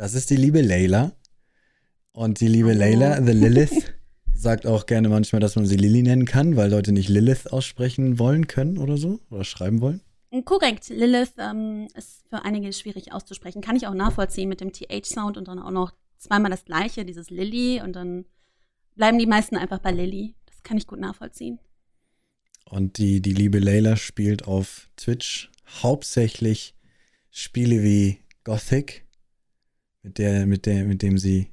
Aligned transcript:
Das 0.00 0.14
ist 0.14 0.30
die 0.30 0.36
liebe 0.36 0.62
Layla. 0.62 1.12
Und 2.12 2.40
die 2.40 2.48
liebe. 2.48 2.72
Layla, 2.72 3.22
The 3.22 3.32
Lilith, 3.32 3.92
sagt 4.34 4.66
auch 4.66 4.86
gerne 4.86 5.10
manchmal, 5.10 5.40
dass 5.40 5.56
man 5.56 5.66
sie 5.66 5.76
Lilly 5.76 6.02
nennen 6.02 6.24
kann, 6.24 6.56
weil 6.56 6.70
Leute 6.70 6.92
nicht 6.92 7.10
Lilith 7.10 7.48
aussprechen 7.52 8.18
wollen 8.18 8.46
können 8.46 8.78
oder 8.78 8.96
so 8.96 9.20
oder 9.28 9.44
schreiben 9.44 9.82
wollen. 9.82 10.00
Korrekt. 10.46 10.88
Lilith 10.88 11.34
ähm, 11.36 11.86
ist 11.94 12.26
für 12.30 12.46
einige 12.46 12.72
schwierig 12.72 13.12
auszusprechen. 13.12 13.60
Kann 13.60 13.76
ich 13.76 13.86
auch 13.86 13.92
nachvollziehen 13.92 14.48
mit 14.48 14.62
dem 14.62 14.72
TH-Sound 14.72 15.36
und 15.36 15.48
dann 15.48 15.58
auch 15.58 15.70
noch 15.70 15.92
zweimal 16.16 16.50
das 16.50 16.64
gleiche, 16.64 17.04
dieses 17.04 17.28
Lilly 17.28 17.82
und 17.82 17.94
dann 17.94 18.24
bleiben 18.96 19.18
die 19.18 19.26
meisten 19.26 19.58
einfach 19.58 19.80
bei 19.80 19.90
Lilly. 19.90 20.34
Das 20.46 20.62
kann 20.62 20.78
ich 20.78 20.86
gut 20.86 21.00
nachvollziehen. 21.00 21.58
Und 22.64 22.96
die, 22.96 23.20
die 23.20 23.34
liebe 23.34 23.58
Layla 23.58 23.96
spielt 23.96 24.48
auf 24.48 24.88
Twitch 24.96 25.50
hauptsächlich 25.82 26.74
Spiele 27.30 27.82
wie 27.82 28.20
Gothic, 28.44 29.04
mit 30.02 30.18
der, 30.18 30.46
mit 30.46 30.66
der, 30.66 30.84
mit 30.84 31.02
dem 31.02 31.18
sie 31.18 31.50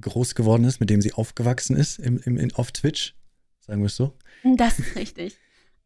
groß 0.00 0.34
geworden 0.34 0.64
ist, 0.64 0.80
mit 0.80 0.90
dem 0.90 1.00
sie 1.00 1.12
aufgewachsen 1.12 1.76
ist 1.76 1.98
im, 1.98 2.18
im, 2.24 2.36
in, 2.38 2.54
auf 2.54 2.72
Twitch. 2.72 3.14
Sagen 3.60 3.80
wir 3.80 3.86
es 3.86 3.96
so. 3.96 4.16
Das 4.56 4.78
ist 4.78 4.96
richtig. 4.96 5.38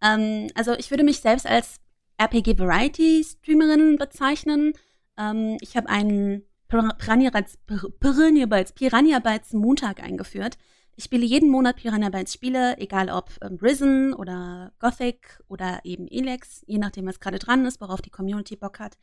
ähm, 0.02 0.48
also 0.54 0.72
ich 0.72 0.90
würde 0.90 1.04
mich 1.04 1.20
selbst 1.20 1.46
als 1.46 1.76
RPG 2.16 2.58
Variety 2.58 3.24
Streamerin 3.24 3.96
bezeichnen. 3.96 4.72
Ähm, 5.16 5.56
ich 5.60 5.76
habe 5.76 5.88
einen 5.88 6.42
Piranha 6.68 7.30
Bytes, 7.30 7.58
Piranha 8.00 8.46
Bytes, 8.46 8.72
Piranha 8.72 9.18
Bytes 9.20 9.52
Montag 9.52 10.02
eingeführt. 10.02 10.58
Ich 10.96 11.04
spiele 11.04 11.24
jeden 11.24 11.48
Monat 11.48 11.76
Piranha 11.76 12.08
Bytes 12.10 12.34
Spiele, 12.34 12.76
egal 12.78 13.08
ob 13.08 13.30
ähm, 13.42 13.58
Risen 13.62 14.12
oder 14.12 14.72
Gothic 14.80 15.40
oder 15.46 15.80
eben 15.84 16.08
Elex, 16.08 16.64
je 16.66 16.78
nachdem, 16.78 17.06
was 17.06 17.20
gerade 17.20 17.38
dran 17.38 17.64
ist, 17.64 17.80
worauf 17.80 18.02
die 18.02 18.10
Community 18.10 18.56
Bock 18.56 18.80
hat. 18.80 18.98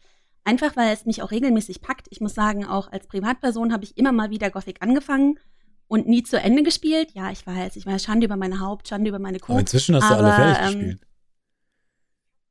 Einfach 0.45 0.75
weil 0.77 0.93
es 0.93 1.05
mich 1.05 1.23
auch 1.23 1.31
regelmäßig 1.31 1.81
packt. 1.81 2.07
Ich 2.11 2.21
muss 2.21 2.35
sagen, 2.35 2.65
auch 2.65 2.91
als 2.91 3.07
Privatperson 3.07 3.73
habe 3.73 3.83
ich 3.83 3.97
immer 3.97 4.11
mal 4.11 4.29
wieder 4.29 4.51
Gothic 4.51 4.81
angefangen 4.81 5.39
und 5.87 6.07
nie 6.07 6.21
zu 6.21 6.39
Ende 6.39 6.61
gespielt. 6.61 7.11
Ja, 7.13 7.31
ich 7.31 7.45
weiß, 7.45 7.75
ich 7.75 7.85
weiß, 7.85 8.03
Schande 8.03 8.25
über 8.25 8.37
meine 8.37 8.59
Haupt, 8.59 8.87
Schande 8.87 9.09
über 9.09 9.17
meine 9.17 9.39
Kuh. 9.39 9.53
Aber 9.53 9.61
inzwischen 9.61 9.95
hast 9.95 10.03
aber, 10.03 10.21
du 10.21 10.31
alle 10.31 10.35
fertig 10.35 10.73
ähm, 10.73 10.79
gespielt. 10.81 11.01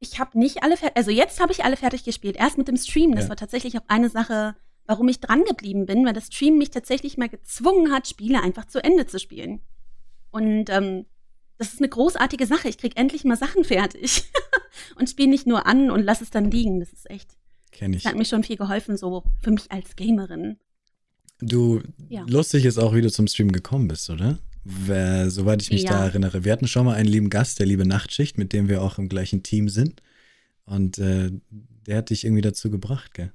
Ich 0.00 0.18
habe 0.18 0.38
nicht 0.38 0.64
alle 0.64 0.76
fertig, 0.76 0.96
also 0.96 1.12
jetzt 1.12 1.40
habe 1.40 1.52
ich 1.52 1.64
alle 1.64 1.76
fertig 1.76 2.02
gespielt. 2.02 2.36
Erst 2.36 2.58
mit 2.58 2.66
dem 2.66 2.76
Stream. 2.76 3.14
Das 3.14 3.24
ja. 3.24 3.28
war 3.28 3.36
tatsächlich 3.36 3.78
auch 3.78 3.84
eine 3.86 4.10
Sache, 4.10 4.56
warum 4.86 5.06
ich 5.06 5.20
dran 5.20 5.44
geblieben 5.44 5.86
bin, 5.86 6.04
weil 6.04 6.12
das 6.12 6.26
Stream 6.26 6.58
mich 6.58 6.70
tatsächlich 6.70 7.16
mal 7.16 7.28
gezwungen 7.28 7.92
hat, 7.92 8.08
Spiele 8.08 8.42
einfach 8.42 8.64
zu 8.64 8.82
Ende 8.82 9.06
zu 9.06 9.20
spielen. 9.20 9.60
Und 10.32 10.68
ähm, 10.68 11.06
das 11.58 11.72
ist 11.72 11.78
eine 11.78 11.88
großartige 11.88 12.46
Sache. 12.46 12.68
Ich 12.68 12.78
krieg 12.78 12.98
endlich 12.98 13.22
mal 13.22 13.36
Sachen 13.36 13.62
fertig 13.62 14.24
und 14.96 15.08
spiele 15.08 15.30
nicht 15.30 15.46
nur 15.46 15.66
an 15.66 15.92
und 15.92 16.02
lass 16.02 16.20
es 16.20 16.30
dann 16.30 16.50
liegen. 16.50 16.80
Das 16.80 16.92
ist 16.92 17.08
echt 17.08 17.36
Kenn 17.74 17.92
ich. 17.92 18.04
Das 18.04 18.12
hat 18.12 18.18
mir 18.18 18.24
schon 18.24 18.44
viel 18.44 18.56
geholfen, 18.56 18.96
so 18.96 19.24
für 19.42 19.50
mich 19.50 19.70
als 19.70 19.96
Gamerin. 19.96 20.56
Du, 21.40 21.82
ja. 22.08 22.24
lustig 22.28 22.64
ist 22.64 22.78
auch, 22.78 22.94
wie 22.94 23.02
du 23.02 23.10
zum 23.10 23.26
Stream 23.26 23.50
gekommen 23.50 23.88
bist, 23.88 24.08
oder? 24.08 24.38
Wer, 24.62 25.28
soweit 25.28 25.60
ich 25.60 25.70
mich 25.70 25.82
ja. 25.82 25.90
da 25.90 26.04
erinnere. 26.04 26.44
Wir 26.44 26.52
hatten 26.52 26.68
schon 26.68 26.86
mal 26.86 26.94
einen 26.94 27.08
lieben 27.08 27.28
Gast, 27.28 27.58
der 27.58 27.66
liebe 27.66 27.84
Nachtschicht, 27.84 28.38
mit 28.38 28.52
dem 28.52 28.68
wir 28.68 28.80
auch 28.80 28.98
im 28.98 29.08
gleichen 29.08 29.42
Team 29.42 29.68
sind. 29.68 30.00
Und 30.64 30.98
äh, 30.98 31.32
der 31.86 31.98
hat 31.98 32.10
dich 32.10 32.24
irgendwie 32.24 32.40
dazu 32.40 32.70
gebracht, 32.70 33.12
gell? 33.12 33.32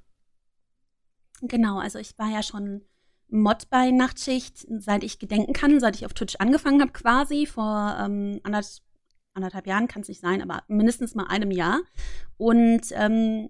Genau, 1.41 1.77
also 1.77 1.99
ich 1.99 2.17
war 2.17 2.31
ja 2.31 2.41
schon 2.41 2.81
Mod 3.27 3.69
bei 3.69 3.91
Nachtschicht, 3.91 4.65
seit 4.79 5.03
ich 5.03 5.19
gedenken 5.19 5.53
kann, 5.53 5.79
seit 5.79 5.97
ich 5.97 6.05
auf 6.05 6.13
Twitch 6.13 6.37
angefangen 6.39 6.81
habe 6.81 6.93
quasi, 6.93 7.45
vor 7.45 7.97
ähm, 8.01 8.39
anderth 8.43 8.81
anderthalb 9.33 9.67
Jahren 9.67 9.87
kann 9.87 10.01
es 10.01 10.07
nicht 10.07 10.21
sein, 10.21 10.41
aber 10.41 10.63
mindestens 10.67 11.13
mal 11.15 11.27
einem 11.27 11.51
Jahr. 11.51 11.79
Und 12.37 12.81
ähm, 12.91 13.49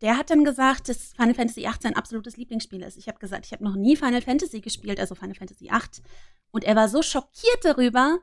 der 0.00 0.16
hat 0.16 0.30
dann 0.30 0.44
gesagt, 0.44 0.88
dass 0.88 1.12
Final 1.14 1.34
Fantasy 1.34 1.62
VIII 1.62 1.74
sein 1.80 1.96
absolutes 1.96 2.36
Lieblingsspiel 2.36 2.82
ist. 2.82 2.96
Ich 2.96 3.08
habe 3.08 3.18
gesagt, 3.18 3.46
ich 3.46 3.52
habe 3.52 3.64
noch 3.64 3.74
nie 3.74 3.96
Final 3.96 4.22
Fantasy 4.22 4.60
gespielt, 4.60 5.00
also 5.00 5.14
Final 5.14 5.34
Fantasy 5.34 5.64
VIII. 5.64 6.04
Und 6.52 6.64
er 6.64 6.76
war 6.76 6.88
so 6.88 7.02
schockiert 7.02 7.64
darüber, 7.64 8.18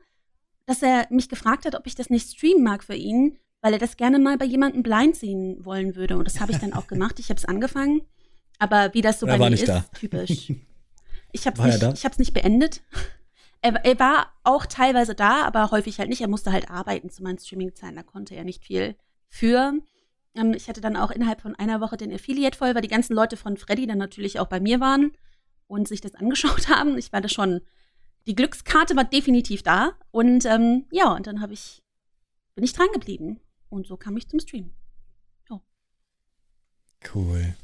dass 0.66 0.82
er 0.82 1.06
mich 1.10 1.28
gefragt 1.28 1.66
hat, 1.66 1.74
ob 1.74 1.86
ich 1.86 1.94
das 1.94 2.10
nicht 2.10 2.30
streamen 2.30 2.62
mag 2.62 2.82
für 2.82 2.94
ihn, 2.94 3.38
weil 3.60 3.72
er 3.72 3.78
das 3.78 3.96
gerne 3.96 4.18
mal 4.18 4.38
bei 4.38 4.44
jemandem 4.44 4.82
blind 4.82 5.16
sehen 5.16 5.64
wollen 5.64 5.94
würde. 5.94 6.16
Und 6.16 6.26
das 6.26 6.40
habe 6.40 6.52
ich 6.52 6.58
dann 6.58 6.72
auch 6.72 6.86
gemacht. 6.86 7.18
Ich 7.18 7.28
habe 7.28 7.38
es 7.38 7.44
angefangen. 7.44 8.02
Aber 8.58 8.92
wie 8.94 9.02
das 9.02 9.20
so 9.20 9.26
er 9.26 9.38
bei 9.38 9.50
mir 9.50 9.54
ist, 9.54 9.68
da. 9.68 9.84
typisch. 9.98 10.52
Ich 11.30 11.46
habe 11.46 11.60
es 11.60 12.02
nicht, 12.02 12.18
nicht 12.18 12.32
beendet. 12.32 12.80
Er, 13.60 13.74
er, 13.84 13.98
war 13.98 14.32
auch 14.44 14.64
teilweise 14.64 15.14
da, 15.14 15.42
aber 15.42 15.70
häufig 15.70 15.98
halt 15.98 16.08
nicht. 16.08 16.22
Er 16.22 16.28
musste 16.28 16.52
halt 16.52 16.70
arbeiten 16.70 17.10
zu 17.10 17.22
meinen 17.22 17.38
Streaming-Zeiten. 17.38 17.96
Da 17.96 18.02
konnte 18.02 18.34
er 18.34 18.44
nicht 18.44 18.64
viel 18.64 18.96
für. 19.28 19.74
Ähm, 20.38 20.54
ich 20.54 20.68
hatte 20.68 20.80
dann 20.80 20.96
auch 20.96 21.10
innerhalb 21.10 21.40
von 21.40 21.54
einer 21.56 21.80
Woche 21.80 21.96
den 21.96 22.12
Affiliate 22.12 22.56
voll, 22.56 22.74
weil 22.74 22.82
die 22.82 22.88
ganzen 22.88 23.14
Leute 23.14 23.36
von 23.36 23.56
Freddy 23.56 23.86
dann 23.86 23.98
natürlich 23.98 24.38
auch 24.38 24.46
bei 24.46 24.60
mir 24.60 24.80
waren 24.80 25.12
und 25.66 25.88
sich 25.88 26.00
das 26.00 26.14
angeschaut 26.16 26.68
haben. 26.68 26.96
Ich 26.96 27.12
war 27.12 27.20
da 27.20 27.28
schon, 27.28 27.60
die 28.26 28.34
Glückskarte 28.34 28.96
war 28.96 29.04
definitiv 29.04 29.62
da. 29.62 29.92
Und 30.10 30.44
ähm, 30.46 30.86
ja, 30.90 31.12
und 31.14 31.26
dann 31.26 31.40
habe 31.40 31.52
ich, 31.52 31.82
bin 32.54 32.64
ich 32.64 32.72
dran 32.72 32.88
geblieben. 32.92 33.40
Und 33.68 33.86
so 33.86 33.96
kam 33.96 34.16
ich 34.16 34.28
zum 34.28 34.40
Stream. 34.40 34.70
Oh. 35.50 35.60
Cool. 37.14 37.54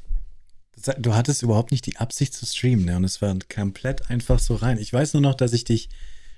Du 0.99 1.15
hattest 1.15 1.41
überhaupt 1.41 1.71
nicht 1.71 1.85
die 1.85 1.97
Absicht 1.97 2.33
zu 2.33 2.45
streamen, 2.45 2.85
ne? 2.85 2.97
Und 2.97 3.05
es 3.05 3.21
war 3.21 3.35
komplett 3.51 4.09
einfach 4.11 4.39
so 4.39 4.55
rein. 4.55 4.77
Ich 4.77 4.91
weiß 4.91 5.13
nur 5.13 5.21
noch, 5.21 5.33
dass 5.33 5.53
ich 5.53 5.63
dich 5.63 5.89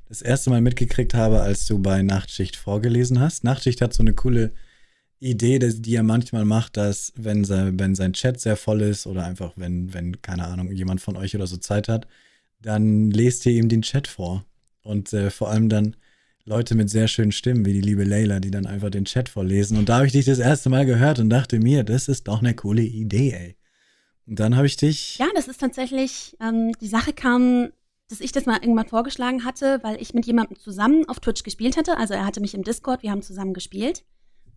das 0.07 0.21
erste 0.21 0.51
Mal 0.51 0.61
mitgekriegt 0.61 1.13
habe, 1.13 1.41
als 1.41 1.65
du 1.65 1.79
bei 1.79 2.01
Nachtschicht 2.01 2.55
vorgelesen 2.55 3.19
hast. 3.19 3.43
Nachtschicht 3.43 3.81
hat 3.81 3.93
so 3.93 4.03
eine 4.03 4.13
coole 4.13 4.53
Idee, 5.19 5.59
die 5.59 5.95
er 5.95 6.03
manchmal 6.03 6.45
macht, 6.45 6.77
dass 6.77 7.11
wenn 7.15 7.43
sein, 7.43 7.79
wenn 7.79 7.95
sein 7.95 8.13
Chat 8.13 8.39
sehr 8.39 8.55
voll 8.55 8.81
ist 8.81 9.07
oder 9.07 9.25
einfach 9.25 9.53
wenn, 9.55 9.93
wenn, 9.93 10.21
keine 10.21 10.45
Ahnung, 10.45 10.71
jemand 10.71 11.01
von 11.01 11.17
euch 11.17 11.35
oder 11.35 11.47
so 11.47 11.57
Zeit 11.57 11.87
hat, 11.87 12.07
dann 12.61 13.11
lest 13.11 13.45
ihr 13.45 13.53
ihm 13.53 13.69
den 13.69 13.81
Chat 13.81 14.07
vor. 14.07 14.45
Und 14.83 15.11
äh, 15.13 15.29
vor 15.31 15.49
allem 15.49 15.69
dann 15.69 15.95
Leute 16.45 16.75
mit 16.75 16.89
sehr 16.89 17.07
schönen 17.07 17.31
Stimmen, 17.33 17.65
wie 17.65 17.73
die 17.73 17.81
liebe 17.81 18.05
Leila, 18.05 18.39
die 18.39 18.51
dann 18.51 18.65
einfach 18.65 18.89
den 18.89 19.05
Chat 19.05 19.27
vorlesen. 19.27 19.77
Und 19.77 19.89
da 19.89 19.97
habe 19.97 20.05
ich 20.05 20.13
dich 20.13 20.25
das 20.25 20.39
erste 20.39 20.69
Mal 20.69 20.85
gehört 20.85 21.19
und 21.19 21.29
dachte 21.29 21.59
mir, 21.59 21.83
das 21.83 22.07
ist 22.07 22.27
doch 22.27 22.39
eine 22.39 22.55
coole 22.55 22.83
Idee, 22.83 23.31
ey. 23.31 23.55
Und 24.27 24.39
dann 24.39 24.55
habe 24.55 24.67
ich 24.67 24.77
dich. 24.77 25.17
Ja, 25.17 25.27
das 25.35 25.47
ist 25.47 25.59
tatsächlich, 25.59 26.37
ähm, 26.39 26.73
die 26.79 26.87
Sache 26.87 27.13
kam, 27.13 27.69
dass 28.09 28.21
ich 28.21 28.31
das 28.31 28.45
mal 28.45 28.59
irgendwann 28.61 28.87
vorgeschlagen 28.87 29.43
hatte, 29.43 29.79
weil 29.83 30.01
ich 30.01 30.13
mit 30.13 30.25
jemandem 30.25 30.57
zusammen 30.57 31.07
auf 31.09 31.19
Twitch 31.19 31.43
gespielt 31.43 31.75
hatte. 31.75 31.97
Also 31.97 32.13
er 32.13 32.25
hatte 32.25 32.39
mich 32.39 32.53
im 32.53 32.63
Discord, 32.63 33.03
wir 33.03 33.11
haben 33.11 33.21
zusammen 33.21 33.53
gespielt. 33.53 34.03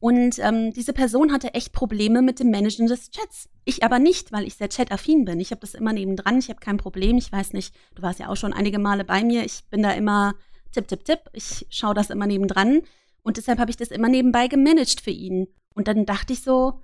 Und 0.00 0.38
ähm, 0.38 0.72
diese 0.72 0.94
Person 0.94 1.30
hatte 1.30 1.52
echt 1.52 1.72
Probleme 1.72 2.22
mit 2.22 2.40
dem 2.40 2.50
Managen 2.50 2.86
des 2.86 3.10
Chats. 3.10 3.50
Ich 3.66 3.84
aber 3.84 3.98
nicht, 3.98 4.32
weil 4.32 4.46
ich 4.46 4.54
sehr 4.54 4.70
chat-affin 4.70 5.26
bin. 5.26 5.40
Ich 5.40 5.50
habe 5.50 5.60
das 5.60 5.74
immer 5.74 5.92
nebendran, 5.92 6.38
ich 6.38 6.48
habe 6.48 6.58
kein 6.58 6.78
Problem. 6.78 7.18
Ich 7.18 7.30
weiß 7.30 7.52
nicht, 7.52 7.74
du 7.94 8.02
warst 8.02 8.18
ja 8.18 8.28
auch 8.28 8.36
schon 8.36 8.54
einige 8.54 8.78
Male 8.78 9.04
bei 9.04 9.22
mir. 9.22 9.44
Ich 9.44 9.64
bin 9.68 9.82
da 9.82 9.92
immer 9.92 10.34
tipp, 10.72 10.88
tipp, 10.88 11.04
tipp. 11.04 11.20
Ich 11.34 11.66
schaue 11.68 11.92
das 11.92 12.08
immer 12.08 12.26
nebendran. 12.26 12.80
Und 13.22 13.36
deshalb 13.36 13.58
habe 13.58 13.70
ich 13.70 13.76
das 13.76 13.88
immer 13.88 14.08
nebenbei 14.08 14.48
gemanagt 14.48 15.02
für 15.02 15.10
ihn. 15.10 15.48
Und 15.74 15.86
dann 15.86 16.06
dachte 16.06 16.32
ich 16.32 16.40
so, 16.40 16.80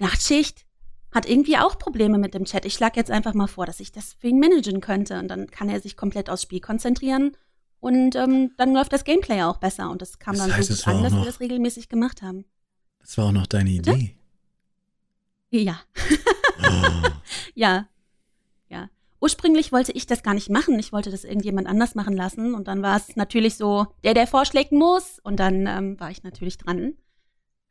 Nachtschicht 0.00 0.66
hat 1.12 1.28
irgendwie 1.28 1.56
auch 1.56 1.78
Probleme 1.78 2.18
mit 2.18 2.34
dem 2.34 2.46
Chat. 2.46 2.64
Ich 2.64 2.74
schlage 2.74 2.98
jetzt 2.98 3.12
einfach 3.12 3.34
mal 3.34 3.46
vor, 3.46 3.66
dass 3.66 3.78
ich 3.78 3.92
das 3.92 4.14
für 4.14 4.26
ihn 4.26 4.40
managen 4.40 4.80
könnte. 4.80 5.20
Und 5.20 5.28
dann 5.28 5.46
kann 5.46 5.68
er 5.68 5.80
sich 5.80 5.96
komplett 5.96 6.28
aufs 6.28 6.42
Spiel 6.42 6.60
konzentrieren 6.60 7.36
und 7.80 8.14
ähm, 8.14 8.52
dann 8.56 8.74
läuft 8.74 8.92
das 8.92 9.04
Gameplay 9.04 9.42
auch 9.42 9.56
besser. 9.56 9.90
Und 9.90 10.02
das 10.02 10.18
kam 10.18 10.34
das 10.34 10.46
dann 10.46 10.56
heißt, 10.56 10.68
so 10.68 10.74
gut 10.74 10.86
an, 10.86 11.02
dass 11.02 11.14
wir 11.14 11.24
das 11.24 11.40
regelmäßig 11.40 11.88
gemacht 11.88 12.22
haben. 12.22 12.44
Das 13.00 13.16
war 13.16 13.26
auch 13.26 13.32
noch 13.32 13.46
deine 13.46 13.70
Idee. 13.70 14.16
Ja. 15.50 15.80
Oh. 16.62 17.08
ja. 17.54 17.88
Ja. 18.68 18.88
Ursprünglich 19.18 19.72
wollte 19.72 19.92
ich 19.92 20.06
das 20.06 20.22
gar 20.22 20.34
nicht 20.34 20.50
machen. 20.50 20.78
Ich 20.78 20.92
wollte 20.92 21.10
das 21.10 21.24
irgendjemand 21.24 21.66
anders 21.66 21.94
machen 21.94 22.14
lassen. 22.14 22.54
Und 22.54 22.68
dann 22.68 22.82
war 22.82 22.96
es 22.96 23.16
natürlich 23.16 23.56
so, 23.56 23.86
der, 24.04 24.14
der 24.14 24.26
vorschlägt, 24.26 24.72
muss. 24.72 25.18
Und 25.22 25.40
dann 25.40 25.66
ähm, 25.66 25.98
war 25.98 26.10
ich 26.10 26.22
natürlich 26.22 26.58
dran. 26.58 26.94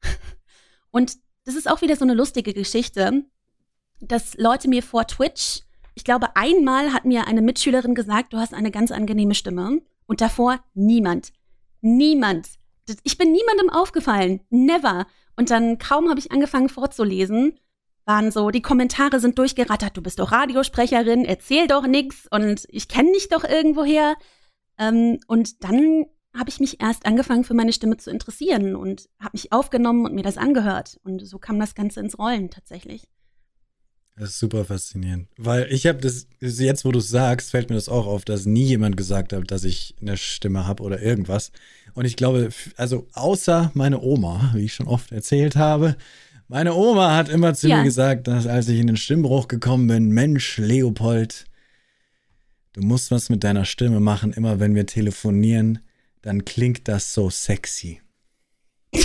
und 0.92 1.18
das 1.46 1.56
ist 1.56 1.70
auch 1.70 1.82
wieder 1.82 1.96
so 1.96 2.04
eine 2.04 2.16
lustige 2.16 2.54
Geschichte, 2.54 3.24
dass 4.02 4.36
Leute 4.38 4.68
mir 4.68 4.84
vor 4.84 5.06
Twitch, 5.08 5.62
ich 5.94 6.04
glaube, 6.04 6.36
einmal 6.36 6.94
hat 6.94 7.06
mir 7.06 7.28
eine 7.28 7.42
Mitschülerin 7.42 7.96
gesagt, 7.96 8.34
du 8.34 8.38
hast 8.38 8.54
eine 8.54 8.72
ganz 8.72 8.92
angenehme 8.92 9.36
Stimme. 9.36 9.82
Und 10.10 10.22
davor 10.22 10.60
niemand. 10.74 11.32
Niemand. 11.82 12.50
Ich 13.04 13.20
bin 13.20 13.32
niemandem 13.32 13.70
aufgefallen. 13.70 14.42
Never. 14.50 15.06
Und 15.38 15.52
dann 15.52 15.78
kaum 15.78 16.10
habe 16.10 16.20
ich 16.20 16.32
angefangen 16.32 16.68
vorzulesen, 16.68 17.60
waren 18.06 18.32
so, 18.32 18.50
die 18.50 18.64
Kommentare 18.64 19.20
sind 19.20 19.38
durchgerattert, 19.38 19.96
du 19.96 20.02
bist 20.02 20.18
doch 20.18 20.32
Radiosprecherin, 20.32 21.26
erzähl 21.26 21.68
doch 21.68 21.86
nix 21.86 22.28
und 22.32 22.66
ich 22.70 22.88
kenne 22.88 23.12
dich 23.12 23.30
doch 23.30 23.44
irgendwoher. 23.44 24.16
Ähm, 24.80 25.20
und 25.28 25.64
dann 25.64 26.08
habe 26.36 26.50
ich 26.50 26.60
mich 26.60 26.82
erst 26.82 27.06
angefangen 27.06 27.44
für 27.44 27.54
meine 27.54 27.72
Stimme 27.72 27.98
zu 27.98 28.10
interessieren 28.10 28.76
und 28.76 29.10
habe 29.20 29.32
mich 29.34 29.54
aufgenommen 29.54 30.06
und 30.06 30.16
mir 30.16 30.24
das 30.24 30.38
angehört. 30.38 31.00
Und 31.04 31.26
so 31.26 31.38
kam 31.38 31.60
das 31.60 31.76
Ganze 31.76 32.00
ins 32.00 32.18
Rollen 32.18 32.50
tatsächlich. 32.50 33.08
Das 34.20 34.32
ist 34.32 34.40
super 34.40 34.66
faszinierend. 34.66 35.30
Weil 35.38 35.72
ich 35.72 35.88
habe 35.88 36.00
das, 36.00 36.28
jetzt 36.42 36.84
wo 36.84 36.92
du 36.92 37.00
es 37.00 37.08
sagst, 37.08 37.52
fällt 37.52 37.70
mir 37.70 37.76
das 37.78 37.88
auch 37.88 38.06
auf, 38.06 38.26
dass 38.26 38.46
nie 38.46 38.66
jemand 38.66 38.98
gesagt 38.98 39.32
hat, 39.32 39.50
dass 39.50 39.64
ich 39.64 39.96
eine 40.02 40.18
Stimme 40.18 40.68
habe 40.68 40.84
oder 40.84 41.02
irgendwas. 41.02 41.54
Und 41.94 42.04
ich 42.04 42.18
glaube, 42.18 42.50
also 42.76 43.08
außer 43.14 43.72
meine 43.76 44.02
Oma, 44.02 44.52
wie 44.54 44.66
ich 44.66 44.74
schon 44.74 44.88
oft 44.88 45.12
erzählt 45.14 45.56
habe, 45.56 45.96
Meine 46.52 46.74
Oma 46.74 47.16
hat 47.16 47.30
immer 47.30 47.54
zu 47.54 47.70
Ja. 47.70 47.78
mir 47.78 47.84
gesagt, 47.84 48.28
dass 48.28 48.48
als 48.48 48.68
ich 48.68 48.80
in 48.80 48.88
den 48.88 48.98
Stimmbruch 48.98 49.48
gekommen 49.48 49.86
bin, 49.88 50.10
Mensch, 50.10 50.58
Leopold, 50.58 51.46
du 52.74 52.82
musst 52.82 53.12
was 53.12 53.30
mit 53.30 53.44
deiner 53.44 53.66
Stimme 53.66 54.00
machen. 54.00 54.34
Immer 54.34 54.60
wenn 54.60 54.74
wir 54.76 54.88
telefonieren, 54.88 55.80
dann 56.24 56.44
klingt 56.46 56.88
das 56.88 57.14
so 57.14 57.30
sexy. 57.30 58.02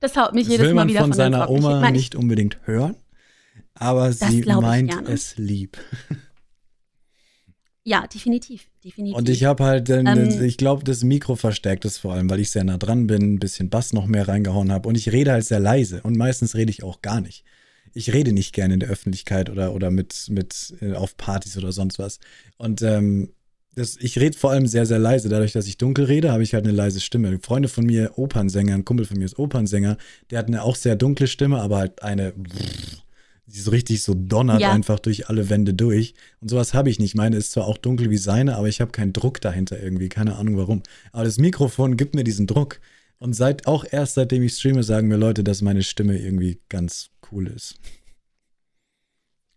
Das 0.00 0.16
haut 0.16 0.34
mich 0.34 0.46
Das 0.46 0.52
jedes 0.52 0.66
will 0.66 0.74
Mal 0.74 0.80
man 0.80 0.88
wieder 0.88 1.00
von 1.00 1.10
von, 1.10 1.16
seiner 1.16 1.48
Oma 1.48 1.88
nicht 1.92 2.16
unbedingt 2.16 2.58
hören, 2.64 2.96
aber 3.74 4.12
sie 4.12 4.40
glaub 4.40 4.62
ich 4.62 4.62
meint 4.62 5.08
es 5.08 5.36
lieb. 5.36 5.78
Ja, 7.84 8.06
definitiv, 8.06 8.68
definitiv. 8.84 9.16
Und 9.16 9.28
ich 9.28 9.44
habe 9.44 9.64
halt, 9.64 9.88
dann, 9.88 10.06
Ähm, 10.06 10.44
ich 10.44 10.56
glaube, 10.56 10.84
das 10.84 11.02
Mikro 11.02 11.34
verstärkt 11.34 11.84
es 11.84 11.98
vor 11.98 12.14
allem, 12.14 12.30
weil 12.30 12.38
ich 12.38 12.50
sehr 12.50 12.62
nah 12.62 12.78
dran 12.78 13.08
bin, 13.08 13.34
ein 13.34 13.38
bisschen 13.40 13.70
Bass 13.70 13.92
noch 13.92 14.06
mehr 14.06 14.28
reingehauen 14.28 14.70
habe 14.70 14.88
und 14.88 14.96
ich 14.96 15.10
rede 15.10 15.32
halt 15.32 15.44
sehr 15.44 15.58
leise 15.58 16.00
und 16.02 16.16
meistens 16.16 16.54
rede 16.54 16.70
ich 16.70 16.84
auch 16.84 17.02
gar 17.02 17.20
nicht. 17.20 17.44
Ich 17.92 18.12
rede 18.12 18.32
nicht 18.32 18.54
gerne 18.54 18.74
in 18.74 18.80
der 18.80 18.88
Öffentlichkeit 18.88 19.50
oder, 19.50 19.74
oder 19.74 19.90
mit, 19.90 20.26
mit 20.30 20.74
äh, 20.80 20.92
auf 20.92 21.16
Partys 21.16 21.58
oder 21.58 21.72
sonst 21.72 21.98
was. 21.98 22.20
Und 22.56 22.82
ähm, 22.82 23.30
das, 23.74 23.96
ich 23.96 24.18
rede 24.18 24.36
vor 24.36 24.50
allem 24.50 24.66
sehr, 24.66 24.86
sehr 24.86 24.98
leise. 24.98 25.28
Dadurch, 25.28 25.52
dass 25.52 25.66
ich 25.66 25.76
dunkel 25.76 26.04
rede, 26.04 26.30
habe 26.30 26.42
ich 26.42 26.54
halt 26.54 26.64
eine 26.64 26.74
leise 26.74 27.00
Stimme. 27.00 27.38
Freunde 27.42 27.68
von 27.68 27.84
mir, 27.84 28.12
Opernsänger, 28.16 28.74
ein 28.74 28.84
Kumpel 28.84 29.06
von 29.06 29.18
mir 29.18 29.24
ist 29.24 29.38
Opernsänger, 29.38 29.96
der 30.30 30.38
hat 30.38 30.46
eine 30.46 30.62
auch 30.62 30.76
sehr 30.76 30.96
dunkle 30.96 31.26
Stimme, 31.26 31.60
aber 31.60 31.78
halt 31.78 32.02
eine, 32.02 32.32
die 33.52 33.60
so 33.60 33.70
richtig 33.70 34.02
so 34.02 34.14
donnert 34.14 34.60
Ja. 34.60 34.72
einfach 34.72 34.98
durch 34.98 35.28
alle 35.28 35.50
Wände 35.50 35.74
durch. 35.74 36.14
Und 36.40 36.48
sowas 36.48 36.74
habe 36.74 36.90
ich 36.90 36.98
nicht. 36.98 37.14
Meine 37.14 37.36
ist 37.36 37.52
zwar 37.52 37.66
auch 37.66 37.78
dunkel 37.78 38.10
wie 38.10 38.16
seine, 38.16 38.56
aber 38.56 38.68
ich 38.68 38.80
habe 38.80 38.92
keinen 38.92 39.12
Druck 39.12 39.40
dahinter 39.40 39.80
irgendwie. 39.82 40.08
Keine 40.08 40.36
Ahnung 40.36 40.56
warum. 40.56 40.82
Aber 41.12 41.24
das 41.24 41.38
Mikrofon 41.38 41.96
gibt 41.96 42.14
mir 42.14 42.24
diesen 42.24 42.46
Druck. 42.46 42.80
Und 43.18 43.34
seit, 43.34 43.66
auch 43.66 43.84
erst 43.88 44.14
seitdem 44.14 44.42
ich 44.42 44.54
streame, 44.54 44.82
sagen 44.82 45.08
mir 45.08 45.16
Leute, 45.16 45.44
dass 45.44 45.62
meine 45.62 45.82
Stimme 45.82 46.18
irgendwie 46.18 46.60
ganz 46.68 47.10
cool 47.30 47.46
ist. 47.46 47.76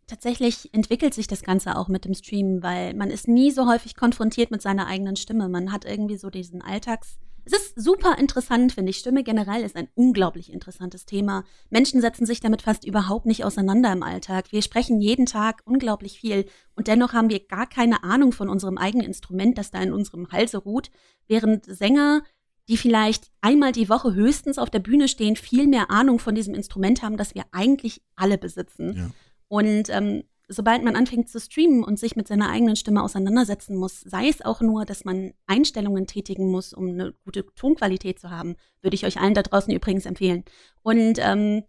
Tatsächlich 0.08 0.72
entwickelt 0.72 1.16
sich 1.16 1.26
das 1.26 1.42
Ganze 1.42 1.76
auch 1.78 1.88
mit 1.88 2.06
dem 2.06 2.14
Streamen, 2.14 2.62
weil 2.62 2.94
man 2.94 3.10
ist 3.10 3.28
nie 3.28 3.50
so 3.50 3.68
häufig 3.68 3.96
konfrontiert 3.96 4.52
mit 4.52 4.62
seiner 4.62 4.86
eigenen 4.86 5.16
Stimme. 5.16 5.50
Man 5.50 5.72
hat 5.72 5.84
irgendwie 5.84 6.18
so 6.18 6.30
diesen 6.30 6.62
Alltags. 6.62 7.18
Es 7.46 7.54
ist 7.54 7.82
super 7.82 8.18
interessant, 8.18 8.74
finde 8.74 8.90
ich. 8.90 8.98
Stimme 8.98 9.24
generell 9.24 9.64
ist 9.64 9.76
ein 9.76 9.88
unglaublich 9.94 10.52
interessantes 10.52 11.06
Thema. 11.06 11.44
Menschen 11.70 12.02
setzen 12.02 12.26
sich 12.26 12.40
damit 12.40 12.64
fast 12.64 12.86
überhaupt 12.86 13.28
nicht 13.28 13.46
auseinander 13.46 13.94
im 13.94 14.04
Alltag. 14.04 14.52
Wir 14.52 14.64
sprechen 14.64 15.00
jeden 15.00 15.28
Tag 15.28 15.62
unglaublich 15.66 16.20
viel 16.20 16.46
und 16.76 16.88
dennoch 16.88 17.14
haben 17.14 17.30
wir 17.30 17.46
gar 17.46 17.68
keine 17.68 18.04
Ahnung 18.04 18.32
von 18.32 18.50
unserem 18.50 18.78
eigenen 18.78 19.06
Instrument, 19.06 19.58
das 19.58 19.70
da 19.70 19.80
in 19.82 19.94
unserem 19.94 20.32
Halse 20.32 20.58
ruht, 20.58 20.90
während 21.28 21.66
Sänger 21.66 22.24
die 22.68 22.78
vielleicht 22.78 23.32
einmal 23.42 23.72
die 23.72 23.90
Woche 23.90 24.14
höchstens 24.14 24.58
auf 24.58 24.70
der 24.70 24.80
Bühne 24.80 25.08
stehen, 25.08 25.36
viel 25.36 25.68
mehr 25.68 25.92
Ahnung 25.92 26.20
von 26.20 26.34
diesem 26.34 26.56
Instrument 26.56 27.04
haben, 27.04 27.18
das 27.18 27.36
wir 27.36 27.44
eigentlich 27.52 28.02
alle 28.16 28.38
besitzen. 28.38 28.96
Ja. 28.96 29.12
Und 29.48 29.90
ähm, 29.90 30.24
sobald 30.48 30.84
man 30.84 30.96
anfängt 30.96 31.30
zu 31.30 31.40
streamen 31.40 31.84
und 31.84 32.00
sich 32.00 32.16
mit 32.16 32.28
seiner 32.28 32.50
eigenen 32.50 32.76
Stimme 32.76 33.02
auseinandersetzen 33.04 33.76
muss, 33.76 34.02
sei 34.02 34.28
es 34.28 34.44
auch 34.44 34.62
nur, 34.62 34.86
dass 34.86 35.06
man 35.06 35.34
Einstellungen 35.48 36.08
tätigen 36.08 36.52
muss, 36.52 36.74
um 36.74 36.90
eine 36.90 37.14
gute 37.24 37.46
Tonqualität 37.56 38.20
zu 38.20 38.30
haben, 38.30 38.56
würde 38.82 38.96
ich 38.96 39.06
euch 39.06 39.20
allen 39.20 39.34
da 39.34 39.42
draußen 39.42 39.74
übrigens 39.74 40.06
empfehlen. 40.06 40.44
Und 40.84 41.20
ähm, 41.20 41.64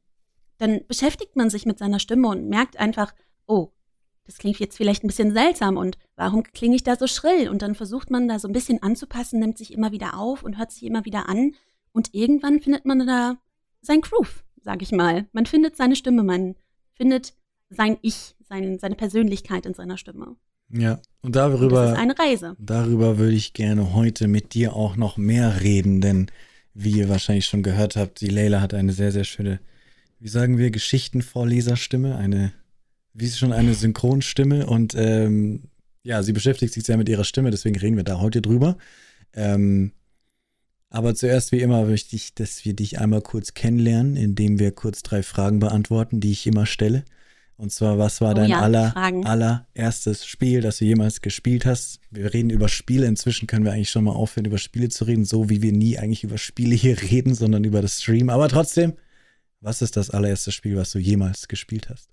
dann 0.58 0.80
beschäftigt 0.86 1.36
man 1.36 1.50
sich 1.50 1.66
mit 1.66 1.78
seiner 1.78 1.98
Stimme 1.98 2.28
und 2.28 2.48
merkt 2.48 2.78
einfach, 2.78 3.14
oh, 3.46 3.72
das 4.24 4.38
klingt 4.38 4.58
jetzt 4.58 4.76
vielleicht 4.76 5.04
ein 5.04 5.06
bisschen 5.06 5.32
seltsam 5.32 5.76
und 5.76 5.98
warum 6.16 6.42
klinge 6.42 6.76
ich 6.76 6.82
da 6.82 6.96
so 6.96 7.06
schrill? 7.06 7.48
Und 7.48 7.62
dann 7.62 7.74
versucht 7.74 8.10
man 8.10 8.28
da 8.28 8.38
so 8.38 8.48
ein 8.48 8.52
bisschen 8.52 8.82
anzupassen, 8.82 9.38
nimmt 9.38 9.56
sich 9.56 9.72
immer 9.72 9.92
wieder 9.92 10.18
auf 10.18 10.42
und 10.42 10.58
hört 10.58 10.72
sich 10.72 10.82
immer 10.82 11.04
wieder 11.04 11.28
an. 11.28 11.54
Und 11.92 12.12
irgendwann 12.12 12.60
findet 12.60 12.84
man 12.84 13.06
da 13.06 13.36
sein 13.80 14.00
Groove, 14.00 14.44
sag 14.60 14.82
ich 14.82 14.90
mal. 14.90 15.26
Man 15.32 15.46
findet 15.46 15.76
seine 15.76 15.96
Stimme, 15.96 16.24
man 16.24 16.56
findet 16.94 17.34
sein 17.70 17.96
Ich, 18.02 18.34
sein, 18.48 18.78
seine 18.78 18.94
Persönlichkeit 18.96 19.66
in 19.66 19.74
seiner 19.74 19.96
Stimme. 19.96 20.36
Ja, 20.70 21.00
und 21.22 21.36
Und 21.36 21.36
das 21.36 21.52
darüber, 21.52 21.92
ist 21.92 21.98
eine 21.98 22.18
Reise. 22.18 22.56
darüber 22.58 23.18
würde 23.18 23.36
ich 23.36 23.52
gerne 23.52 23.94
heute 23.94 24.26
mit 24.28 24.54
dir 24.54 24.74
auch 24.74 24.96
noch 24.96 25.16
mehr 25.16 25.60
reden, 25.60 26.00
denn 26.00 26.26
wie 26.74 26.90
ihr 26.98 27.08
wahrscheinlich 27.08 27.46
schon 27.46 27.62
gehört 27.62 27.96
habt, 27.96 28.20
die 28.20 28.28
Leila 28.28 28.60
hat 28.60 28.74
eine 28.74 28.92
sehr, 28.92 29.12
sehr 29.12 29.24
schöne, 29.24 29.60
wie 30.18 30.28
sagen 30.28 30.58
wir, 30.58 30.70
Geschichtenvorleserstimme, 30.70 32.16
eine, 32.16 32.52
wie 33.14 33.28
schon 33.28 33.52
eine 33.52 33.74
Synchronstimme 33.74 34.66
und 34.66 34.94
ähm, 34.96 35.64
ja, 36.02 36.22
sie 36.22 36.32
beschäftigt 36.32 36.74
sich 36.74 36.84
sehr 36.84 36.96
mit 36.96 37.08
ihrer 37.08 37.24
Stimme, 37.24 37.50
deswegen 37.50 37.78
reden 37.78 37.96
wir 37.96 38.04
da 38.04 38.20
heute 38.20 38.42
drüber. 38.42 38.76
Ähm, 39.32 39.92
aber 40.90 41.14
zuerst 41.14 41.52
wie 41.52 41.60
immer 41.60 41.84
möchte 41.84 42.16
ich, 42.16 42.34
dass 42.34 42.64
wir 42.64 42.74
dich 42.74 42.98
einmal 43.00 43.20
kurz 43.20 43.54
kennenlernen, 43.54 44.16
indem 44.16 44.58
wir 44.58 44.72
kurz 44.72 45.02
drei 45.02 45.22
Fragen 45.22 45.58
beantworten, 45.58 46.20
die 46.20 46.32
ich 46.32 46.46
immer 46.46 46.66
stelle. 46.66 47.04
Und 47.58 47.72
zwar, 47.72 47.98
was 47.98 48.20
war 48.20 48.32
Oh 48.32 48.34
dein 48.34 48.50
ja, 48.50 48.60
aller, 48.60 48.90
Fragen. 48.92 49.24
allererstes 49.24 50.26
Spiel, 50.26 50.60
das 50.60 50.78
du 50.78 50.84
jemals 50.84 51.22
gespielt 51.22 51.64
hast? 51.64 52.00
Wir 52.10 52.34
reden 52.34 52.50
über 52.50 52.68
Spiele. 52.68 53.06
Inzwischen 53.06 53.46
können 53.46 53.64
wir 53.64 53.72
eigentlich 53.72 53.90
schon 53.90 54.04
mal 54.04 54.12
aufhören, 54.12 54.44
über 54.44 54.58
Spiele 54.58 54.90
zu 54.90 55.04
reden, 55.04 55.24
so 55.24 55.48
wie 55.48 55.62
wir 55.62 55.72
nie 55.72 55.98
eigentlich 55.98 56.24
über 56.24 56.36
Spiele 56.36 56.74
hier 56.74 57.00
reden, 57.10 57.34
sondern 57.34 57.64
über 57.64 57.80
das 57.80 58.02
Stream. 58.02 58.28
Aber 58.28 58.48
trotzdem, 58.48 58.94
was 59.60 59.80
ist 59.80 59.96
das 59.96 60.10
allererste 60.10 60.52
Spiel, 60.52 60.76
was 60.76 60.90
du 60.90 60.98
jemals 60.98 61.48
gespielt 61.48 61.88
hast? 61.88 62.10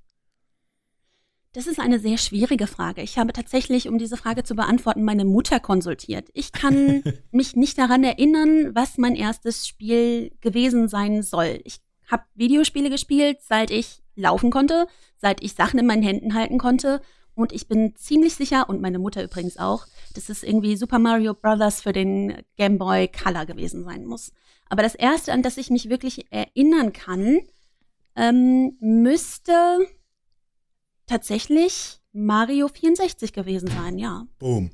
Das 1.52 1.68
ist 1.68 1.80
eine 1.80 2.00
sehr 2.00 2.18
schwierige 2.18 2.66
Frage. 2.66 3.02
Ich 3.02 3.20
habe 3.20 3.32
tatsächlich, 3.32 3.88
um 3.88 4.00
diese 4.00 4.18
Frage 4.18 4.44
zu 4.44 4.56
beantworten, 4.56 5.04
meine 5.04 5.24
Mutter 5.24 5.60
konsultiert. 5.60 6.30
Ich 6.34 6.52
kann 6.52 7.04
mich 7.32 7.56
nicht 7.56 7.78
daran 7.78 8.04
erinnern, 8.04 8.74
was 8.74 8.98
mein 8.98 9.16
erstes 9.16 9.68
Spiel 9.68 10.32
gewesen 10.42 10.88
sein 10.88 11.22
soll. 11.22 11.60
Ich 11.64 11.80
habe 12.08 12.24
Videospiele 12.34 12.90
gespielt, 12.90 13.38
seit 13.42 13.70
ich 13.70 14.03
laufen 14.16 14.52
konnte, 14.52 14.88
seit 15.18 15.44
ich 15.44 15.54
Sachen 15.54 15.80
in 15.80 15.86
meinen 15.86 16.04
Händen 16.04 16.34
halten 16.34 16.58
konnte. 16.58 17.02
Und 17.36 17.52
ich 17.52 17.68
bin 17.68 17.96
ziemlich 17.96 18.36
sicher, 18.36 18.70
und 18.70 18.82
meine 18.82 19.00
Mutter 19.00 19.24
übrigens 19.24 19.58
auch, 19.58 19.88
dass 20.14 20.30
es 20.30 20.44
irgendwie 20.44 20.76
Super 20.76 21.00
Mario 21.00 21.34
Bros. 21.34 21.82
für 21.82 21.94
den 21.94 22.44
Game 22.58 22.78
Boy 22.78 23.08
Color 23.08 23.46
gewesen 23.46 23.84
sein 23.84 24.06
muss. 24.06 24.32
Aber 24.70 24.84
das 24.84 24.96
erste, 24.96 25.34
an 25.34 25.42
das 25.42 25.58
ich 25.58 25.70
mich 25.70 25.90
wirklich 25.90 26.32
erinnern 26.32 26.94
kann, 26.94 27.40
ähm, 28.16 28.78
müsste 28.80 29.54
tatsächlich 31.08 32.00
Mario 32.12 32.68
64 32.68 33.34
gewesen 33.34 33.68
sein, 33.68 33.98
ja. 33.98 34.28
Boom. 34.38 34.72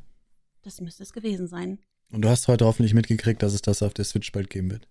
Das 0.63 0.81
müsste 0.81 1.03
es 1.03 1.13
gewesen 1.13 1.47
sein. 1.47 1.79
Und 2.11 2.23
du 2.23 2.29
hast 2.29 2.47
heute 2.47 2.65
hoffentlich 2.65 2.93
mitgekriegt, 2.93 3.41
dass 3.41 3.53
es 3.53 3.61
das 3.61 3.81
auf 3.81 3.93
der 3.93 4.05
Switch 4.05 4.31
bald 4.31 4.49
geben 4.49 4.71
wird. 4.71 4.87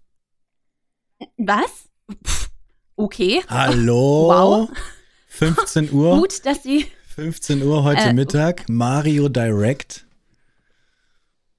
Was? 1.36 1.90
Pff, 2.24 2.47
okay. 2.98 3.42
Hallo? 3.48 4.28
Wow. 4.28 4.70
15 5.28 5.92
Uhr. 5.92 6.16
Gut, 6.20 6.44
dass 6.44 6.62
sie 6.62 6.86
15 7.14 7.62
Uhr 7.62 7.84
heute 7.84 8.00
Äh, 8.02 8.12
Mittag. 8.12 8.68
Mario 8.68 9.28
Direct. 9.28 10.06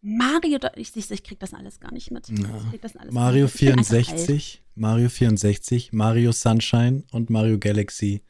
Mario, 0.02 0.60
ich, 0.76 0.96
ich, 0.96 1.12
ich 1.12 1.24
krieg 1.24 1.40
das 1.40 1.54
alles 1.54 1.80
gar 1.80 1.92
nicht 1.92 2.12
mit. 2.12 2.30
Ja. 2.30 2.36
Mario 3.12 3.44
mit. 3.44 3.56
Ich 3.56 3.60
bin 3.60 3.72
einfach 3.72 3.84
alt. 3.84 3.86
64, 3.90 4.64
Mario 4.76 5.10
64, 5.10 5.92
Mario 5.92 6.32
Sunshine 6.32 7.04
und 7.12 7.30
Mario 7.30 7.58
Galaxy 7.60 8.24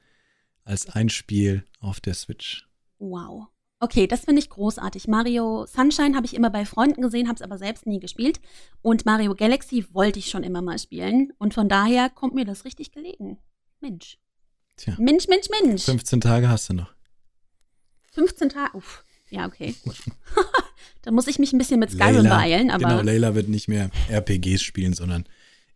als 0.63 0.89
ein 0.89 1.09
Spiel 1.09 1.63
auf 1.79 1.99
der 1.99 2.15
Switch. 2.15 2.67
Wow. 2.97 3.47
Okay, 3.81 4.07
das 4.07 4.25
finde 4.25 4.41
ich 4.41 4.49
großartig. 4.49 5.07
Mario 5.07 5.65
Sunshine 5.65 6.15
habe 6.15 6.25
ich 6.25 6.33
immer 6.35 6.49
bei 6.49 6.65
Freunden 6.65 7.01
gesehen, 7.01 7.27
habe 7.27 7.35
es 7.37 7.41
aber 7.41 7.57
selbst 7.57 7.85
nie 7.87 7.99
gespielt. 7.99 8.41
Und 8.81 9.05
Mario 9.05 9.35
Galaxy 9.35 9.85
wollte 9.93 10.19
ich 10.19 10.29
schon 10.29 10.43
immer 10.43 10.61
mal 10.61 10.77
spielen. 10.77 11.31
Und 11.37 11.53
von 11.53 11.69
daher 11.69 12.09
kommt 12.09 12.35
mir 12.35 12.43
das 12.43 12.65
richtig 12.65 12.91
gelegen. 12.91 13.37
Mensch. 13.79 14.17
Tja. 14.75 14.95
Mensch, 14.99 15.27
Mensch, 15.29 15.47
Mensch. 15.61 15.83
15 15.85 16.19
Tage 16.19 16.49
hast 16.49 16.69
du 16.69 16.73
noch. 16.73 16.93
15 18.11 18.49
Tage. 18.49 18.75
Uff. 18.75 19.03
Ja, 19.29 19.45
okay, 19.45 19.75
gut. 19.85 19.95
da 21.03 21.11
muss 21.11 21.27
ich 21.27 21.39
mich 21.39 21.53
ein 21.53 21.57
bisschen 21.57 21.79
mit 21.79 21.91
Skyrim 21.91 22.25
Layla- 22.25 22.29
beeilen, 22.29 22.71
aber 22.71 22.79
Genau, 22.89 23.01
Layla 23.01 23.35
wird 23.35 23.47
nicht 23.47 23.67
mehr 23.69 23.91
RPGs 24.09 24.61
spielen, 24.61 24.93
sondern 24.93 25.25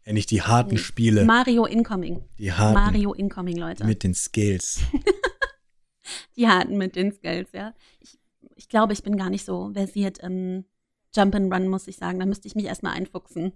endlich 0.04 0.26
die 0.26 0.42
harten. 0.42 0.78
Spiele. 0.78 1.24
Mario 1.24 1.66
Incoming. 1.66 2.24
Die 2.38 2.52
harten 2.52 2.74
Mario 2.74 3.14
Incoming, 3.14 3.58
Leute. 3.58 3.86
mit 3.86 4.04
den 4.04 4.14
Skills. 4.14 4.82
Die 6.36 6.48
harten 6.48 6.78
mit 6.78 6.96
den 6.96 7.12
Skills, 7.12 7.50
ja. 7.54 7.74
Ich, 8.00 8.20
ich 8.56 8.70
glaube, 8.70 8.94
ich 8.94 9.04
bin 9.04 9.18
gar 9.18 9.30
nicht 9.30 9.46
so 9.46 9.72
versiert 9.74 10.20
im 10.20 10.66
Jump 11.16 11.36
and 11.36 11.54
Run, 11.54 11.68
muss 11.68 11.88
ich 11.88 11.98
sagen. 11.98 12.20
Da 12.20 12.26
müsste 12.26 12.48
ich 12.48 12.56
mich 12.56 12.66
erstmal 12.66 12.94
einfuchsen. 12.94 13.54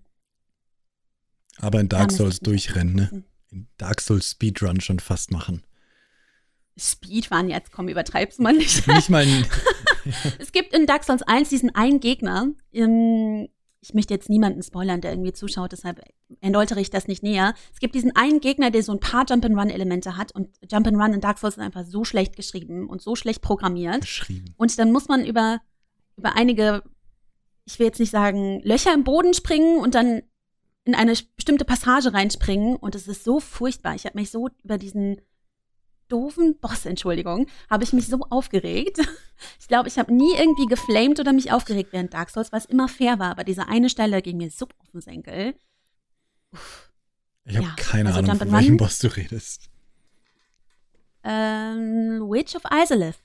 Aber 1.59 1.79
in 1.79 1.89
Da 1.89 1.99
Dark 1.99 2.11
Souls 2.11 2.39
durchrennen, 2.39 2.95
ne? 2.95 3.23
In 3.49 3.67
Dark 3.77 4.01
Souls 4.01 4.31
Speedrun 4.31 4.81
schon 4.81 4.99
fast 4.99 5.31
machen. 5.31 5.63
Speedrun 6.77 7.49
jetzt, 7.49 7.71
komm, 7.71 7.87
übertreib's 7.87 8.37
mal 8.37 8.53
nicht. 8.53 8.85
Nicht 8.87 9.09
mal 9.09 9.25
es 10.39 10.51
gibt 10.51 10.73
in 10.73 10.85
Dark 10.85 11.03
Souls 11.03 11.23
1 11.23 11.49
diesen 11.49 11.73
einen 11.73 11.99
Gegner. 11.99 12.49
ähm, 12.71 13.49
Ich 13.81 13.93
möchte 13.93 14.13
jetzt 14.13 14.29
niemanden 14.29 14.63
spoilern, 14.63 15.01
der 15.01 15.11
irgendwie 15.11 15.33
zuschaut, 15.33 15.71
deshalb 15.71 16.01
erläutere 16.41 16.81
ich 16.81 16.89
das 16.89 17.07
nicht 17.07 17.23
näher. 17.23 17.53
Es 17.73 17.79
gibt 17.79 17.95
diesen 17.95 18.15
einen 18.15 18.39
Gegner, 18.39 18.71
der 18.71 18.83
so 18.83 18.91
ein 18.91 18.99
paar 18.99 19.25
Jump-and-Run-Elemente 19.29 20.17
hat 20.17 20.33
und 20.33 20.49
Jump-and-Run 20.69 21.13
in 21.13 21.21
Dark 21.21 21.37
Souls 21.37 21.57
ist 21.57 21.63
einfach 21.63 21.85
so 21.85 22.03
schlecht 22.03 22.35
geschrieben 22.35 22.89
und 22.89 23.01
so 23.01 23.15
schlecht 23.15 23.41
programmiert. 23.41 24.01
geschrieben. 24.01 24.53
Und 24.57 24.77
dann 24.79 24.91
muss 24.91 25.07
man 25.07 25.25
über, 25.25 25.61
über 26.15 26.35
einige, 26.35 26.83
ich 27.65 27.77
will 27.77 27.87
jetzt 27.87 27.99
nicht 27.99 28.11
sagen, 28.11 28.61
Löcher 28.63 28.93
im 28.93 29.03
Boden 29.03 29.33
springen 29.33 29.79
und 29.79 29.95
dann 29.95 30.23
in 30.85 30.95
eine 30.95 31.13
bestimmte 31.35 31.65
Passage 31.65 32.13
reinspringen 32.13 32.77
und 32.77 32.95
es 32.95 33.07
ist 33.07 33.23
so 33.23 33.39
furchtbar. 33.39 33.93
Ich 33.95 34.05
habe 34.05 34.17
mich 34.17 34.31
so 34.31 34.49
über 34.63 34.77
diesen 34.77 35.21
doofen 36.07 36.57
Boss, 36.59 36.85
Entschuldigung, 36.85 37.47
habe 37.69 37.83
ich 37.83 37.93
mich 37.93 38.07
so 38.07 38.19
aufgeregt. 38.29 38.99
Ich 39.59 39.67
glaube, 39.67 39.87
ich 39.87 39.99
habe 39.99 40.11
nie 40.11 40.33
irgendwie 40.35 40.65
geflamed 40.65 41.19
oder 41.19 41.31
mich 41.31 41.51
aufgeregt 41.51 41.93
während 41.93 42.11
Dark 42.11 42.31
Souls, 42.31 42.51
weil 42.51 42.59
es 42.59 42.65
immer 42.65 42.87
fair 42.87 43.19
war. 43.19 43.29
Aber 43.29 43.43
diese 43.43 43.67
eine 43.67 43.87
Stelle 43.87 44.23
ging 44.23 44.37
mir 44.37 44.49
so 44.49 44.65
auf 44.65 44.89
den 44.91 45.01
Senkel. 45.01 45.53
Uff. 46.51 46.91
Ich 47.45 47.55
habe 47.55 47.67
ja, 47.67 47.75
keine 47.77 48.09
also 48.09 48.19
Ahnung, 48.19 48.35
von 48.37 48.51
welchem 48.51 48.77
Boss 48.77 48.97
du 48.97 49.15
redest. 49.15 49.69
Ähm, 51.23 52.21
Witch 52.29 52.55
of 52.55 52.63
Isolith. 52.71 53.19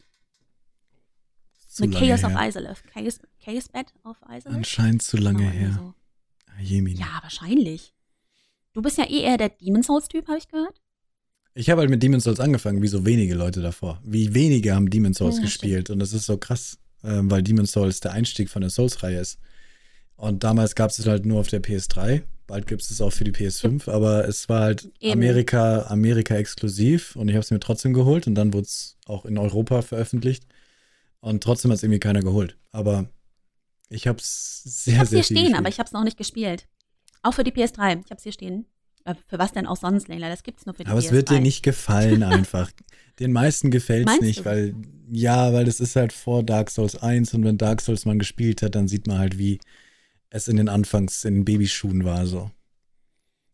Zu 1.67 1.85
The 1.85 1.91
Chaos 1.91 2.23
her. 2.23 2.29
of 2.29 2.35
Isolith. 2.47 2.83
Chaos, 2.93 3.21
Chaos 3.43 3.69
Bed 3.69 3.87
of 4.05 4.19
Isolith? 4.29 4.55
Anscheinend 4.55 5.03
zu 5.03 5.17
lange 5.17 5.49
her. 5.49 5.73
So. 5.73 5.95
Ja, 6.61 7.21
wahrscheinlich. 7.23 7.95
Du 8.75 8.83
bist 8.83 8.99
ja 8.99 9.05
eh 9.05 9.23
eher 9.23 9.39
der 9.39 9.49
Demon 9.49 9.83
Souls-Typ, 9.83 10.29
habe 10.29 10.39
ich 10.39 10.49
gehört. 10.49 10.81
Ich 11.55 11.69
habe 11.69 11.81
halt 11.81 11.91
mit 11.91 12.03
Demon 12.03 12.21
Souls 12.21 12.41
angefangen, 12.41 12.81
wie 12.83 12.89
so 12.89 13.05
wenige 13.05 13.35
Leute 13.35 13.61
davor. 13.61 14.01
Wie 14.05 14.33
wenige 14.35 14.75
haben 14.75 14.89
Demon 14.89 15.13
Souls 15.13 15.37
ja, 15.37 15.43
gespielt. 15.43 15.87
Stimmt. 15.87 15.91
Und 15.91 15.99
das 15.99 16.13
ist 16.13 16.27
so 16.27 16.39
krass, 16.39 16.79
äh, 17.03 17.21
weil 17.23 17.43
Demon 17.43 17.67
Souls 17.67 18.01
der 18.01 18.13
Einstieg 18.13 18.49
von 18.49 18.63
der 18.63 18.71
Souls-Reihe 18.71 19.21
ist. 19.21 19.39
Und 20.17 20.45
damals 20.45 20.75
gab 20.75 20.91
es 20.91 20.99
es 20.99 21.07
halt 21.07 21.27
nur 21.27 21.41
auf 21.41 21.49
der 21.49 21.63
PS3. 21.63 22.23
Bald 22.47 22.67
gibt 22.67 22.83
es 22.83 22.91
es 22.91 23.01
auch 23.01 23.13
für 23.13 23.25
die 23.25 23.33
PS5, 23.33 23.91
aber 23.91 24.29
es 24.29 24.49
war 24.49 24.61
halt 24.63 24.91
Eben. 25.01 25.13
Amerika, 25.13 25.87
Amerika 25.89 26.35
exklusiv 26.37 27.17
und 27.17 27.29
ich 27.29 27.35
habe 27.35 27.43
es 27.43 27.51
mir 27.51 27.61
trotzdem 27.61 27.93
geholt 27.93 28.27
und 28.27 28.35
dann 28.35 28.53
wurde 28.53 28.67
es 28.67 28.97
auch 29.07 29.25
in 29.25 29.39
Europa 29.39 29.83
veröffentlicht. 29.83 30.45
Und 31.21 31.43
trotzdem 31.43 31.71
hat 31.71 31.77
es 31.79 31.83
irgendwie 31.83 32.01
keiner 32.01 32.21
geholt. 32.21 32.57
Aber 32.73 33.09
ich 33.89 34.07
habe 34.07 34.19
es 34.19 34.63
sehr, 34.65 34.95
ich 34.95 35.01
hab's 35.01 35.11
sehr 35.11 35.19
hier 35.19 35.25
stehen, 35.25 35.37
gespielt. 35.37 35.59
aber 35.59 35.69
ich 35.69 35.79
habe 35.79 35.87
es 35.87 35.93
noch 35.93 36.05
nicht 36.05 36.17
gespielt. 36.17 36.67
Auch 37.23 37.35
für 37.35 37.45
die 37.45 37.53
PS3. 37.53 38.01
Ich 38.05 38.11
habe 38.11 38.17
es 38.17 38.23
hier 38.23 38.33
stehen. 38.33 38.67
Äh, 39.05 39.15
für 39.27 39.39
was 39.39 39.53
denn 39.53 39.67
auch 39.67 39.77
sonst, 39.77 40.09
Leila? 40.09 40.29
Das 40.29 40.43
gibt 40.43 40.61
es 40.61 40.67
nur 40.67 40.75
für 40.75 40.85
die 40.85 40.91
Aber 40.91 41.01
PS3. 41.01 41.05
es 41.05 41.13
wird 41.13 41.31
dir 41.31 41.41
nicht 41.41 41.63
gefallen 41.63 42.23
einfach. 42.23 42.71
Den 43.19 43.33
meisten 43.33 43.71
gefällt 43.71 44.09
es 44.09 44.21
nicht, 44.21 44.41
du? 44.41 44.45
weil, 44.47 44.75
ja, 45.11 45.53
weil 45.53 45.69
es 45.69 45.81
ist 45.81 45.97
halt 45.97 46.13
vor 46.13 46.43
Dark 46.43 46.71
Souls 46.71 46.97
1 46.97 47.35
und 47.35 47.45
wenn 47.45 47.59
Dark 47.59 47.81
Souls 47.81 48.05
man 48.05 48.19
gespielt 48.19 48.63
hat, 48.63 48.75
dann 48.75 48.89
sieht 48.89 49.07
man 49.07 49.19
halt, 49.19 49.39
wie 49.39 49.61
es 50.31 50.49
in 50.49 50.57
den 50.57 50.69
Anfangs 50.69 51.25
in 51.25 51.35
den 51.35 51.45
Babyschuhen 51.45 52.05
war 52.05 52.27
so. 52.27 52.51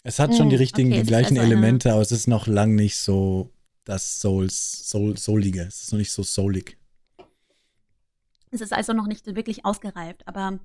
Es 0.04 0.18
hat 0.18 0.30
hm, 0.30 0.36
schon 0.36 0.50
die 0.50 0.56
richtigen, 0.56 0.92
okay, 0.92 1.02
die 1.02 1.06
gleichen 1.06 1.38
also 1.38 1.50
Elemente, 1.50 1.92
aber 1.92 2.02
es 2.02 2.12
ist 2.12 2.28
noch 2.28 2.46
lang 2.46 2.74
nicht 2.74 2.96
so 2.96 3.50
das 3.84 4.20
Souls, 4.20 4.88
Soul, 4.88 5.16
Soulige. 5.16 5.62
Es 5.62 5.82
ist 5.82 5.92
noch 5.92 5.98
nicht 5.98 6.12
so 6.12 6.22
soulig. 6.22 6.76
Es 8.50 8.60
ist 8.60 8.72
also 8.72 8.92
noch 8.92 9.06
nicht 9.06 9.26
wirklich 9.26 9.64
ausgereift, 9.64 10.26
aber 10.26 10.60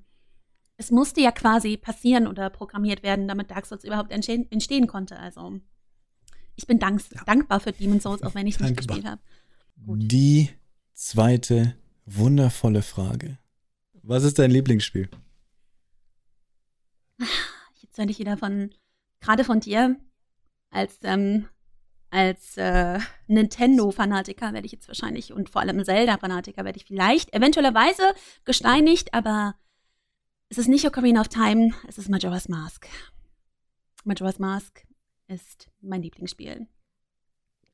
es 0.76 0.90
musste 0.90 1.20
ja 1.20 1.30
quasi 1.32 1.76
passieren 1.76 2.26
oder 2.26 2.50
programmiert 2.50 3.02
werden, 3.02 3.28
damit 3.28 3.50
Dark 3.50 3.66
Souls 3.66 3.84
überhaupt 3.84 4.10
entstehen, 4.10 4.50
entstehen 4.50 4.86
konnte. 4.86 5.18
Also 5.18 5.60
ich 6.56 6.66
bin 6.66 6.78
dank, 6.78 7.02
ja. 7.14 7.22
dankbar 7.24 7.60
für 7.60 7.72
Demon's 7.72 8.02
Souls, 8.02 8.22
auch 8.22 8.34
wenn 8.34 8.46
ich 8.46 8.56
es 8.56 8.60
nicht 8.60 8.76
gespielt 8.76 9.04
habe. 9.04 9.20
Die 9.76 10.50
zweite 10.92 11.76
wundervolle 12.06 12.82
Frage. 12.82 13.38
Was 14.02 14.24
ist 14.24 14.38
dein 14.38 14.50
Lieblingsspiel? 14.50 15.08
Jetzt 17.80 17.98
werde 17.98 18.10
ich 18.10 18.18
wieder 18.18 18.36
von, 18.36 18.70
gerade 19.20 19.44
von 19.44 19.60
dir, 19.60 19.96
als 20.70 20.98
ähm, 21.04 21.46
als 22.14 22.56
äh, 22.56 23.00
Nintendo-Fanatiker 23.26 24.52
werde 24.52 24.66
ich 24.66 24.72
jetzt 24.72 24.86
wahrscheinlich 24.86 25.32
und 25.32 25.50
vor 25.50 25.60
allem 25.60 25.84
Zelda-Fanatiker 25.84 26.64
werde 26.64 26.78
ich 26.78 26.84
vielleicht 26.84 27.34
eventuellerweise 27.34 28.02
gesteinigt, 28.44 29.12
aber 29.12 29.56
es 30.54 30.58
ist 30.58 30.68
nicht 30.68 30.86
Ocarina 30.86 31.20
of 31.20 31.26
Time, 31.26 31.74
es 31.88 31.98
ist 31.98 32.08
Majora's 32.08 32.48
Mask. 32.48 32.86
Majora's 34.04 34.38
Mask 34.38 34.86
ist 35.26 35.68
mein 35.80 36.00
Lieblingsspiel. 36.00 36.68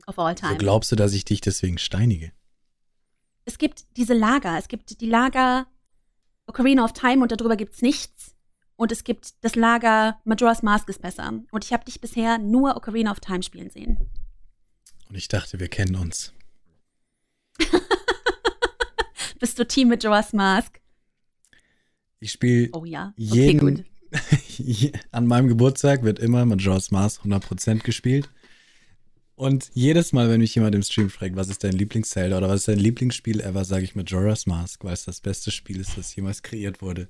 Of 0.07 0.19
all 0.19 0.35
time. 0.35 0.53
So 0.53 0.57
glaubst 0.57 0.91
du, 0.91 0.97
dass 0.97 1.13
ich 1.13 1.27
dich 1.27 1.43
deswegen 1.43 1.77
steinige? 1.77 2.33
Es 3.45 3.59
gibt 3.59 3.85
diese 3.99 4.15
Lager. 4.15 4.57
Es 4.57 4.69
gibt 4.69 5.03
die 5.03 5.07
Lager 5.11 5.67
Ocarina 6.47 6.83
of 6.83 6.95
Time 6.95 7.21
und 7.21 7.31
darüber 7.33 7.55
gibt 7.55 7.75
es 7.75 7.83
nichts. 7.83 8.35
Und 8.77 8.93
es 8.93 9.05
gibt 9.05 9.45
das 9.45 9.57
Lager 9.57 10.19
Majora's 10.25 10.63
Mask 10.63 10.89
ist 10.89 11.03
besser. 11.03 11.39
Und 11.51 11.65
ich 11.67 11.75
habe 11.75 11.85
dich 11.85 12.01
bisher 12.01 12.39
nur 12.39 12.79
Ocarina 12.79 13.11
of 13.11 13.21
Time 13.21 13.43
spielen 13.43 13.69
sehen. 13.69 14.11
Und 15.11 15.17
ich 15.17 15.29
dachte, 15.29 15.61
wir 15.61 15.69
kennen 15.69 15.97
uns. 15.97 16.33
Bist 19.39 19.59
du 19.59 19.69
Team 19.69 19.89
mit 19.89 20.03
Joas 20.03 20.33
Mask? 20.33 20.81
Ich 22.21 22.33
spiele 22.33 22.69
oh, 22.73 22.85
ja. 22.85 23.15
okay, 23.19 23.51
jeden. 23.51 23.85
an 25.11 25.27
meinem 25.27 25.49
Geburtstag 25.49 26.03
wird 26.03 26.19
immer 26.19 26.45
Majora's 26.45 26.91
Mask 26.91 27.23
100% 27.25 27.83
gespielt. 27.83 28.29
Und 29.37 29.71
jedes 29.73 30.13
Mal, 30.13 30.29
wenn 30.29 30.41
mich 30.41 30.55
jemand 30.55 30.75
im 30.75 30.83
Stream 30.83 31.09
fragt, 31.09 31.35
was 31.35 31.49
ist 31.49 31.65
dein 31.65 31.73
Lieblings-Zelda 31.73 32.37
oder 32.37 32.51
was 32.51 32.61
ist 32.61 32.69
dein 32.69 32.79
Lieblingsspiel 32.79 33.41
ever, 33.41 33.65
sage 33.65 33.85
ich 33.85 33.95
Majora's 33.95 34.47
Mask, 34.47 34.85
weil 34.85 34.93
es 34.93 35.07
das 35.07 35.21
beste 35.21 35.51
Spiel 35.51 35.81
ist, 35.81 35.97
das 35.97 36.15
jemals 36.15 36.43
kreiert 36.43 36.83
wurde. 36.83 37.09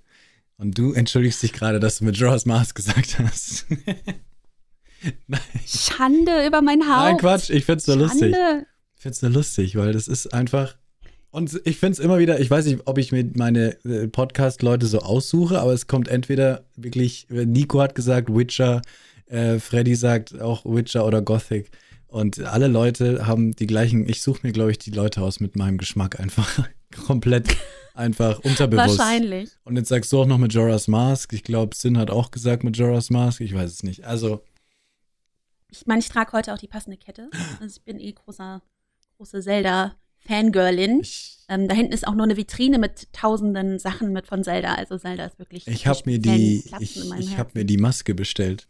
Und 0.56 0.78
du 0.78 0.92
entschuldigst 0.92 1.42
dich 1.42 1.52
gerade, 1.52 1.80
dass 1.80 1.98
du 1.98 2.04
Majora's 2.04 2.46
Mask 2.46 2.76
gesagt 2.76 3.18
hast. 3.18 3.66
Schande 5.66 6.46
über 6.46 6.62
mein 6.62 6.82
Haupt. 6.82 7.04
Nein, 7.04 7.16
Quatsch, 7.16 7.50
ich 7.50 7.64
find's 7.64 7.86
so 7.86 7.92
Schande. 7.92 8.04
lustig. 8.04 8.36
Ich 8.94 9.02
find's 9.02 9.20
so 9.20 9.28
lustig, 9.28 9.76
weil 9.76 9.92
das 9.92 10.06
ist 10.06 10.32
einfach. 10.32 10.76
Und 11.30 11.60
ich 11.64 11.78
find's 11.78 12.00
immer 12.00 12.18
wieder, 12.18 12.40
ich 12.40 12.50
weiß 12.50 12.66
nicht, 12.66 12.82
ob 12.86 12.98
ich 12.98 13.12
mir 13.12 13.24
meine 13.36 13.76
äh, 13.84 14.08
Podcast-Leute 14.08 14.86
so 14.86 14.98
aussuche, 14.98 15.60
aber 15.60 15.72
es 15.72 15.86
kommt 15.86 16.08
entweder 16.08 16.64
wirklich, 16.76 17.26
Nico 17.30 17.80
hat 17.80 17.94
gesagt 17.94 18.34
Witcher, 18.34 18.82
äh, 19.26 19.60
Freddy 19.60 19.94
sagt 19.94 20.40
auch 20.40 20.64
Witcher 20.64 21.06
oder 21.06 21.22
Gothic. 21.22 21.70
Und 22.08 22.40
alle 22.40 22.66
Leute 22.66 23.28
haben 23.28 23.52
die 23.52 23.68
gleichen, 23.68 24.08
ich 24.08 24.22
suche 24.22 24.40
mir, 24.42 24.52
glaube 24.52 24.72
ich, 24.72 24.78
die 24.78 24.90
Leute 24.90 25.22
aus 25.22 25.38
mit 25.38 25.54
meinem 25.54 25.78
Geschmack 25.78 26.18
einfach 26.18 26.68
komplett 27.06 27.56
einfach 27.94 28.40
unterbewusst. 28.40 28.98
Wahrscheinlich. 28.98 29.50
Und 29.62 29.76
jetzt 29.76 29.88
sagst 29.88 30.12
du 30.12 30.22
auch 30.22 30.26
noch 30.26 30.38
Majora's 30.38 30.88
Mask. 30.88 31.32
Ich 31.32 31.44
glaube, 31.44 31.76
Sin 31.76 31.96
hat 31.96 32.10
auch 32.10 32.32
gesagt 32.32 32.64
Majora's 32.64 33.10
Mask. 33.10 33.40
Ich 33.40 33.54
weiß 33.54 33.70
es 33.70 33.82
nicht. 33.84 34.04
Also, 34.04 34.42
ich 35.70 35.86
meine, 35.86 36.00
ich 36.00 36.08
trage 36.08 36.32
heute 36.32 36.52
auch 36.52 36.58
die 36.58 36.66
passende 36.66 36.96
Kette. 36.96 37.30
Also 37.60 37.76
ich 37.78 37.84
bin 37.84 38.00
eh 38.00 38.12
großer, 38.12 38.60
große 39.16 39.42
Zelda-Fangirlin. 40.26 41.02
Ähm, 41.48 41.66
da 41.68 41.74
hinten 41.74 41.92
ist 41.92 42.06
auch 42.06 42.14
nur 42.14 42.24
eine 42.24 42.36
Vitrine 42.36 42.78
mit 42.78 43.12
tausenden 43.12 43.78
Sachen 43.78 44.12
mit 44.12 44.26
von 44.26 44.44
Zelda. 44.44 44.74
Also 44.74 44.98
Zelda 44.98 45.26
ist 45.26 45.38
wirklich. 45.38 45.66
Ich 45.66 45.86
habe 45.86 46.00
mir 46.04 46.20
die, 46.20 46.64
ich, 46.78 46.96
ich 47.18 47.38
habe 47.38 47.50
mir 47.54 47.64
die 47.64 47.76
Maske 47.76 48.14
bestellt. 48.14 48.68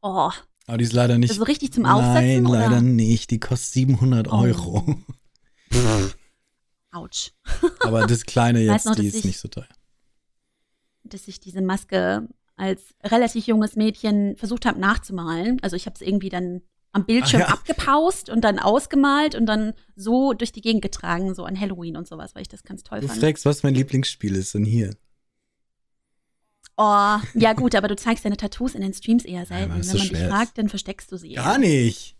Oh. 0.00 0.30
Aber 0.66 0.78
die 0.78 0.84
ist 0.84 0.92
leider 0.92 1.18
nicht. 1.18 1.30
Also 1.30 1.44
richtig 1.44 1.72
zum 1.72 1.84
Aufsetzen? 1.84 2.42
Nein, 2.42 2.44
leider 2.44 2.80
nicht. 2.80 3.30
Die 3.30 3.38
kostet 3.38 3.74
700 3.74 4.28
oh. 4.28 4.32
Euro. 4.32 4.96
Autsch. 6.90 7.32
Aber 7.80 8.06
das 8.06 8.24
kleine 8.24 8.60
jetzt, 8.60 8.86
noch, 8.86 8.94
die 8.94 9.06
ist 9.06 9.16
ich, 9.16 9.24
nicht 9.24 9.38
so 9.38 9.48
teuer. 9.48 9.68
Dass 11.04 11.28
ich 11.28 11.38
diese 11.38 11.60
Maske 11.60 12.28
als 12.56 12.94
relativ 13.04 13.46
junges 13.46 13.76
Mädchen 13.76 14.36
versucht 14.36 14.64
habe 14.64 14.80
nachzumalen. 14.80 15.58
Also 15.62 15.76
ich 15.76 15.84
habe 15.86 15.94
es 15.94 16.00
irgendwie 16.00 16.30
dann 16.30 16.62
am 16.96 17.04
Bildschirm 17.04 17.42
ja. 17.42 17.48
abgepaust 17.48 18.30
und 18.30 18.40
dann 18.40 18.58
ausgemalt 18.58 19.34
und 19.34 19.44
dann 19.44 19.74
so 19.94 20.32
durch 20.32 20.50
die 20.50 20.62
Gegend 20.62 20.80
getragen, 20.80 21.34
so 21.34 21.44
an 21.44 21.60
Halloween 21.60 21.96
und 21.96 22.08
sowas, 22.08 22.34
weil 22.34 22.42
ich 22.42 22.48
das 22.48 22.62
ganz 22.62 22.82
toll 22.84 23.00
du 23.00 23.06
fand. 23.06 23.20
Du 23.20 23.26
fragst, 23.26 23.44
was 23.44 23.62
mein 23.62 23.74
Lieblingsspiel 23.74 24.34
ist 24.34 24.54
denn 24.54 24.64
hier? 24.64 24.96
Oh, 26.78 27.16
ja 27.34 27.52
gut, 27.52 27.74
aber 27.74 27.88
du 27.88 27.96
zeigst 27.96 28.24
deine 28.24 28.38
Tattoos 28.38 28.74
in 28.74 28.80
den 28.80 28.94
Streams 28.94 29.26
eher 29.26 29.44
selten. 29.44 29.76
Ja, 29.76 29.92
Wenn 29.92 29.98
man 29.98 30.08
dich 30.08 30.18
fragt, 30.18 30.58
dann 30.58 30.70
versteckst 30.70 31.12
du 31.12 31.18
sie. 31.18 31.34
Gar 31.34 31.54
eher. 31.54 31.58
nicht. 31.58 32.16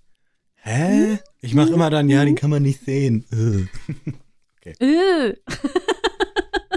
Hä? 0.57 0.89
Hm? 0.89 1.19
Ich 1.41 1.55
mache 1.55 1.73
immer 1.73 1.89
dann, 1.89 2.11
ja, 2.11 2.25
den 2.25 2.35
kann 2.35 2.51
man 2.51 2.63
nicht 2.63 2.85
sehen. 2.85 3.25
okay. 4.59 4.75
Äh. 4.79 5.35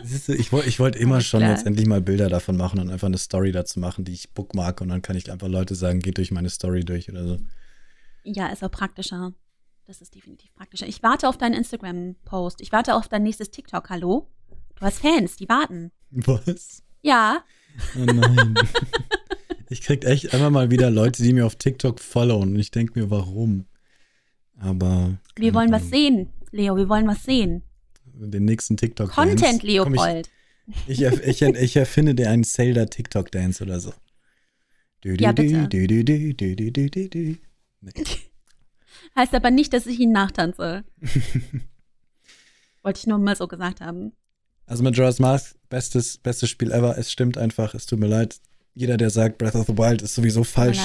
Siehst 0.03 0.29
du, 0.29 0.33
ich 0.33 0.53
wollte 0.53 0.69
ich 0.69 0.79
wollt 0.79 0.95
immer 0.95 1.19
schon 1.19 1.41
klar. 1.41 1.51
jetzt 1.51 1.65
endlich 1.65 1.85
mal 1.85 2.01
Bilder 2.01 2.29
davon 2.29 2.55
machen 2.55 2.79
und 2.79 2.89
einfach 2.89 3.07
eine 3.07 3.17
Story 3.17 3.51
dazu 3.51 3.81
machen, 3.81 4.05
die 4.05 4.13
ich 4.13 4.31
bookmark 4.31 4.79
und 4.79 4.87
dann 4.87 5.01
kann 5.01 5.17
ich 5.17 5.29
einfach 5.29 5.49
Leute 5.49 5.75
sagen, 5.75 5.99
geht 5.99 6.17
durch 6.17 6.31
meine 6.31 6.49
Story 6.49 6.85
durch 6.85 7.09
oder 7.09 7.27
so. 7.27 7.37
Ja, 8.35 8.47
ist 8.47 8.63
auch 8.63 8.71
praktischer. 8.71 9.33
Das 9.85 10.01
ist 10.01 10.13
definitiv 10.13 10.53
praktischer. 10.53 10.87
Ich 10.87 11.01
warte 11.01 11.27
auf 11.27 11.37
deinen 11.37 11.55
Instagram-Post. 11.55 12.61
Ich 12.61 12.71
warte 12.71 12.95
auf 12.95 13.07
dein 13.07 13.23
nächstes 13.23 13.49
TikTok. 13.49 13.89
Hallo? 13.89 14.29
Du 14.75 14.81
hast 14.81 14.99
Fans, 14.99 15.35
die 15.35 15.49
warten. 15.49 15.91
Was? 16.11 16.83
Ja. 17.01 17.43
Oh 17.95 18.05
nein. 18.05 18.55
ich 19.69 19.81
krieg 19.81 20.05
echt 20.05 20.25
immer 20.33 20.49
mal 20.49 20.69
wieder 20.69 20.91
Leute, 20.91 21.23
die 21.23 21.33
mir 21.33 21.45
auf 21.45 21.55
TikTok 21.55 21.99
followen 21.99 22.53
und 22.53 22.59
ich 22.59 22.71
denke 22.71 22.99
mir, 22.99 23.09
warum? 23.09 23.65
Aber. 24.59 25.17
Wir 25.35 25.53
wollen 25.53 25.73
Ahnung. 25.73 25.81
was 25.81 25.89
sehen, 25.89 26.29
Leo. 26.51 26.75
Wir 26.75 26.89
wollen 26.89 27.07
was 27.07 27.23
sehen 27.23 27.63
den 28.27 28.45
nächsten 28.45 28.77
TikTok. 28.77 29.11
Content 29.11 29.63
Leopold. 29.63 30.29
Ich, 30.85 31.01
ich, 31.01 31.23
ich, 31.23 31.41
ich, 31.41 31.75
erfinde 31.77 32.13
dir 32.13 32.29
einen 32.29 32.43
Zelda 32.43 32.85
TikTok 32.85 33.31
Dance 33.31 33.63
oder 33.63 33.79
so. 33.79 33.91
Du, 35.01 35.17
du, 35.17 35.23
ja, 35.23 35.31
bitte. 35.31 35.67
Du, 35.67 35.87
nee. 37.81 37.93
Heißt 39.15 39.33
aber 39.33 39.51
nicht, 39.51 39.73
dass 39.73 39.85
ich 39.85 39.99
ihn 39.99 40.11
nachtanze. 40.11 40.83
Wollte 42.83 42.99
ich 42.99 43.07
nur 43.07 43.17
mal 43.17 43.35
so 43.35 43.47
gesagt 43.47 43.81
haben. 43.81 44.13
Also 44.65 44.83
Majora's 44.83 45.19
Mask, 45.19 45.55
bestes, 45.69 46.17
bestes 46.17 46.49
Spiel 46.49 46.71
ever. 46.71 46.97
Es 46.97 47.11
stimmt 47.11 47.37
einfach, 47.37 47.73
es 47.73 47.85
tut 47.85 47.99
mir 47.99 48.07
leid. 48.07 48.39
jeder, 48.75 48.97
der 48.97 49.09
sagt, 49.09 49.37
Breath 49.37 49.55
of 49.55 49.67
the 49.67 49.77
Wild 49.77 50.01
ist 50.01 50.15
sowieso 50.15 50.43
falsch. 50.43 50.79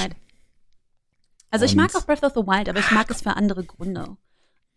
Also 1.51 1.67
ich 1.67 1.77
mag 1.77 1.95
auch 1.95 2.07
Breath 2.07 2.25
of 2.25 2.33
the 2.35 2.41
Wild, 2.41 2.69
aber 2.69 2.81
ich 2.81 2.91
mag 2.91 3.09
es 3.11 3.23
für 3.23 3.37
andere 3.37 3.63
Gründe. 3.63 4.17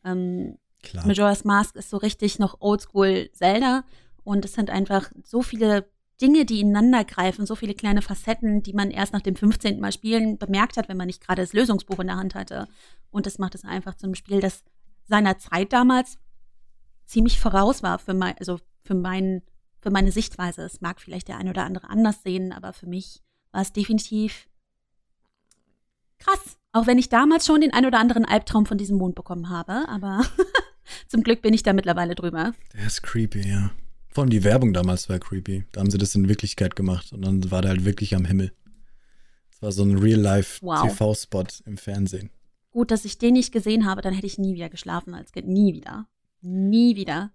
Ähm, 0.04 0.58
Klar. 0.84 1.08
Majora's 1.08 1.44
Mask 1.44 1.76
ist 1.76 1.90
so 1.90 1.98
richtig 1.98 2.38
noch 2.38 2.58
Oldschool 2.60 3.32
Zelda 3.34 3.84
und 4.24 4.46
es 4.46 4.54
sind 4.54 4.70
einfach 4.70 5.12
so 5.24 5.42
viele 5.42 5.90
Dinge, 6.22 6.46
die 6.46 6.62
ineinander 6.62 7.04
greifen, 7.04 7.46
so 7.46 7.56
viele 7.56 7.76
kleine 7.76 8.02
Facetten, 8.02 8.64
die 8.64 8.74
man 8.74 8.90
erst 8.90 9.14
nach 9.14 9.22
dem 9.22 9.36
15. 9.36 9.80
Mal 9.80 9.92
spielen 9.92 10.38
bemerkt 10.38 10.78
hat, 10.78 10.90
wenn 10.90 10.98
man 10.98 11.08
nicht 11.08 11.26
gerade 11.26 11.42
das 11.42 11.54
Lösungsbuch 11.54 12.00
in 12.00 12.08
der 12.08 12.18
Hand 12.18 12.34
hatte. 12.34 12.68
Und 13.12 13.26
das 13.26 13.38
macht 13.38 13.56
es 13.56 13.64
einfach 13.64 13.96
zu 13.96 14.08
einem 14.08 14.16
Spiel, 14.16 14.40
das 14.40 14.64
seiner 15.08 15.38
Zeit 15.38 15.74
damals 15.74 16.18
ziemlich 17.06 17.40
voraus 17.40 17.84
war 17.84 18.00
für 18.00 18.14
mein, 18.14 18.36
also 18.40 18.60
für 18.84 18.96
mein, 18.96 19.44
für 19.80 19.92
meine 19.92 20.12
Sichtweise. 20.12 20.64
Es 20.64 20.82
mag 20.82 21.00
vielleicht 21.00 21.28
der 21.28 21.38
ein 21.38 21.50
oder 21.50 21.64
andere 21.64 21.90
anders 21.90 22.24
sehen, 22.24 22.52
aber 22.52 22.74
für 22.74 22.88
mich 22.88 23.22
war 23.52 23.62
es 23.62 23.72
definitiv 23.72 24.48
krass. 26.20 26.58
Auch 26.74 26.88
wenn 26.88 26.98
ich 26.98 27.10
damals 27.10 27.46
schon 27.46 27.62
den 27.62 27.74
ein 27.74 27.86
oder 27.86 28.00
anderen 28.00 28.26
Albtraum 28.26 28.66
von 28.66 28.78
diesem 28.78 28.98
Mond 28.98 29.16
bekommen 29.16 29.50
habe, 29.50 29.88
aber 29.88 30.24
zum 31.08 31.24
Glück 31.24 31.42
bin 31.42 31.54
ich 31.54 31.64
da 31.64 31.74
mittlerweile 31.74 32.16
drüber. 32.16 32.54
Der 32.74 32.88
ist 32.88 33.04
creepy, 33.04 33.48
ja. 33.48 33.72
Vor 34.18 34.24
allem 34.24 34.32
die 34.32 34.44
Werbung 34.44 34.74
damals 34.74 35.10
war 35.10 35.20
creepy. 35.20 35.66
Da 35.72 35.80
haben 35.80 35.92
sie 35.92 36.00
das 36.00 36.16
in 36.16 36.28
Wirklichkeit 36.28 36.76
gemacht 36.76 37.14
und 37.14 37.22
dann 37.22 37.52
war 37.52 37.62
der 37.62 37.70
halt 37.70 37.86
wirklich 37.86 38.16
am 38.16 38.26
Himmel. 38.26 38.52
Es 39.52 39.62
war 39.62 39.72
so 39.72 39.84
ein 39.84 39.96
Real-Life-TV-Spot 39.96 41.44
wow. 41.44 41.62
im 41.68 41.78
Fernsehen. 41.78 42.32
Gut, 42.72 42.90
dass 42.90 43.06
ich 43.06 43.20
den 43.20 43.34
nicht 43.34 43.52
gesehen 43.52 43.86
habe, 43.86 44.02
dann 44.02 44.16
hätte 44.16 44.26
ich 44.26 44.40
nie 44.40 44.56
wieder 44.56 44.70
geschlafen 44.70 45.14
als 45.14 45.34
Kind. 45.34 45.48
Nie 45.48 45.76
wieder. 45.76 46.08
Nie 46.42 46.96
wieder. 46.96 47.30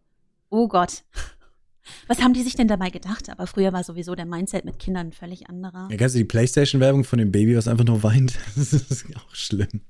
Oh 0.50 0.66
Gott. 0.66 1.04
Was 2.08 2.20
haben 2.20 2.34
die 2.34 2.42
sich 2.42 2.56
denn 2.56 2.66
dabei 2.66 2.90
gedacht? 2.90 3.30
Aber 3.30 3.46
früher 3.46 3.72
war 3.72 3.84
sowieso 3.84 4.16
der 4.16 4.26
Mindset 4.26 4.64
mit 4.64 4.80
Kindern 4.80 5.12
völlig 5.12 5.48
anderer. 5.48 5.86
Ja, 5.88 5.96
kennst 5.96 6.16
du 6.16 6.18
die 6.18 6.24
Playstation-Werbung 6.24 7.04
von 7.04 7.20
dem 7.20 7.30
Baby, 7.30 7.56
was 7.56 7.68
einfach 7.68 7.84
nur 7.84 8.02
weint? 8.02 8.40
Das 8.56 8.72
ist 8.72 9.06
auch 9.14 9.34
schlimm. 9.36 9.82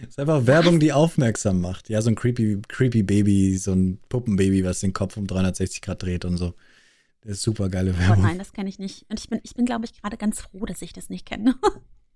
Das 0.00 0.10
ist 0.10 0.18
einfach 0.18 0.46
Werbung, 0.46 0.80
die 0.80 0.92
aufmerksam 0.92 1.60
macht. 1.60 1.88
Ja, 1.88 2.00
so 2.00 2.10
ein 2.10 2.14
creepy, 2.14 2.60
creepy 2.68 3.02
Baby, 3.02 3.56
so 3.58 3.72
ein 3.72 3.98
Puppenbaby, 4.08 4.64
was 4.64 4.80
den 4.80 4.92
Kopf 4.92 5.16
um 5.16 5.26
360 5.26 5.82
Grad 5.82 6.02
dreht 6.02 6.24
und 6.24 6.36
so. 6.36 6.54
Das 7.22 7.32
ist 7.32 7.42
super 7.42 7.68
geile 7.68 7.98
Werbung. 7.98 8.24
Oh 8.24 8.26
nein, 8.26 8.38
das 8.38 8.52
kenne 8.52 8.68
ich 8.68 8.78
nicht. 8.78 9.04
Und 9.10 9.20
ich 9.20 9.28
bin, 9.28 9.40
ich 9.42 9.54
bin, 9.54 9.66
glaube 9.66 9.84
ich, 9.84 10.00
gerade 10.00 10.16
ganz 10.16 10.40
froh, 10.40 10.64
dass 10.64 10.80
ich 10.80 10.92
das 10.92 11.10
nicht 11.10 11.26
kenne. 11.26 11.54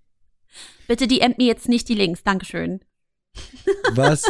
Bitte 0.87 1.07
DM 1.07 1.35
mir 1.37 1.47
jetzt 1.47 1.69
nicht 1.69 1.87
die 1.89 1.95
Links. 1.95 2.23
Dankeschön. 2.23 2.79
Was 3.91 4.23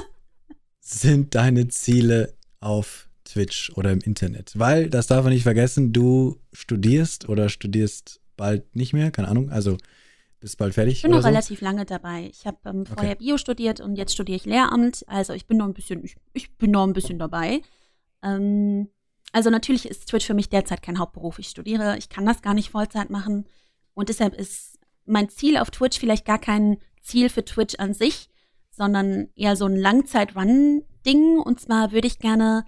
sind 0.79 1.35
deine 1.35 1.67
Ziele 1.69 2.33
auf 2.59 3.09
Twitch 3.23 3.71
oder 3.75 3.91
im 3.91 4.01
Internet? 4.01 4.51
Weil, 4.55 4.89
das 4.89 5.07
darf 5.07 5.23
man 5.23 5.33
nicht 5.33 5.43
vergessen, 5.43 5.93
du 5.93 6.41
studierst 6.51 7.29
oder 7.29 7.47
studierst 7.47 8.19
bald 8.35 8.75
nicht 8.75 8.91
mehr, 8.93 9.11
keine 9.11 9.29
Ahnung. 9.29 9.49
Also 9.49 9.77
bist 10.45 10.59
bald 10.59 10.75
fertig? 10.75 10.97
Ich 10.97 11.01
bin 11.01 11.09
noch 11.09 11.23
so? 11.23 11.27
relativ 11.27 11.59
lange 11.61 11.85
dabei. 11.85 12.29
Ich 12.31 12.45
habe 12.45 12.57
ähm, 12.65 12.85
vorher 12.85 13.13
okay. 13.13 13.25
Bio 13.25 13.37
studiert 13.39 13.81
und 13.81 13.95
jetzt 13.95 14.13
studiere 14.13 14.35
ich 14.35 14.45
Lehramt. 14.45 15.03
Also 15.07 15.33
ich 15.33 15.47
bin 15.47 15.57
noch 15.57 15.65
ein 15.65 15.73
bisschen, 15.73 16.03
ich, 16.03 16.17
ich 16.33 16.55
bin 16.55 16.69
noch 16.69 16.85
ein 16.85 16.93
bisschen 16.93 17.17
dabei. 17.17 17.63
Ähm, 18.21 18.89
also 19.31 19.49
natürlich 19.49 19.89
ist 19.89 20.07
Twitch 20.07 20.27
für 20.27 20.35
mich 20.35 20.49
derzeit 20.49 20.83
kein 20.83 20.99
Hauptberuf. 20.99 21.39
Ich 21.39 21.47
studiere, 21.47 21.97
ich 21.97 22.09
kann 22.09 22.27
das 22.27 22.43
gar 22.43 22.53
nicht 22.53 22.69
Vollzeit 22.69 23.09
machen. 23.09 23.45
Und 23.95 24.09
deshalb 24.09 24.35
ist 24.35 24.77
mein 25.05 25.29
Ziel 25.29 25.57
auf 25.57 25.71
Twitch 25.71 25.97
vielleicht 25.97 26.25
gar 26.25 26.39
kein 26.39 26.77
Ziel 27.01 27.29
für 27.29 27.43
Twitch 27.43 27.79
an 27.79 27.95
sich, 27.95 28.29
sondern 28.69 29.29
eher 29.35 29.55
so 29.55 29.65
ein 29.65 29.75
Langzeit-Run-Ding. 29.75 31.39
Und 31.39 31.59
zwar 31.59 31.91
würde 31.91 32.05
ich 32.05 32.19
gerne 32.19 32.65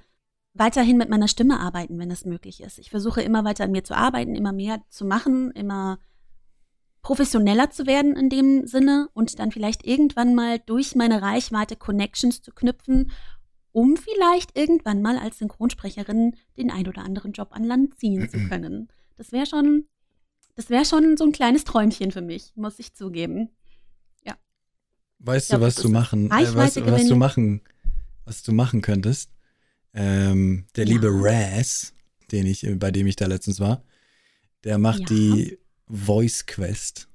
weiterhin 0.55 0.97
mit 0.97 1.09
meiner 1.09 1.27
Stimme 1.27 1.59
arbeiten, 1.59 1.99
wenn 1.99 2.09
es 2.09 2.25
möglich 2.25 2.61
ist. 2.61 2.79
Ich 2.79 2.89
versuche 2.89 3.21
immer 3.21 3.45
weiter 3.45 3.65
an 3.65 3.71
mir 3.71 3.83
zu 3.83 3.95
arbeiten, 3.95 4.33
immer 4.33 4.51
mehr 4.51 4.81
zu 4.89 5.05
machen, 5.05 5.51
immer 5.51 5.99
professioneller 7.07 7.69
zu 7.69 7.87
werden 7.87 8.17
in 8.17 8.29
dem 8.29 8.67
Sinne 8.67 9.07
und 9.13 9.39
dann 9.39 9.53
vielleicht 9.53 9.87
irgendwann 9.87 10.35
mal 10.35 10.59
durch 10.59 10.93
meine 10.93 11.21
Reichweite 11.21 11.77
Connections 11.77 12.41
zu 12.41 12.51
knüpfen, 12.51 13.11
um 13.71 13.95
vielleicht 13.95 14.57
irgendwann 14.57 15.01
mal 15.01 15.17
als 15.17 15.37
Synchronsprecherin 15.37 16.35
den 16.57 16.69
ein 16.69 16.85
oder 16.85 17.05
anderen 17.05 17.31
Job 17.31 17.51
an 17.51 17.63
Land 17.63 17.97
ziehen 17.97 18.29
zu 18.29 18.49
können. 18.49 18.89
Das 19.15 19.31
wäre 19.31 19.45
schon 19.45 19.85
das 20.55 20.69
wäre 20.69 20.83
schon 20.83 21.15
so 21.15 21.23
ein 21.23 21.31
kleines 21.31 21.63
Träumchen 21.63 22.11
für 22.11 22.19
mich, 22.19 22.51
muss 22.55 22.77
ich 22.77 22.93
zugeben. 22.93 23.51
Ja. 24.25 24.35
Weißt 25.19 25.47
glaub, 25.47 25.61
du, 25.61 25.67
was 25.67 25.75
du 25.75 25.87
machen, 25.87 26.29
äh, 26.29 26.53
was, 26.55 26.75
was, 26.75 27.07
du 27.07 27.15
machen, 27.15 27.61
was 28.25 28.43
du 28.43 28.51
machen 28.51 28.81
könntest? 28.81 29.31
Ähm, 29.93 30.65
der 30.75 30.85
ja. 30.85 30.91
liebe 30.91 31.07
Raz, 31.09 31.93
den 32.33 32.45
ich, 32.45 32.67
bei 32.77 32.91
dem 32.91 33.07
ich 33.07 33.15
da 33.15 33.27
letztens 33.27 33.61
war, 33.61 33.81
der 34.65 34.77
macht 34.77 34.99
ja. 34.99 35.05
die 35.05 35.57
Voice 35.87 36.45
Quest. 36.45 37.07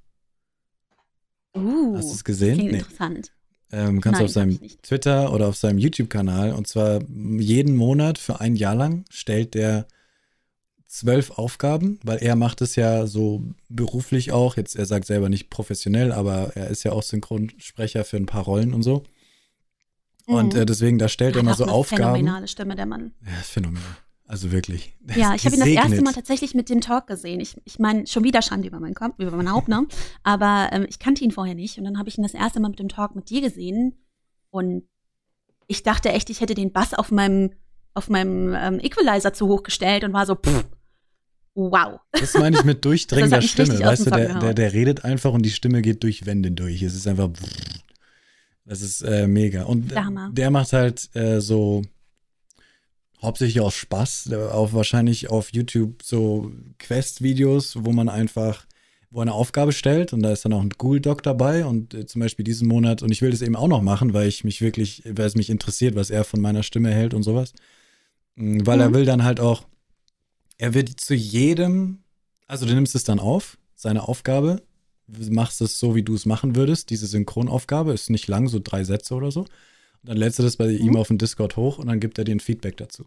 Uh, 1.54 1.96
Hast 1.96 2.08
du 2.08 2.14
es 2.14 2.24
gesehen? 2.24 2.56
Nee. 2.58 2.78
Interessant. 2.78 3.32
Ähm, 3.70 4.00
kannst 4.00 4.20
du 4.20 4.24
auf 4.26 4.30
seinem 4.30 4.60
Twitter 4.82 5.32
oder 5.32 5.48
auf 5.48 5.56
seinem 5.56 5.78
YouTube-Kanal 5.78 6.52
und 6.52 6.66
zwar 6.66 7.00
jeden 7.08 7.74
Monat 7.74 8.18
für 8.18 8.40
ein 8.40 8.54
Jahr 8.54 8.74
lang 8.74 9.04
stellt 9.10 9.54
der 9.54 9.86
zwölf 10.86 11.30
Aufgaben, 11.30 11.98
weil 12.04 12.18
er 12.18 12.36
macht 12.36 12.60
es 12.60 12.76
ja 12.76 13.06
so 13.06 13.42
beruflich 13.70 14.30
auch. 14.30 14.58
Jetzt, 14.58 14.76
er 14.76 14.84
sagt 14.84 15.06
selber 15.06 15.30
nicht 15.30 15.48
professionell, 15.48 16.12
aber 16.12 16.52
er 16.54 16.68
ist 16.68 16.82
ja 16.82 16.92
auch 16.92 17.02
Synchronsprecher 17.02 18.04
für 18.04 18.18
ein 18.18 18.26
paar 18.26 18.44
Rollen 18.44 18.74
und 18.74 18.82
so. 18.82 19.04
Mhm. 20.26 20.34
Und 20.34 20.54
äh, 20.54 20.66
deswegen, 20.66 20.98
da 20.98 21.08
stellt 21.08 21.36
er 21.36 21.40
immer 21.40 21.54
so 21.54 21.64
Aufgaben. 21.64 22.16
Phänomenale 22.16 22.46
Stimme, 22.46 22.76
der 22.76 22.84
Mann. 22.84 23.12
Ja, 23.24 23.40
ist 23.40 23.50
phänomenal. 23.50 23.96
Also 24.32 24.50
wirklich. 24.50 24.96
Ja, 25.14 25.34
ich 25.34 25.44
habe 25.44 25.56
ihn 25.56 25.60
das 25.60 25.68
erste 25.68 26.00
Mal 26.00 26.14
tatsächlich 26.14 26.54
mit 26.54 26.70
dem 26.70 26.80
Talk 26.80 27.06
gesehen. 27.06 27.38
Ich, 27.38 27.54
ich 27.66 27.78
meine, 27.78 28.06
schon 28.06 28.24
wieder 28.24 28.40
Schande 28.40 28.66
über 28.66 28.80
meinen 28.80 28.94
Kopf, 28.94 29.18
über 29.18 29.30
mein 29.32 29.52
Haupt, 29.52 29.68
ne? 29.68 29.86
Aber 30.22 30.70
ähm, 30.72 30.86
ich 30.88 30.98
kannte 30.98 31.22
ihn 31.22 31.32
vorher 31.32 31.54
nicht. 31.54 31.76
Und 31.76 31.84
dann 31.84 31.98
habe 31.98 32.08
ich 32.08 32.16
ihn 32.16 32.22
das 32.22 32.32
erste 32.32 32.58
Mal 32.58 32.70
mit 32.70 32.78
dem 32.78 32.88
Talk 32.88 33.14
mit 33.14 33.28
dir 33.28 33.42
gesehen. 33.42 33.92
Und 34.48 34.84
ich 35.66 35.82
dachte 35.82 36.08
echt, 36.08 36.30
ich 36.30 36.40
hätte 36.40 36.54
den 36.54 36.72
Bass 36.72 36.94
auf 36.94 37.10
meinem, 37.10 37.50
auf 37.92 38.08
meinem 38.08 38.54
ähm, 38.54 38.80
Equalizer 38.80 39.34
zu 39.34 39.48
hoch 39.48 39.64
gestellt 39.64 40.02
und 40.02 40.14
war 40.14 40.24
so, 40.24 40.34
pff, 40.34 40.64
wow. 41.54 42.00
Das 42.12 42.32
meine 42.32 42.56
ich 42.56 42.64
mit 42.64 42.82
durchdringender 42.86 43.42
Stimme. 43.42 43.80
Weißt 43.80 44.06
du, 44.06 44.10
der, 44.12 44.38
der, 44.38 44.54
der, 44.54 44.72
redet 44.72 45.04
einfach 45.04 45.34
und 45.34 45.42
die 45.42 45.50
Stimme 45.50 45.82
geht 45.82 46.02
durch 46.04 46.24
Wände 46.24 46.52
durch. 46.52 46.80
Es 46.80 46.94
ist 46.94 47.06
einfach. 47.06 47.28
Das 48.64 48.80
ist 48.80 49.02
äh, 49.02 49.26
mega. 49.26 49.64
Und 49.64 49.94
Hammer. 49.94 50.30
der 50.32 50.50
macht 50.50 50.72
halt 50.72 51.14
äh, 51.14 51.38
so 51.42 51.82
hauptsächlich 53.22 53.60
aus 53.60 53.74
Spaß, 53.74 54.32
auch 54.32 54.72
wahrscheinlich 54.72 55.30
auf 55.30 55.52
YouTube 55.52 56.02
so 56.02 56.50
Quest-Videos, 56.78 57.84
wo 57.84 57.92
man 57.92 58.08
einfach, 58.08 58.66
wo 59.10 59.20
eine 59.20 59.32
Aufgabe 59.32 59.72
stellt 59.72 60.12
und 60.12 60.22
da 60.22 60.32
ist 60.32 60.44
dann 60.44 60.52
auch 60.52 60.60
ein 60.60 60.70
Google 60.76 61.00
Doc 61.00 61.22
dabei 61.22 61.64
und 61.64 61.94
äh, 61.94 62.06
zum 62.06 62.20
Beispiel 62.20 62.44
diesen 62.44 62.68
Monat, 62.68 63.02
und 63.02 63.12
ich 63.12 63.22
will 63.22 63.30
das 63.30 63.42
eben 63.42 63.56
auch 63.56 63.68
noch 63.68 63.82
machen, 63.82 64.12
weil 64.12 64.28
ich 64.28 64.42
mich 64.44 64.60
wirklich, 64.60 65.02
weil 65.06 65.26
es 65.26 65.36
mich 65.36 65.50
interessiert, 65.50 65.94
was 65.94 66.10
er 66.10 66.24
von 66.24 66.40
meiner 66.40 66.62
Stimme 66.62 66.90
hält 66.90 67.14
und 67.14 67.22
sowas. 67.22 67.52
Mm, 68.34 68.60
weil 68.64 68.76
mhm. 68.76 68.82
er 68.82 68.94
will 68.94 69.04
dann 69.04 69.24
halt 69.24 69.38
auch 69.40 69.64
er 70.62 70.74
wird 70.74 71.00
zu 71.00 71.14
jedem, 71.14 72.04
also 72.46 72.66
du 72.66 72.74
nimmst 72.74 72.94
es 72.94 73.02
dann 73.02 73.18
auf, 73.18 73.58
seine 73.74 74.06
Aufgabe, 74.06 74.62
machst 75.08 75.60
es 75.60 75.80
so, 75.80 75.96
wie 75.96 76.04
du 76.04 76.14
es 76.14 76.24
machen 76.24 76.54
würdest. 76.54 76.90
Diese 76.90 77.08
Synchronaufgabe 77.08 77.92
ist 77.92 78.10
nicht 78.10 78.28
lang, 78.28 78.46
so 78.46 78.60
drei 78.62 78.84
Sätze 78.84 79.14
oder 79.14 79.32
so. 79.32 79.44
Und 80.02 80.10
dann 80.10 80.16
lädst 80.16 80.38
du 80.38 80.42
das 80.42 80.56
bei 80.56 80.66
mhm. 80.68 80.78
ihm 80.78 80.96
auf 80.96 81.08
dem 81.08 81.18
Discord 81.18 81.56
hoch 81.56 81.78
und 81.78 81.86
dann 81.86 82.00
gibt 82.00 82.18
er 82.18 82.24
dir 82.24 82.34
ein 82.34 82.40
Feedback 82.40 82.76
dazu. 82.76 83.06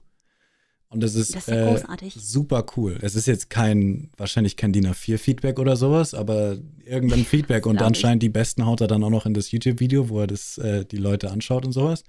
Und 0.89 1.01
das 1.03 1.15
ist, 1.15 1.35
das 1.35 1.47
ist 1.47 1.53
äh, 1.53 2.09
super 2.15 2.65
cool. 2.77 2.97
Es 3.01 3.15
ist 3.15 3.25
jetzt 3.25 3.49
kein, 3.49 4.11
wahrscheinlich 4.17 4.55
kein 4.55 4.71
DIN 4.71 4.87
A4-Feedback 4.87 5.59
oder 5.59 5.75
sowas, 5.75 6.13
aber 6.13 6.57
irgendein 6.85 7.25
Feedback. 7.25 7.65
und 7.65 7.81
anscheinend 7.81 8.23
die 8.23 8.29
besten 8.29 8.65
haut 8.65 8.81
er 8.81 8.87
dann 8.87 9.03
auch 9.03 9.09
noch 9.09 9.25
in 9.25 9.33
das 9.33 9.51
YouTube-Video, 9.51 10.09
wo 10.09 10.21
er 10.21 10.27
das, 10.27 10.57
äh, 10.57 10.85
die 10.85 10.97
Leute 10.97 11.31
anschaut 11.31 11.65
und 11.65 11.73
sowas. 11.73 12.03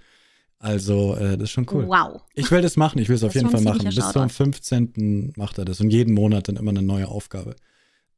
Also, 0.59 1.17
äh, 1.17 1.37
das 1.37 1.45
ist 1.45 1.51
schon 1.51 1.67
cool. 1.73 1.87
Wow. 1.89 2.23
Ich 2.35 2.51
will 2.51 2.63
das 2.63 2.77
machen, 2.77 2.99
ich 2.99 3.09
will 3.09 3.17
es 3.17 3.25
auf 3.25 3.35
jeden 3.35 3.51
Fall 3.51 3.61
machen. 3.61 3.85
Bis 3.85 4.13
zum 4.13 4.29
15. 4.29 5.33
macht 5.37 5.59
er 5.59 5.65
das 5.65 5.81
und 5.81 5.91
jeden 5.91 6.15
Monat 6.15 6.49
dann 6.49 6.57
immer 6.57 6.71
eine 6.71 6.83
neue 6.83 7.09
Aufgabe. 7.09 7.57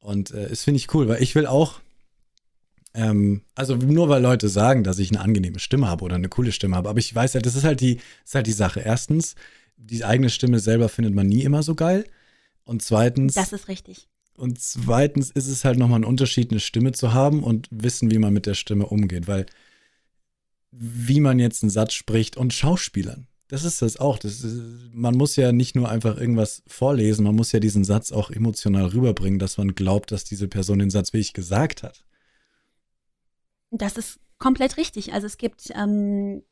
Und 0.00 0.30
äh, 0.30 0.48
das 0.48 0.64
finde 0.64 0.78
ich 0.78 0.94
cool, 0.94 1.08
weil 1.08 1.22
ich 1.22 1.34
will 1.34 1.46
auch, 1.46 1.80
ähm, 2.94 3.42
also 3.54 3.76
nur 3.76 4.08
weil 4.08 4.22
Leute 4.22 4.48
sagen, 4.48 4.84
dass 4.84 4.98
ich 4.98 5.10
eine 5.10 5.20
angenehme 5.20 5.58
Stimme 5.58 5.88
habe 5.88 6.04
oder 6.04 6.16
eine 6.16 6.28
coole 6.28 6.52
Stimme 6.52 6.76
habe, 6.76 6.88
aber 6.88 6.98
ich 6.98 7.14
weiß 7.14 7.34
halt, 7.34 7.46
das 7.46 7.54
ist 7.54 7.64
halt 7.64 7.80
die, 7.80 8.00
ist 8.24 8.34
halt 8.34 8.46
die 8.46 8.52
Sache. 8.52 8.80
Erstens, 8.80 9.34
die 9.76 10.04
eigene 10.04 10.30
Stimme 10.30 10.58
selber 10.58 10.88
findet 10.88 11.14
man 11.14 11.26
nie 11.26 11.42
immer 11.42 11.62
so 11.62 11.74
geil. 11.74 12.04
Und 12.64 12.82
zweitens. 12.82 13.34
Das 13.34 13.52
ist 13.52 13.68
richtig. 13.68 14.08
Und 14.34 14.60
zweitens 14.60 15.30
ist 15.30 15.48
es 15.48 15.64
halt 15.64 15.78
nochmal 15.78 16.00
ein 16.00 16.04
Unterschied, 16.04 16.50
eine 16.50 16.60
Stimme 16.60 16.92
zu 16.92 17.12
haben 17.12 17.42
und 17.42 17.66
wissen, 17.70 18.10
wie 18.10 18.18
man 18.18 18.32
mit 18.32 18.46
der 18.46 18.54
Stimme 18.54 18.86
umgeht, 18.86 19.26
weil 19.26 19.46
wie 20.70 21.20
man 21.20 21.38
jetzt 21.38 21.62
einen 21.62 21.70
Satz 21.70 21.94
spricht 21.94 22.36
und 22.36 22.52
Schauspielern. 22.52 23.26
Das 23.48 23.64
ist 23.64 23.80
das 23.80 23.96
auch. 23.96 24.18
Das 24.18 24.44
ist, 24.44 24.60
man 24.92 25.16
muss 25.16 25.34
ja 25.36 25.52
nicht 25.52 25.74
nur 25.74 25.88
einfach 25.88 26.18
irgendwas 26.18 26.62
vorlesen, 26.66 27.24
man 27.24 27.34
muss 27.34 27.52
ja 27.52 27.60
diesen 27.60 27.82
Satz 27.84 28.12
auch 28.12 28.30
emotional 28.30 28.86
rüberbringen, 28.86 29.38
dass 29.38 29.56
man 29.56 29.74
glaubt, 29.74 30.12
dass 30.12 30.24
diese 30.24 30.46
Person 30.46 30.78
den 30.78 30.90
Satz 30.90 31.12
wirklich 31.12 31.32
gesagt 31.32 31.82
hat. 31.82 32.04
Das 33.70 33.96
ist 33.96 34.20
komplett 34.38 34.76
richtig. 34.76 35.12
Also 35.12 35.26
es 35.26 35.36
gibt 35.36 35.70
ähm, 35.74 36.42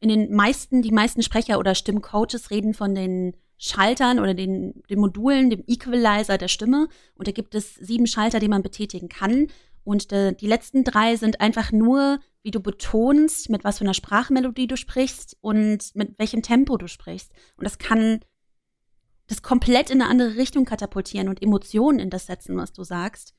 in 0.00 0.08
den 0.08 0.34
meisten, 0.34 0.82
die 0.82 0.92
meisten 0.92 1.22
Sprecher 1.22 1.58
oder 1.58 1.74
Stimmcoaches 1.74 2.50
reden 2.50 2.74
von 2.74 2.94
den 2.94 3.34
Schaltern 3.58 4.20
oder 4.20 4.34
den, 4.34 4.82
den 4.88 5.00
Modulen, 5.00 5.50
dem 5.50 5.64
Equalizer 5.66 6.38
der 6.38 6.48
Stimme. 6.48 6.88
Und 7.16 7.26
da 7.26 7.32
gibt 7.32 7.54
es 7.54 7.74
sieben 7.74 8.06
Schalter, 8.06 8.38
die 8.38 8.48
man 8.48 8.62
betätigen 8.62 9.08
kann. 9.08 9.48
Und 9.82 10.12
äh, 10.12 10.34
die 10.34 10.46
letzten 10.46 10.84
drei 10.84 11.16
sind 11.16 11.40
einfach 11.40 11.72
nur, 11.72 12.20
wie 12.42 12.50
du 12.50 12.60
betonst, 12.60 13.48
mit 13.48 13.64
was 13.64 13.78
für 13.78 13.84
einer 13.84 13.94
Sprachmelodie 13.94 14.66
du 14.66 14.76
sprichst 14.76 15.36
und 15.40 15.94
mit 15.94 16.18
welchem 16.18 16.42
Tempo 16.42 16.76
du 16.76 16.86
sprichst. 16.86 17.32
Und 17.56 17.64
das 17.64 17.78
kann 17.78 18.20
das 19.26 19.42
komplett 19.42 19.90
in 19.90 20.00
eine 20.00 20.10
andere 20.10 20.36
Richtung 20.36 20.64
katapultieren 20.64 21.28
und 21.28 21.42
Emotionen 21.42 21.98
in 21.98 22.10
das 22.10 22.26
setzen, 22.26 22.56
was 22.56 22.72
du 22.72 22.84
sagst. 22.84 23.34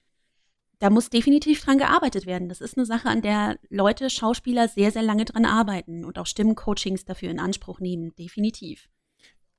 Da 0.80 0.90
muss 0.90 1.10
definitiv 1.10 1.62
dran 1.62 1.78
gearbeitet 1.78 2.26
werden. 2.26 2.48
Das 2.48 2.62
ist 2.62 2.78
eine 2.78 2.86
Sache, 2.86 3.10
an 3.10 3.22
der 3.22 3.60
Leute, 3.70 4.10
Schauspieler 4.10 4.70
sehr, 4.70 4.92
sehr 4.92 5.04
lange 5.04 5.26
dran 5.26 5.46
arbeiten 5.46 6.06
und 6.06 6.18
auch 6.18 6.26
Stimmcoachings 6.26 7.04
dafür 7.04 7.30
in 7.30 7.40
Anspruch 7.40 7.82
nehmen. 7.82 8.16
Definitiv. 8.18 8.90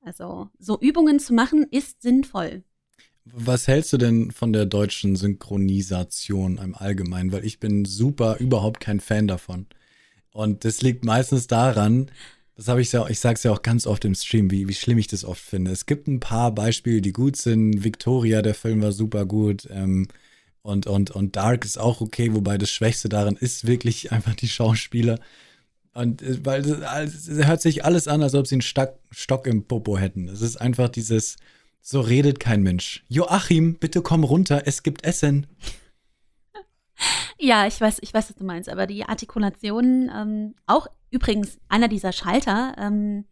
Also, 0.02 0.48
so 0.58 0.80
Übungen 0.80 1.20
zu 1.20 1.34
machen, 1.34 1.66
ist 1.70 2.00
sinnvoll. 2.00 2.64
Was 3.26 3.68
hältst 3.68 3.92
du 3.92 3.98
denn 3.98 4.30
von 4.30 4.54
der 4.54 4.64
deutschen 4.64 5.14
Synchronisation 5.14 6.56
im 6.56 6.74
Allgemeinen? 6.74 7.32
Weil 7.32 7.44
ich 7.44 7.60
bin 7.60 7.84
super 7.84 8.38
überhaupt 8.38 8.80
kein 8.80 9.00
Fan 9.00 9.28
davon. 9.28 9.66
Und 10.32 10.64
das 10.64 10.80
liegt 10.80 11.04
meistens 11.04 11.46
daran, 11.46 12.10
das 12.56 12.68
habe 12.68 12.80
ich 12.80 12.92
ja, 12.92 13.06
ich 13.08 13.20
sage 13.20 13.34
es 13.34 13.42
ja 13.42 13.52
auch 13.52 13.62
ganz 13.62 13.86
oft 13.86 14.04
im 14.04 14.14
Stream, 14.14 14.50
wie, 14.50 14.68
wie 14.68 14.74
schlimm 14.74 14.98
ich 14.98 15.06
das 15.06 15.24
oft 15.24 15.42
finde. 15.42 15.70
Es 15.70 15.86
gibt 15.86 16.08
ein 16.08 16.20
paar 16.20 16.54
Beispiele, 16.54 17.00
die 17.00 17.12
gut 17.12 17.36
sind. 17.36 17.84
Victoria, 17.84 18.42
der 18.42 18.54
Film 18.54 18.82
war 18.82 18.92
super 18.92 19.26
gut. 19.26 19.68
Ähm, 19.70 20.08
und, 20.62 20.86
und, 20.86 21.10
und 21.10 21.36
Dark 21.36 21.64
ist 21.64 21.78
auch 21.78 22.00
okay, 22.00 22.34
wobei 22.34 22.58
das 22.58 22.70
Schwächste 22.70 23.08
daran 23.08 23.36
ist 23.36 23.66
wirklich 23.66 24.12
einfach 24.12 24.34
die 24.34 24.48
Schauspieler. 24.48 25.18
Und 25.92 26.22
äh, 26.22 26.44
weil 26.44 26.60
es 26.62 27.28
hört 27.28 27.62
sich 27.62 27.84
alles 27.84 28.08
an, 28.08 28.22
als 28.22 28.34
ob 28.34 28.46
sie 28.46 28.56
einen 28.56 28.62
Stock, 28.62 28.98
Stock 29.10 29.46
im 29.46 29.64
Popo 29.64 29.98
hätten. 29.98 30.28
Es 30.28 30.40
ist 30.42 30.56
einfach 30.56 30.88
dieses, 30.88 31.36
so 31.80 32.00
redet 32.00 32.40
kein 32.40 32.62
Mensch. 32.62 33.04
Joachim, 33.08 33.78
bitte 33.78 34.02
komm 34.02 34.24
runter, 34.24 34.62
es 34.66 34.82
gibt 34.82 35.04
Essen. 35.04 35.46
Ja, 37.38 37.66
ich 37.66 37.80
weiß, 37.80 37.98
ich 38.02 38.12
weiß, 38.12 38.28
was 38.28 38.36
du 38.36 38.44
meinst, 38.44 38.68
aber 38.68 38.86
die 38.86 39.04
Artikulation, 39.04 40.10
ähm, 40.14 40.54
auch 40.66 40.86
übrigens 41.10 41.56
einer 41.70 41.88
dieser 41.88 42.12
Schalter, 42.12 42.74
ähm, 42.78 43.24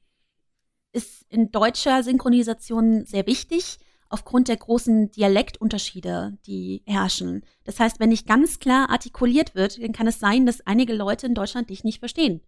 ist 0.93 1.27
in 1.29 1.51
deutscher 1.51 2.03
Synchronisation 2.03 3.05
sehr 3.05 3.27
wichtig 3.27 3.79
aufgrund 4.09 4.49
der 4.49 4.57
großen 4.57 5.11
Dialektunterschiede, 5.11 6.39
die 6.47 6.83
herrschen. 6.87 7.45
Das 7.65 7.79
heißt, 7.79 8.01
wenn 8.01 8.09
nicht 8.09 8.27
ganz 8.27 8.59
klar 8.59 8.91
artikuliert 8.91 9.55
wird, 9.55 9.83
dann 9.83 9.93
kann 9.93 10.07
es 10.07 10.19
sein, 10.19 10.47
dass 10.47 10.67
einige 10.67 10.95
Leute 10.95 11.27
in 11.27 11.35
Deutschland 11.35 11.71
dich 11.71 11.85
nicht 11.85 11.99
verstehen. 11.99 12.41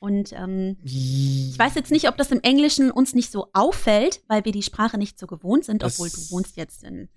Und 0.00 0.32
ähm, 0.32 0.76
ich 0.84 1.58
weiß 1.58 1.74
jetzt 1.74 1.90
nicht, 1.90 2.08
ob 2.08 2.16
das 2.16 2.30
im 2.30 2.40
Englischen 2.42 2.92
uns 2.92 3.14
nicht 3.14 3.32
so 3.32 3.48
auffällt, 3.52 4.22
weil 4.28 4.44
wir 4.44 4.52
die 4.52 4.62
Sprache 4.62 4.96
nicht 4.96 5.18
so 5.18 5.26
gewohnt 5.26 5.64
sind, 5.64 5.82
obwohl 5.82 6.08
das, 6.08 6.28
du 6.28 6.34
wohnst 6.34 6.56
jetzt 6.56 6.84
in. 6.84 7.08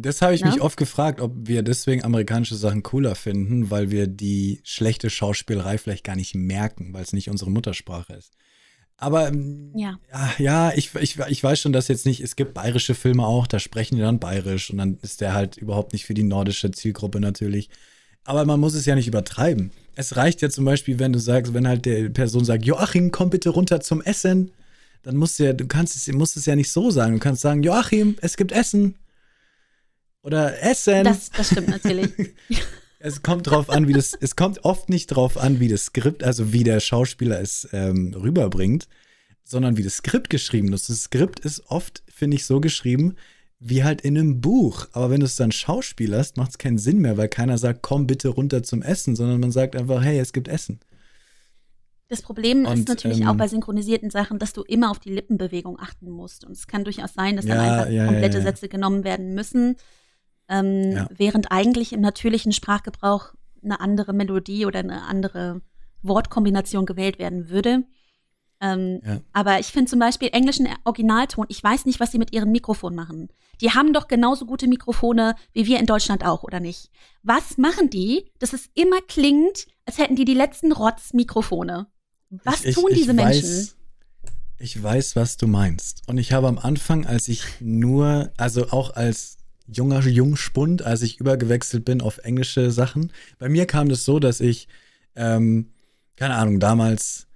Das 0.00 0.22
habe 0.22 0.34
ich 0.34 0.42
ne? 0.42 0.50
mich 0.50 0.62
oft 0.62 0.78
gefragt, 0.78 1.20
ob 1.20 1.32
wir 1.36 1.62
deswegen 1.62 2.02
amerikanische 2.04 2.54
Sachen 2.54 2.82
cooler 2.82 3.16
finden, 3.16 3.70
weil 3.70 3.90
wir 3.90 4.06
die 4.06 4.60
schlechte 4.64 5.10
Schauspielerei 5.10 5.76
vielleicht 5.76 6.04
gar 6.04 6.16
nicht 6.16 6.34
merken, 6.34 6.94
weil 6.94 7.02
es 7.02 7.12
nicht 7.12 7.28
unsere 7.28 7.50
Muttersprache 7.50 8.14
ist. 8.14 8.32
Aber 9.02 9.26
ähm, 9.26 9.72
ja, 9.74 9.98
ja 10.38 10.72
ich, 10.76 10.94
ich, 10.94 11.18
ich 11.18 11.42
weiß 11.42 11.60
schon, 11.60 11.72
dass 11.72 11.88
jetzt 11.88 12.06
nicht, 12.06 12.20
es 12.20 12.36
gibt 12.36 12.54
bayerische 12.54 12.94
Filme 12.94 13.26
auch, 13.26 13.48
da 13.48 13.58
sprechen 13.58 13.96
die 13.96 14.00
dann 14.00 14.20
bayerisch 14.20 14.70
und 14.70 14.78
dann 14.78 14.98
ist 15.02 15.20
der 15.20 15.34
halt 15.34 15.56
überhaupt 15.56 15.92
nicht 15.92 16.04
für 16.04 16.14
die 16.14 16.22
nordische 16.22 16.70
Zielgruppe 16.70 17.18
natürlich. 17.18 17.68
Aber 18.22 18.44
man 18.44 18.60
muss 18.60 18.74
es 18.74 18.86
ja 18.86 18.94
nicht 18.94 19.08
übertreiben. 19.08 19.72
Es 19.96 20.14
reicht 20.14 20.40
ja 20.40 20.50
zum 20.50 20.64
Beispiel, 20.64 21.00
wenn 21.00 21.12
du 21.12 21.18
sagst, 21.18 21.52
wenn 21.52 21.66
halt 21.66 21.84
der 21.84 22.10
Person 22.10 22.44
sagt, 22.44 22.64
Joachim, 22.64 23.10
komm 23.10 23.30
bitte 23.30 23.50
runter 23.50 23.80
zum 23.80 24.02
Essen, 24.02 24.52
dann 25.02 25.16
musst 25.16 25.40
du 25.40 25.46
ja, 25.46 25.52
du 25.52 25.66
kannst 25.66 25.96
es, 25.96 26.06
musst 26.14 26.36
es 26.36 26.46
ja 26.46 26.54
nicht 26.54 26.70
so 26.70 26.92
sagen. 26.92 27.14
Du 27.14 27.18
kannst 27.18 27.42
sagen, 27.42 27.64
Joachim, 27.64 28.16
es 28.20 28.36
gibt 28.36 28.52
Essen. 28.52 28.94
Oder 30.22 30.62
Essen. 30.62 31.02
Das, 31.02 31.28
das 31.30 31.48
stimmt 31.48 31.70
natürlich. 31.70 32.12
es 33.02 33.22
kommt 33.22 33.50
drauf 33.50 33.68
an, 33.68 33.88
wie 33.88 33.92
das, 33.92 34.14
es 34.20 34.36
kommt 34.36 34.64
oft 34.64 34.88
nicht 34.88 35.08
drauf 35.08 35.36
an, 35.36 35.60
wie 35.60 35.68
das 35.68 35.86
Skript, 35.86 36.22
also 36.24 36.52
wie 36.52 36.64
der 36.64 36.80
Schauspieler 36.80 37.40
es 37.40 37.68
ähm, 37.72 38.14
rüberbringt, 38.14 38.88
sondern 39.44 39.76
wie 39.76 39.82
das 39.82 39.96
Skript 39.96 40.30
geschrieben 40.30 40.72
ist. 40.72 40.88
Das 40.88 41.02
Skript 41.04 41.40
ist 41.40 41.64
oft, 41.68 42.02
finde 42.08 42.36
ich, 42.36 42.46
so 42.46 42.60
geschrieben, 42.60 43.16
wie 43.58 43.84
halt 43.84 44.00
in 44.00 44.16
einem 44.16 44.40
Buch. 44.40 44.86
Aber 44.92 45.10
wenn 45.10 45.20
du 45.20 45.26
es 45.26 45.36
dann 45.36 45.52
schauspielerst, 45.52 46.36
macht 46.36 46.52
es 46.52 46.58
keinen 46.58 46.78
Sinn 46.78 46.98
mehr, 46.98 47.16
weil 47.16 47.28
keiner 47.28 47.58
sagt, 47.58 47.82
komm 47.82 48.06
bitte 48.06 48.28
runter 48.28 48.62
zum 48.62 48.82
Essen, 48.82 49.16
sondern 49.16 49.40
man 49.40 49.52
sagt 49.52 49.76
einfach, 49.76 50.02
hey, 50.02 50.18
es 50.18 50.32
gibt 50.32 50.48
Essen. 50.48 50.80
Das 52.08 52.22
Problem 52.22 52.66
und, 52.66 52.80
ist 52.80 52.88
natürlich 52.88 53.20
ähm, 53.20 53.28
auch 53.28 53.36
bei 53.36 53.48
synchronisierten 53.48 54.10
Sachen, 54.10 54.38
dass 54.38 54.52
du 54.52 54.62
immer 54.62 54.90
auf 54.90 54.98
die 54.98 55.10
Lippenbewegung 55.10 55.78
achten 55.80 56.10
musst. 56.10 56.44
Und 56.44 56.52
es 56.52 56.66
kann 56.66 56.84
durchaus 56.84 57.14
sein, 57.14 57.36
dass 57.36 57.46
ja, 57.46 57.54
dann 57.54 57.64
einfach 57.64 57.90
ja, 57.90 58.06
komplette 58.06 58.38
ja, 58.38 58.44
Sätze 58.44 58.68
genommen 58.68 59.02
werden 59.02 59.34
müssen, 59.34 59.76
ähm, 60.52 61.08
während 61.16 61.50
eigentlich 61.50 61.92
im 61.92 62.00
natürlichen 62.00 62.52
Sprachgebrauch 62.52 63.32
eine 63.64 63.80
andere 63.80 64.12
Melodie 64.12 64.66
oder 64.66 64.80
eine 64.80 65.02
andere 65.04 65.62
Wortkombination 66.02 66.84
gewählt 66.84 67.18
werden 67.18 67.48
würde. 67.48 67.84
Ähm, 68.60 69.00
ja. 69.04 69.20
Aber 69.32 69.58
ich 69.58 69.68
finde 69.68 69.90
zum 69.90 69.98
Beispiel 69.98 70.28
englischen 70.32 70.68
Originalton, 70.84 71.46
ich 71.48 71.62
weiß 71.62 71.86
nicht, 71.86 72.00
was 72.00 72.12
sie 72.12 72.18
mit 72.18 72.32
ihren 72.32 72.52
Mikrofonen 72.52 72.94
machen. 72.94 73.28
Die 73.60 73.70
haben 73.70 73.92
doch 73.92 74.08
genauso 74.08 74.46
gute 74.46 74.68
Mikrofone 74.68 75.34
wie 75.52 75.66
wir 75.66 75.80
in 75.80 75.86
Deutschland 75.86 76.24
auch, 76.24 76.42
oder 76.42 76.60
nicht? 76.60 76.90
Was 77.22 77.56
machen 77.56 77.88
die, 77.88 78.30
dass 78.38 78.52
es 78.52 78.68
immer 78.74 79.00
klingt, 79.08 79.66
als 79.86 79.98
hätten 79.98 80.16
die 80.16 80.24
die 80.24 80.34
letzten 80.34 80.72
Rotz-Mikrofone? 80.72 81.86
Was 82.30 82.64
ich, 82.64 82.74
tun 82.74 82.90
ich, 82.90 82.98
diese 82.98 83.12
ich 83.12 83.16
Menschen? 83.16 83.48
Weiß, 83.48 83.76
ich 84.58 84.82
weiß, 84.82 85.16
was 85.16 85.36
du 85.38 85.46
meinst. 85.46 86.02
Und 86.06 86.18
ich 86.18 86.32
habe 86.32 86.46
am 86.46 86.58
Anfang, 86.58 87.06
als 87.06 87.28
ich 87.28 87.42
nur, 87.60 88.32
also 88.36 88.68
auch 88.70 88.94
als 88.94 89.38
junger 89.66 90.00
Jungspund, 90.00 90.82
als 90.82 91.02
ich 91.02 91.20
übergewechselt 91.20 91.84
bin 91.84 92.00
auf 92.00 92.18
englische 92.18 92.70
Sachen, 92.70 93.12
bei 93.38 93.48
mir 93.48 93.66
kam 93.66 93.88
das 93.88 94.04
so, 94.04 94.18
dass 94.18 94.40
ich, 94.40 94.68
ähm, 95.16 95.70
keine 96.16 96.34
Ahnung, 96.34 96.60
damals 96.60 97.26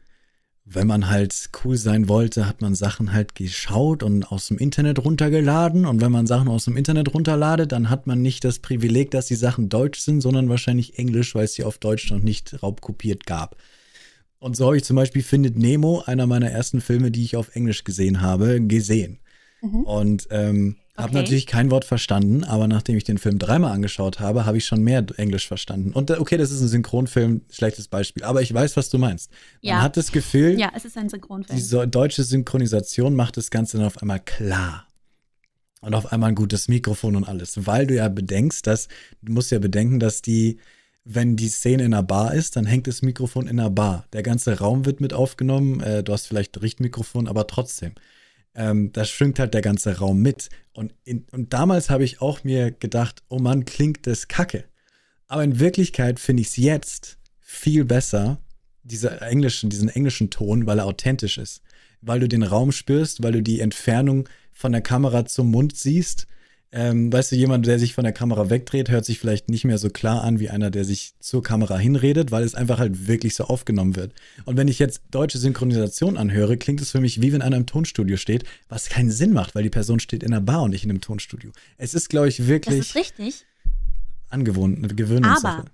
wenn 0.69 0.89
man 0.89 1.09
halt 1.09 1.51
cool 1.65 1.77
sein 1.77 2.09
wollte, 2.09 2.49
hat 2.49 2.61
man 2.61 2.75
Sachen 2.75 3.13
halt 3.13 3.37
geschaut 3.37 4.03
und 4.03 4.33
aus 4.33 4.49
dem 4.49 4.59
Internet 4.59 5.05
runtergeladen. 5.05 5.87
Und 5.87 6.01
wenn 6.01 6.11
man 6.11 6.27
Sachen 6.27 6.49
aus 6.49 6.65
dem 6.65 6.77
Internet 6.77 7.15
runterladet, 7.15 7.71
dann 7.71 7.89
hat 7.89 8.09
man 8.09 8.21
nicht 8.21 8.43
das 8.45 8.59
Privileg, 8.59 9.13
dass 9.13 9.27
die 9.27 9.37
Sachen 9.37 9.69
deutsch 9.69 10.01
sind, 10.01 10.21
sondern 10.21 10.49
wahrscheinlich 10.49 10.99
englisch, 10.99 11.37
weil 11.37 11.45
es 11.45 11.55
sie 11.55 11.63
auf 11.63 11.79
Deutsch 11.79 12.11
noch 12.11 12.19
nicht 12.19 12.61
raubkopiert 12.65 13.27
gab. 13.27 13.57
Und 14.41 14.57
so 14.57 14.67
habe 14.67 14.77
ich 14.77 14.85
zum 14.85 14.97
Beispiel 14.97 15.23
Findet 15.23 15.57
Nemo, 15.57 16.03
einer 16.05 16.27
meiner 16.27 16.51
ersten 16.51 16.81
Filme, 16.81 17.13
die 17.13 17.23
ich 17.23 17.37
auf 17.37 17.55
Englisch 17.55 17.85
gesehen 17.85 18.21
habe, 18.21 18.61
gesehen. 18.61 19.21
Mhm. 19.63 19.83
Und 19.83 20.27
ähm, 20.31 20.77
Okay. 20.97 21.03
Habe 21.03 21.15
natürlich 21.15 21.47
kein 21.47 21.71
Wort 21.71 21.85
verstanden, 21.85 22.43
aber 22.43 22.69
nachdem 22.69 22.97
ich 22.97 23.05
den 23.05 23.19
Film 23.19 23.39
dreimal 23.39 23.73
angeschaut 23.73 24.19
habe, 24.19 24.47
habe 24.47 24.57
ich 24.57 24.65
schon 24.65 24.83
mehr 24.83 25.05
Englisch 25.19 25.47
verstanden. 25.47 25.93
Und 25.93 26.09
äh, 26.09 26.15
okay, 26.15 26.39
das 26.39 26.51
ist 26.51 26.63
ein 26.63 26.69
Synchronfilm, 26.69 27.43
schlechtes 27.51 27.89
Beispiel, 27.89 28.25
aber 28.25 28.41
ich 28.41 28.55
weiß, 28.55 28.79
was 28.79 28.89
du 28.89 28.97
meinst. 28.97 29.31
Man 29.63 29.75
ja. 29.75 29.83
hat 29.83 29.99
das 29.99 30.11
Gefühl, 30.11 30.59
ja, 30.59 30.73
es 30.75 30.87
ist 30.87 30.97
ein 30.97 31.11
Synchronfilm. 31.11 31.59
Die 31.59 31.91
deutsche 31.91 32.25
Synchronisation 32.25 33.15
macht 33.15 33.37
das 33.37 33.51
Ganze 33.51 33.77
dann 33.77 33.87
auf 33.87 34.01
einmal 34.01 34.21
klar. 34.21 34.87
Und 35.83 35.95
auf 35.95 36.11
einmal 36.13 36.31
ein 36.31 36.35
gutes 36.35 36.67
Mikrofon 36.69 37.15
und 37.15 37.25
alles. 37.25 37.67
Weil 37.67 37.87
du 37.87 37.95
ja 37.95 38.09
bedenkst, 38.09 38.67
dass, 38.67 38.89
du 39.21 39.35
musst 39.35 39.51
ja 39.51 39.59
bedenken, 39.59 40.01
dass 40.01 40.23
die, 40.23 40.59
wenn 41.05 41.37
die 41.37 41.49
Szene 41.49 41.85
in 41.85 41.93
einer 41.93 42.03
Bar 42.03 42.33
ist, 42.33 42.57
dann 42.57 42.65
hängt 42.65 42.87
das 42.87 43.03
Mikrofon 43.03 43.49
in 43.49 43.61
einer 43.61 43.71
Bar. 43.71 44.07
Der 44.15 44.23
ganze 44.23 44.59
Raum 44.59 44.87
wird 44.87 45.03
mit 45.03 45.13
aufgenommen, 45.13 45.81
äh, 45.81 46.03
du 46.03 46.15
hast 46.15 46.27
vielleicht 46.27 46.61
Richtmikrofon, 46.63 47.29
aber 47.29 47.47
trotzdem 47.47 47.93
ähm, 48.57 48.91
da 48.93 49.05
schwingt 49.05 49.39
halt 49.39 49.55
der 49.55 49.63
ganze 49.63 49.99
Raum 49.99 50.21
mit. 50.23 50.49
Und, 50.73 50.95
in, 51.05 51.27
und 51.31 51.53
damals 51.53 51.91
habe 51.91 52.05
ich 52.05 52.21
auch 52.21 52.43
mir 52.43 52.71
gedacht, 52.71 53.23
oh 53.29 53.39
Mann, 53.39 53.65
klingt 53.65 54.07
das 54.07 54.29
kacke. 54.29 54.65
Aber 55.29 55.45
in 55.45 55.61
Wirklichkeit 55.61 56.19
finde 56.19 56.43
ich 56.43 56.49
es 56.49 56.57
jetzt 56.57 57.19
viel 57.41 57.85
besser, 57.85 58.41
diese 58.83 59.21
englischen, 59.21 59.71
diesen 59.71 59.89
englischen 59.89 60.31
Ton, 60.31 60.67
weil 60.67 60.79
er 60.79 60.87
authentisch 60.87 61.39
ist. 61.39 61.63
Weil 62.01 62.21
du 62.21 62.29
den 62.29 62.43
Raum 62.43 62.73
spürst, 62.73 63.23
weil 63.23 63.33
du 63.33 63.43
die 63.43 63.61
Entfernung 63.61 64.29
von 64.53 64.73
der 64.73 64.83
Kamera 64.83 65.27
zum 65.27 65.51
Mund 65.51 65.77
siehst 65.77 66.27
ähm, 66.73 67.13
weißt 67.13 67.33
du, 67.33 67.37
jemand, 67.37 67.67
der 67.67 67.79
sich 67.79 67.95
von 67.95 68.05
der 68.05 68.13
Kamera 68.13 68.51
wegdreht, 68.51 68.91
hört 68.91 69.05
sich 69.05 69.19
vielleicht 69.19 69.49
nicht 69.49 69.65
mehr 69.65 69.79
so 69.79 69.89
klar 69.89 70.23
an 70.25 70.41
wie 70.41 70.51
einer, 70.51 70.71
der 70.71 70.85
sich 70.85 71.15
zur 71.21 71.43
Kamera 71.43 71.79
hinredet, 71.79 72.33
weil 72.33 72.45
es 72.45 72.55
einfach 72.55 72.79
halt 72.79 73.07
wirklich 73.07 73.35
so 73.35 73.45
aufgenommen 73.45 73.97
wird. 73.97 74.13
Und 74.45 74.57
wenn 74.57 74.69
ich 74.69 74.79
jetzt 74.79 75.03
deutsche 75.11 75.39
Synchronisation 75.39 76.17
anhöre, 76.17 76.57
klingt 76.57 76.81
es 76.81 76.91
für 76.91 77.01
mich 77.01 77.23
wie 77.23 77.33
wenn 77.33 77.43
einer 77.43 77.57
im 77.57 77.67
Tonstudio 77.67 78.17
steht, 78.17 78.45
was 78.69 78.89
keinen 78.89 79.11
Sinn 79.11 79.33
macht, 79.33 79.55
weil 79.55 79.63
die 79.63 79.71
Person 79.71 80.01
steht 80.01 80.23
in 80.23 80.33
einer 80.33 80.43
Bar 80.43 80.63
und 80.63 80.71
nicht 80.71 80.85
in 80.85 80.91
einem 80.91 81.01
Tonstudio. 81.01 81.53
Es 81.79 81.95
ist, 81.95 82.09
glaube 82.09 82.29
ich, 82.29 82.47
wirklich. 82.47 82.79
Das 82.79 82.89
ist 82.89 82.97
richtig. 82.97 83.47
Angewohnt, 84.29 84.79
eine 84.79 84.89
Gewöhnungssache. 84.89 85.59
Aber 85.59 85.71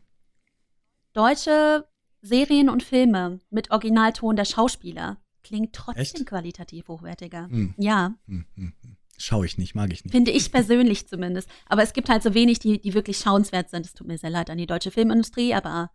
deutsche 1.14 1.86
Serien 2.20 2.68
und 2.68 2.82
Filme 2.82 3.40
mit 3.50 3.70
Originalton 3.70 4.36
der 4.36 4.44
Schauspieler 4.44 5.16
klingt 5.42 5.72
trotzdem 5.72 6.02
Echt? 6.02 6.26
qualitativ 6.26 6.88
hochwertiger. 6.88 7.48
Hm. 7.48 7.74
Ja. 7.76 8.14
Hm, 8.26 8.44
hm, 8.54 8.72
hm. 8.82 8.96
Schaue 9.18 9.46
ich 9.46 9.58
nicht, 9.58 9.74
mag 9.74 9.92
ich 9.92 10.04
nicht. 10.04 10.12
Finde 10.12 10.30
ich 10.30 10.50
persönlich 10.50 11.06
zumindest. 11.06 11.48
Aber 11.66 11.82
es 11.82 11.92
gibt 11.92 12.08
halt 12.08 12.22
so 12.22 12.34
wenig, 12.34 12.58
die, 12.58 12.80
die 12.80 12.94
wirklich 12.94 13.18
schauenswert 13.18 13.70
sind. 13.70 13.86
Es 13.86 13.94
tut 13.94 14.06
mir 14.06 14.18
sehr 14.18 14.30
leid 14.30 14.50
an 14.50 14.58
die 14.58 14.66
deutsche 14.66 14.90
Filmindustrie, 14.90 15.54
aber 15.54 15.90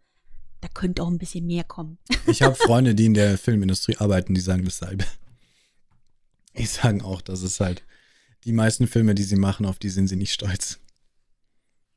da 0.62 0.68
könnte 0.70 1.04
auch 1.04 1.08
ein 1.10 1.18
bisschen 1.18 1.46
mehr 1.46 1.64
kommen. 1.64 1.98
Ich 2.28 2.42
habe 2.42 2.56
Freunde, 2.56 2.94
die 2.94 3.06
in 3.06 3.14
der 3.14 3.38
Filmindustrie 3.38 3.98
arbeiten, 3.98 4.34
die 4.34 4.42
sagen 4.42 4.66
dasselbe. 4.66 5.06
Die 6.58 6.66
sagen 6.66 7.02
auch, 7.02 7.22
dass 7.22 7.42
es 7.42 7.60
halt 7.60 7.84
die 8.44 8.52
meisten 8.52 8.88
Filme, 8.88 9.16
die 9.16 9.24
sie 9.24 9.36
machen, 9.36 9.66
auf 9.66 9.80
die 9.80 9.90
sind 9.90 10.08
sie 10.08 10.16
nicht 10.16 10.34
stolz. 10.34 10.80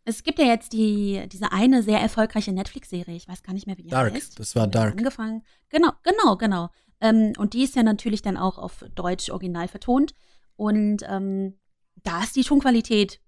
Es 0.04 0.22
gibt 0.22 0.38
ja 0.38 0.46
jetzt 0.46 0.72
die, 0.72 1.26
diese 1.30 1.52
eine 1.52 1.82
sehr 1.82 2.00
erfolgreiche 2.00 2.52
Netflix-Serie, 2.52 3.16
ich 3.16 3.28
weiß 3.28 3.42
gar 3.42 3.52
nicht 3.54 3.66
mehr, 3.66 3.76
wie 3.78 3.84
die 3.84 3.90
Dark, 3.90 4.14
heißt. 4.14 4.38
das 4.38 4.54
war 4.56 4.66
Dark. 4.66 4.96
Angefangen. 4.96 5.42
Genau, 5.68 5.92
genau, 6.02 6.36
genau. 6.36 6.70
Ähm, 7.00 7.32
und 7.38 7.54
die 7.54 7.64
ist 7.64 7.76
ja 7.76 7.82
natürlich 7.82 8.22
dann 8.22 8.36
auch 8.36 8.58
auf 8.58 8.84
Deutsch 8.94 9.30
original 9.30 9.68
vertont. 9.68 10.14
Und 10.56 11.02
ähm, 11.08 11.54
da 12.02 12.22
ist 12.22 12.36
die 12.36 12.44
Tonqualität. 12.44 13.20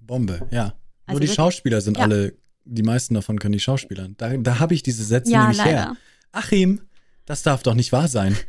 Bombe, 0.00 0.46
ja. 0.50 0.74
Also 1.06 1.18
Nur 1.18 1.20
die 1.20 1.28
Schauspieler 1.28 1.80
sind 1.80 1.96
ja. 1.98 2.04
alle, 2.04 2.36
die 2.64 2.82
meisten 2.82 3.14
davon 3.14 3.38
können 3.38 3.52
die 3.52 3.60
Schauspieler. 3.60 4.08
Da, 4.16 4.36
da 4.36 4.58
habe 4.58 4.74
ich 4.74 4.82
diese 4.82 5.04
Sätze 5.04 5.32
Ja, 5.32 5.42
nämlich 5.42 5.64
her. 5.64 5.72
leider. 5.74 5.96
Achim, 6.32 6.82
das 7.24 7.42
darf 7.42 7.62
doch 7.62 7.74
nicht 7.74 7.92
wahr 7.92 8.08
sein. 8.08 8.36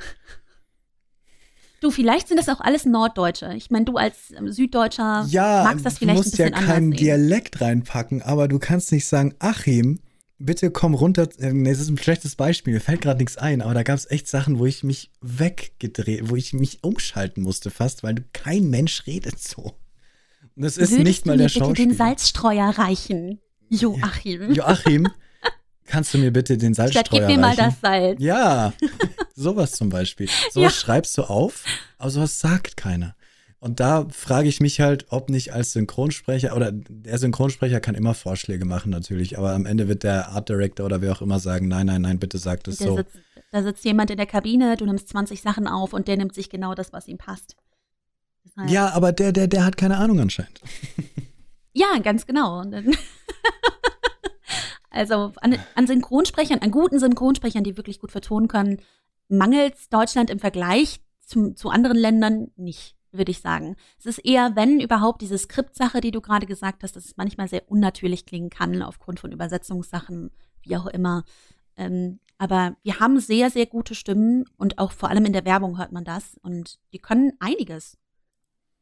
Du, 1.81 1.91
vielleicht 1.91 2.27
sind 2.27 2.37
das 2.37 2.49
auch 2.49 2.59
alles 2.59 2.85
Norddeutsche. 2.85 3.53
Ich 3.55 3.71
meine, 3.71 3.85
du 3.85 3.95
als 3.95 4.31
ähm, 4.37 4.51
Süddeutscher 4.51 5.25
Ja, 5.29 5.63
magst 5.63 5.85
das 5.85 5.93
du 5.93 5.99
vielleicht 5.99 6.17
ein 6.19 6.23
musst 6.25 6.37
ja 6.37 6.45
bisschen 6.49 6.65
keinen 6.67 6.83
anders 6.83 6.99
sehen. 6.99 7.05
Dialekt 7.05 7.61
reinpacken, 7.61 8.21
aber 8.21 8.49
du 8.49 8.59
kannst 8.59 8.91
nicht 8.91 9.05
sagen, 9.05 9.33
Achim, 9.39 10.01
bitte 10.39 10.71
komm 10.71 10.93
runter. 10.93 11.27
äh, 11.39 11.53
Nee, 11.53 11.69
das 11.69 11.79
ist 11.79 11.89
ein 11.89 11.97
schlechtes 11.97 12.35
Beispiel, 12.35 12.73
mir 12.73 12.79
fällt 12.81 13.01
gerade 13.01 13.19
nichts 13.19 13.37
ein, 13.37 13.61
aber 13.61 13.73
da 13.73 13.83
gab 13.83 13.97
es 13.97 14.09
echt 14.09 14.27
Sachen, 14.27 14.57
wo 14.59 14.65
ich 14.65 14.83
mich 14.83 15.11
weggedreht, 15.21 16.29
wo 16.29 16.35
ich 16.35 16.53
mich 16.53 16.83
umschalten 16.83 17.43
musste 17.43 17.69
fast, 17.69 18.03
weil 18.03 18.15
kein 18.33 18.69
Mensch 18.69 19.05
redet 19.05 19.39
so. 19.39 19.75
Und 20.55 20.63
das 20.63 20.77
ist 20.77 20.91
Würdest 20.91 21.03
nicht 21.07 21.25
mal 21.25 21.33
du 21.33 21.37
der 21.39 21.45
mir 21.47 21.53
bitte 21.53 21.59
Schauspieler. 21.65 21.87
den 21.89 21.95
Salzstreuer 21.97 22.69
reichen? 22.69 23.39
Joachim. 23.69 24.51
Joachim, 24.53 25.07
kannst 25.85 26.13
du 26.13 26.17
mir 26.17 26.31
bitte 26.31 26.57
den 26.57 26.73
Statt 26.73 26.93
Salzstreuer 26.93 27.27
gib 27.27 27.35
mir 27.35 27.41
mal 27.41 27.47
reichen? 27.55 27.57
das 27.71 27.79
Salz. 27.81 28.21
Ja, 28.21 28.73
sowas 29.35 29.71
zum 29.73 29.89
Beispiel. 29.89 30.27
Sowas 30.51 30.73
Ja. 30.73 30.79
schreibst 30.79 31.17
du 31.17 31.23
auf, 31.23 31.63
aber 31.97 32.09
sowas 32.09 32.39
sagt 32.39 32.75
keiner. 32.77 33.15
Und 33.61 33.79
da 33.81 34.07
frage 34.09 34.47
ich 34.47 34.61
mich 34.61 34.79
halt, 34.79 35.07
ob 35.09 35.29
nicht 35.29 35.53
als 35.53 35.73
Synchronsprecher 35.73 36.55
oder 36.55 36.71
der 36.71 37.17
Synchronsprecher 37.17 37.81
kann 37.81 37.93
immer 37.95 38.13
Vorschläge 38.13 38.63
machen 38.65 38.89
natürlich, 38.89 39.37
aber 39.37 39.51
am 39.53 39.65
Ende 39.65 39.87
wird 39.89 40.03
der 40.03 40.29
Art 40.29 40.47
Director 40.47 40.85
oder 40.85 41.01
wer 41.01 41.11
auch 41.11 41.21
immer 41.21 41.39
sagen, 41.39 41.67
nein, 41.67 41.87
nein, 41.87 42.01
nein, 42.03 42.19
bitte 42.19 42.37
sag 42.37 42.63
das 42.63 42.77
Da, 42.77 42.85
so. 42.85 42.95
sitzt, 42.97 43.17
da 43.51 43.61
sitzt 43.63 43.83
jemand 43.83 44.11
in 44.11 44.17
der 44.17 44.25
Kabine, 44.27 44.77
du 44.77 44.85
nimmst 44.85 45.09
20 45.09 45.41
Sachen 45.41 45.67
auf 45.67 45.91
und 45.91 46.07
der 46.07 46.15
nimmt 46.15 46.33
sich 46.33 46.49
genau 46.49 46.73
das, 46.73 46.93
was 46.93 47.07
ihm 47.09 47.17
passt. 47.17 47.57
Deshalb- 48.45 48.69
Ja, 48.69 48.91
aber 48.91 49.11
der, 49.11 49.33
der, 49.33 49.47
der 49.47 49.65
hat 49.65 49.75
keine 49.75 49.97
Ahnung 49.97 50.21
anscheinend. 50.21 50.61
Ja, 51.73 51.97
ganz 52.01 52.25
genau. 52.25 52.63
Also 54.91 55.33
an, 55.41 55.55
an 55.75 55.85
Synchronsprechern, 55.87 56.59
an 56.59 56.71
guten 56.71 56.99
Synchronsprechern, 56.99 57.63
die 57.63 57.77
wirklich 57.77 57.99
gut 57.99 58.11
vertonen 58.11 58.47
können, 58.47 58.79
mangelt 59.27 59.75
Deutschland 59.91 60.31
im 60.31 60.39
Vergleich 60.39 60.99
zum, 61.23 61.55
zu 61.55 61.69
anderen 61.69 61.95
Ländern 61.97 62.47
nicht, 62.55 62.95
würde 63.11 63.31
ich 63.31 63.41
sagen. 63.41 63.75
Es 63.97 64.05
ist 64.05 64.19
eher, 64.19 64.55
wenn 64.55 64.79
überhaupt, 64.79 65.21
diese 65.21 65.37
Skriptsache, 65.37 66.01
die 66.01 66.11
du 66.11 66.21
gerade 66.21 66.45
gesagt 66.45 66.83
hast, 66.83 66.95
dass 66.95 67.05
es 67.05 67.17
manchmal 67.17 67.47
sehr 67.47 67.69
unnatürlich 67.69 68.25
klingen 68.25 68.49
kann, 68.49 68.81
aufgrund 68.81 69.19
von 69.19 69.31
Übersetzungssachen, 69.31 70.31
wie 70.61 70.77
auch 70.77 70.87
immer. 70.87 71.23
Ähm, 71.75 72.19
aber 72.37 72.77
wir 72.83 72.99
haben 72.99 73.19
sehr, 73.19 73.49
sehr 73.49 73.65
gute 73.65 73.95
Stimmen 73.95 74.45
und 74.57 74.79
auch 74.79 74.91
vor 74.91 75.09
allem 75.09 75.25
in 75.25 75.33
der 75.33 75.45
Werbung 75.45 75.77
hört 75.77 75.91
man 75.91 76.05
das 76.05 76.37
und 76.41 76.79
die 76.93 76.99
können 76.99 77.33
einiges. 77.39 77.97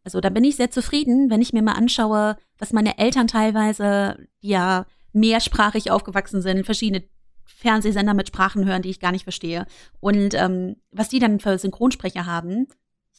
Also 0.03 0.21
da 0.21 0.29
bin 0.29 0.43
ich 0.43 0.55
sehr 0.55 0.71
zufrieden, 0.71 1.29
wenn 1.29 1.41
ich 1.41 1.53
mir 1.53 1.63
mal 1.63 1.73
anschaue, 1.73 2.37
was 2.57 2.71
meine 2.71 2.97
Eltern 2.97 3.27
teilweise, 3.27 4.27
die 4.41 4.49
ja 4.49 4.85
mehrsprachig 5.11 5.91
aufgewachsen 5.91 6.41
sind, 6.41 6.65
verschiedene 6.65 7.03
Fernsehsender 7.43 8.13
mit 8.13 8.27
Sprachen 8.27 8.65
hören, 8.65 8.83
die 8.83 8.89
ich 8.89 8.99
gar 8.99 9.11
nicht 9.11 9.23
verstehe. 9.23 9.65
Und 9.99 10.33
ähm, 10.35 10.75
was 10.91 11.09
die 11.09 11.19
dann 11.19 11.39
für 11.39 11.57
Synchronsprecher 11.57 12.25
haben. 12.25 12.67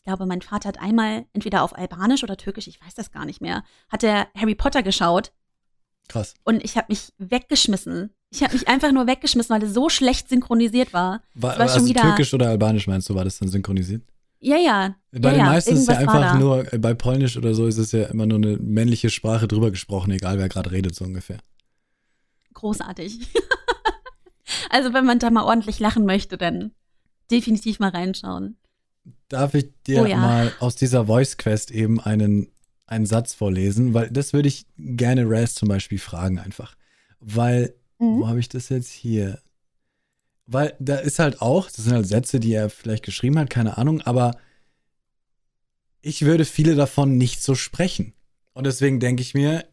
Ich 0.08 0.10
glaube, 0.10 0.24
mein 0.24 0.40
Vater 0.40 0.68
hat 0.70 0.80
einmal 0.80 1.26
entweder 1.34 1.62
auf 1.62 1.76
Albanisch 1.76 2.22
oder 2.22 2.38
Türkisch, 2.38 2.66
ich 2.66 2.80
weiß 2.80 2.94
das 2.94 3.12
gar 3.12 3.26
nicht 3.26 3.42
mehr, 3.42 3.62
hat 3.90 4.02
er 4.02 4.28
Harry 4.34 4.54
Potter 4.54 4.82
geschaut 4.82 5.32
Krass. 6.08 6.32
und 6.44 6.64
ich 6.64 6.78
habe 6.78 6.86
mich 6.88 7.12
weggeschmissen. 7.18 8.08
Ich 8.30 8.42
habe 8.42 8.54
mich 8.54 8.68
einfach 8.68 8.90
nur 8.90 9.06
weggeschmissen, 9.06 9.54
weil 9.54 9.62
es 9.64 9.74
so 9.74 9.90
schlecht 9.90 10.30
synchronisiert 10.30 10.94
war. 10.94 11.20
War, 11.34 11.50
Das 11.50 11.58
war 11.58 11.68
schon 11.68 11.74
also 11.80 11.88
wieder- 11.90 12.00
türkisch 12.00 12.32
oder 12.32 12.48
albanisch 12.48 12.86
meinst 12.86 13.06
du, 13.10 13.14
war 13.16 13.24
das 13.24 13.38
dann 13.38 13.50
synchronisiert? 13.50 14.00
Ja, 14.40 14.56
ja. 14.56 14.94
Bei 15.12 15.18
ja, 15.18 15.30
den 15.32 15.38
ja, 15.40 15.44
meisten 15.44 15.74
ist 15.74 15.80
es 15.80 15.86
ja 15.88 15.92
irgendwas 16.00 16.14
war 16.14 16.22
einfach 16.22 16.40
nur, 16.40 16.72
äh, 16.72 16.78
bei 16.78 16.94
Polnisch 16.94 17.36
oder 17.36 17.52
so 17.52 17.66
ist 17.66 17.76
es 17.76 17.92
ja 17.92 18.04
immer 18.04 18.24
nur 18.24 18.38
eine 18.38 18.56
männliche 18.56 19.10
Sprache 19.10 19.46
drüber 19.46 19.70
gesprochen, 19.70 20.10
egal 20.12 20.38
wer 20.38 20.48
gerade 20.48 20.70
redet, 20.70 20.94
so 20.94 21.04
ungefähr. 21.04 21.36
großartig. 22.54 23.18
also 24.70 24.94
wenn 24.94 25.04
man 25.04 25.18
da 25.18 25.28
mal 25.28 25.44
ordentlich 25.44 25.78
lachen 25.80 26.06
möchte, 26.06 26.38
dann 26.38 26.70
definitiv 27.30 27.78
mal 27.78 27.90
reinschauen. 27.90 28.56
Darf 29.28 29.54
ich 29.54 29.68
dir 29.86 30.02
Oh 30.02 30.06
ja. 30.06 30.16
mal 30.16 30.52
aus 30.60 30.74
dieser 30.76 31.06
Voice 31.06 31.36
Quest 31.36 31.70
eben 31.70 32.00
einen, 32.00 32.50
einen 32.86 33.06
Satz 33.06 33.34
vorlesen? 33.34 33.92
Weil 33.94 34.10
das 34.10 34.32
würde 34.32 34.48
ich 34.48 34.66
gerne 34.78 35.24
Raz 35.26 35.54
zum 35.54 35.68
Beispiel 35.68 35.98
fragen 35.98 36.38
einfach. 36.38 36.76
Weil, 37.20 37.74
Mhm. 37.98 38.20
wo 38.20 38.28
habe 38.28 38.40
ich 38.40 38.48
das 38.48 38.68
jetzt 38.68 38.90
hier? 38.90 39.40
Weil 40.46 40.74
da 40.78 40.96
ist 40.96 41.18
halt 41.18 41.42
auch, 41.42 41.66
das 41.66 41.84
sind 41.84 41.92
halt 41.92 42.06
Sätze, 42.06 42.40
die 42.40 42.52
er 42.54 42.70
vielleicht 42.70 43.04
geschrieben 43.04 43.38
hat, 43.38 43.50
keine 43.50 43.76
Ahnung, 43.76 44.00
aber 44.02 44.36
ich 46.00 46.22
würde 46.22 46.44
viele 46.44 46.74
davon 46.74 47.18
nicht 47.18 47.42
so 47.42 47.54
sprechen. 47.54 48.14
Und 48.54 48.64
deswegen 48.64 49.00
denke 49.00 49.20
ich 49.20 49.34
mir, 49.34 49.66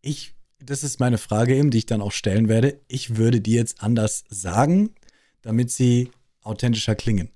ich, 0.00 0.34
das 0.58 0.82
ist 0.82 0.98
meine 1.00 1.18
Frage 1.18 1.54
eben, 1.54 1.70
die 1.70 1.78
ich 1.78 1.86
dann 1.86 2.00
auch 2.00 2.12
stellen 2.12 2.48
werde. 2.48 2.80
Ich 2.88 3.16
würde 3.16 3.40
die 3.40 3.52
jetzt 3.52 3.82
anders 3.82 4.24
sagen, 4.28 4.90
damit 5.42 5.70
sie 5.70 6.10
authentischer 6.42 6.94
klingen. 6.94 7.30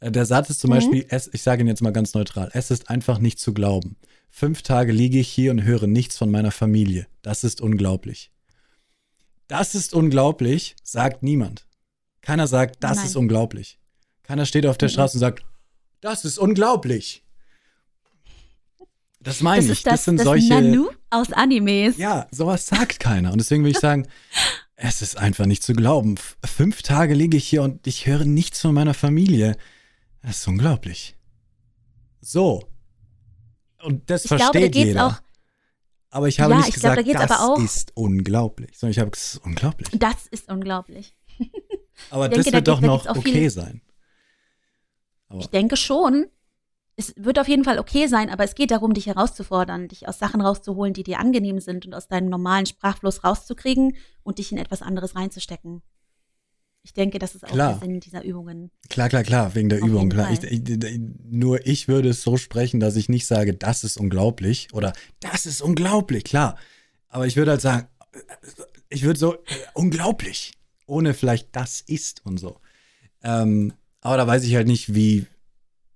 Äh, 0.00 0.10
Der 0.10 0.26
Satz 0.26 0.50
ist 0.50 0.60
zum 0.60 0.70
Mhm. 0.70 0.74
Beispiel, 0.74 1.06
es, 1.08 1.30
ich 1.32 1.42
sage 1.42 1.62
ihn 1.62 1.68
jetzt 1.68 1.82
mal 1.82 1.92
ganz 1.92 2.14
neutral, 2.14 2.50
es 2.52 2.70
ist 2.70 2.90
einfach 2.90 3.18
nicht 3.18 3.38
zu 3.38 3.52
glauben. 3.54 3.96
Fünf 4.30 4.62
Tage 4.62 4.92
liege 4.92 5.18
ich 5.18 5.28
hier 5.28 5.50
und 5.50 5.62
höre 5.62 5.86
nichts 5.86 6.18
von 6.18 6.30
meiner 6.30 6.50
Familie. 6.50 7.06
Das 7.22 7.44
ist 7.44 7.60
unglaublich. 7.60 8.30
Das 9.48 9.74
ist 9.74 9.94
unglaublich, 9.94 10.76
sagt 10.82 11.22
niemand. 11.22 11.66
Keiner 12.20 12.46
sagt, 12.46 12.76
das 12.82 12.98
Nein. 12.98 13.06
ist 13.06 13.16
unglaublich. 13.16 13.78
Keiner 14.24 14.44
steht 14.44 14.66
auf 14.66 14.76
der 14.76 14.88
Mhm. 14.88 14.92
Straße 14.92 15.16
und 15.16 15.20
sagt, 15.20 15.44
das 16.00 16.24
ist 16.24 16.38
unglaublich. 16.38 17.22
Das 19.20 19.40
meine 19.40 19.62
Das 19.62 19.64
ich. 19.66 19.78
ist 19.78 19.86
das, 19.86 20.04
sind 20.04 20.18
das 20.18 20.24
solche. 20.24 20.48
Nanu 20.48 20.88
aus 21.10 21.32
Animes. 21.32 21.96
Ja, 21.96 22.26
sowas 22.30 22.66
sagt 22.66 23.00
keiner. 23.00 23.32
Und 23.32 23.38
deswegen 23.38 23.64
will 23.64 23.70
ich 23.72 23.78
sagen, 23.78 24.06
es 24.76 25.02
ist 25.02 25.16
einfach 25.18 25.46
nicht 25.46 25.62
zu 25.62 25.72
glauben. 25.72 26.16
Fünf 26.44 26.82
Tage 26.82 27.14
liege 27.14 27.36
ich 27.36 27.46
hier 27.48 27.62
und 27.62 27.86
ich 27.86 28.06
höre 28.06 28.24
nichts 28.24 28.60
von 28.60 28.74
meiner 28.74 28.94
Familie. 28.94 29.56
Das 30.26 30.38
ist 30.38 30.48
unglaublich. 30.48 31.16
So. 32.20 32.64
Und 33.82 34.10
das 34.10 34.24
Ich 34.24 34.28
glaube, 34.28 34.42
versteht 34.42 34.62
da 34.64 34.68
geht's 34.68 34.86
jeder. 34.88 35.06
auch, 35.06 35.14
aber 36.10 36.26
ich 36.28 36.40
habe 36.40 36.52
Ja, 36.54 36.58
nicht 36.58 36.68
ich 36.70 36.74
da 36.82 36.90
gesagt, 36.94 37.06
geht's 37.06 37.20
das 37.20 37.30
aber 37.30 37.52
auch- 37.54 37.60
ist 37.60 37.92
unglaublich. 37.94 38.76
Sondern 38.76 38.90
ich 38.90 38.98
habe 38.98 39.10
gesagt, 39.12 39.24
es 39.28 39.34
ist 39.34 39.44
unglaublich. 39.46 39.88
das 39.92 40.26
ist 40.26 40.48
unglaublich. 40.50 41.16
Aber 42.10 42.28
denke, 42.28 42.44
das 42.44 42.52
da 42.52 42.56
wird 42.58 42.68
doch 42.68 42.80
da 42.80 42.86
noch 42.86 43.02
geht's 43.04 43.08
auch 43.08 43.16
okay 43.20 43.32
viel- 43.32 43.50
sein. 43.50 43.80
Aber 45.28 45.40
Ich 45.40 45.46
denke 45.48 45.76
schon. 45.76 46.26
Es 46.96 47.14
wird 47.16 47.38
auf 47.38 47.46
jeden 47.48 47.62
Fall 47.64 47.78
okay 47.78 48.06
sein, 48.06 48.30
aber 48.30 48.44
es 48.44 48.54
geht 48.54 48.70
darum, 48.70 48.94
dich 48.94 49.06
herauszufordern, 49.06 49.86
dich 49.88 50.08
aus 50.08 50.18
Sachen 50.18 50.40
rauszuholen, 50.40 50.94
die 50.94 51.02
dir 51.02 51.18
angenehm 51.20 51.60
sind 51.60 51.84
und 51.86 51.94
aus 51.94 52.08
deinem 52.08 52.30
normalen 52.30 52.64
Sprachfluss 52.64 53.22
rauszukriegen 53.22 53.96
und 54.22 54.38
dich 54.38 54.50
in 54.50 54.56
etwas 54.58 54.80
anderes 54.80 55.14
reinzustecken. 55.14 55.82
Ich 56.86 56.92
denke, 56.92 57.18
das 57.18 57.34
ist 57.34 57.44
auch 57.44 57.48
Klar. 57.48 57.80
der 57.80 57.80
Sinn 57.80 57.98
dieser 57.98 58.22
Übungen. 58.22 58.70
Klar, 58.88 59.08
klar, 59.08 59.24
klar, 59.24 59.56
wegen 59.56 59.68
der 59.68 59.82
Auf 59.82 59.88
Übung. 59.88 60.08
Klar. 60.08 60.30
Ich, 60.30 60.44
ich, 60.44 61.00
nur 61.28 61.66
ich 61.66 61.88
würde 61.88 62.10
es 62.10 62.22
so 62.22 62.36
sprechen, 62.36 62.78
dass 62.78 62.94
ich 62.94 63.08
nicht 63.08 63.26
sage, 63.26 63.54
das 63.54 63.82
ist 63.82 63.96
unglaublich 63.96 64.68
oder 64.72 64.92
das 65.18 65.46
ist 65.46 65.62
unglaublich, 65.62 66.22
klar. 66.22 66.56
Aber 67.08 67.26
ich 67.26 67.34
würde 67.34 67.50
halt 67.50 67.60
sagen, 67.60 67.88
ich 68.88 69.02
würde 69.02 69.18
so, 69.18 69.34
äh, 69.34 69.38
unglaublich, 69.74 70.52
ohne 70.86 71.12
vielleicht 71.12 71.48
das 71.56 71.80
ist 71.80 72.24
und 72.24 72.38
so. 72.38 72.60
Ähm, 73.24 73.72
aber 74.00 74.16
da 74.16 74.28
weiß 74.28 74.44
ich 74.44 74.54
halt 74.54 74.68
nicht, 74.68 74.94
wie, 74.94 75.26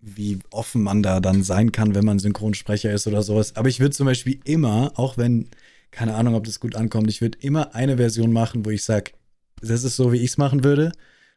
wie 0.01 0.41
offen 0.51 0.83
man 0.83 1.05
da 1.05 1.21
dann 1.21 1.45
sein 1.45 1.71
kann, 1.71 1.95
wenn 1.95 2.05
man 2.05 2.19
Synchronsprecher 2.19 2.91
ist 2.91 3.07
oder 3.07 3.23
sowas. 3.23 3.55
Aber 3.55 3.69
ich 3.69 3.79
würde 3.79 3.95
zum 3.95 4.07
Beispiel 4.07 4.41
immer, 4.43 4.91
auch 4.97 5.17
wenn, 5.17 5.51
keine 5.93 6.17
Ahnung, 6.17 6.35
ob 6.35 6.47
das 6.47 6.59
gut 6.59 6.75
ankommt, 6.75 7.09
ich 7.11 7.21
würde 7.21 7.39
immer 7.43 7.77
eine 7.77 7.97
Version 7.97 8.33
machen, 8.33 8.65
wo 8.65 8.71
ich 8.71 8.83
sage, 8.83 9.13
das 9.61 9.85
ist 9.85 9.97
so, 9.97 10.13
wie 10.13 10.19
ich 10.19 10.31
es 10.31 10.39
machen 10.39 10.65
würde. 10.65 10.93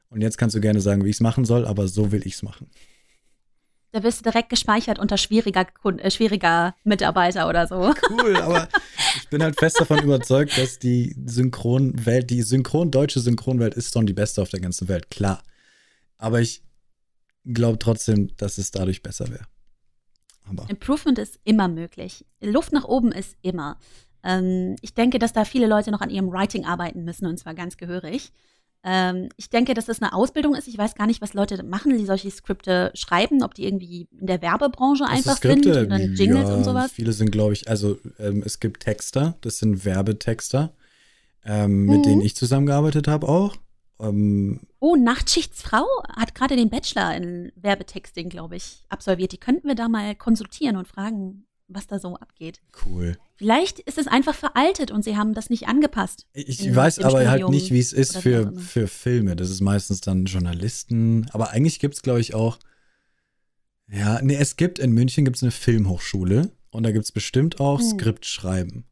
Und 0.09 0.21
jetzt 0.21 0.38
kannst 0.38 0.55
du 0.55 0.62
gerne 0.62 0.79
sagen, 0.81 1.03
wie 1.05 1.09
ich 1.09 1.15
es 1.17 1.21
machen 1.21 1.43
soll, 1.45 1.65
aber 1.65 1.88
so 1.88 2.12
will 2.12 2.25
ich 2.25 2.36
es 2.36 2.43
machen. 2.43 2.69
Da 3.91 4.01
wirst 4.01 4.19
du 4.19 4.23
direkt 4.29 4.49
gespeichert 4.49 4.97
unter 4.97 5.17
schwieriger, 5.17 5.65
Kun- 5.65 5.99
äh, 5.99 6.09
schwieriger 6.09 6.75
Mitarbeiter 6.83 7.47
oder 7.47 7.67
so. 7.67 7.93
Cool, 8.09 8.36
aber 8.38 8.67
ich 9.17 9.29
bin 9.29 9.43
halt 9.43 9.59
fest 9.59 9.79
davon 9.79 10.01
überzeugt, 10.03 10.57
dass 10.57 10.79
die 10.79 11.15
Synchronwelt, 11.25 12.29
die 12.31 12.41
synchron 12.41 12.89
deutsche 12.89 13.19
Synchronwelt 13.19 13.75
ist 13.75 13.93
schon 13.93 14.05
die 14.07 14.13
beste 14.13 14.41
auf 14.41 14.49
der 14.49 14.62
ganzen 14.62 14.88
Welt, 14.88 15.12
klar. 15.12 15.43
Aber 16.17 16.41
ich 16.41 16.63
glaube 17.45 17.77
trotzdem, 17.77 18.36
dass 18.38 18.57
es 18.57 18.71
dadurch 18.71 19.03
besser 19.03 19.29
wäre. 19.29 19.45
Aber 20.45 20.67
Improvement 20.69 21.19
ist 21.19 21.39
immer 21.43 21.67
möglich. 21.67 22.25
Luft 22.41 22.71
nach 22.73 22.86
oben 22.86 23.12
ist 23.12 23.36
immer. 23.43 23.77
Ähm, 24.23 24.75
ich 24.81 24.93
denke, 24.93 25.19
dass 25.19 25.33
da 25.33 25.45
viele 25.45 25.67
Leute 25.67 25.91
noch 25.91 26.01
an 26.01 26.09
ihrem 26.09 26.31
Writing 26.31 26.65
arbeiten 26.65 27.03
müssen 27.03 27.25
und 27.25 27.38
zwar 27.38 27.53
ganz 27.53 27.77
gehörig. 27.77 28.31
Ähm, 28.86 29.29
ich 29.38 29.49
denke, 29.49 29.73
dass 29.73 29.86
das 29.86 30.01
eine 30.01 30.13
Ausbildung 30.13 30.55
ist. 30.55 30.67
Ich 30.67 30.77
weiß 30.77 30.95
gar 30.95 31.07
nicht, 31.07 31.21
was 31.21 31.33
Leute 31.33 31.63
machen, 31.63 31.97
die 31.97 32.05
solche 32.05 32.29
Skripte 32.29 32.91
schreiben, 32.95 33.41
ob 33.41 33.53
die 33.53 33.65
irgendwie 33.65 34.07
in 34.19 34.27
der 34.27 34.41
Werbebranche 34.41 35.05
Also 35.05 35.15
einfach 35.29 35.38
Skripte, 35.38 35.73
sind 35.73 35.83
und 35.83 35.89
dann 35.89 36.13
Jingles 36.15 36.49
ja, 36.49 36.55
und 36.55 36.63
sowas. 36.65 36.91
Viele 36.91 37.13
sind, 37.13 37.31
glaube 37.31 37.53
ich, 37.53 37.69
also 37.69 37.97
ähm, 38.19 38.43
es 38.45 38.59
gibt 38.59 38.81
Texter, 38.83 39.36
das 39.41 39.59
sind 39.59 39.86
Werbetexter, 39.86 40.73
ähm, 41.45 41.86
mit 41.86 41.99
Mhm. 41.99 42.03
denen 42.03 42.21
ich 42.21 42.36
zusammengearbeitet 42.36 43.07
habe 43.07 43.27
auch. 43.29 43.55
Ähm, 43.99 44.59
Oh, 44.79 44.97
Nachtschichtsfrau 44.97 45.86
hat 46.17 46.36
gerade 46.36 46.57
den 46.57 46.69
Bachelor 46.69 47.15
in 47.15 47.53
Werbetexting, 47.55 48.27
glaube 48.27 48.57
ich, 48.57 48.83
absolviert. 48.89 49.31
Die 49.31 49.38
könnten 49.39 49.67
wir 49.67 49.75
da 49.75 49.88
mal 49.88 50.13
konsultieren 50.15 50.75
und 50.75 50.89
fragen, 50.89 51.45
was 51.67 51.88
da 51.88 51.97
so 51.99 52.15
abgeht. 52.17 52.62
cool. 52.86 53.17
Vielleicht 53.36 53.80
ist 53.80 53.97
es 53.97 54.08
einfach 54.08 54.36
veraltet 54.36 54.91
und 54.91 55.04
sie 55.04 55.17
haben 55.17 55.34
das 55.34 55.49
nicht 55.49 55.67
angepasst. 55.67 56.28
Ich 56.34 56.65
in- 56.65 56.76
weiß 56.76 56.99
aber 56.99 57.17
halt 57.19 57.41
Studium 57.41 57.52
nicht, 57.52 57.71
wie 57.71 57.80
es 57.80 57.93
ist 57.93 58.17
für, 58.17 58.54
für 58.60 58.88
Filme. 58.88 59.36
Das 59.36 59.49
ist 59.49 59.62
meistens 59.62 60.02
dann 60.02 60.26
Journalisten. 60.26 61.28
Aber 61.32 61.49
eigentlich 61.52 61.80
gibt 61.80 61.95
es, 61.95 62.02
glaube 62.02 62.19
ich, 62.21 62.34
auch. 62.34 62.60
Ja, 63.89 64.21
nee, 64.21 64.36
es 64.36 64.56
gibt 64.56 64.80
in 64.80 64.91
München 64.91 65.26
gibt's 65.26 65.43
eine 65.43 65.52
Filmhochschule 65.52 66.52
und 66.71 66.84
da 66.84 66.91
gibt 66.91 67.06
es 67.06 67.12
bestimmt 67.12 67.60
auch 67.60 67.80
Hm. 67.80 67.88
Skriptschreiben. 67.89 68.86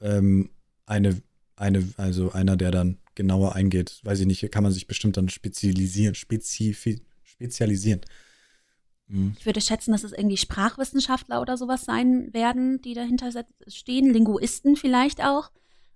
Ähm, 0.00 0.50
eine, 0.86 1.20
eine, 1.56 1.86
also 1.96 2.32
einer, 2.32 2.56
der 2.56 2.70
dann 2.70 2.98
genauer 3.14 3.54
eingeht, 3.54 4.00
weiß 4.04 4.20
ich 4.20 4.26
nicht, 4.26 4.50
kann 4.50 4.62
man 4.62 4.72
sich 4.72 4.86
bestimmt 4.86 5.16
dann 5.16 5.28
spezialisieren, 5.28 6.14
spezifi 6.14 7.02
spezialisieren. 7.22 8.00
Hm. 9.10 9.34
Ich 9.38 9.44
würde 9.44 9.60
schätzen, 9.60 9.92
dass 9.92 10.04
es 10.04 10.12
irgendwie 10.12 10.36
Sprachwissenschaftler 10.36 11.40
oder 11.40 11.56
sowas 11.56 11.84
sein 11.84 12.32
werden, 12.32 12.80
die 12.80 12.94
dahinter 12.94 13.30
stehen, 13.66 14.12
Linguisten 14.12 14.76
vielleicht 14.76 15.22
auch. 15.22 15.50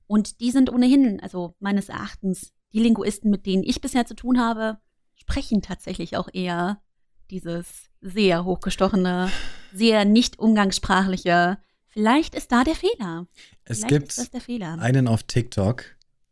Und 0.06 0.40
die 0.40 0.50
sind 0.50 0.70
ohnehin, 0.70 1.20
also 1.20 1.54
meines 1.60 1.88
Erachtens, 1.88 2.52
die 2.72 2.80
Linguisten, 2.80 3.30
mit 3.30 3.46
denen 3.46 3.62
ich 3.62 3.80
bisher 3.80 4.04
zu 4.04 4.14
tun 4.14 4.40
habe, 4.40 4.78
sprechen 5.14 5.62
tatsächlich 5.62 6.16
auch 6.16 6.28
eher 6.32 6.82
dieses 7.30 7.84
sehr 8.00 8.44
hochgestochene, 8.44 9.30
sehr 9.72 10.04
nicht 10.04 10.38
umgangssprachliche. 10.38 11.58
Vielleicht 11.88 12.34
ist 12.34 12.52
da 12.52 12.64
der 12.64 12.74
Fehler. 12.74 13.26
Es 13.64 13.78
Vielleicht 13.78 13.88
gibt 13.88 14.08
ist 14.08 14.18
das 14.18 14.30
der 14.30 14.40
Fehler. 14.40 14.78
einen 14.78 15.08
auf 15.08 15.22
TikTok, 15.22 15.84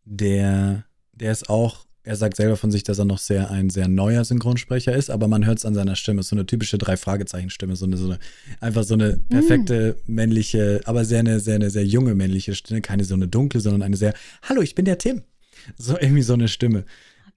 der, 0.04 0.84
der 1.12 1.32
ist 1.32 1.48
auch, 1.48 1.86
er 2.04 2.16
sagt 2.16 2.36
selber 2.36 2.56
von 2.56 2.70
sich, 2.70 2.82
dass 2.82 2.98
er 2.98 3.04
noch 3.04 3.18
sehr 3.18 3.50
ein 3.50 3.70
sehr 3.70 3.86
neuer 3.86 4.24
Synchronsprecher 4.24 4.94
ist, 4.94 5.10
aber 5.10 5.28
man 5.28 5.46
hört 5.46 5.58
es 5.58 5.64
an 5.64 5.74
seiner 5.74 5.94
Stimme, 5.94 6.22
so 6.22 6.34
eine 6.34 6.46
typische 6.46 6.78
Drei-Fragezeichen-Stimme, 6.78 7.76
so 7.76 7.84
eine, 7.86 7.96
so 7.96 8.06
eine, 8.06 8.18
einfach 8.60 8.82
so 8.82 8.94
eine 8.94 9.20
perfekte 9.28 9.96
männliche, 10.06 10.80
aber 10.84 11.04
sehr 11.04 11.20
eine, 11.20 11.38
sehr 11.38 11.56
eine 11.56 11.70
sehr 11.70 11.86
junge 11.86 12.14
männliche 12.14 12.54
Stimme, 12.54 12.80
keine 12.80 13.04
so 13.04 13.14
eine 13.14 13.28
dunkle, 13.28 13.60
sondern 13.60 13.82
eine 13.82 13.96
sehr, 13.96 14.14
hallo, 14.42 14.62
ich 14.62 14.74
bin 14.74 14.84
der 14.84 14.98
Tim. 14.98 15.22
So 15.78 15.96
irgendwie 15.96 16.22
so 16.22 16.32
eine 16.32 16.48
Stimme. 16.48 16.84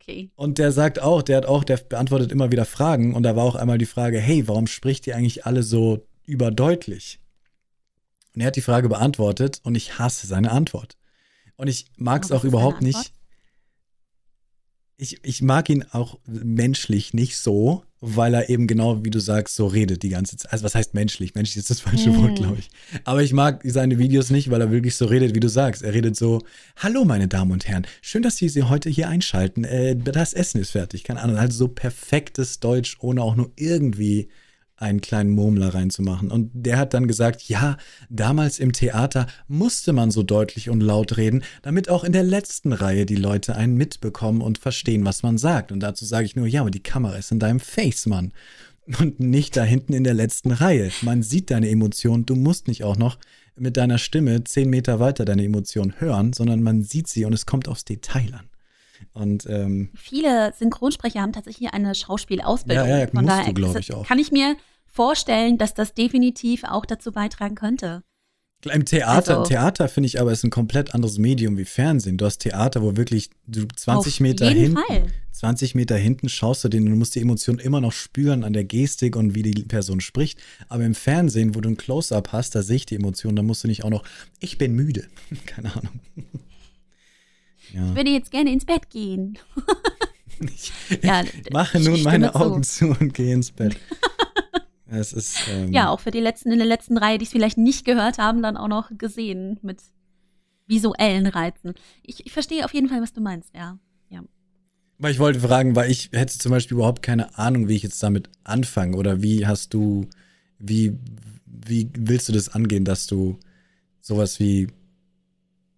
Okay. 0.01 0.31
Und 0.35 0.57
der 0.57 0.71
sagt 0.71 0.99
auch, 0.99 1.21
der 1.21 1.37
hat 1.37 1.45
auch, 1.45 1.63
der 1.63 1.77
beantwortet 1.77 2.31
immer 2.31 2.51
wieder 2.51 2.65
Fragen 2.65 3.13
und 3.13 3.23
da 3.23 3.35
war 3.35 3.43
auch 3.43 3.55
einmal 3.55 3.77
die 3.77 3.85
Frage, 3.85 4.19
hey, 4.19 4.47
warum 4.47 4.65
spricht 4.65 5.05
ihr 5.05 5.15
eigentlich 5.15 5.45
alle 5.45 5.61
so 5.61 6.07
überdeutlich? 6.25 7.19
Und 8.33 8.41
er 8.41 8.47
hat 8.47 8.55
die 8.55 8.61
Frage 8.61 8.89
beantwortet 8.89 9.61
und 9.63 9.75
ich 9.75 9.99
hasse 9.99 10.25
seine 10.25 10.51
Antwort. 10.51 10.97
Und 11.55 11.67
ich 11.67 11.85
mag 11.97 12.23
es 12.23 12.31
auch 12.31 12.43
überhaupt 12.43 12.81
nicht. 12.81 13.13
Ich, 14.97 15.19
ich 15.23 15.41
mag 15.41 15.69
ihn 15.69 15.83
auch 15.91 16.19
menschlich 16.25 17.13
nicht 17.13 17.37
so, 17.37 17.83
weil 17.99 18.33
er 18.33 18.49
eben 18.49 18.65
genau, 18.65 19.03
wie 19.03 19.09
du 19.09 19.19
sagst, 19.19 19.55
so 19.55 19.67
redet 19.67 20.03
die 20.03 20.09
ganze 20.09 20.37
Zeit. 20.37 20.53
Also 20.53 20.63
was 20.63 20.73
heißt 20.73 20.93
menschlich? 20.93 21.35
Menschlich 21.35 21.57
ist 21.57 21.69
das 21.69 21.81
falsche 21.81 22.13
Hm. 22.13 22.21
Wort, 22.21 22.35
glaube 22.35 22.57
ich. 22.59 22.69
Aber 23.03 23.21
ich 23.21 23.33
mag 23.33 23.61
seine 23.65 23.97
Videos 23.99 24.29
nicht, 24.29 24.51
weil 24.51 24.61
er 24.61 24.71
wirklich 24.71 24.95
so 24.95 25.05
redet, 25.05 25.35
wie 25.35 25.41
du 25.41 25.49
sagst. 25.49 25.81
Er 25.81 25.93
redet 25.93 26.15
so, 26.15 26.41
hallo 26.77 27.03
meine 27.03 27.27
Damen 27.27 27.51
und 27.51 27.67
Herren, 27.67 27.87
schön, 28.01 28.21
dass 28.21 28.37
Sie 28.37 28.47
sie 28.47 28.63
heute 28.63 28.89
hier 28.89 29.09
einschalten. 29.09 29.65
Äh, 29.65 29.97
das 29.97 30.33
Essen 30.33 30.61
ist 30.61 30.71
fertig. 30.71 31.03
Keine 31.03 31.21
Ahnung, 31.21 31.39
halt 31.39 31.51
so 31.51 31.67
perfektes 31.67 32.61
Deutsch, 32.61 32.95
ohne 32.99 33.21
auch 33.21 33.35
nur 33.35 33.51
irgendwie 33.57 34.29
einen 34.77 35.01
kleinen 35.01 35.29
Murmler 35.29 35.73
reinzumachen. 35.73 36.31
Und 36.31 36.51
der 36.53 36.77
hat 36.77 36.93
dann 36.93 37.07
gesagt, 37.07 37.43
ja, 37.43 37.77
damals 38.09 38.59
im 38.59 38.73
Theater 38.73 39.27
musste 39.47 39.93
man 39.93 40.11
so 40.11 40.23
deutlich 40.23 40.69
und 40.69 40.81
laut 40.81 41.17
reden, 41.17 41.43
damit 41.61 41.89
auch 41.89 42.03
in 42.03 42.11
der 42.11 42.23
letzten 42.23 42.73
Reihe 42.73 43.05
die 43.05 43.15
Leute 43.15 43.55
einen 43.55 43.75
mitbekommen 43.75 44.41
und 44.41 44.57
verstehen, 44.57 45.05
was 45.05 45.23
man 45.23 45.37
sagt. 45.37 45.71
Und 45.71 45.79
dazu 45.79 46.05
sage 46.05 46.25
ich 46.25 46.35
nur, 46.35 46.47
ja, 46.47 46.61
aber 46.61 46.71
die 46.71 46.83
Kamera 46.83 47.15
ist 47.15 47.31
in 47.31 47.39
deinem 47.39 47.59
Face, 47.59 48.05
Mann. 48.05 48.33
Und 48.99 49.19
nicht 49.19 49.57
da 49.57 49.63
hinten 49.63 49.93
in 49.93 50.03
der 50.03 50.13
letzten 50.13 50.51
Reihe. 50.51 50.91
Man 51.01 51.23
sieht 51.23 51.49
deine 51.49 51.69
Emotionen. 51.69 52.25
Du 52.25 52.35
musst 52.35 52.67
nicht 52.67 52.83
auch 52.83 52.97
noch 52.97 53.17
mit 53.57 53.77
deiner 53.77 53.97
Stimme 53.97 54.43
zehn 54.43 54.69
Meter 54.69 54.99
weiter 54.99 55.25
deine 55.25 55.43
Emotionen 55.43 55.99
hören, 55.99 56.33
sondern 56.33 56.61
man 56.61 56.83
sieht 56.83 57.07
sie 57.07 57.25
und 57.25 57.33
es 57.33 57.45
kommt 57.45 57.67
aufs 57.67 57.85
Detail 57.85 58.33
an. 58.33 58.45
Und 59.13 59.45
ähm, 59.49 59.89
Viele 59.95 60.53
Synchronsprecher 60.57 61.21
haben 61.21 61.33
tatsächlich 61.33 61.73
eine 61.73 61.95
Schauspielausbildung. 61.95 62.87
Ja, 62.87 62.99
ja, 62.99 63.07
Von 63.07 63.25
daher 63.25 63.53
du, 63.53 63.77
ich, 63.77 63.93
auch. 63.93 64.07
kann 64.07 64.19
ich 64.19 64.31
mir 64.31 64.55
vorstellen, 64.85 65.57
dass 65.57 65.73
das 65.73 65.93
definitiv 65.93 66.63
auch 66.63 66.85
dazu 66.85 67.11
beitragen 67.11 67.55
könnte. 67.55 68.03
Im 68.63 68.85
Theater, 68.85 69.39
Also- 69.39 69.49
Theater 69.49 69.87
finde 69.89 70.07
ich 70.07 70.19
aber 70.19 70.31
ist 70.31 70.43
ein 70.43 70.49
komplett 70.49 70.95
anderes 70.95 71.19
Medium 71.19 71.57
wie 71.57 71.65
Fernsehen. 71.65 72.17
Du 72.17 72.25
hast 72.25 72.39
Theater, 72.39 72.81
wo 72.81 72.97
wirklich 72.97 73.29
du 73.45 73.67
20 73.67 74.15
Auf 74.15 74.19
Meter 74.21 74.49
hinten, 74.49 74.77
Fall. 74.77 75.05
20 75.33 75.75
Meter 75.75 75.95
hinten 75.97 76.29
schaust 76.29 76.63
du 76.63 76.69
den 76.69 76.85
und 76.85 76.91
du 76.91 76.95
musst 76.95 77.13
die 77.13 77.21
Emotionen 77.21 77.59
immer 77.59 77.79
noch 77.81 77.91
spüren 77.91 78.43
an 78.43 78.53
der 78.53 78.63
Gestik 78.63 79.15
und 79.17 79.35
wie 79.35 79.43
die 79.43 79.63
Person 79.63 80.01
spricht. 80.01 80.39
Aber 80.67 80.83
im 80.83 80.95
Fernsehen, 80.95 81.53
wo 81.53 81.61
du 81.61 81.69
ein 81.69 81.77
Close-up 81.77 82.31
hast, 82.31 82.55
da 82.55 82.63
sehe 82.63 82.77
ich 82.77 82.85
die 82.87 82.95
Emotionen, 82.95 83.35
da 83.35 83.43
musst 83.43 83.63
du 83.63 83.67
nicht 83.67 83.83
auch 83.83 83.89
noch, 83.91 84.03
ich 84.39 84.57
bin 84.57 84.73
müde. 84.73 85.05
Keine 85.45 85.75
Ahnung. 85.75 85.99
Ja. 87.73 87.89
Ich 87.89 87.95
würde 87.95 88.09
jetzt 88.09 88.31
gerne 88.31 88.51
ins 88.51 88.65
Bett 88.65 88.89
gehen. 88.89 89.37
Ich, 90.53 90.73
Ja, 91.01 91.23
ich 91.45 91.49
mache 91.53 91.79
nun 91.79 92.03
meine 92.03 92.31
zu. 92.33 92.35
Augen 92.35 92.63
zu 92.63 92.87
und 92.87 93.13
gehe 93.13 93.33
ins 93.33 93.51
Bett. 93.51 93.77
Es 94.87 95.13
ist, 95.13 95.37
ähm, 95.49 95.73
Ja, 95.73 95.89
auch 95.89 95.99
für 95.99 96.11
die 96.11 96.19
letzten 96.19 96.51
in 96.51 96.59
der 96.59 96.67
letzten 96.67 96.97
Reihe, 96.97 97.17
die 97.17 97.25
es 97.25 97.31
vielleicht 97.31 97.57
nicht 97.57 97.85
gehört 97.85 98.17
haben, 98.17 98.43
dann 98.43 98.55
auch 98.55 98.67
noch 98.67 98.91
gesehen 98.97 99.57
mit 99.63 99.81
visuellen 100.67 101.25
Reizen. 101.25 101.73
Ich, 102.03 102.25
ich 102.25 102.31
verstehe 102.31 102.63
auf 102.65 102.73
jeden 102.73 102.87
Fall, 102.87 103.01
was 103.01 103.11
du 103.11 103.19
meinst, 103.19 103.53
ja. 103.55 103.79
Ja. 104.09 104.21
Weil 104.99 105.11
ich 105.11 105.19
wollte 105.19 105.39
fragen, 105.39 105.75
weil 105.75 105.89
ich 105.89 106.09
hätte 106.13 106.37
zum 106.37 106.51
Beispiel 106.51 106.75
überhaupt 106.75 107.01
keine 107.01 107.37
Ahnung, 107.37 107.67
wie 107.67 107.75
ich 107.75 107.83
jetzt 107.83 108.01
damit 108.03 108.29
anfange 108.43 108.95
oder 108.95 109.21
wie 109.23 109.47
hast 109.47 109.73
du, 109.73 110.07
wie, 110.59 110.97
wie 111.45 111.89
willst 111.97 112.29
du 112.29 112.33
das 112.33 112.49
angehen, 112.49 112.85
dass 112.85 113.07
du 113.07 113.39
sowas 114.01 114.39
wie 114.39 114.67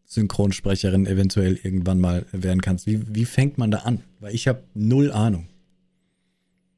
Synchronsprecherin 0.07 1.05
eventuell 1.05 1.59
irgendwann 1.61 1.99
mal 1.99 2.25
werden 2.31 2.61
kannst? 2.61 2.87
Wie, 2.87 3.13
wie 3.13 3.25
fängt 3.25 3.57
man 3.57 3.69
da 3.71 3.79
an? 3.79 4.03
Weil 4.19 4.33
ich 4.33 4.47
habe 4.47 4.63
null 4.73 5.11
Ahnung. 5.11 5.47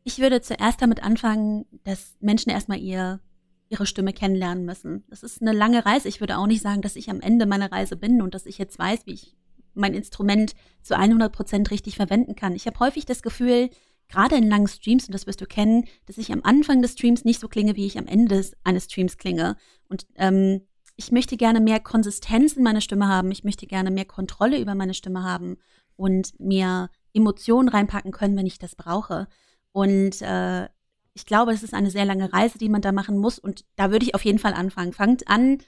Ich 0.03 0.19
würde 0.19 0.41
zuerst 0.41 0.81
damit 0.81 1.03
anfangen, 1.03 1.65
dass 1.83 2.15
Menschen 2.19 2.49
erstmal 2.49 2.79
ihr, 2.79 3.19
ihre 3.69 3.85
Stimme 3.85 4.11
kennenlernen 4.11 4.65
müssen. 4.65 5.03
Das 5.09 5.21
ist 5.21 5.41
eine 5.41 5.53
lange 5.53 5.85
Reise. 5.85 6.07
Ich 6.07 6.19
würde 6.19 6.37
auch 6.37 6.47
nicht 6.47 6.63
sagen, 6.63 6.81
dass 6.81 6.95
ich 6.95 7.09
am 7.09 7.21
Ende 7.21 7.45
meiner 7.45 7.71
Reise 7.71 7.95
bin 7.95 8.21
und 8.21 8.33
dass 8.33 8.47
ich 8.47 8.57
jetzt 8.57 8.79
weiß, 8.79 9.05
wie 9.05 9.13
ich 9.13 9.37
mein 9.75 9.93
Instrument 9.93 10.55
zu 10.81 10.97
100 10.97 11.31
Prozent 11.31 11.69
richtig 11.69 11.95
verwenden 11.95 12.35
kann. 12.35 12.55
Ich 12.55 12.65
habe 12.65 12.79
häufig 12.79 13.05
das 13.05 13.21
Gefühl, 13.21 13.69
gerade 14.07 14.35
in 14.35 14.49
langen 14.49 14.67
Streams, 14.67 15.05
und 15.05 15.13
das 15.13 15.27
wirst 15.27 15.41
du 15.41 15.45
kennen, 15.45 15.85
dass 16.07 16.17
ich 16.17 16.33
am 16.33 16.41
Anfang 16.43 16.81
des 16.81 16.93
Streams 16.93 17.23
nicht 17.25 17.39
so 17.39 17.47
klinge, 17.47 17.75
wie 17.75 17.85
ich 17.85 17.99
am 17.99 18.07
Ende 18.07 18.43
eines 18.63 18.85
Streams 18.85 19.17
klinge. 19.17 19.55
Und 19.87 20.07
ähm, 20.15 20.61
ich 20.99 21.13
möchte 21.13 21.37
gerne 21.37 21.61
mehr 21.61 21.79
Konsistenz 21.79 22.57
in 22.57 22.63
meiner 22.63 22.81
Stimme 22.81 23.07
haben. 23.07 23.31
Ich 23.31 23.45
möchte 23.45 23.65
gerne 23.67 23.89
mehr 23.89 24.03
Kontrolle 24.03 24.59
über 24.59 24.75
meine 24.75 24.93
Stimme 24.93 25.23
haben 25.23 25.55
und 25.95 26.37
mehr 26.41 26.89
Emotionen 27.13 27.69
reinpacken 27.69 28.11
können, 28.11 28.35
wenn 28.35 28.45
ich 28.45 28.59
das 28.59 28.75
brauche. 28.75 29.29
Und 29.71 30.21
äh, 30.21 30.65
ich 31.13 31.25
glaube, 31.25 31.53
es 31.53 31.63
ist 31.63 31.73
eine 31.73 31.89
sehr 31.89 32.03
lange 32.03 32.33
Reise, 32.33 32.57
die 32.57 32.67
man 32.67 32.81
da 32.81 32.91
machen 32.91 33.17
muss. 33.17 33.39
Und 33.39 33.63
da 33.77 33.91
würde 33.91 34.05
ich 34.05 34.13
auf 34.13 34.25
jeden 34.25 34.39
Fall 34.39 34.53
anfangen. 34.53 34.91
Fangt 34.91 35.29
an, 35.29 35.59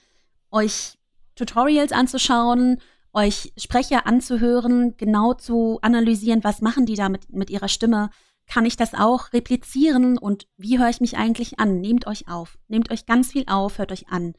euch 0.50 0.98
Tutorials 1.34 1.92
anzuschauen, 1.92 2.82
euch 3.14 3.54
Sprecher 3.56 4.06
anzuhören, 4.06 4.98
genau 4.98 5.32
zu 5.32 5.78
analysieren, 5.80 6.44
was 6.44 6.60
machen 6.60 6.84
die 6.84 6.94
da 6.94 7.08
mit, 7.08 7.32
mit 7.32 7.48
ihrer 7.48 7.68
Stimme. 7.68 8.10
Kann 8.46 8.66
ich 8.66 8.76
das 8.76 8.92
auch 8.92 9.32
replizieren 9.32 10.18
und 10.18 10.46
wie 10.58 10.78
höre 10.78 10.90
ich 10.90 11.00
mich 11.00 11.16
eigentlich 11.16 11.58
an? 11.58 11.80
Nehmt 11.80 12.06
euch 12.06 12.28
auf. 12.28 12.58
Nehmt 12.68 12.90
euch 12.90 13.06
ganz 13.06 13.32
viel 13.32 13.44
auf, 13.46 13.78
hört 13.78 13.92
euch 13.92 14.08
an. 14.08 14.34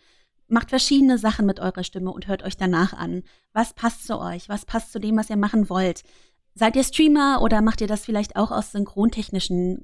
Macht 0.54 0.70
verschiedene 0.70 1.18
Sachen 1.18 1.48
mit 1.48 1.60
eurer 1.60 1.84
Stimme 1.84 2.12
und 2.12 2.28
hört 2.28 2.44
euch 2.44 2.58
danach 2.58 2.94
an. 2.94 3.24
Was 3.54 3.74
passt 3.74 4.06
zu 4.06 4.20
euch? 4.20 4.50
Was 4.50 4.66
passt 4.66 4.92
zu 4.92 5.00
dem, 5.00 5.18
was 5.18 5.32
ihr 5.32 5.36
machen 5.36 5.68
wollt? 5.68 6.04
Seid 6.54 6.76
ihr 6.76 6.84
Streamer 6.84 7.42
oder 7.42 7.64
macht 7.64 7.82
ihr 7.82 7.88
das 7.88 8.06
vielleicht 8.06 8.36
auch 8.36 8.52
aus 8.52 8.72
synchrontechnischen, 8.72 9.82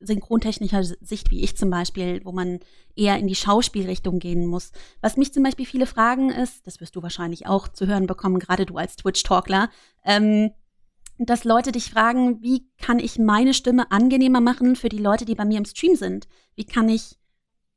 synchrontechnischer 0.00 0.82
Sicht, 0.82 1.30
wie 1.30 1.42
ich 1.42 1.58
zum 1.58 1.68
Beispiel, 1.68 2.22
wo 2.24 2.32
man 2.32 2.60
eher 2.96 3.18
in 3.18 3.26
die 3.26 3.34
Schauspielrichtung 3.34 4.18
gehen 4.18 4.46
muss? 4.46 4.72
Was 5.02 5.18
mich 5.18 5.34
zum 5.34 5.42
Beispiel 5.42 5.66
viele 5.66 5.84
fragen 5.84 6.30
ist, 6.30 6.66
das 6.66 6.80
wirst 6.80 6.96
du 6.96 7.02
wahrscheinlich 7.02 7.46
auch 7.46 7.68
zu 7.68 7.86
hören 7.86 8.06
bekommen, 8.06 8.38
gerade 8.38 8.64
du 8.64 8.78
als 8.78 8.96
Twitch-Talkler, 8.96 9.68
ähm, 10.06 10.52
dass 11.18 11.44
Leute 11.44 11.70
dich 11.70 11.90
fragen, 11.90 12.40
wie 12.40 12.66
kann 12.78 12.98
ich 12.98 13.18
meine 13.18 13.52
Stimme 13.52 13.90
angenehmer 13.90 14.40
machen 14.40 14.74
für 14.74 14.88
die 14.88 14.96
Leute, 14.96 15.26
die 15.26 15.34
bei 15.34 15.44
mir 15.44 15.58
im 15.58 15.66
Stream 15.66 15.96
sind? 15.96 16.28
Wie 16.54 16.64
kann 16.64 16.88
ich 16.88 17.17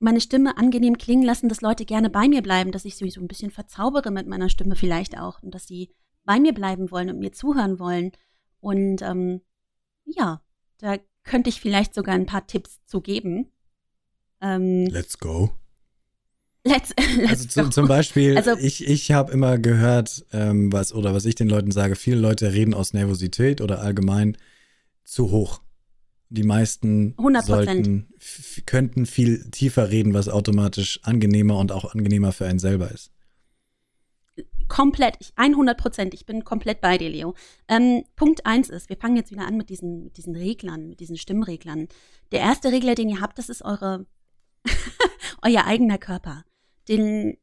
meine 0.01 0.21
Stimme 0.21 0.57
angenehm 0.57 0.97
klingen 0.97 1.23
lassen, 1.23 1.49
dass 1.49 1.61
Leute 1.61 1.85
gerne 1.85 2.09
bei 2.09 2.27
mir 2.27 2.41
bleiben, 2.41 2.71
dass 2.71 2.85
ich 2.85 2.95
sie 2.95 3.09
so 3.09 3.21
ein 3.21 3.27
bisschen 3.27 3.51
verzaubere 3.51 4.11
mit 4.11 4.27
meiner 4.27 4.49
Stimme 4.49 4.75
vielleicht 4.75 5.17
auch 5.17 5.41
und 5.43 5.53
dass 5.53 5.67
sie 5.67 5.93
bei 6.23 6.39
mir 6.39 6.53
bleiben 6.53 6.91
wollen 6.91 7.09
und 7.09 7.19
mir 7.19 7.31
zuhören 7.31 7.79
wollen. 7.79 8.11
Und 8.59 9.01
ähm, 9.01 9.41
ja, 10.05 10.41
da 10.79 10.97
könnte 11.23 11.49
ich 11.49 11.61
vielleicht 11.61 11.93
sogar 11.93 12.15
ein 12.15 12.25
paar 12.25 12.47
Tipps 12.47 12.83
zu 12.85 13.01
geben. 13.01 13.51
Ähm, 14.41 14.85
let's 14.87 15.17
go. 15.17 15.51
Let's, 16.63 16.93
let's 17.17 17.29
also 17.29 17.47
zu, 17.47 17.69
zum 17.69 17.87
Beispiel, 17.87 18.37
also, 18.37 18.55
ich, 18.57 18.87
ich 18.87 19.11
habe 19.11 19.31
immer 19.31 19.57
gehört, 19.57 20.25
ähm, 20.31 20.71
was, 20.71 20.93
oder 20.93 21.13
was 21.13 21.25
ich 21.25 21.35
den 21.35 21.49
Leuten 21.49 21.71
sage, 21.71 21.95
viele 21.95 22.19
Leute 22.19 22.53
reden 22.53 22.73
aus 22.73 22.93
Nervosität 22.93 23.61
oder 23.61 23.81
allgemein 23.81 24.37
zu 25.03 25.31
hoch. 25.31 25.61
Die 26.34 26.43
meisten 26.43 27.13
100%. 27.17 27.41
sollten, 27.41 28.07
könnten 28.65 29.05
viel 29.05 29.49
tiefer 29.51 29.89
reden, 29.89 30.13
was 30.13 30.29
automatisch 30.29 31.01
angenehmer 31.03 31.57
und 31.57 31.73
auch 31.73 31.93
angenehmer 31.93 32.32
für 32.32 32.45
einen 32.45 32.57
selber 32.57 32.89
ist. 32.89 33.11
Komplett, 34.69 35.17
100 35.36 35.77
Prozent. 35.77 36.13
Ich 36.13 36.25
bin 36.25 36.45
komplett 36.45 36.79
bei 36.79 36.97
dir, 36.97 37.09
Leo. 37.09 37.36
Ähm, 37.67 38.05
Punkt 38.15 38.45
eins 38.45 38.69
ist, 38.69 38.88
wir 38.88 38.95
fangen 38.95 39.17
jetzt 39.17 39.32
wieder 39.32 39.45
an 39.45 39.57
mit 39.57 39.69
diesen, 39.69 40.05
mit 40.05 40.15
diesen 40.15 40.34
Reglern, 40.34 40.88
mit 40.88 41.01
diesen 41.01 41.17
Stimmreglern. 41.17 41.89
Der 42.32 42.39
erste 42.39 42.71
Regler, 42.71 42.95
den 42.95 43.09
ihr 43.09 43.19
habt, 43.19 43.38
das 43.38 43.49
ist 43.49 43.65
eure, 43.65 44.05
euer 45.41 45.65
eigener 45.65 45.97
Körper. 45.97 46.45
Den, 46.88 47.36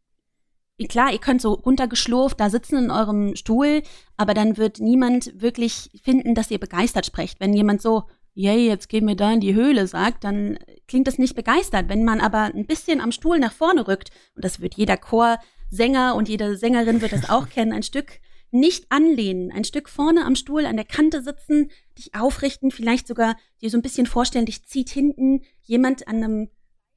klar, 0.88 1.12
ihr 1.12 1.20
könnt 1.20 1.42
so 1.42 1.52
runtergeschlurft 1.52 2.40
da 2.40 2.48
sitzen 2.48 2.84
in 2.84 2.90
eurem 2.90 3.36
Stuhl, 3.36 3.82
aber 4.16 4.32
dann 4.32 4.56
wird 4.56 4.80
niemand 4.80 5.38
wirklich 5.38 5.90
finden, 6.02 6.34
dass 6.34 6.50
ihr 6.50 6.58
begeistert 6.58 7.04
sprecht. 7.04 7.38
Wenn 7.38 7.52
jemand 7.52 7.82
so, 7.82 8.04
yay, 8.38 8.68
jetzt 8.68 8.88
gehen 8.88 9.06
wir 9.08 9.16
da 9.16 9.32
in 9.32 9.40
die 9.40 9.54
Höhle 9.54 9.88
sagt, 9.88 10.22
dann 10.22 10.58
klingt 10.86 11.08
das 11.08 11.18
nicht 11.18 11.34
begeistert. 11.34 11.88
Wenn 11.88 12.04
man 12.04 12.20
aber 12.20 12.44
ein 12.54 12.66
bisschen 12.66 13.00
am 13.00 13.10
Stuhl 13.10 13.40
nach 13.40 13.52
vorne 13.52 13.88
rückt, 13.88 14.10
und 14.36 14.44
das 14.44 14.60
wird 14.60 14.74
jeder 14.74 14.96
Chorsänger 14.96 16.14
und 16.14 16.28
jede 16.28 16.56
Sängerin 16.56 17.00
wird 17.00 17.12
das 17.12 17.28
auch 17.28 17.48
kennen, 17.50 17.72
ein 17.72 17.82
Stück 17.82 18.20
nicht 18.50 18.90
anlehnen, 18.90 19.50
ein 19.50 19.64
Stück 19.64 19.88
vorne 19.88 20.24
am 20.24 20.36
Stuhl 20.36 20.66
an 20.66 20.76
der 20.76 20.86
Kante 20.86 21.20
sitzen, 21.20 21.70
dich 21.98 22.14
aufrichten, 22.14 22.70
vielleicht 22.70 23.08
sogar 23.08 23.36
dir 23.60 23.70
so 23.70 23.76
ein 23.76 23.82
bisschen 23.82 24.06
vorstellen, 24.06 24.46
dich 24.46 24.64
zieht 24.64 24.88
hinten 24.88 25.42
jemand 25.62 26.06
an 26.06 26.22
einem 26.22 26.48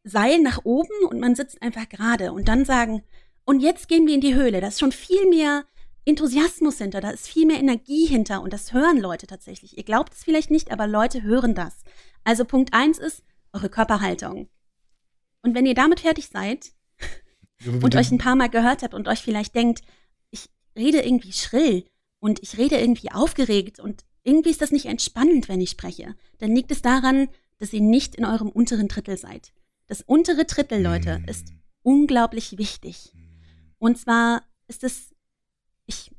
Seil 0.04 0.40
nach 0.40 0.64
oben 0.64 1.06
und 1.10 1.20
man 1.20 1.36
sitzt 1.36 1.62
einfach 1.62 1.90
gerade 1.90 2.32
und 2.34 2.48
dann 2.48 2.66
sagen, 2.66 3.04
und 3.46 3.62
jetzt 3.62 3.88
gehen 3.88 4.06
wir 4.06 4.14
in 4.14 4.22
die 4.22 4.36
Höhle. 4.36 4.62
Da 4.62 4.68
ist 4.68 4.80
schon 4.80 4.92
viel 4.92 5.28
mehr 5.28 5.66
Enthusiasmus 6.06 6.78
hinter, 6.80 7.00
da 7.00 7.12
ist 7.12 7.28
viel 7.28 7.46
mehr 7.46 7.60
Energie 7.60 8.06
hinter 8.06 8.42
und 8.42 8.54
das 8.54 8.74
hören 8.74 9.00
Leute 9.00 9.28
tatsächlich. 9.28 9.78
Ihr 9.78 9.84
glaubt 9.84 10.14
es 10.14 10.24
vielleicht 10.24 10.50
nicht, 10.50 10.72
aber 10.72 10.88
Leute 10.88 11.22
hören 11.22 11.54
das. 11.54 11.84
Also 12.24 12.46
Punkt 12.46 12.74
eins 12.74 12.98
ist 12.98 13.24
eure 13.54 13.70
Körperhaltung. 13.70 14.50
Und 15.44 15.56
wenn 15.56 15.66
ihr 15.66 15.76
damit 15.76 16.00
fertig 16.00 16.28
seid 16.28 16.72
und 17.66 17.96
euch 17.96 18.12
ein 18.12 18.18
paar 18.18 18.36
Mal 18.36 18.50
gehört 18.50 18.84
habt 18.84 18.94
und 18.94 19.08
euch 19.08 19.22
vielleicht 19.22 19.56
denkt, 19.56 19.82
ich 20.32 20.50
rede 20.76 21.02
irgendwie 21.02 21.34
schrill 21.34 21.86
und 22.20 22.42
ich 22.42 22.58
rede 22.58 22.80
irgendwie 22.80 23.12
aufgeregt 23.12 23.80
und 23.80 24.04
irgendwie 24.24 24.52
ist 24.52 24.62
das 24.62 24.72
nicht 24.72 24.86
entspannend, 24.86 25.50
wenn 25.50 25.62
ich 25.62 25.72
spreche, 25.72 26.16
dann 26.38 26.56
liegt 26.56 26.72
es 26.72 26.82
daran, 26.82 27.28
dass 27.58 27.74
ihr 27.74 27.82
nicht 27.82 28.16
in 28.16 28.26
eurem 28.26 28.50
unteren 28.50 28.88
Drittel 28.88 29.18
seid. 29.18 29.54
Das 29.88 30.02
untere 30.02 30.46
Drittel, 30.46 30.82
Leute, 30.82 31.20
mm. 31.20 31.26
ist 31.26 31.54
unglaublich 31.84 32.58
wichtig. 32.58 33.14
Und 33.78 33.98
zwar 33.98 34.44
ist 34.68 34.84
es, 34.84 35.14
ich 35.92 36.12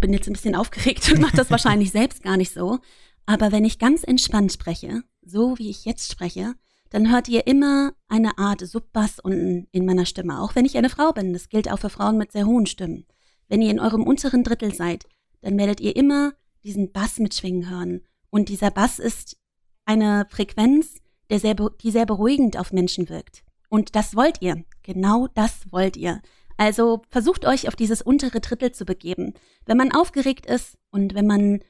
bin 0.00 0.12
jetzt 0.12 0.26
ein 0.26 0.34
bisschen 0.34 0.54
aufgeregt 0.54 1.10
und 1.12 1.20
mache 1.20 1.36
das 1.36 1.50
wahrscheinlich 1.50 1.90
selbst 1.90 2.22
gar 2.22 2.36
nicht 2.36 2.52
so, 2.52 2.78
aber 3.24 3.50
wenn 3.52 3.64
ich 3.64 3.78
ganz 3.78 4.02
entspannt 4.04 4.52
spreche, 4.52 5.02
so 5.22 5.58
wie 5.58 5.70
ich 5.70 5.84
jetzt 5.84 6.10
spreche, 6.10 6.54
dann 6.90 7.10
hört 7.10 7.28
ihr 7.28 7.46
immer 7.46 7.92
eine 8.08 8.38
Art 8.38 8.60
Subbass 8.60 9.18
unten 9.18 9.66
in 9.72 9.84
meiner 9.84 10.06
Stimme, 10.06 10.40
auch 10.40 10.54
wenn 10.54 10.64
ich 10.64 10.76
eine 10.76 10.88
Frau 10.88 11.12
bin. 11.12 11.32
Das 11.32 11.48
gilt 11.48 11.70
auch 11.70 11.78
für 11.78 11.90
Frauen 11.90 12.16
mit 12.16 12.30
sehr 12.30 12.46
hohen 12.46 12.66
Stimmen. 12.66 13.06
Wenn 13.48 13.60
ihr 13.60 13.70
in 13.70 13.80
eurem 13.80 14.04
unteren 14.04 14.44
Drittel 14.44 14.72
seid, 14.72 15.06
dann 15.40 15.58
werdet 15.58 15.80
ihr 15.80 15.96
immer 15.96 16.32
diesen 16.62 16.92
Bass 16.92 17.18
mitschwingen 17.18 17.68
hören. 17.68 18.02
Und 18.30 18.48
dieser 18.48 18.70
Bass 18.70 18.98
ist 19.00 19.36
eine 19.84 20.26
Frequenz, 20.30 20.98
der 21.30 21.40
sehr, 21.40 21.54
die 21.54 21.90
sehr 21.90 22.06
beruhigend 22.06 22.56
auf 22.56 22.72
Menschen 22.72 23.08
wirkt. 23.08 23.44
Und 23.68 23.96
das 23.96 24.14
wollt 24.14 24.40
ihr. 24.40 24.64
Genau 24.82 25.26
das 25.34 25.72
wollt 25.72 25.96
ihr. 25.96 26.22
Also 26.56 27.02
versucht 27.10 27.44
euch 27.44 27.68
auf 27.68 27.76
dieses 27.76 28.02
untere 28.02 28.40
Drittel 28.40 28.72
zu 28.72 28.84
begeben. 28.84 29.34
Wenn 29.66 29.76
man 29.76 29.92
aufgeregt 29.92 30.46
ist 30.46 30.78
und 30.90 31.14
wenn 31.14 31.26
man 31.26 31.60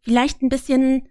vielleicht 0.00 0.42
ein 0.42 0.48
bisschen 0.48 1.08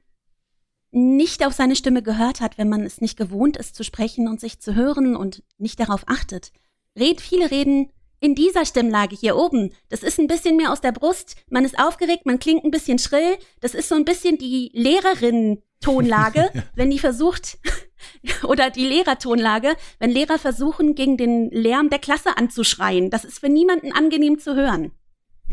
nicht 0.91 1.45
auf 1.45 1.53
seine 1.53 1.75
Stimme 1.75 2.03
gehört 2.03 2.41
hat, 2.41 2.57
wenn 2.57 2.67
man 2.69 2.81
es 2.81 2.99
nicht 2.99 3.17
gewohnt 3.17 3.57
ist 3.57 3.75
zu 3.75 3.83
sprechen 3.83 4.27
und 4.27 4.41
sich 4.41 4.59
zu 4.59 4.75
hören 4.75 5.15
und 5.15 5.43
nicht 5.57 5.79
darauf 5.79 6.03
achtet. 6.07 6.51
Red, 6.97 7.21
viele 7.21 7.49
reden 7.49 7.91
in 8.19 8.35
dieser 8.35 8.65
Stimmlage 8.65 9.15
hier 9.15 9.35
oben. 9.35 9.73
Das 9.89 10.03
ist 10.03 10.19
ein 10.19 10.27
bisschen 10.27 10.57
mehr 10.57 10.71
aus 10.71 10.81
der 10.81 10.91
Brust. 10.91 11.35
Man 11.49 11.65
ist 11.65 11.79
aufgeregt, 11.79 12.25
man 12.25 12.39
klingt 12.39 12.63
ein 12.63 12.71
bisschen 12.71 12.99
schrill. 12.99 13.37
Das 13.61 13.73
ist 13.73 13.89
so 13.89 13.95
ein 13.95 14.05
bisschen 14.05 14.37
die 14.37 14.69
Lehrerin-Tonlage, 14.73 16.51
wenn 16.75 16.91
die 16.91 16.99
versucht, 16.99 17.57
oder 18.43 18.69
die 18.69 18.85
Lehrertonlage, 18.85 19.75
wenn 19.99 20.11
Lehrer 20.11 20.39
versuchen, 20.39 20.95
gegen 20.95 21.17
den 21.17 21.49
Lärm 21.49 21.89
der 21.89 21.99
Klasse 21.99 22.37
anzuschreien. 22.37 23.09
Das 23.09 23.25
ist 23.25 23.39
für 23.39 23.49
niemanden 23.49 23.91
angenehm 23.91 24.39
zu 24.39 24.55
hören. 24.55 24.91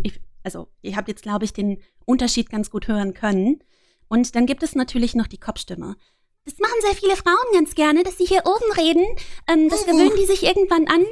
Ich, 0.03 0.21
also, 0.43 0.69
ihr 0.83 0.97
habt 0.97 1.09
jetzt, 1.09 1.23
glaube 1.23 1.45
ich, 1.45 1.53
den 1.53 1.83
Unterschied 2.05 2.51
ganz 2.51 2.71
gut 2.71 2.89
hören 2.89 3.15
können. 3.15 3.63
Und 4.09 4.35
dann 4.35 4.47
gibt 4.47 4.63
es 4.63 4.75
natürlich 4.75 5.15
noch 5.15 5.27
die 5.27 5.39
Kopfstimme. 5.39 5.97
Das 6.45 6.59
machen 6.59 6.81
sehr 6.81 6.95
viele 6.95 7.17
Frauen 7.17 7.53
ganz 7.53 7.75
gerne, 7.75 8.03
dass 8.05 8.17
sie 8.17 8.25
hier 8.25 8.43
oben 8.47 8.73
reden. 8.77 9.05
Ähm, 9.47 9.69
das 9.69 9.85
gewöhnen 9.85 10.17
die 10.19 10.25
sich 10.25 10.45
irgendwann 10.45 10.87
an. 10.89 11.05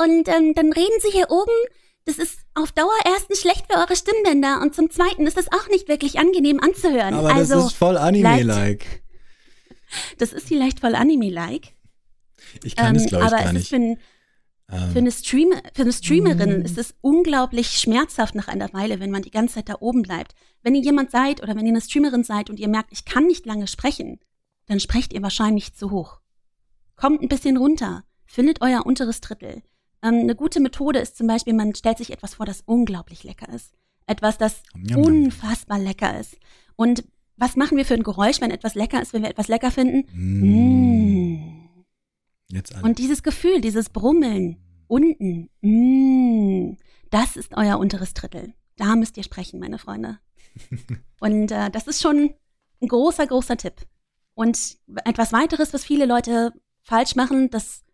Und 0.00 0.28
ähm, 0.28 0.54
dann 0.54 0.72
reden 0.72 1.00
sie 1.00 1.10
hier 1.10 1.30
oben. 1.30 1.52
Das 2.04 2.18
ist 2.18 2.38
auf 2.54 2.70
Dauer 2.70 2.94
erstens 3.04 3.40
schlecht 3.40 3.66
für 3.68 3.78
eure 3.78 3.96
Stimmbänder 3.96 4.60
und 4.62 4.76
zum 4.76 4.90
Zweiten 4.90 5.26
ist 5.26 5.36
es 5.36 5.50
auch 5.50 5.68
nicht 5.68 5.88
wirklich 5.88 6.20
angenehm 6.20 6.60
anzuhören. 6.60 7.14
Aber 7.14 7.34
also, 7.34 7.56
das 7.56 7.66
ist 7.66 7.76
voll 7.76 7.96
Anime-like. 7.96 9.02
Das 10.18 10.32
ist 10.32 10.48
vielleicht 10.48 10.80
voll 10.80 10.94
Anime-like. 10.94 11.74
Ich 12.64 12.76
kann 12.76 12.94
ähm, 12.94 13.02
es, 13.02 13.06
glaube 13.06 13.24
ich, 13.24 13.30
gar 13.30 13.52
nicht. 13.52 13.68
Für, 13.68 13.76
ähm. 13.76 13.98
für, 14.68 14.98
eine 14.98 15.12
Stream, 15.12 15.52
für 15.74 15.82
eine 15.82 15.92
Streamerin 15.92 16.60
mm. 16.60 16.64
ist 16.64 16.78
es 16.78 16.94
unglaublich 17.00 17.68
schmerzhaft 17.68 18.34
nach 18.34 18.48
einer 18.48 18.72
Weile, 18.72 19.00
wenn 19.00 19.10
man 19.10 19.22
die 19.22 19.30
ganze 19.30 19.56
Zeit 19.56 19.68
da 19.68 19.76
oben 19.80 20.02
bleibt. 20.02 20.34
Wenn 20.62 20.74
ihr 20.74 20.82
jemand 20.82 21.10
seid 21.10 21.42
oder 21.42 21.54
wenn 21.54 21.66
ihr 21.66 21.72
eine 21.72 21.80
Streamerin 21.80 22.24
seid 22.24 22.50
und 22.50 22.58
ihr 22.58 22.68
merkt, 22.68 22.92
ich 22.92 23.04
kann 23.04 23.26
nicht 23.26 23.46
lange 23.46 23.66
sprechen, 23.66 24.18
dann 24.66 24.80
sprecht 24.80 25.12
ihr 25.12 25.22
wahrscheinlich 25.22 25.74
zu 25.74 25.90
hoch. 25.90 26.20
Kommt 26.96 27.22
ein 27.22 27.28
bisschen 27.28 27.56
runter, 27.56 28.04
findet 28.24 28.62
euer 28.62 28.84
unteres 28.84 29.20
Drittel. 29.20 29.62
Ähm, 30.02 30.20
eine 30.20 30.34
gute 30.34 30.60
Methode 30.60 30.98
ist 30.98 31.16
zum 31.16 31.26
Beispiel, 31.26 31.54
man 31.54 31.74
stellt 31.74 31.98
sich 31.98 32.12
etwas 32.12 32.34
vor, 32.34 32.46
das 32.46 32.62
unglaublich 32.66 33.24
lecker 33.24 33.48
ist. 33.52 33.74
Etwas, 34.06 34.38
das 34.38 34.62
unfassbar 34.94 35.78
lecker 35.78 36.18
ist. 36.18 36.36
Und 36.76 37.04
was 37.36 37.56
machen 37.56 37.76
wir 37.76 37.84
für 37.84 37.94
ein 37.94 38.02
Geräusch, 38.02 38.40
wenn 38.40 38.50
etwas 38.50 38.74
lecker 38.74 39.00
ist, 39.02 39.12
wenn 39.12 39.22
wir 39.22 39.30
etwas 39.30 39.48
lecker 39.48 39.70
finden? 39.70 40.04
Mm. 40.12 41.66
Mm. 42.50 42.84
Und 42.84 42.98
dieses 42.98 43.22
Gefühl, 43.22 43.60
dieses 43.60 43.90
Brummeln 43.90 44.56
unten, 44.86 45.50
mm, 45.60 46.76
das 47.10 47.36
ist 47.36 47.56
euer 47.56 47.78
unteres 47.78 48.14
Drittel. 48.14 48.54
Da 48.76 48.94
müsst 48.96 49.16
ihr 49.16 49.24
sprechen, 49.24 49.60
meine 49.60 49.78
Freunde. 49.78 50.18
Und 51.20 51.50
äh, 51.50 51.70
das 51.70 51.86
ist 51.86 52.02
schon 52.02 52.34
ein 52.80 52.88
großer, 52.88 53.26
großer 53.26 53.56
Tipp. 53.56 53.86
Und 54.34 54.78
etwas 55.04 55.32
weiteres, 55.32 55.72
was 55.72 55.84
viele 55.84 56.06
Leute 56.06 56.52
falsch 56.82 57.16
machen, 57.16 57.50
das 57.50 57.84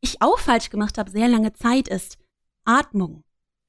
ich 0.00 0.22
auch 0.22 0.38
falsch 0.38 0.70
gemacht 0.70 0.98
habe, 0.98 1.10
sehr 1.10 1.28
lange 1.28 1.52
Zeit, 1.52 1.88
ist 1.88 2.18
Atmung. 2.64 3.22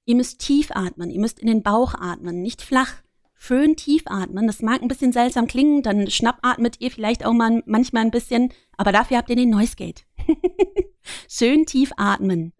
Ihr 0.05 0.15
müsst 0.15 0.39
tief 0.39 0.71
atmen, 0.71 1.09
ihr 1.09 1.19
müsst 1.19 1.39
in 1.39 1.47
den 1.47 1.61
Bauch 1.61 1.93
atmen, 1.93 2.41
nicht 2.41 2.61
flach 2.61 3.03
schön 3.39 3.75
tief 3.75 4.03
atmen. 4.05 4.45
Das 4.45 4.61
mag 4.61 4.81
ein 4.81 4.87
bisschen 4.87 5.11
seltsam 5.11 5.47
klingen, 5.47 5.81
dann 5.81 6.11
schnappatmet 6.11 6.75
ihr 6.79 6.91
vielleicht 6.91 7.25
auch 7.25 7.33
mal 7.33 7.63
manchmal 7.65 8.03
ein 8.03 8.11
bisschen, 8.11 8.53
aber 8.77 8.91
dafür 8.91 9.17
habt 9.17 9.29
ihr 9.29 9.35
den 9.35 9.49
Noise 9.49 9.75
Gate. 9.75 10.05
schön 11.27 11.65
tief 11.65 11.91
atmen. 11.97 12.53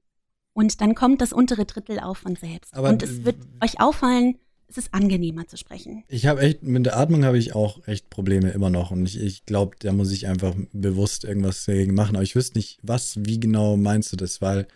Und 0.54 0.82
dann 0.82 0.96
kommt 0.96 1.22
das 1.22 1.32
untere 1.32 1.66
Drittel 1.66 2.00
auf 2.00 2.20
von 2.20 2.36
selbst. 2.36 2.74
Aber 2.74 2.90
und 2.90 3.04
es 3.04 3.24
wird 3.24 3.38
euch 3.64 3.80
auffallen, 3.80 4.40
es 4.68 4.78
ist 4.78 4.94
angenehmer 4.94 5.48
zu 5.48 5.58
sprechen. 5.58 6.04
Ich 6.08 6.26
habe 6.28 6.42
echt, 6.42 6.64
mit 6.64 6.86
der 6.86 6.98
Atmung 6.98 7.26
habe 7.26 7.38
ich 7.38 7.56
auch 7.56 7.86
echt 7.88 8.10
Probleme 8.10 8.52
immer 8.52 8.70
noch. 8.70 8.92
Und 8.92 9.06
ich, 9.06 9.20
ich 9.20 9.46
glaube, 9.46 9.76
da 9.80 9.92
muss 9.92 10.12
ich 10.12 10.28
einfach 10.28 10.56
bewusst 10.72 11.24
irgendwas 11.24 11.66
dagegen 11.66 11.94
machen. 11.94 12.16
Aber 12.16 12.24
ich 12.24 12.36
wüsste 12.36 12.58
nicht, 12.58 12.80
was, 12.84 13.18
wie 13.20 13.40
genau 13.40 13.78
meinst 13.78 14.12
du 14.12 14.16
das? 14.16 14.42
Weil 14.42 14.68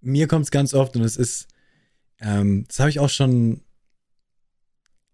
mir 0.00 0.28
kommt 0.28 0.46
es 0.46 0.50
ganz 0.50 0.72
oft 0.72 0.96
und 0.96 1.02
es 1.02 1.16
ist, 1.16 1.48
ähm, 2.20 2.64
das 2.68 2.78
habe 2.78 2.90
ich 2.90 3.00
auch 3.00 3.10
schon 3.10 3.63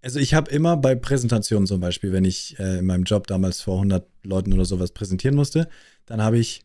also 0.02 0.18
ich 0.18 0.34
habe 0.34 0.50
immer 0.50 0.76
bei 0.76 0.94
Präsentationen 0.94 1.66
zum 1.66 1.80
Beispiel, 1.80 2.12
wenn 2.12 2.24
ich 2.24 2.58
äh, 2.58 2.78
in 2.78 2.86
meinem 2.86 3.04
Job 3.04 3.26
damals 3.26 3.60
vor 3.60 3.76
100 3.76 4.06
Leuten 4.24 4.52
oder 4.52 4.64
sowas 4.64 4.92
präsentieren 4.92 5.36
musste, 5.36 5.68
dann 6.06 6.22
habe 6.22 6.38
ich 6.38 6.64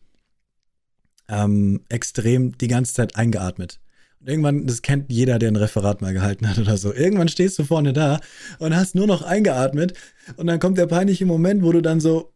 ähm, 1.28 1.82
extrem 1.88 2.56
die 2.58 2.68
ganze 2.68 2.94
Zeit 2.94 3.16
eingeatmet. 3.16 3.80
Und 4.20 4.28
irgendwann, 4.28 4.66
das 4.66 4.82
kennt 4.82 5.12
jeder, 5.12 5.38
der 5.38 5.50
ein 5.50 5.56
Referat 5.56 6.00
mal 6.00 6.14
gehalten 6.14 6.48
hat 6.48 6.58
oder 6.58 6.76
so. 6.78 6.92
Irgendwann 6.94 7.28
stehst 7.28 7.58
du 7.58 7.64
vorne 7.64 7.92
da 7.92 8.20
und 8.58 8.74
hast 8.74 8.94
nur 8.94 9.06
noch 9.06 9.22
eingeatmet 9.22 9.92
und 10.36 10.46
dann 10.46 10.58
kommt 10.58 10.78
der 10.78 10.86
peinliche 10.86 11.26
Moment, 11.26 11.62
wo 11.62 11.72
du 11.72 11.82
dann 11.82 12.00
so 12.00 12.32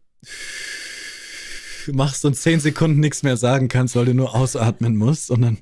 machst 1.86 2.24
und 2.24 2.34
zehn 2.34 2.60
Sekunden 2.60 3.00
nichts 3.00 3.22
mehr 3.22 3.36
sagen 3.36 3.68
kannst, 3.68 3.96
weil 3.96 4.04
du 4.04 4.14
nur 4.14 4.34
ausatmen 4.34 4.96
musst 4.96 5.30
und 5.30 5.42
dann 5.42 5.58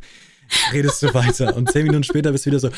redest 0.72 1.02
du 1.02 1.14
weiter 1.14 1.56
und 1.56 1.70
zehn 1.70 1.84
Minuten 1.84 2.02
später 2.02 2.32
bist 2.32 2.44
du 2.44 2.50
wieder 2.50 2.58
so, 2.58 2.70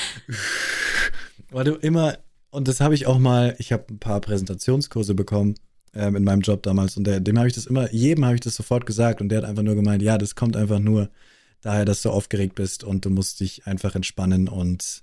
weil 1.50 1.64
du 1.64 1.74
immer 1.76 2.18
und 2.50 2.68
das 2.68 2.80
habe 2.80 2.94
ich 2.94 3.06
auch 3.06 3.18
mal, 3.18 3.54
ich 3.58 3.72
habe 3.72 3.84
ein 3.90 3.98
paar 3.98 4.20
Präsentationskurse 4.20 5.14
bekommen 5.14 5.54
ähm, 5.94 6.16
in 6.16 6.24
meinem 6.24 6.42
Job 6.42 6.62
damals 6.62 6.96
und 6.96 7.04
der, 7.04 7.20
dem 7.20 7.38
habe 7.38 7.48
ich 7.48 7.54
das 7.54 7.66
immer, 7.66 7.92
jedem 7.92 8.24
habe 8.24 8.34
ich 8.34 8.40
das 8.40 8.56
sofort 8.56 8.86
gesagt 8.86 9.20
und 9.20 9.28
der 9.28 9.38
hat 9.38 9.44
einfach 9.44 9.62
nur 9.62 9.74
gemeint, 9.74 10.02
ja, 10.02 10.18
das 10.18 10.34
kommt 10.34 10.56
einfach 10.56 10.78
nur 10.78 11.10
daher, 11.60 11.84
dass 11.84 12.02
du 12.02 12.10
aufgeregt 12.10 12.54
bist 12.54 12.84
und 12.84 13.04
du 13.04 13.10
musst 13.10 13.40
dich 13.40 13.66
einfach 13.66 13.94
entspannen 13.94 14.48
und 14.48 15.02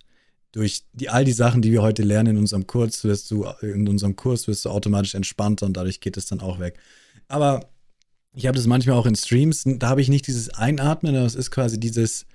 durch 0.52 0.84
die, 0.94 1.10
all 1.10 1.24
die 1.24 1.34
Sachen, 1.34 1.62
die 1.62 1.72
wir 1.72 1.82
heute 1.82 2.04
lernen 2.04 2.36
in 2.36 2.42
unserem 2.42 2.68
Kurs, 2.68 3.04
wirst 3.04 3.30
du, 3.32 3.46
in 3.62 3.88
unserem 3.88 4.16
Kurs 4.16 4.48
wirst 4.48 4.66
du 4.66 4.70
automatisch 4.70 5.14
entspannter 5.14 5.66
und 5.66 5.78
dadurch 5.78 6.00
geht 6.00 6.18
es 6.18 6.26
dann 6.26 6.40
auch 6.40 6.60
weg. 6.60 6.80
Aber 7.28 7.70
ich 8.34 8.48
habe 8.48 8.56
das 8.56 8.66
manchmal 8.66 8.96
auch 8.96 9.06
in 9.06 9.16
Streams, 9.16 9.64
da 9.66 9.90
habe 9.90 10.02
ich 10.02 10.10
nicht 10.10 10.28
dieses 10.28 10.50
Einatmen, 10.50 11.16
es 11.16 11.36
ist 11.36 11.52
quasi 11.52 11.80
dieses, 11.80 12.26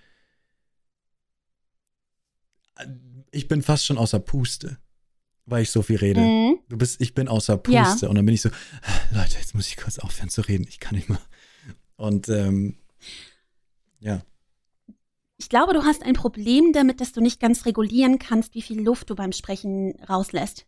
ich 3.31 3.49
bin 3.49 3.63
fast 3.63 3.87
schon 3.87 3.99
außer 3.99 4.21
Puste, 4.21 4.79
weil 5.47 5.63
ich 5.63 5.71
so 5.71 5.83
viel 5.83 5.97
rede. 5.97 6.21
Mhm. 6.21 6.59
Du 6.69 6.77
bist, 6.77 7.01
ich 7.01 7.15
bin 7.15 7.29
außer 7.29 7.57
Puste 7.57 7.75
ja. 7.75 8.09
und 8.09 8.15
dann 8.15 8.27
bin 8.27 8.35
ich 8.35 8.43
so, 8.43 8.51
Leute, 9.13 9.39
jetzt 9.39 9.55
muss 9.55 9.69
ich 9.69 9.77
kurz 9.77 9.99
aufhören 9.99 10.29
zu 10.29 10.43
reden, 10.43 10.67
ich 10.69 10.81
kann 10.81 10.95
nicht 10.95 11.09
mehr. 11.09 11.21
Und 11.97 12.29
ähm, 12.29 12.77
ja. 14.01 14.23
Ich 15.37 15.49
glaube, 15.49 15.73
du 15.73 15.83
hast 15.83 16.03
ein 16.03 16.15
Problem 16.15 16.73
damit, 16.73 17.01
dass 17.01 17.13
du 17.13 17.21
nicht 17.21 17.41
ganz 17.41 17.67
regulieren 17.67 18.19
kannst, 18.19 18.55
wie 18.55 18.63
viel 18.63 18.81
Luft 18.81 19.11
du 19.11 19.15
beim 19.15 19.33
Sprechen 19.33 19.95
rauslässt. 20.09 20.67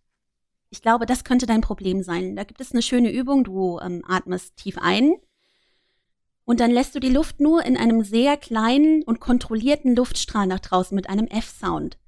Ich 0.71 0.83
glaube, 0.83 1.07
das 1.07 1.23
könnte 1.23 1.47
dein 1.47 1.61
Problem 1.61 2.03
sein. 2.03 2.35
Da 2.35 2.43
gibt 2.43 2.61
es 2.61 2.73
eine 2.73 2.83
schöne 2.83 3.13
Übung. 3.13 3.45
Du 3.45 3.79
ähm, 3.79 4.03
atmest 4.07 4.57
tief 4.57 4.77
ein 4.79 5.15
und 6.45 6.61
dann 6.61 6.71
lässt 6.71 6.95
du 6.95 7.01
die 7.01 7.11
Luft 7.11 7.41
nur 7.41 7.65
in 7.65 7.77
einem 7.77 8.05
sehr 8.05 8.37
kleinen 8.37 9.03
und 9.03 9.21
kontrollierten 9.21 9.97
Luftstrahl 9.97 10.47
nach 10.47 10.61
draußen 10.61 10.95
mit 10.95 11.09
einem 11.09 11.27
F-Sound. 11.27 11.99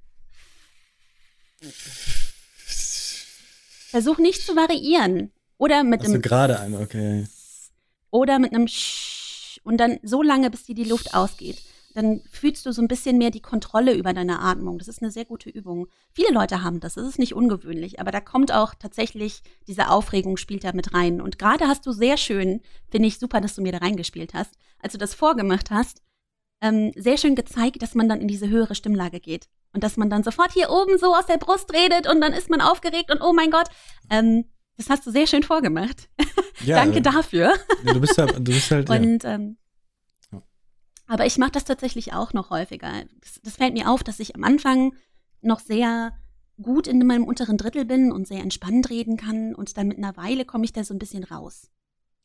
Versuch 3.89 4.17
nicht 4.17 4.45
zu 4.45 4.55
variieren. 4.55 5.31
Oder 5.57 5.83
mit 5.83 6.01
also 6.01 6.13
einem. 6.13 6.21
gerade 6.21 6.59
ein, 6.59 6.75
okay. 6.75 7.27
Oder 8.11 8.39
mit 8.39 8.53
einem 8.53 8.67
Sch 8.67 9.59
und 9.63 9.77
dann 9.77 9.99
so 10.03 10.21
lange, 10.21 10.49
bis 10.49 10.63
dir 10.63 10.75
die 10.75 10.83
Luft 10.83 11.13
ausgeht 11.13 11.57
dann 11.97 12.21
fühlst 12.29 12.63
du 12.67 12.71
so 12.71 12.81
ein 12.83 12.87
bisschen 12.87 13.17
mehr 13.17 13.31
die 13.31 13.41
Kontrolle 13.41 13.95
über 13.95 14.13
deine 14.13 14.39
Atmung. 14.39 14.77
Das 14.77 14.87
ist 14.87 15.01
eine 15.01 15.09
sehr 15.09 15.25
gute 15.25 15.49
Übung. 15.49 15.87
Viele 16.13 16.31
Leute 16.31 16.61
haben 16.61 16.79
das, 16.79 16.93
das 16.93 17.07
ist 17.07 17.17
nicht 17.17 17.33
ungewöhnlich, 17.33 17.99
aber 17.99 18.11
da 18.11 18.21
kommt 18.21 18.51
auch 18.53 18.75
tatsächlich 18.75 19.41
diese 19.67 19.89
Aufregung 19.89 20.37
spielt 20.37 20.63
da 20.63 20.73
mit 20.73 20.93
rein. 20.93 21.21
Und 21.21 21.39
gerade 21.39 21.67
hast 21.67 21.87
du 21.87 21.91
sehr 21.91 22.17
schön, 22.17 22.61
finde 22.91 23.07
ich 23.07 23.17
super, 23.17 23.41
dass 23.41 23.55
du 23.55 23.63
mir 23.63 23.71
da 23.71 23.79
reingespielt 23.79 24.35
hast, 24.35 24.59
als 24.79 24.93
du 24.93 24.99
das 24.99 25.15
vorgemacht 25.15 25.71
hast, 25.71 26.03
ähm, 26.61 26.91
sehr 26.95 27.17
schön 27.17 27.35
gezeigt, 27.35 27.81
dass 27.81 27.95
man 27.95 28.09
dann 28.09 28.21
in 28.21 28.27
diese 28.27 28.49
höhere 28.49 28.75
Stimmlage 28.75 29.19
geht. 29.19 29.47
Und 29.73 29.83
dass 29.83 29.97
man 29.97 30.09
dann 30.09 30.23
sofort 30.23 30.53
hier 30.53 30.69
oben 30.69 30.97
so 30.97 31.13
aus 31.13 31.25
der 31.25 31.37
Brust 31.37 31.71
redet 31.73 32.09
und 32.09 32.21
dann 32.21 32.33
ist 32.33 32.49
man 32.49 32.61
aufgeregt 32.61 33.11
und 33.11 33.21
oh 33.21 33.33
mein 33.33 33.51
Gott. 33.51 33.67
Ähm, 34.09 34.45
das 34.77 34.89
hast 34.89 35.05
du 35.05 35.11
sehr 35.11 35.27
schön 35.27 35.43
vorgemacht. 35.43 36.09
Ja, 36.61 36.77
Danke 36.77 37.03
dafür. 37.03 37.53
Ja, 37.83 37.93
du 37.93 38.01
bist 38.01 38.17
halt, 38.17 38.35
du 38.35 38.51
bist 38.51 38.71
halt. 38.71 38.89
Und 38.89 39.23
ähm, 39.25 39.57
aber 41.07 41.25
ich 41.25 41.37
mache 41.37 41.51
das 41.51 41.65
tatsächlich 41.65 42.13
auch 42.13 42.33
noch 42.33 42.49
häufiger. 42.49 42.91
Das, 43.21 43.39
das, 43.43 43.55
fällt 43.55 43.73
mir 43.73 43.89
auf, 43.89 44.03
dass 44.03 44.19
ich 44.19 44.35
am 44.35 44.43
Anfang 44.43 44.95
noch 45.41 45.59
sehr 45.59 46.13
gut 46.61 46.87
in 46.87 47.05
meinem 47.05 47.23
unteren 47.23 47.57
Drittel 47.57 47.85
bin 47.85 48.11
und 48.11 48.27
sehr 48.27 48.41
entspannt 48.41 48.89
reden 48.89 49.17
kann 49.17 49.55
und 49.55 49.77
dann 49.77 49.87
mit 49.87 49.97
einer 49.97 50.17
Weile 50.17 50.45
komme 50.45 50.65
ich 50.65 50.73
da 50.73 50.83
so 50.83 50.93
ein 50.93 50.99
bisschen 50.99 51.23
raus. 51.23 51.69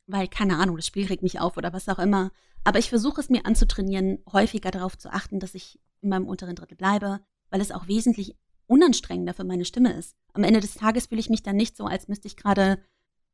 Weil, 0.06 0.26
keine 0.26 0.56
Ahnung, 0.56 0.76
das 0.76 0.86
Spiel 0.86 1.06
regt 1.06 1.22
mich 1.22 1.38
auf 1.38 1.56
oder 1.56 1.72
was 1.72 1.88
auch 1.88 1.98
immer. 1.98 2.32
Aber 2.64 2.78
ich 2.78 2.90
versuche 2.90 3.20
es 3.20 3.28
mir 3.28 3.44
anzutrainieren, 3.44 4.18
häufiger 4.32 4.70
darauf 4.70 4.96
zu 4.96 5.12
achten, 5.12 5.40
dass 5.40 5.54
ich 5.54 5.80
in 6.00 6.08
meinem 6.08 6.26
unteren 6.26 6.54
Drittel 6.54 6.76
bleibe, 6.76 7.20
weil 7.50 7.60
es 7.60 7.72
auch 7.72 7.88
wesentlich 7.88 8.36
unanstrengender 8.66 9.34
für 9.34 9.44
meine 9.44 9.64
Stimme 9.64 9.92
ist. 9.92 10.16
Am 10.32 10.44
Ende 10.44 10.60
des 10.60 10.74
Tages 10.74 11.06
fühle 11.06 11.20
ich 11.20 11.30
mich 11.30 11.42
dann 11.42 11.56
nicht 11.56 11.76
so, 11.76 11.84
als 11.84 12.08
müsste 12.08 12.28
ich 12.28 12.36
gerade 12.36 12.78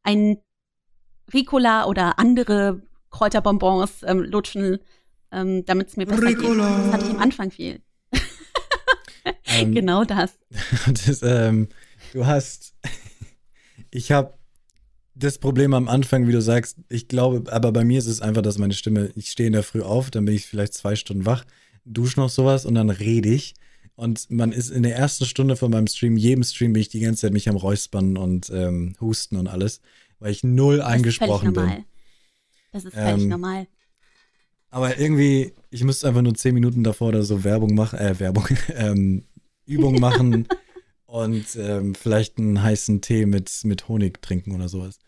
ein 0.02 0.38
Ricola 1.32 1.86
oder 1.86 2.18
andere 2.18 2.82
Kräuterbonbons 3.10 4.02
ähm, 4.04 4.20
lutschen, 4.20 4.78
ähm, 5.30 5.64
damit 5.66 5.88
es 5.88 5.96
mir 5.96 6.06
besser 6.06 6.22
Ricola. 6.22 6.68
geht. 6.68 6.86
Das 6.86 6.92
hatte 6.92 7.04
ich 7.04 7.10
am 7.10 7.18
Anfang 7.18 7.50
viel. 7.50 7.82
ähm, 9.46 9.72
genau 9.74 10.04
das. 10.04 10.38
das 10.86 11.22
ähm, 11.22 11.68
du 12.12 12.26
hast, 12.26 12.74
ich 13.90 14.12
habe 14.12 14.38
das 15.18 15.38
Problem 15.38 15.74
am 15.74 15.88
Anfang, 15.88 16.26
wie 16.26 16.32
du 16.32 16.40
sagst, 16.40 16.78
ich 16.88 17.08
glaube, 17.08 17.52
aber 17.52 17.72
bei 17.72 17.84
mir 17.84 17.98
ist 17.98 18.06
es 18.06 18.20
einfach, 18.20 18.42
dass 18.42 18.58
meine 18.58 18.74
Stimme, 18.74 19.10
ich 19.16 19.30
stehe 19.30 19.48
in 19.48 19.52
der 19.52 19.62
Früh 19.62 19.82
auf, 19.82 20.10
dann 20.10 20.24
bin 20.24 20.34
ich 20.34 20.46
vielleicht 20.46 20.74
zwei 20.74 20.96
Stunden 20.96 21.26
wach, 21.26 21.44
dusche 21.84 22.20
noch 22.20 22.30
sowas 22.30 22.64
und 22.64 22.74
dann 22.74 22.90
rede 22.90 23.28
ich. 23.28 23.54
Und 23.96 24.30
man 24.30 24.52
ist 24.52 24.70
in 24.70 24.84
der 24.84 24.96
ersten 24.96 25.24
Stunde 25.24 25.56
von 25.56 25.72
meinem 25.72 25.88
Stream, 25.88 26.16
jedem 26.16 26.44
Stream 26.44 26.72
bin 26.72 26.82
ich 26.82 26.88
die 26.88 27.00
ganze 27.00 27.22
Zeit 27.22 27.32
mich 27.32 27.48
am 27.48 27.56
Räuspern 27.56 28.16
und 28.16 28.48
ähm, 28.50 28.94
Husten 29.00 29.36
und 29.36 29.48
alles, 29.48 29.80
weil 30.20 30.30
ich 30.30 30.44
null 30.44 30.78
das 30.78 30.86
eingesprochen 30.86 31.52
bin. 31.52 31.84
Das 32.70 32.84
ist 32.84 32.94
völlig 32.94 33.24
ähm, 33.24 33.28
normal. 33.28 33.66
Aber 34.70 34.98
irgendwie, 34.98 35.52
ich 35.70 35.82
müsste 35.82 36.06
einfach 36.06 36.22
nur 36.22 36.34
zehn 36.34 36.54
Minuten 36.54 36.84
davor 36.84 37.08
oder 37.08 37.24
so 37.24 37.42
Werbung 37.42 37.74
machen, 37.74 37.98
äh, 37.98 38.20
Werbung, 38.20 38.46
ähm, 38.76 39.24
Übung 39.66 39.98
machen 39.98 40.46
und 41.06 41.56
ähm, 41.56 41.96
vielleicht 41.96 42.38
einen 42.38 42.62
heißen 42.62 43.00
Tee 43.00 43.26
mit, 43.26 43.50
mit 43.64 43.88
Honig 43.88 44.22
trinken 44.22 44.54
oder 44.54 44.68
sowas. 44.68 45.00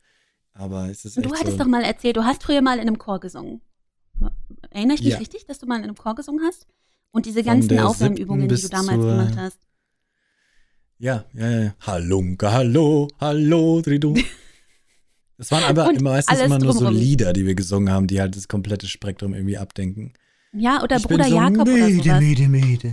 Aber 0.60 0.90
es 0.90 1.06
ist 1.06 1.16
Du 1.16 1.32
hattest 1.32 1.52
so 1.52 1.64
doch 1.64 1.66
mal 1.66 1.82
erzählt, 1.82 2.18
du 2.18 2.24
hast 2.24 2.42
früher 2.42 2.60
mal 2.60 2.74
in 2.74 2.82
einem 2.82 2.98
Chor 2.98 3.18
gesungen. 3.18 3.62
Erinnere 4.70 4.96
ich 4.96 5.02
mich 5.02 5.12
ja. 5.14 5.18
richtig, 5.18 5.46
dass 5.46 5.58
du 5.58 5.66
mal 5.66 5.78
in 5.78 5.84
einem 5.84 5.94
Chor 5.94 6.14
gesungen 6.14 6.44
hast? 6.44 6.66
Und 7.12 7.24
diese 7.24 7.42
ganzen 7.42 7.78
Aufwärmübungen, 7.78 8.46
die 8.46 8.60
du 8.60 8.68
damals 8.68 9.00
gemacht 9.00 9.36
hast. 9.36 9.58
Ja, 10.98 11.24
ja, 11.32 11.50
ja. 11.50 11.74
Hallunke, 11.80 12.52
hallo, 12.52 13.08
hallo, 13.18 13.80
Tridu. 13.82 14.14
Das 15.38 15.50
waren 15.52 15.64
aber 15.64 15.90
meistens 16.02 16.38
immer 16.38 16.58
nur 16.58 16.74
so 16.74 16.90
Lieder, 16.90 17.32
die 17.32 17.46
wir 17.46 17.54
gesungen 17.54 17.90
haben, 17.90 18.06
die 18.06 18.20
halt 18.20 18.36
das 18.36 18.46
komplette 18.46 18.86
Spektrum 18.86 19.32
irgendwie 19.32 19.56
abdenken. 19.56 20.12
Ja, 20.52 20.82
oder 20.82 20.96
ich 20.96 21.04
Bruder 21.04 21.24
so 21.24 21.34
Jakob 21.34 21.66
müde, 21.66 21.84
oder 21.84 21.94
sowas. 21.94 22.20
Müde, 22.20 22.48
müde. 22.50 22.92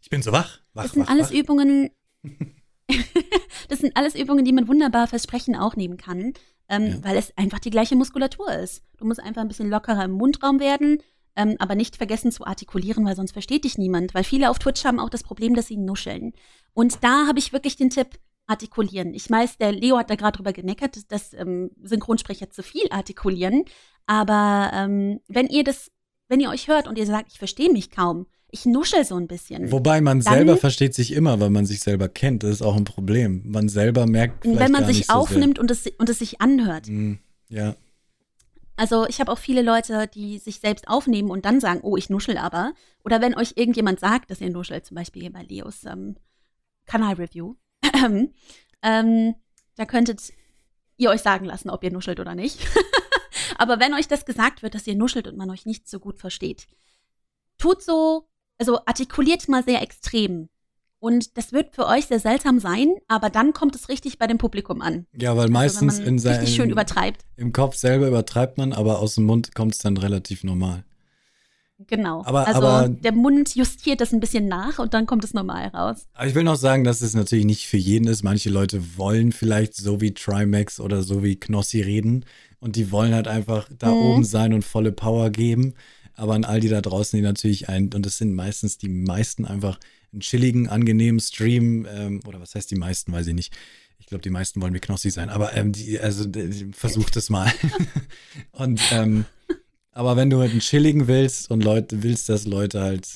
Ich 0.00 0.08
bin 0.08 0.22
so 0.22 0.32
wach, 0.32 0.60
wach, 0.72 0.84
Das 0.84 0.92
sind 0.92 1.02
wach, 1.02 1.10
alles 1.10 1.28
wach. 1.28 1.34
Übungen, 1.34 1.90
das 3.68 3.80
sind 3.80 3.94
alles 3.94 4.14
Übungen, 4.14 4.46
die 4.46 4.54
man 4.54 4.68
wunderbar 4.68 5.06
fürs 5.06 5.24
Sprechen 5.24 5.54
auch 5.54 5.76
nehmen 5.76 5.98
kann, 5.98 6.32
ähm, 6.70 6.86
ja. 6.86 7.04
weil 7.04 7.16
es 7.16 7.36
einfach 7.36 7.58
die 7.58 7.70
gleiche 7.70 7.96
Muskulatur 7.96 8.50
ist. 8.52 8.82
Du 8.96 9.04
musst 9.04 9.20
einfach 9.20 9.42
ein 9.42 9.48
bisschen 9.48 9.68
lockerer 9.68 10.04
im 10.04 10.12
Mundraum 10.12 10.60
werden, 10.60 11.02
ähm, 11.36 11.56
aber 11.58 11.74
nicht 11.74 11.96
vergessen 11.96 12.32
zu 12.32 12.46
artikulieren, 12.46 13.04
weil 13.04 13.16
sonst 13.16 13.32
versteht 13.32 13.64
dich 13.64 13.76
niemand. 13.76 14.14
Weil 14.14 14.24
viele 14.24 14.48
auf 14.48 14.58
Twitch 14.58 14.84
haben 14.84 15.00
auch 15.00 15.10
das 15.10 15.22
Problem, 15.22 15.54
dass 15.54 15.66
sie 15.66 15.76
nuscheln. 15.76 16.32
Und 16.72 17.04
da 17.04 17.26
habe 17.26 17.38
ich 17.38 17.52
wirklich 17.52 17.76
den 17.76 17.90
Tipp, 17.90 18.18
artikulieren. 18.50 19.14
Ich 19.14 19.30
weiß, 19.30 19.58
der 19.58 19.72
Leo 19.72 19.96
hat 19.96 20.10
da 20.10 20.16
gerade 20.16 20.36
drüber 20.36 20.52
gemeckert, 20.52 20.96
dass, 20.96 21.06
dass 21.06 21.32
ähm, 21.34 21.70
Synchronsprecher 21.82 22.50
zu 22.50 22.62
viel 22.62 22.88
artikulieren. 22.90 23.64
Aber 24.06 24.70
ähm, 24.74 25.20
wenn 25.28 25.46
ihr 25.46 25.62
das, 25.62 25.92
wenn 26.28 26.40
ihr 26.40 26.50
euch 26.50 26.66
hört 26.66 26.88
und 26.88 26.98
ihr 26.98 27.06
sagt, 27.06 27.30
ich 27.32 27.38
verstehe 27.38 27.70
mich 27.70 27.90
kaum, 27.90 28.26
ich 28.52 28.66
nuschel 28.66 29.04
so 29.04 29.16
ein 29.16 29.26
bisschen. 29.26 29.70
Wobei 29.72 30.00
man 30.00 30.20
dann, 30.20 30.34
selber 30.34 30.56
versteht 30.56 30.94
sich 30.94 31.12
immer, 31.12 31.40
weil 31.40 31.50
man 31.50 31.66
sich 31.66 31.80
selber 31.80 32.08
kennt. 32.08 32.42
Das 32.42 32.50
ist 32.50 32.62
auch 32.62 32.76
ein 32.76 32.84
Problem. 32.84 33.42
Man 33.44 33.68
selber 33.68 34.06
merkt 34.06 34.42
vielleicht 34.42 34.60
Wenn 34.60 34.72
man 34.72 34.84
sich 34.86 35.06
so 35.06 35.12
aufnimmt 35.12 35.58
und 35.58 35.70
es, 35.70 35.86
und 35.98 36.08
es 36.08 36.18
sich 36.18 36.40
anhört. 36.40 36.88
Mm, 36.88 37.14
ja. 37.48 37.74
Also 38.76 39.06
ich 39.06 39.20
habe 39.20 39.30
auch 39.30 39.38
viele 39.38 39.62
Leute, 39.62 40.06
die 40.06 40.38
sich 40.38 40.60
selbst 40.60 40.88
aufnehmen 40.88 41.30
und 41.30 41.44
dann 41.44 41.60
sagen, 41.60 41.80
oh, 41.82 41.96
ich 41.96 42.08
nuschel 42.08 42.38
aber. 42.38 42.72
Oder 43.04 43.20
wenn 43.20 43.36
euch 43.36 43.52
irgendjemand 43.56 44.00
sagt, 44.00 44.30
dass 44.30 44.40
ihr 44.40 44.50
nuschelt, 44.50 44.86
zum 44.86 44.94
Beispiel 44.94 45.22
hier 45.22 45.32
bei 45.32 45.42
Leos 45.42 45.84
ähm, 45.84 46.16
Kanal-Review, 46.86 47.56
ähm, 48.82 49.34
da 49.76 49.84
könntet 49.84 50.32
ihr 50.96 51.10
euch 51.10 51.20
sagen 51.20 51.44
lassen, 51.44 51.70
ob 51.70 51.84
ihr 51.84 51.92
nuschelt 51.92 52.20
oder 52.20 52.34
nicht. 52.34 52.58
Aber 53.58 53.80
wenn 53.80 53.92
euch 53.94 54.08
das 54.08 54.24
gesagt 54.24 54.62
wird, 54.62 54.74
dass 54.74 54.86
ihr 54.86 54.94
nuschelt 54.94 55.28
und 55.28 55.36
man 55.36 55.50
euch 55.50 55.66
nicht 55.66 55.88
so 55.88 55.98
gut 56.00 56.18
versteht, 56.18 56.66
tut 57.58 57.82
so, 57.82 58.29
also 58.60 58.78
artikuliert 58.86 59.48
mal 59.48 59.64
sehr 59.64 59.82
extrem. 59.82 60.48
Und 61.00 61.38
das 61.38 61.52
wird 61.52 61.74
für 61.74 61.86
euch 61.86 62.06
sehr 62.06 62.20
seltsam 62.20 62.58
sein, 62.60 62.92
aber 63.08 63.30
dann 63.30 63.54
kommt 63.54 63.74
es 63.74 63.88
richtig 63.88 64.18
bei 64.18 64.26
dem 64.26 64.36
Publikum 64.36 64.82
an. 64.82 65.06
Ja, 65.16 65.30
weil 65.30 65.44
also 65.44 65.52
meistens 65.52 65.98
in 65.98 66.18
seinem 66.18 66.46
schön 66.46 66.68
übertreibt. 66.68 67.24
Im 67.36 67.52
Kopf 67.52 67.74
selber 67.76 68.06
übertreibt 68.06 68.58
man, 68.58 68.74
aber 68.74 68.98
aus 68.98 69.14
dem 69.14 69.24
Mund 69.24 69.54
kommt 69.54 69.72
es 69.72 69.78
dann 69.78 69.96
relativ 69.96 70.44
normal. 70.44 70.84
Genau. 71.86 72.22
Aber, 72.26 72.46
also 72.46 72.60
aber, 72.60 72.88
der 72.90 73.12
Mund 73.12 73.54
justiert 73.54 74.02
das 74.02 74.12
ein 74.12 74.20
bisschen 74.20 74.46
nach 74.46 74.78
und 74.78 74.92
dann 74.92 75.06
kommt 75.06 75.24
es 75.24 75.32
normal 75.32 75.68
raus. 75.68 76.06
Aber 76.12 76.26
ich 76.26 76.34
will 76.34 76.44
noch 76.44 76.56
sagen, 76.56 76.84
dass 76.84 77.00
es 77.00 77.14
natürlich 77.14 77.46
nicht 77.46 77.66
für 77.66 77.78
jeden 77.78 78.06
ist. 78.06 78.22
Manche 78.22 78.50
Leute 78.50 78.98
wollen 78.98 79.32
vielleicht 79.32 79.74
so 79.74 80.02
wie 80.02 80.12
Trimax 80.12 80.80
oder 80.80 81.02
so 81.02 81.22
wie 81.22 81.36
Knossi 81.36 81.80
reden 81.80 82.26
und 82.58 82.76
die 82.76 82.92
wollen 82.92 83.14
halt 83.14 83.26
einfach 83.26 83.70
da 83.78 83.90
mhm. 83.90 84.02
oben 84.02 84.24
sein 84.24 84.52
und 84.52 84.66
volle 84.66 84.92
Power 84.92 85.30
geben. 85.30 85.72
Aber 86.20 86.34
an 86.34 86.44
all 86.44 86.60
die 86.60 86.68
da 86.68 86.82
draußen, 86.82 87.16
die 87.16 87.22
natürlich 87.22 87.70
ein, 87.70 87.90
und 87.94 88.04
das 88.04 88.18
sind 88.18 88.34
meistens 88.34 88.76
die 88.76 88.90
meisten 88.90 89.46
einfach 89.46 89.80
einen 90.12 90.20
chilligen, 90.20 90.68
angenehmen 90.68 91.18
Stream, 91.18 91.86
ähm, 91.90 92.20
oder 92.26 92.42
was 92.42 92.54
heißt 92.54 92.70
die 92.70 92.76
meisten, 92.76 93.10
weiß 93.10 93.26
ich 93.28 93.34
nicht. 93.34 93.56
Ich 93.98 94.04
glaube, 94.04 94.20
die 94.20 94.28
meisten 94.28 94.60
wollen 94.60 94.74
wie 94.74 94.80
Knossi 94.80 95.10
sein, 95.10 95.30
aber 95.30 95.56
ähm, 95.56 95.72
die, 95.72 95.98
also 95.98 96.26
die, 96.26 96.72
versucht 96.72 97.16
es 97.16 97.30
mal. 97.30 97.50
und 98.52 98.82
ähm, 98.92 99.24
aber 99.92 100.16
wenn 100.16 100.28
du 100.28 100.40
halt 100.40 100.50
einen 100.50 100.60
chilligen 100.60 101.06
willst 101.08 101.50
und 101.50 101.64
Leute 101.64 102.02
willst, 102.02 102.28
dass 102.28 102.44
Leute 102.44 102.82
halt 102.82 103.08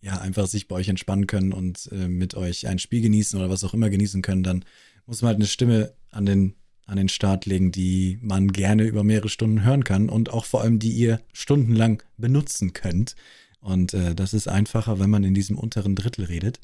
ja 0.00 0.18
einfach 0.18 0.46
sich 0.46 0.66
bei 0.66 0.76
euch 0.76 0.88
entspannen 0.88 1.26
können 1.26 1.52
und 1.52 1.90
äh, 1.92 2.08
mit 2.08 2.36
euch 2.36 2.68
ein 2.68 2.78
Spiel 2.78 3.02
genießen 3.02 3.38
oder 3.38 3.50
was 3.50 3.64
auch 3.64 3.74
immer 3.74 3.90
genießen 3.90 4.22
können, 4.22 4.42
dann 4.42 4.64
muss 5.04 5.20
man 5.20 5.28
halt 5.28 5.36
eine 5.36 5.46
Stimme 5.46 5.92
an 6.08 6.24
den 6.24 6.54
an 6.86 6.96
den 6.96 7.08
Start 7.08 7.46
legen, 7.46 7.72
die 7.72 8.18
man 8.22 8.52
gerne 8.52 8.84
über 8.84 9.02
mehrere 9.02 9.28
Stunden 9.28 9.64
hören 9.64 9.84
kann 9.84 10.08
und 10.08 10.32
auch 10.32 10.44
vor 10.44 10.62
allem 10.62 10.78
die 10.78 10.92
ihr 10.92 11.20
stundenlang 11.32 12.02
benutzen 12.16 12.72
könnt. 12.72 13.16
Und 13.60 13.94
äh, 13.94 14.14
das 14.14 14.32
ist 14.32 14.46
einfacher, 14.46 15.00
wenn 15.00 15.10
man 15.10 15.24
in 15.24 15.34
diesem 15.34 15.58
unteren 15.58 15.96
Drittel 15.96 16.24
redet. 16.26 16.60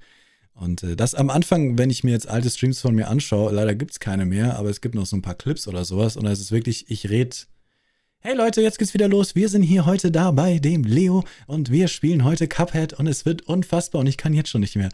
Und 0.54 0.84
äh, 0.84 0.94
das 0.94 1.14
am 1.14 1.30
Anfang, 1.30 1.76
wenn 1.76 1.90
ich 1.90 2.04
mir 2.04 2.12
jetzt 2.12 2.28
alte 2.28 2.50
Streams 2.50 2.80
von 2.80 2.94
mir 2.94 3.08
anschaue, 3.08 3.52
leider 3.52 3.74
gibt 3.74 3.90
es 3.90 4.00
keine 4.00 4.24
mehr, 4.24 4.56
aber 4.56 4.70
es 4.70 4.80
gibt 4.80 4.94
noch 4.94 5.06
so 5.06 5.16
ein 5.16 5.22
paar 5.22 5.34
Clips 5.34 5.66
oder 5.66 5.84
sowas. 5.84 6.16
Und 6.16 6.26
es 6.26 6.40
ist 6.40 6.52
wirklich, 6.52 6.88
ich 6.88 7.10
rede. 7.10 7.36
Hey 8.20 8.36
Leute, 8.36 8.62
jetzt 8.62 8.78
geht's 8.78 8.94
wieder 8.94 9.08
los. 9.08 9.34
Wir 9.34 9.48
sind 9.48 9.64
hier 9.64 9.84
heute 9.84 10.12
da 10.12 10.30
bei 10.30 10.60
dem 10.60 10.84
Leo 10.84 11.24
und 11.48 11.72
wir 11.72 11.88
spielen 11.88 12.22
heute 12.22 12.46
Cuphead 12.46 12.92
und 12.92 13.08
es 13.08 13.26
wird 13.26 13.42
unfassbar 13.42 14.00
und 14.00 14.06
ich 14.06 14.16
kann 14.16 14.32
jetzt 14.32 14.50
schon 14.50 14.60
nicht 14.60 14.76
mehr. 14.76 14.90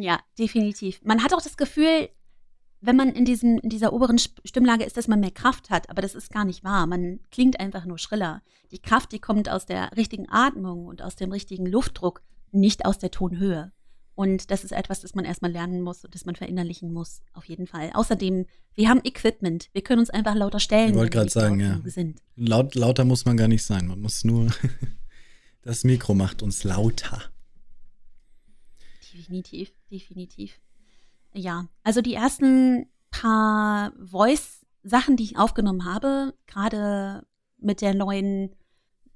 Ja, 0.00 0.20
definitiv. 0.38 1.00
Man 1.02 1.24
hat 1.24 1.34
auch 1.34 1.42
das 1.42 1.56
Gefühl, 1.56 2.08
wenn 2.80 2.96
man 2.96 3.10
in, 3.10 3.24
diesem, 3.24 3.58
in 3.58 3.70
dieser 3.70 3.92
oberen 3.92 4.18
Stimmlage 4.18 4.84
ist, 4.84 4.96
dass 4.96 5.08
man 5.08 5.20
mehr 5.20 5.30
Kraft 5.30 5.70
hat, 5.70 5.90
aber 5.90 6.02
das 6.02 6.14
ist 6.14 6.30
gar 6.30 6.44
nicht 6.44 6.62
wahr. 6.62 6.86
Man 6.86 7.20
klingt 7.30 7.58
einfach 7.58 7.84
nur 7.84 7.98
schriller. 7.98 8.42
Die 8.70 8.78
Kraft, 8.78 9.12
die 9.12 9.18
kommt 9.18 9.48
aus 9.48 9.66
der 9.66 9.96
richtigen 9.96 10.28
Atmung 10.28 10.86
und 10.86 11.02
aus 11.02 11.16
dem 11.16 11.32
richtigen 11.32 11.66
Luftdruck 11.66 12.22
nicht 12.52 12.84
aus 12.86 12.98
der 12.98 13.10
Tonhöhe. 13.10 13.72
Und 14.14 14.50
das 14.50 14.64
ist 14.64 14.72
etwas, 14.72 15.00
das 15.00 15.14
man 15.14 15.24
erstmal 15.24 15.52
lernen 15.52 15.80
muss 15.80 16.04
und 16.04 16.12
das 16.12 16.24
man 16.24 16.34
verinnerlichen 16.34 16.92
muss, 16.92 17.22
auf 17.34 17.44
jeden 17.44 17.68
Fall. 17.68 17.90
Außerdem, 17.94 18.46
wir 18.74 18.88
haben 18.88 19.00
Equipment. 19.04 19.68
Wir 19.72 19.82
können 19.82 20.00
uns 20.00 20.10
einfach 20.10 20.34
lauter 20.34 20.58
stellen. 20.58 20.90
Ich 20.90 20.96
wollte 20.96 21.16
gerade 21.16 21.30
sagen, 21.30 21.60
ja. 21.60 21.80
Sind. 21.84 22.20
Laut, 22.34 22.74
lauter 22.74 23.04
muss 23.04 23.24
man 23.24 23.36
gar 23.36 23.46
nicht 23.46 23.64
sein. 23.64 23.86
Man 23.86 24.00
muss 24.00 24.24
nur, 24.24 24.50
das 25.62 25.84
Mikro 25.84 26.14
macht 26.14 26.42
uns 26.42 26.64
lauter. 26.64 27.22
Definitiv, 29.14 29.72
definitiv. 29.90 30.58
Ja, 31.32 31.66
also 31.82 32.00
die 32.00 32.14
ersten 32.14 32.86
paar 33.10 33.92
Voice-Sachen, 34.02 35.16
die 35.16 35.24
ich 35.24 35.38
aufgenommen 35.38 35.84
habe, 35.84 36.34
gerade 36.46 37.26
mit 37.58 37.80
der 37.80 37.94
neuen 37.94 38.54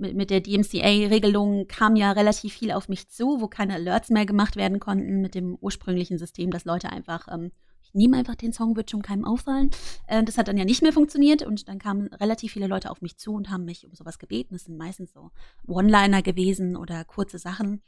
mit, 0.02 0.16
mit 0.16 0.30
der 0.30 0.40
DMCA-Regelung 0.40 1.68
kam 1.68 1.96
ja 1.96 2.12
relativ 2.12 2.54
viel 2.54 2.72
auf 2.72 2.88
mich 2.88 3.08
zu, 3.08 3.40
wo 3.40 3.48
keine 3.48 3.74
Alerts 3.74 4.10
mehr 4.10 4.26
gemacht 4.26 4.56
werden 4.56 4.80
konnten 4.80 5.22
mit 5.22 5.34
dem 5.34 5.56
ursprünglichen 5.60 6.18
System, 6.18 6.50
dass 6.50 6.64
Leute 6.64 6.90
einfach, 6.90 7.28
ähm, 7.30 7.52
ich 7.82 7.94
nehme 7.94 8.16
einfach 8.16 8.34
den 8.34 8.52
Song, 8.52 8.76
wird 8.76 8.90
schon 8.90 9.02
keinem 9.02 9.24
auffallen. 9.24 9.70
Äh, 10.06 10.24
das 10.24 10.36
hat 10.36 10.48
dann 10.48 10.58
ja 10.58 10.64
nicht 10.64 10.82
mehr 10.82 10.92
funktioniert 10.92 11.42
und 11.42 11.68
dann 11.68 11.78
kamen 11.78 12.08
relativ 12.08 12.52
viele 12.52 12.66
Leute 12.66 12.90
auf 12.90 13.00
mich 13.00 13.16
zu 13.16 13.32
und 13.32 13.50
haben 13.50 13.64
mich 13.64 13.86
um 13.86 13.94
sowas 13.94 14.18
gebeten. 14.18 14.54
Das 14.54 14.64
sind 14.64 14.76
meistens 14.76 15.12
so 15.12 15.30
One-Liner 15.66 16.22
gewesen 16.22 16.76
oder 16.76 17.04
kurze 17.04 17.38
Sachen, 17.38 17.82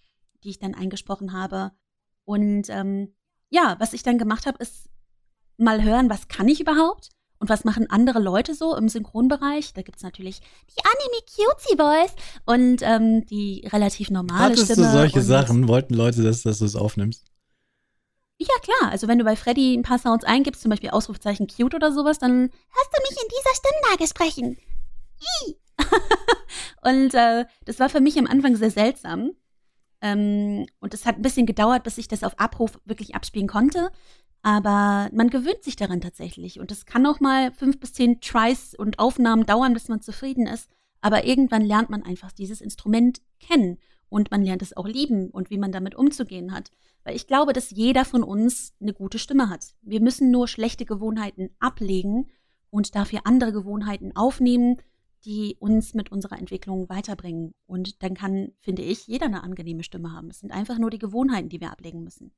die 0.44 0.50
ich 0.50 0.58
dann 0.58 0.74
eingesprochen 0.74 1.32
habe. 1.32 1.72
Und 2.24 2.70
ähm, 2.70 3.14
ja, 3.54 3.76
was 3.78 3.92
ich 3.92 4.02
dann 4.02 4.18
gemacht 4.18 4.46
habe, 4.46 4.58
ist 4.58 4.88
mal 5.56 5.82
hören, 5.82 6.10
was 6.10 6.28
kann 6.28 6.48
ich 6.48 6.60
überhaupt? 6.60 7.10
Und 7.38 7.48
was 7.48 7.64
machen 7.64 7.90
andere 7.90 8.20
Leute 8.20 8.54
so 8.54 8.74
im 8.76 8.88
Synchronbereich? 8.88 9.74
Da 9.74 9.82
gibt 9.82 9.98
es 9.98 10.02
natürlich 10.02 10.40
die 10.40 10.82
Anime-Cutie 10.82 11.76
Boys 11.76 12.12
und 12.46 12.82
ähm, 12.82 13.26
die 13.26 13.68
relativ 13.70 14.10
normale 14.10 14.52
Hattest 14.52 14.72
Stimme. 14.72 14.86
du 14.86 14.92
solche 14.92 15.22
Sachen? 15.22 15.68
Wollten 15.68 15.94
Leute, 15.94 16.22
dass, 16.22 16.42
dass 16.42 16.58
du 16.58 16.64
es 16.64 16.74
aufnimmst? 16.74 17.26
Ja, 18.38 18.54
klar. 18.62 18.90
Also 18.90 19.08
wenn 19.08 19.18
du 19.18 19.24
bei 19.24 19.36
Freddy 19.36 19.74
ein 19.76 19.82
paar 19.82 19.98
Sounds 19.98 20.24
eingibst, 20.24 20.62
zum 20.62 20.70
Beispiel 20.70 20.90
Ausrufzeichen 20.90 21.46
cute 21.46 21.74
oder 21.74 21.92
sowas, 21.92 22.18
dann 22.18 22.32
hörst 22.32 22.90
du 22.92 23.02
mich 23.02 23.22
in 23.22 23.28
dieser 23.28 23.54
Stimmlage 23.54 24.08
sprechen. 24.08 24.58
und 26.82 27.14
äh, 27.14 27.44
das 27.64 27.78
war 27.78 27.88
für 27.88 28.00
mich 28.00 28.18
am 28.18 28.26
Anfang 28.26 28.56
sehr 28.56 28.70
seltsam. 28.70 29.32
Ähm, 30.04 30.66
und 30.80 30.92
es 30.92 31.06
hat 31.06 31.16
ein 31.16 31.22
bisschen 31.22 31.46
gedauert, 31.46 31.82
bis 31.82 31.96
ich 31.96 32.08
das 32.08 32.22
auf 32.22 32.38
Abruf 32.38 32.78
wirklich 32.84 33.14
abspielen 33.14 33.48
konnte. 33.48 33.90
Aber 34.42 35.08
man 35.14 35.30
gewöhnt 35.30 35.64
sich 35.64 35.76
daran 35.76 36.02
tatsächlich. 36.02 36.60
Und 36.60 36.70
es 36.70 36.84
kann 36.84 37.06
auch 37.06 37.20
mal 37.20 37.50
fünf 37.52 37.80
bis 37.80 37.94
zehn 37.94 38.20
Tries 38.20 38.74
und 38.74 38.98
Aufnahmen 38.98 39.46
dauern, 39.46 39.72
bis 39.72 39.88
man 39.88 40.02
zufrieden 40.02 40.46
ist. 40.46 40.68
Aber 41.00 41.24
irgendwann 41.24 41.62
lernt 41.62 41.88
man 41.88 42.02
einfach 42.02 42.32
dieses 42.32 42.60
Instrument 42.60 43.22
kennen. 43.40 43.78
Und 44.10 44.30
man 44.30 44.44
lernt 44.44 44.60
es 44.60 44.76
auch 44.76 44.86
lieben 44.86 45.30
und 45.30 45.48
wie 45.48 45.56
man 45.56 45.72
damit 45.72 45.94
umzugehen 45.94 46.52
hat. 46.52 46.70
Weil 47.02 47.16
ich 47.16 47.26
glaube, 47.26 47.54
dass 47.54 47.70
jeder 47.70 48.04
von 48.04 48.22
uns 48.22 48.74
eine 48.82 48.92
gute 48.92 49.18
Stimme 49.18 49.48
hat. 49.48 49.74
Wir 49.80 50.02
müssen 50.02 50.30
nur 50.30 50.48
schlechte 50.48 50.84
Gewohnheiten 50.84 51.48
ablegen 51.58 52.28
und 52.68 52.94
dafür 52.94 53.20
andere 53.24 53.52
Gewohnheiten 53.52 54.14
aufnehmen, 54.14 54.76
die 55.24 55.56
uns 55.58 55.94
mit 55.94 56.12
unserer 56.12 56.38
Entwicklung 56.38 56.88
weiterbringen. 56.88 57.54
Und 57.66 58.02
dann 58.02 58.14
kann, 58.14 58.52
finde 58.60 58.82
ich, 58.82 59.06
jeder 59.06 59.26
eine 59.26 59.42
angenehme 59.42 59.82
Stimme 59.82 60.12
haben. 60.12 60.30
Es 60.30 60.40
sind 60.40 60.52
einfach 60.52 60.78
nur 60.78 60.90
die 60.90 60.98
Gewohnheiten, 60.98 61.48
die 61.48 61.60
wir 61.60 61.70
ablegen 61.70 62.04
müssen. 62.04 62.32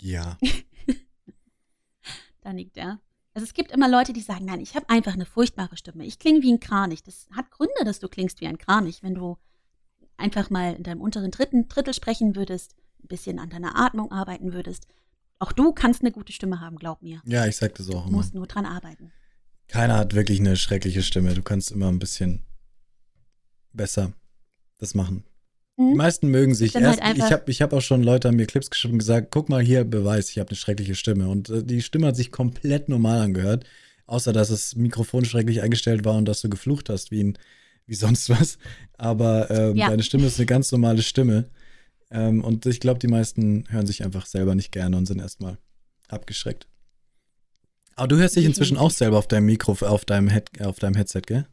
Ja. 0.00 0.36
da 2.40 2.52
nickt 2.52 2.76
er. 2.76 3.00
Also 3.34 3.44
es 3.44 3.54
gibt 3.54 3.70
immer 3.70 3.88
Leute, 3.88 4.12
die 4.12 4.20
sagen, 4.20 4.44
nein, 4.44 4.60
ich 4.60 4.74
habe 4.74 4.90
einfach 4.90 5.14
eine 5.14 5.24
furchtbare 5.24 5.76
Stimme. 5.76 6.04
Ich 6.04 6.18
klinge 6.18 6.42
wie 6.42 6.52
ein 6.52 6.60
Kranich. 6.60 7.02
Das 7.02 7.28
hat 7.34 7.50
Gründe, 7.50 7.84
dass 7.84 7.98
du 7.98 8.08
klingst 8.08 8.40
wie 8.40 8.46
ein 8.46 8.58
Kranich. 8.58 9.02
Wenn 9.02 9.14
du 9.14 9.38
einfach 10.18 10.50
mal 10.50 10.74
in 10.74 10.82
deinem 10.82 11.00
unteren 11.00 11.30
dritten 11.30 11.68
Drittel 11.68 11.94
sprechen 11.94 12.36
würdest, 12.36 12.76
ein 13.02 13.08
bisschen 13.08 13.38
an 13.38 13.48
deiner 13.48 13.76
Atmung 13.76 14.12
arbeiten 14.12 14.52
würdest. 14.52 14.86
Auch 15.38 15.52
du 15.52 15.72
kannst 15.72 16.02
eine 16.02 16.12
gute 16.12 16.32
Stimme 16.32 16.60
haben, 16.60 16.76
glaub 16.76 17.02
mir. 17.02 17.22
Ja, 17.24 17.46
ich 17.46 17.56
sag 17.56 17.74
das 17.74 17.88
auch 17.88 18.02
immer. 18.02 18.06
Du 18.06 18.12
musst 18.12 18.34
nur 18.34 18.46
dran 18.46 18.66
arbeiten. 18.66 19.12
Keiner 19.72 19.96
hat 19.96 20.14
wirklich 20.14 20.38
eine 20.38 20.56
schreckliche 20.56 21.02
Stimme. 21.02 21.32
Du 21.32 21.40
kannst 21.40 21.70
immer 21.70 21.88
ein 21.88 21.98
bisschen 21.98 22.42
besser 23.72 24.12
das 24.76 24.94
machen. 24.94 25.24
Die 25.78 25.82
mhm. 25.82 25.96
meisten 25.96 26.28
mögen 26.28 26.54
sich. 26.54 26.74
Erst, 26.74 27.00
halt 27.00 27.16
ich 27.16 27.32
habe 27.32 27.50
ich 27.50 27.62
hab 27.62 27.72
auch 27.72 27.80
schon 27.80 28.02
Leute 28.02 28.28
an 28.28 28.36
mir 28.36 28.44
Clips 28.44 28.68
geschrieben 28.68 28.94
und 28.94 28.98
gesagt, 28.98 29.28
guck 29.30 29.48
mal 29.48 29.62
hier, 29.62 29.84
Beweis, 29.84 30.28
ich 30.28 30.38
habe 30.38 30.50
eine 30.50 30.56
schreckliche 30.56 30.94
Stimme. 30.94 31.26
Und 31.30 31.48
äh, 31.48 31.64
die 31.64 31.80
Stimme 31.80 32.08
hat 32.08 32.16
sich 32.16 32.30
komplett 32.30 32.90
normal 32.90 33.22
angehört. 33.22 33.64
Außer, 34.04 34.34
dass 34.34 34.48
das 34.48 34.76
Mikrofon 34.76 35.24
schrecklich 35.24 35.62
eingestellt 35.62 36.04
war 36.04 36.16
und 36.16 36.26
dass 36.26 36.42
du 36.42 36.50
geflucht 36.50 36.90
hast 36.90 37.10
wie, 37.10 37.24
ein, 37.24 37.38
wie 37.86 37.94
sonst 37.94 38.28
was. 38.28 38.58
Aber 38.98 39.50
ähm, 39.50 39.76
ja. 39.76 39.88
deine 39.88 40.02
Stimme 40.02 40.26
ist 40.26 40.38
eine 40.38 40.44
ganz 40.44 40.70
normale 40.70 41.00
Stimme. 41.00 41.48
Ähm, 42.10 42.44
und 42.44 42.66
ich 42.66 42.78
glaube, 42.78 42.98
die 42.98 43.08
meisten 43.08 43.64
hören 43.70 43.86
sich 43.86 44.04
einfach 44.04 44.26
selber 44.26 44.54
nicht 44.54 44.70
gerne 44.70 44.98
und 44.98 45.06
sind 45.06 45.18
erstmal 45.18 45.56
abgeschreckt. 46.08 46.68
Aber 47.96 48.08
du 48.08 48.16
hörst 48.16 48.36
dich 48.36 48.44
inzwischen 48.44 48.76
auch 48.76 48.90
selber 48.90 49.18
auf 49.18 49.26
deinem 49.26 49.46
Mikro, 49.46 49.76
auf 49.86 50.04
deinem, 50.04 50.28
Head, 50.28 50.64
auf 50.64 50.78
deinem 50.78 50.94
Headset, 50.94 51.22
gell? 51.26 51.46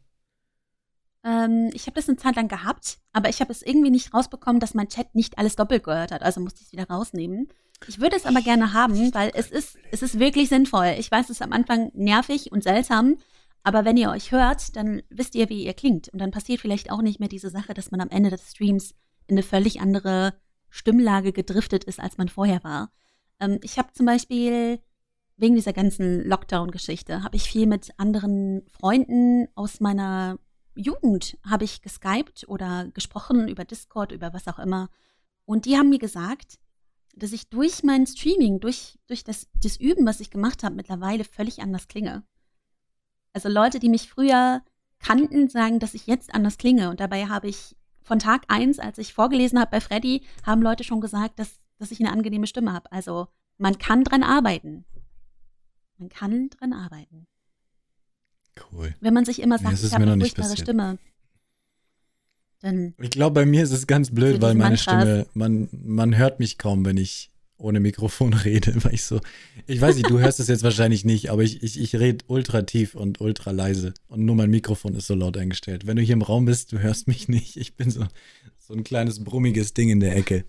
Ähm, 1.24 1.70
ich 1.74 1.86
habe 1.86 1.96
das 1.96 2.08
eine 2.08 2.18
Zeit 2.18 2.36
lang 2.36 2.48
gehabt, 2.48 3.00
aber 3.12 3.30
ich 3.30 3.42
habe 3.42 3.52
es 3.52 3.62
irgendwie 3.62 3.92
nicht 3.92 4.14
rausbekommen, 4.14 4.60
dass 4.60 4.74
mein 4.74 4.88
Chat 4.88 5.16
nicht 5.16 5.38
alles 5.38 5.56
doppelt 5.56 5.84
gehört 5.84 6.12
hat. 6.12 6.22
Also 6.22 6.40
musste 6.40 6.62
ich 6.62 6.68
es 6.68 6.72
wieder 6.72 6.88
rausnehmen. 6.88 7.50
Ich 7.88 8.00
würde 8.00 8.16
es 8.16 8.26
aber 8.26 8.42
gerne 8.42 8.74
haben, 8.74 9.14
weil 9.14 9.32
es 9.34 9.52
ist, 9.52 9.78
es 9.92 10.02
ist 10.02 10.20
wirklich 10.20 10.50
sinnvoll. 10.50 10.96
Ich 10.98 11.12
weiß, 11.12 11.26
es 11.26 11.38
ist 11.38 11.42
am 11.42 11.54
Anfang 11.54 11.92
nervig 11.94 12.52
und 12.52 12.64
seltsam, 12.64 13.18
aber 13.64 13.86
wenn 13.86 13.98
ihr 13.98 14.10
euch 14.10 14.32
hört, 14.32 14.76
dann 14.76 15.02
wisst 15.10 15.36
ihr, 15.36 15.50
wie 15.50 15.66
ihr 15.66 15.74
klingt. 15.74 16.10
Und 16.10 16.20
dann 16.20 16.32
passiert 16.32 16.62
vielleicht 16.62 16.92
auch 16.92 17.02
nicht 17.02 17.20
mehr 17.20 17.30
diese 17.30 17.50
Sache, 17.50 17.74
dass 17.74 17.92
man 17.92 18.02
am 18.02 18.10
Ende 18.10 18.30
des 18.30 18.52
Streams 18.52 18.96
in 19.28 19.36
eine 19.36 19.44
völlig 19.44 19.80
andere 19.82 20.34
Stimmlage 20.70 21.34
gedriftet 21.34 21.84
ist, 21.84 22.00
als 22.00 22.18
man 22.18 22.30
vorher 22.30 22.64
war. 22.64 22.92
Ähm, 23.40 23.60
ich 23.64 23.78
habe 23.78 23.94
zum 23.94 24.06
Beispiel 24.06 24.80
wegen 25.40 25.56
dieser 25.56 25.74
ganzen 25.74 26.26
Lockdown-Geschichte, 26.26 27.24
habe 27.24 27.36
ich 27.36 27.44
viel 27.44 27.66
mit 27.66 27.92
anderen 27.98 28.64
Freunden 28.68 29.48
aus 29.56 29.80
meiner 29.80 30.38
Jugend 30.76 31.38
habe 31.46 31.66
ich 31.66 31.82
geskypt 31.82 32.48
oder 32.48 32.88
gesprochen 32.94 33.48
über 33.48 33.66
Discord, 33.66 34.12
über 34.12 34.34
was 34.34 34.48
auch 34.48 34.60
immer. 34.60 34.90
Und 35.46 35.66
die 35.66 35.78
haben 35.78 35.90
mir 35.90 36.00
gesagt, 36.00 36.60
dass 37.16 37.34
ich 37.34 37.50
durch 37.50 37.84
mein 37.84 38.08
Streaming, 38.08 38.60
durch, 38.60 38.98
durch 39.08 39.24
das, 39.24 39.48
das 39.62 39.78
Üben, 39.78 40.06
was 40.06 40.20
ich 40.20 40.32
gemacht 40.32 40.64
habe, 40.64 40.76
mittlerweile 40.76 41.24
völlig 41.26 41.60
anders 41.62 41.88
klinge. 41.88 42.24
Also 43.34 43.50
Leute, 43.50 43.80
die 43.80 43.90
mich 43.90 44.10
früher 44.10 44.62
kannten, 45.00 45.50
sagen, 45.50 45.80
dass 45.80 45.94
ich 45.94 46.08
jetzt 46.08 46.34
anders 46.34 46.58
klinge. 46.58 46.90
Und 46.90 47.00
dabei 47.00 47.28
habe 47.28 47.50
ich 47.50 47.76
von 48.02 48.20
Tag 48.20 48.44
eins, 48.48 48.80
als 48.80 48.98
ich 48.98 49.14
vorgelesen 49.14 49.60
habe 49.60 49.72
bei 49.72 49.82
Freddy, 49.82 50.24
haben 50.46 50.62
Leute 50.62 50.84
schon 50.84 51.02
gesagt, 51.02 51.40
dass, 51.40 51.60
dass 51.78 51.92
ich 51.92 52.00
eine 52.00 52.12
angenehme 52.12 52.48
Stimme 52.48 52.74
habe. 52.74 52.92
Also 52.92 53.28
man 53.58 53.78
kann 53.78 54.04
dran 54.04 54.24
arbeiten. 54.24 54.86
Man 56.00 56.10
kann 56.10 56.50
dran 56.50 56.74
arbeiten. 56.74 57.28
Cool. 58.72 58.96
Wenn 59.00 59.14
man 59.14 59.26
sich 59.26 59.42
immer 59.42 59.60
sagt, 59.60 59.80
nee, 59.80 59.88
ich 59.88 59.94
habe 59.94 60.04
eine 60.04 60.20
furchtbare 60.20 60.58
Stimme. 60.58 60.98
Dann 62.62 62.94
ich 63.00 63.12
glaube, 63.12 63.36
bei 63.36 63.46
mir 63.46 63.64
ist 63.64 63.72
es 63.72 63.88
ganz 63.88 64.12
blöd, 64.12 64.42
weil 64.42 64.56
meine 64.56 64.76
Mantras. 64.76 65.02
Stimme, 65.02 65.28
man, 65.34 65.70
man 65.72 66.18
hört 66.18 66.40
mich 66.40 66.58
kaum, 66.58 66.84
wenn 66.86 66.98
ich 66.98 67.32
ohne 67.58 67.80
Mikrofon 67.80 68.34
rede, 68.46 68.84
weil 68.84 68.94
ich 68.94 69.04
so, 69.04 69.20
ich 69.68 69.80
weiß 69.80 69.96
nicht, 69.96 70.10
du 70.10 70.20
hörst 70.20 70.40
es 70.40 70.48
jetzt 70.48 70.64
wahrscheinlich 70.64 71.06
nicht, 71.06 71.30
aber 71.30 71.44
ich, 71.44 71.62
ich, 71.62 71.80
ich 71.80 71.96
rede 71.96 72.24
ultra 72.28 72.62
tief 72.64 72.96
und 72.96 73.22
ultra 73.22 73.52
leise 73.52 73.94
und 74.08 74.26
nur 74.26 74.36
mein 74.36 74.50
Mikrofon 74.50 74.96
ist 74.96 75.08
so 75.08 75.16
laut 75.16 75.38
eingestellt. 75.38 75.86
Wenn 75.86 75.98
du 75.98 76.02
hier 76.02 76.14
im 76.14 76.22
Raum 76.22 76.46
bist, 76.46 76.72
du 76.72 76.80
hörst 76.80 77.08
mich 77.08 77.28
nicht. 77.28 77.58
Ich 77.58 77.76
bin 77.76 77.92
so, 77.92 78.06
so 78.58 78.74
ein 78.74 78.84
kleines 78.84 79.24
brummiges 79.24 79.74
Ding 79.74 79.90
in 79.90 80.00
der 80.00 80.16
Ecke. 80.16 80.46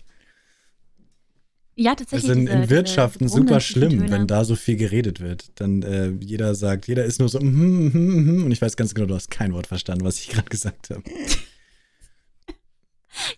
Ja, 1.75 1.95
tatsächlich. 1.95 2.29
Es 2.29 2.37
ist 2.37 2.41
in, 2.41 2.47
in 2.47 2.69
Wirtschaften 2.69 3.29
super 3.29 3.59
schlimm, 3.61 4.09
wenn 4.09 4.27
da 4.27 4.43
so 4.43 4.55
viel 4.55 4.75
geredet 4.75 5.19
wird. 5.19 5.51
Dann 5.55 5.81
äh, 5.83 6.09
jeder 6.19 6.53
sagt, 6.53 6.87
jeder 6.87 7.05
ist 7.05 7.19
nur 7.19 7.29
so, 7.29 7.39
mm, 7.39 7.45
mm, 7.45 8.39
mm, 8.41 8.43
und 8.45 8.51
ich 8.51 8.61
weiß 8.61 8.75
ganz 8.75 8.93
genau, 8.93 9.07
du 9.07 9.15
hast 9.15 9.31
kein 9.31 9.53
Wort 9.53 9.67
verstanden, 9.67 10.03
was 10.03 10.19
ich 10.19 10.29
gerade 10.29 10.49
gesagt 10.49 10.89
habe. 10.89 11.03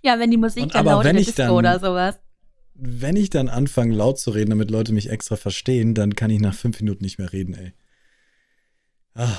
ja, 0.01 0.19
wenn 0.19 0.31
die 0.31 0.37
Musik 0.37 0.63
Und 0.63 0.73
dann 0.75 0.79
aber 0.87 0.91
laut 0.97 1.05
wenn 1.05 1.15
Disco 1.17 1.33
dann- 1.35 1.51
oder 1.51 1.79
sowas. 1.79 2.19
Wenn 2.75 3.15
ich 3.15 3.29
dann 3.29 3.49
anfange, 3.49 3.93
laut 3.93 4.19
zu 4.19 4.31
reden, 4.31 4.49
damit 4.49 4.71
Leute 4.71 4.93
mich 4.93 5.09
extra 5.11 5.35
verstehen, 5.35 5.93
dann 5.93 6.15
kann 6.15 6.31
ich 6.31 6.39
nach 6.41 6.55
fünf 6.55 6.79
Minuten 6.79 7.03
nicht 7.03 7.19
mehr 7.19 7.31
reden, 7.31 7.53
ey. 7.53 7.73
Ah. 9.13 9.37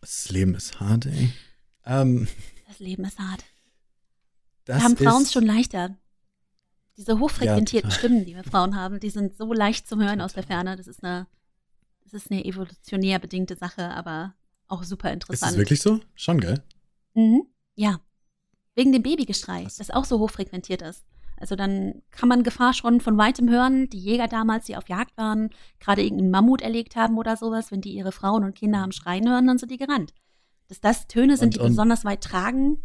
Das 0.00 0.30
Leben 0.30 0.54
ist 0.54 0.80
hart, 0.80 1.04
ey. 1.04 1.30
Ähm, 1.84 2.26
Das 2.68 2.78
Leben 2.78 3.04
ist 3.04 3.18
hart. 3.18 3.44
das 4.64 4.78
Wir 4.78 4.84
haben 4.84 4.96
Frauen 4.96 5.22
ist, 5.24 5.32
schon 5.34 5.44
leichter. 5.44 5.94
Diese 6.96 7.18
hochfrequentierten 7.18 7.90
Ja. 7.90 7.96
Stimmen, 7.96 8.24
die 8.24 8.34
wir 8.34 8.44
Frauen 8.44 8.76
haben, 8.76 9.00
die 9.00 9.10
sind 9.10 9.34
so 9.36 9.52
leicht 9.52 9.88
zum 9.88 10.02
Hören 10.02 10.20
aus 10.20 10.34
der 10.34 10.42
Ferne. 10.42 10.76
Das 10.76 10.86
ist 10.86 11.02
eine, 11.02 11.26
das 12.04 12.12
ist 12.12 12.30
eine 12.30 12.44
evolutionär 12.44 13.18
bedingte 13.18 13.56
Sache, 13.56 13.88
aber 13.90 14.34
auch 14.68 14.82
super 14.82 15.08
Ist 15.08 15.14
interessant. 15.14 15.52
das 15.52 15.58
wirklich 15.58 15.80
so? 15.80 16.00
Schon, 16.14 16.40
gell? 16.40 16.62
Mhm. 17.14 17.44
Ja. 17.74 18.00
Wegen 18.74 18.92
dem 18.92 19.02
Babygeschrei, 19.02 19.62
Krass. 19.62 19.76
das 19.76 19.90
auch 19.90 20.04
so 20.04 20.18
hochfrequentiert 20.18 20.82
ist. 20.82 21.04
Also 21.38 21.56
dann 21.56 22.02
kann 22.10 22.28
man 22.28 22.42
Gefahr 22.42 22.74
schon 22.74 23.00
von 23.00 23.16
weitem 23.16 23.48
hören. 23.48 23.88
Die 23.88 23.98
Jäger 23.98 24.28
damals, 24.28 24.66
die 24.66 24.76
auf 24.76 24.88
Jagd 24.90 25.16
waren, 25.16 25.48
gerade 25.78 26.02
irgendeinen 26.02 26.30
Mammut 26.30 26.60
erlegt 26.60 26.96
haben 26.96 27.16
oder 27.16 27.36
sowas, 27.36 27.70
wenn 27.72 27.80
die 27.80 27.94
ihre 27.94 28.12
Frauen 28.12 28.44
und 28.44 28.54
Kinder 28.54 28.80
haben 28.80 28.92
schreien 28.92 29.26
hören, 29.28 29.46
dann 29.46 29.56
sind 29.58 29.70
die 29.70 29.78
gerannt. 29.78 30.12
Dass 30.68 30.80
das 30.80 31.06
Töne 31.08 31.36
sind, 31.38 31.46
Und- 31.46 31.54
die 31.56 31.60
und- 31.60 31.68
besonders 31.68 32.04
weit 32.04 32.22
tragen, 32.22 32.82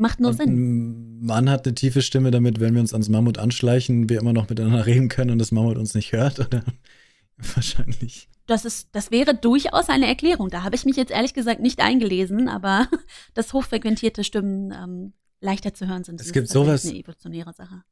macht 0.00 0.20
nur 0.20 0.30
Und 0.30 0.36
Sinn. 0.36 1.20
Mann 1.20 1.48
hat 1.50 1.66
eine 1.66 1.74
tiefe 1.74 2.02
Stimme, 2.02 2.30
damit, 2.30 2.58
wenn 2.60 2.74
wir 2.74 2.80
uns 2.80 2.92
ans 2.92 3.08
Mammut 3.08 3.38
anschleichen, 3.38 4.08
wir 4.08 4.18
immer 4.20 4.32
noch 4.32 4.48
miteinander 4.48 4.86
reden 4.86 5.08
können 5.08 5.30
und 5.30 5.38
das 5.38 5.52
Mammut 5.52 5.76
uns 5.78 5.94
nicht 5.94 6.12
hört, 6.12 6.40
oder? 6.40 6.64
Wahrscheinlich. 7.54 8.28
Das, 8.46 8.64
ist, 8.64 8.88
das 8.92 9.10
wäre 9.10 9.34
durchaus 9.34 9.88
eine 9.88 10.06
Erklärung. 10.08 10.50
Da 10.50 10.62
habe 10.64 10.74
ich 10.74 10.84
mich 10.84 10.96
jetzt 10.96 11.12
ehrlich 11.12 11.34
gesagt 11.34 11.60
nicht 11.60 11.80
eingelesen, 11.80 12.48
aber 12.48 12.88
dass 13.34 13.52
hochfrequentierte 13.52 14.24
Stimmen 14.24 14.72
ähm, 14.72 15.12
leichter 15.40 15.72
zu 15.72 15.86
hören 15.88 16.04
sind, 16.04 16.20
Es 16.20 16.26
das 16.26 16.32
gibt 16.32 16.46
ist 16.48 16.52
sowas- 16.52 16.84
eine 16.86 16.98
evolutionäre 16.98 17.52
Sache. 17.52 17.82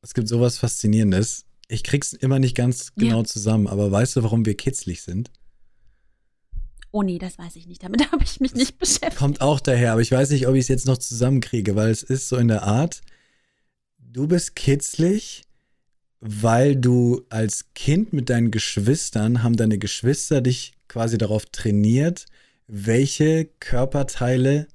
Es 0.00 0.14
gibt 0.14 0.28
sowas 0.28 0.58
Faszinierendes. 0.58 1.44
Ich 1.68 1.84
krieg's 1.84 2.12
immer 2.12 2.38
nicht 2.38 2.56
ganz 2.56 2.92
Ja. 2.96 3.04
genau 3.08 3.22
zusammen, 3.22 3.66
aber 3.68 3.90
weißt 3.92 4.16
du, 4.16 4.22
warum 4.24 4.44
wir 4.44 4.56
kitzlig 4.56 5.02
sind? 5.02 5.30
Oh 6.92 7.02
nee, 7.02 7.18
das 7.18 7.38
weiß 7.38 7.56
ich 7.56 7.66
nicht. 7.66 7.82
Damit 7.82 8.00
habe 8.12 8.22
ich 8.22 8.38
mich 8.40 8.54
nicht 8.54 8.78
beschäftigt. 8.78 9.16
Kommt 9.16 9.40
auch 9.40 9.58
daher, 9.60 9.92
aber 9.92 10.00
ich 10.02 10.12
weiß 10.12 10.30
nicht, 10.30 10.46
ob 10.46 10.54
ich 10.54 10.60
es 10.62 10.68
jetzt 10.68 10.86
noch 10.86 10.98
zusammenkriege, 10.98 11.74
weil 11.74 11.90
es 11.90 12.02
ist 12.02 12.28
so 12.28 12.36
in 12.36 12.48
der 12.48 12.62
Art, 12.62 13.00
du 13.98 14.28
bist 14.28 14.54
kitzlig, 14.54 15.42
weil 16.20 16.76
du 16.76 17.22
als 17.30 17.66
Kind 17.74 18.12
mit 18.12 18.30
deinen 18.30 18.50
Geschwistern, 18.52 19.42
haben 19.42 19.56
deine 19.56 19.78
Geschwister 19.78 20.40
dich 20.40 20.74
quasi 20.86 21.18
darauf 21.18 21.46
trainiert, 21.46 22.26
welche 22.68 23.46
Körperteile, 23.58 24.68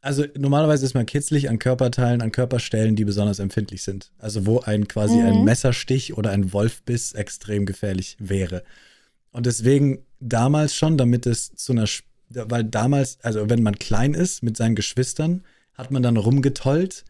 also 0.00 0.24
normalerweise 0.36 0.84
ist 0.84 0.94
man 0.94 1.06
kitzlig 1.06 1.48
an 1.48 1.60
Körperteilen, 1.60 2.20
an 2.22 2.32
Körperstellen, 2.32 2.96
die 2.96 3.04
besonders 3.04 3.38
empfindlich 3.38 3.82
sind. 3.82 4.10
Also 4.18 4.46
wo 4.46 4.58
ein 4.60 4.88
quasi 4.88 5.20
ein 5.20 5.38
Mhm. 5.38 5.44
Messerstich 5.44 6.14
oder 6.14 6.30
ein 6.30 6.52
Wolfbiss 6.52 7.12
extrem 7.12 7.64
gefährlich 7.66 8.16
wäre. 8.18 8.64
Und 9.30 9.46
deswegen 9.46 10.04
damals 10.22 10.74
schon, 10.74 10.96
damit 10.96 11.26
es 11.26 11.54
zu 11.54 11.72
einer, 11.72 11.86
weil 12.30 12.64
damals, 12.64 13.18
also 13.22 13.50
wenn 13.50 13.62
man 13.62 13.78
klein 13.78 14.14
ist 14.14 14.42
mit 14.42 14.56
seinen 14.56 14.74
Geschwistern, 14.74 15.44
hat 15.74 15.90
man 15.90 16.02
dann 16.02 16.16
rumgetollt. 16.16 17.04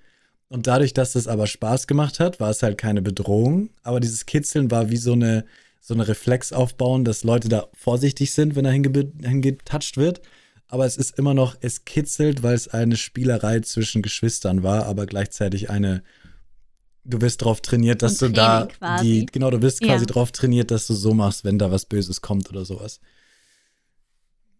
Und 0.49 0.67
dadurch, 0.67 0.93
dass 0.93 1.13
das 1.13 1.29
aber 1.29 1.47
Spaß 1.47 1.87
gemacht 1.87 2.21
hat, 2.21 2.39
war 2.41 2.51
es 2.51 2.63
halt 2.63 2.77
keine 2.77 3.01
Bedrohung. 3.01 3.71
Aber 3.83 4.01
dieses 4.01 4.27
Kitzeln 4.27 4.71
war 4.71 4.91
wie 4.91 4.99
so 4.99 5.13
eine, 5.13 5.45
so 5.81 5.95
eine 5.95 6.07
Reflex 6.07 6.53
aufbauen, 6.53 7.05
dass 7.05 7.25
Leute 7.25 7.49
da 7.49 7.69
vorsichtig 7.73 8.33
sind, 8.33 8.55
wenn 8.55 8.67
hinge 8.67 9.13
hingetatscht 9.23 9.97
wird. 9.97 10.21
Aber 10.69 10.87
es 10.87 10.97
ist 10.97 11.19
immer 11.19 11.35
noch, 11.35 11.57
es 11.61 11.85
kitzelt, 11.85 12.43
weil 12.43 12.55
es 12.55 12.69
eine 12.69 12.97
Spielerei 12.97 13.61
zwischen 13.61 14.03
Geschwistern 14.03 14.63
war, 14.63 14.87
aber 14.87 15.07
gleichzeitig 15.07 15.71
eine, 15.71 16.03
du 17.05 17.21
wirst 17.21 17.43
darauf 17.43 17.61
trainiert, 17.61 18.03
dass 18.03 18.23
Ein 18.23 18.29
du 18.29 18.35
da 18.35 18.67
quasi. 18.67 19.05
die, 19.05 19.27
genau, 19.27 19.51
du 19.51 19.61
wirst 19.63 19.81
quasi 19.81 20.05
Ja. 20.05 20.07
darauf 20.07 20.33
trainiert, 20.33 20.71
dass 20.71 20.87
du 20.87 20.95
so 20.95 21.15
machst, 21.15 21.45
wenn 21.45 21.59
da 21.59 21.71
was 21.71 21.87
Böses 21.87 22.21
kommt 22.21 22.49
oder 22.51 22.65
sowas. 22.65 23.01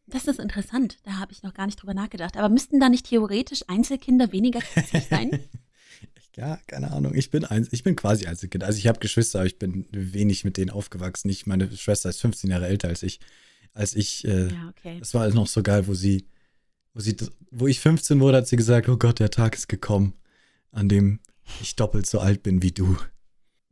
Das 0.07 0.27
ist 0.27 0.41
interessant. 0.41 0.99
Da 1.05 1.13
habe 1.19 1.33
ich 1.33 1.43
noch 1.43 1.55
gar 1.55 1.67
nicht 1.67 1.81
drüber 1.81 1.95
nachgedacht. 1.95 2.37
Aber 2.37 2.49
müssten 2.49 2.81
da 2.81 2.89
nicht 2.89 3.07
theoretisch 3.07 3.63
Einzelkinder 3.69 4.33
weniger 4.33 4.61
kitzlig 4.61 5.07
sein? 5.09 5.41
Ja, 6.35 6.59
keine 6.67 6.91
Ahnung. 6.93 7.15
Ich 7.15 7.31
bin 7.31 7.45
eins, 7.45 7.69
ich 7.73 7.83
bin 7.83 7.95
quasi 7.95 8.25
Einzelkind. 8.27 8.65
Also 8.65 8.79
ich 8.79 8.87
habe 8.87 9.01
Geschwister, 9.01 9.41
aber 9.41 9.47
ich 9.47 9.59
bin 9.59 9.87
wenig 9.91 10.45
mit 10.45 10.57
denen 10.57 10.71
aufgewachsen. 10.71 11.29
Ich, 11.29 11.47
meine 11.47 11.71
Schwester 11.77 12.09
ist 12.09 12.23
15 12.23 12.49
Jahre 12.49 12.69
älter 12.69 12.89
als 12.89 13.03
ich. 13.03 13.21
Als 13.75 13.95
ich, 13.95 14.27
äh, 14.27 14.49
ja, 14.49 14.71
okay. 14.71 14.97
das 14.99 15.13
war 15.13 15.29
noch 15.29 15.47
so 15.47 15.63
geil, 15.63 15.87
wo 15.87 15.93
sie, 15.93 16.27
wo 16.95 17.01
sie, 17.01 17.17
wo 17.51 17.67
ich 17.67 17.81
15 17.81 18.19
wurde, 18.21 18.39
hat 18.39 18.47
sie 18.49 18.57
gesagt, 18.57 18.89
oh 18.89 18.97
Gott, 18.97 19.19
der 19.19 19.31
Tag 19.31 19.55
ist 19.55 19.69
gekommen, 19.69 20.15
an 20.71 20.89
dem 20.89 21.21
ich 21.61 21.77
doppelt 21.77 22.07
so 22.07 22.21
alt 22.21 22.43
bin 22.43 22.63
wie 22.63 22.73
du. 22.73 22.97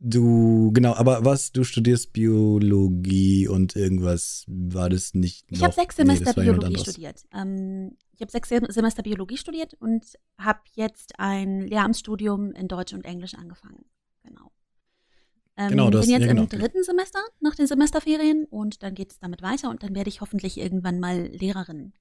Du, 0.03 0.71
genau, 0.73 0.95
aber 0.95 1.23
was, 1.25 1.51
du 1.51 1.63
studierst 1.63 2.11
Biologie 2.11 3.47
und 3.47 3.75
irgendwas 3.75 4.45
war 4.47 4.89
das 4.89 5.13
nicht 5.13 5.45
Ich 5.51 5.61
habe 5.61 5.73
sechs 5.73 5.95
Nee, 5.97 6.05
Semester 6.05 6.41
jemand 6.41 6.61
Biologie 6.61 6.81
studiert. 6.81 7.23
Ähm, 7.31 7.97
ich 8.13 8.21
habe 8.21 8.31
sechs 8.31 8.49
Sem- 8.49 8.65
Semester 8.69 9.03
Biologie 9.03 9.37
studiert 9.37 9.75
und 9.75 10.03
habe 10.39 10.59
jetzt 10.73 11.19
ein 11.19 11.61
Lehramtsstudium 11.67 12.51
in 12.53 12.67
Deutsch 12.67 12.93
und 12.93 13.05
Englisch 13.05 13.35
angefangen. 13.35 13.85
Genau. 14.23 14.51
Ähm, 15.55 15.69
Genau, 15.69 15.89
das- 15.91 16.05
bin 16.07 16.15
jetzt 16.15 16.21
ja, 16.21 16.27
genau. 16.29 16.43
im 16.43 16.49
dritten 16.49 16.83
Semester 16.83 17.19
nach 17.39 17.53
den 17.53 17.67
Semesterferien 17.67 18.45
und 18.45 18.81
dann 18.81 18.95
geht 18.95 19.11
es 19.11 19.19
damit 19.19 19.43
weiter 19.43 19.69
und 19.69 19.83
dann 19.83 19.93
werde 19.93 20.09
ich 20.09 20.21
hoffentlich 20.21 20.57
irgendwann 20.57 20.99
mal 20.99 21.27
Lehrerin. 21.27 21.93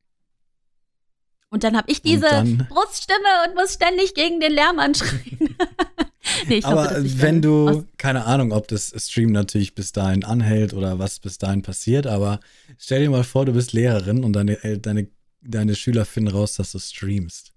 Und 1.50 1.64
dann 1.64 1.76
habe 1.76 1.90
ich 1.90 2.00
diese 2.00 2.22
dann- 2.28 2.66
Bruststimme 2.68 3.18
und 3.48 3.54
muss 3.56 3.74
ständig 3.74 4.14
gegen 4.14 4.38
den 4.40 4.52
Lärm 4.52 4.78
anschreien. 4.78 5.56
nee, 6.48 6.60
Aber 6.62 6.84
hoffe, 6.90 7.20
wenn 7.20 7.42
du, 7.42 7.68
aus- 7.68 7.84
keine 7.98 8.24
Ahnung, 8.24 8.52
ob 8.52 8.68
das 8.68 8.92
Stream 8.96 9.32
natürlich 9.32 9.74
bis 9.74 9.90
dahin 9.92 10.24
anhält 10.24 10.72
oder 10.74 10.98
was 11.00 11.18
bis 11.18 11.38
dahin 11.38 11.62
passiert, 11.62 12.06
aber 12.06 12.40
stell 12.78 13.02
dir 13.02 13.10
mal 13.10 13.24
vor, 13.24 13.46
du 13.46 13.52
bist 13.52 13.72
Lehrerin 13.72 14.22
und 14.22 14.32
deine, 14.34 14.56
deine, 14.78 15.08
deine 15.42 15.74
Schüler 15.74 16.04
finden 16.04 16.30
raus, 16.30 16.54
dass 16.54 16.70
du 16.72 16.78
streamst. 16.78 17.52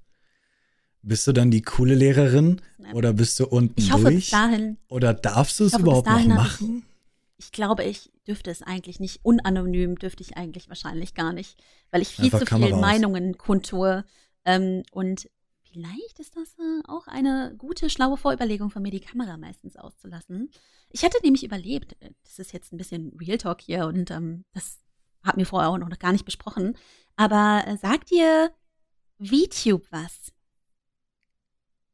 Bist 1.03 1.27
du 1.27 1.33
dann 1.33 1.51
die 1.51 1.61
coole 1.61 1.95
Lehrerin 1.95 2.61
oder 2.93 3.13
bist 3.13 3.39
du 3.39 3.45
unten 3.45 3.79
ich 3.79 3.91
hoffe 3.91 4.05
bis 4.05 4.13
durch? 4.13 4.29
dahin 4.31 4.77
Oder 4.87 5.13
darfst 5.13 5.59
du 5.59 5.65
es 5.65 5.73
bis 5.73 5.81
überhaupt 5.81 6.07
noch 6.07 6.13
hab 6.15 6.21
ich- 6.21 6.27
machen? 6.27 6.83
Ich 7.37 7.51
glaube, 7.51 7.83
ich 7.83 8.09
dürfte 8.27 8.51
es 8.51 8.61
eigentlich 8.61 8.99
nicht. 8.99 9.19
Unanonym 9.23 9.97
dürfte 9.97 10.23
ich 10.23 10.37
eigentlich 10.37 10.69
wahrscheinlich 10.69 11.13
gar 11.13 11.33
nicht, 11.33 11.61
weil 11.91 12.01
ich 12.01 12.09
viel 12.09 12.25
Einfach 12.25 12.39
zu 12.39 12.45
Kamera 12.45 12.67
viel 12.67 12.75
aus. 12.75 12.81
Meinungen 12.81 13.37
kundtue. 13.37 14.05
Ähm, 14.45 14.83
und 14.91 15.29
vielleicht 15.71 16.19
ist 16.19 16.35
das 16.35 16.55
äh, 16.59 16.81
auch 16.87 17.07
eine 17.07 17.55
gute, 17.57 17.89
schlaue 17.89 18.17
Vorüberlegung 18.17 18.69
von 18.69 18.81
mir, 18.81 18.91
die 18.91 18.99
Kamera 18.99 19.37
meistens 19.37 19.75
auszulassen. 19.75 20.49
Ich 20.89 21.03
hatte 21.03 21.17
nämlich 21.23 21.43
überlebt, 21.43 21.95
äh, 22.01 22.11
das 22.23 22.39
ist 22.39 22.53
jetzt 22.53 22.71
ein 22.71 22.77
bisschen 22.77 23.17
Real 23.19 23.37
Talk 23.37 23.61
hier 23.61 23.87
und 23.87 24.11
ähm, 24.11 24.45
das 24.53 24.79
hat 25.23 25.37
mir 25.37 25.45
vorher 25.45 25.69
auch 25.69 25.77
noch 25.77 25.99
gar 25.99 26.11
nicht 26.11 26.25
besprochen. 26.25 26.77
Aber 27.15 27.63
äh, 27.65 27.77
sagt 27.77 28.11
dir 28.11 28.51
VTube 29.19 29.85
was? 29.89 30.33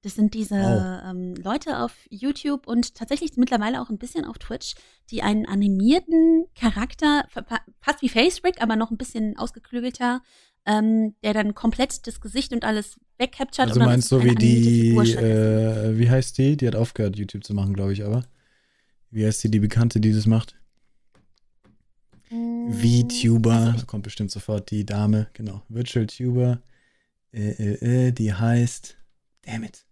Das 0.01 0.15
sind 0.15 0.33
diese 0.33 0.55
Oh. 0.55 1.09
ähm, 1.09 1.35
Leute 1.35 1.79
auf 1.79 1.91
YouTube 2.09 2.67
und 2.67 2.95
tatsächlich 2.95 3.31
mittlerweile 3.35 3.81
auch 3.81 3.89
ein 3.89 3.97
bisschen 3.97 4.23
auf 4.23 4.37
Twitch, 4.37 4.75
die 5.11 5.21
einen 5.21 5.45
animierten 5.45 6.45
Charakter, 6.55 7.25
fa- 7.29 7.43
fa- 7.43 7.61
fast 7.81 8.01
wie 8.01 8.07
Facebrick, 8.09 8.61
aber 8.61 8.77
noch 8.77 8.91
ein 8.91 8.97
bisschen 8.97 9.37
ausgeklügelter, 9.37 10.21
ähm, 10.65 11.15
der 11.23 11.33
dann 11.33 11.53
komplett 11.53 12.07
das 12.07 12.21
Gesicht 12.21 12.53
und 12.53 12.63
alles 12.63 12.97
wegcaptured. 13.17 13.67
Also 13.69 13.79
meinst 13.81 14.09
du 14.11 14.23
wie 14.23 14.35
die, 14.35 14.91
äh, 14.95 15.97
wie 15.97 16.09
heißt 16.09 16.37
die? 16.37 16.55
Die 16.55 16.67
hat 16.67 16.75
aufgehört, 16.75 17.17
YouTube 17.17 17.43
zu 17.43 17.53
machen, 17.53 17.73
glaube 17.73 17.91
ich, 17.91 18.05
aber. 18.05 18.23
Wie 19.11 19.25
heißt 19.25 19.43
die, 19.43 19.51
die 19.51 19.59
Bekannte, 19.59 19.99
die 19.99 20.13
das 20.13 20.25
macht? 20.27 20.55
VTuber, 22.29 23.73
Also 23.73 23.85
kommt 23.85 24.03
bestimmt 24.03 24.31
sofort 24.31 24.69
die 24.71 24.85
Dame, 24.85 25.27
genau. 25.33 25.63
Virtual 25.67 26.05
Tuber, 26.05 26.61
äh, 27.33 27.49
äh, 27.49 28.07
äh, 28.07 28.11
die 28.11 28.33
heißt, 28.33 28.95
damn 29.41 29.63
it. 29.63 29.83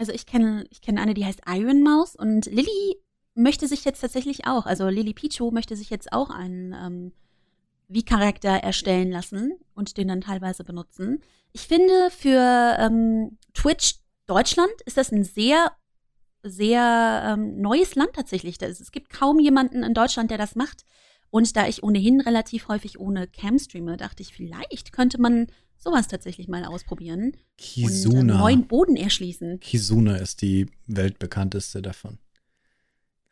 Also 0.00 0.12
ich 0.12 0.24
kenne 0.24 0.64
ich 0.70 0.80
kenne 0.80 1.00
eine, 1.00 1.12
die 1.12 1.26
heißt 1.26 1.42
Iron 1.46 1.82
Mouse 1.82 2.16
und 2.16 2.46
Lilly 2.46 2.96
möchte 3.34 3.68
sich 3.68 3.84
jetzt 3.84 4.00
tatsächlich 4.00 4.46
auch, 4.46 4.64
also 4.64 4.88
Lilly 4.88 5.12
Pichu 5.12 5.50
möchte 5.50 5.76
sich 5.76 5.90
jetzt 5.90 6.12
auch 6.12 6.30
einen 6.30 6.72
ähm, 6.72 7.12
V-Charakter 7.92 8.48
erstellen 8.48 9.10
lassen 9.10 9.52
und 9.74 9.98
den 9.98 10.08
dann 10.08 10.22
teilweise 10.22 10.64
benutzen. 10.64 11.20
Ich 11.52 11.66
finde, 11.66 12.10
für 12.10 12.76
ähm, 12.78 13.36
Twitch 13.52 13.96
Deutschland 14.26 14.72
ist 14.86 14.96
das 14.96 15.12
ein 15.12 15.24
sehr, 15.24 15.72
sehr 16.42 17.22
ähm, 17.26 17.60
neues 17.60 17.94
Land 17.94 18.14
tatsächlich. 18.14 18.56
Das, 18.56 18.80
es 18.80 18.92
gibt 18.92 19.10
kaum 19.10 19.38
jemanden 19.38 19.82
in 19.82 19.92
Deutschland, 19.92 20.30
der 20.30 20.38
das 20.38 20.54
macht. 20.54 20.84
Und 21.28 21.56
da 21.56 21.68
ich 21.68 21.82
ohnehin 21.82 22.20
relativ 22.20 22.68
häufig 22.68 22.98
ohne 22.98 23.26
Cam 23.26 23.58
streame, 23.58 23.96
dachte 23.96 24.22
ich, 24.22 24.32
vielleicht 24.32 24.92
könnte 24.92 25.20
man 25.20 25.48
sowas 25.82 26.06
tatsächlich 26.08 26.46
mal 26.48 26.64
ausprobieren 26.64 27.22
und 27.24 27.34
äh, 27.34 27.40
Kizuna. 27.56 28.38
neuen 28.38 28.66
Boden 28.68 28.96
erschließen. 28.96 29.60
Kizuna 29.60 30.16
ist 30.16 30.42
die 30.42 30.66
weltbekannteste 30.86 31.82
davon. 31.82 32.18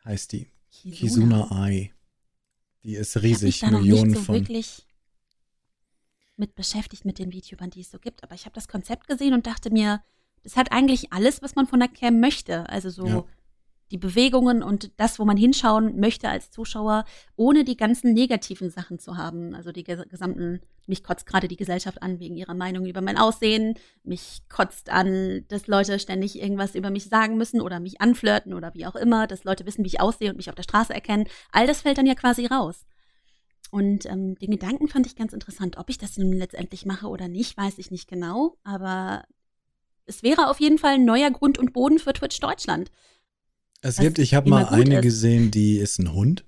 Heißt 0.03 0.31
die. 0.33 0.47
Kizuna 0.69 1.67
Eye. 1.67 1.91
Die 2.83 2.95
ist 2.95 3.15
Ich 3.15 3.15
hab 3.15 3.23
mich 3.23 3.31
riesig, 3.41 3.59
da 3.59 3.71
noch 3.71 3.81
Millionen 3.81 4.07
nicht 4.11 4.17
so 4.17 4.23
von. 4.23 4.35
wirklich 4.35 4.85
mit 6.37 6.55
beschäftigt 6.55 7.03
mit 7.05 7.19
den 7.19 7.31
VTubern, 7.33 7.69
die 7.69 7.81
es 7.81 7.91
so 7.91 7.99
gibt, 7.99 8.23
aber 8.23 8.33
ich 8.33 8.45
habe 8.45 8.55
das 8.55 8.67
Konzept 8.69 9.07
gesehen 9.07 9.33
und 9.33 9.45
dachte 9.45 9.69
mir, 9.71 10.01
das 10.43 10.55
hat 10.55 10.71
eigentlich 10.71 11.11
alles, 11.11 11.41
was 11.41 11.55
man 11.55 11.67
von 11.67 11.79
der 11.79 11.89
Cam 11.89 12.19
möchte. 12.21 12.67
Also 12.69 12.89
so 12.89 13.05
Ja. 13.05 13.25
Die 13.91 13.97
Bewegungen 13.97 14.61
und 14.61 14.91
das, 14.97 15.19
wo 15.19 15.25
man 15.25 15.37
hinschauen 15.37 15.99
möchte 15.99 16.29
als 16.29 16.51
Zuschauer, 16.51 17.05
ohne 17.35 17.63
die 17.63 17.77
ganzen 17.77 18.13
negativen 18.13 18.69
Sachen 18.69 18.99
zu 18.99 19.17
haben. 19.17 19.55
Also 19.55 19.71
die 19.71 19.83
ges- 19.83 20.07
gesamten, 20.07 20.61
mich 20.85 21.03
kotzt 21.03 21.25
gerade 21.25 21.47
die 21.47 21.55
Gesellschaft 21.55 22.01
an 22.03 22.19
wegen 22.19 22.35
ihrer 22.35 22.53
Meinung 22.53 22.85
über 22.85 23.01
mein 23.01 23.17
Aussehen. 23.17 23.73
Mich 24.03 24.41
kotzt 24.49 24.89
an, 24.89 25.45
dass 25.47 25.67
Leute 25.67 25.99
ständig 25.99 26.39
irgendwas 26.39 26.75
über 26.75 26.91
mich 26.91 27.05
sagen 27.05 27.37
müssen 27.37 27.61
oder 27.61 27.79
mich 27.79 27.99
anflirten 28.01 28.53
oder 28.53 28.73
wie 28.73 28.85
auch 28.85 28.95
immer, 28.95 29.25
dass 29.27 29.43
Leute 29.43 29.65
wissen, 29.65 29.83
wie 29.83 29.89
ich 29.89 30.01
aussehe 30.01 30.29
und 30.29 30.37
mich 30.37 30.49
auf 30.49 30.55
der 30.55 30.63
Straße 30.63 30.93
erkennen. 30.93 31.27
All 31.51 31.65
das 31.67 31.81
fällt 31.81 31.97
dann 31.97 32.05
ja 32.07 32.15
quasi 32.15 32.45
raus. 32.45 32.85
Und 33.71 34.05
ähm, 34.07 34.35
den 34.35 34.51
Gedanken 34.51 34.87
fand 34.87 35.05
ich 35.05 35.15
ganz 35.15 35.33
interessant. 35.33 35.77
Ob 35.77 35.89
ich 35.89 35.97
das 35.97 36.17
nun 36.17 36.33
letztendlich 36.33 36.85
mache 36.85 37.07
oder 37.07 37.27
nicht, 37.27 37.55
weiß 37.55 37.77
ich 37.77 37.91
nicht 37.91 38.07
genau. 38.07 38.57
Aber 38.63 39.25
es 40.05 40.23
wäre 40.23 40.49
auf 40.49 40.59
jeden 40.59 40.79
Fall 40.79 40.95
ein 40.95 41.05
neuer 41.05 41.29
Grund 41.29 41.59
und 41.59 41.73
Boden 41.73 41.99
für 41.99 42.13
Twitch 42.13 42.39
Deutschland. 42.39 42.89
Es 43.81 43.97
gibt, 43.97 44.19
ich 44.19 44.33
habe 44.33 44.49
mal 44.49 44.65
eine 44.65 44.97
ist. 44.97 45.03
gesehen, 45.03 45.51
die 45.51 45.77
ist 45.77 45.99
ein 45.99 46.13
Hund. 46.13 46.45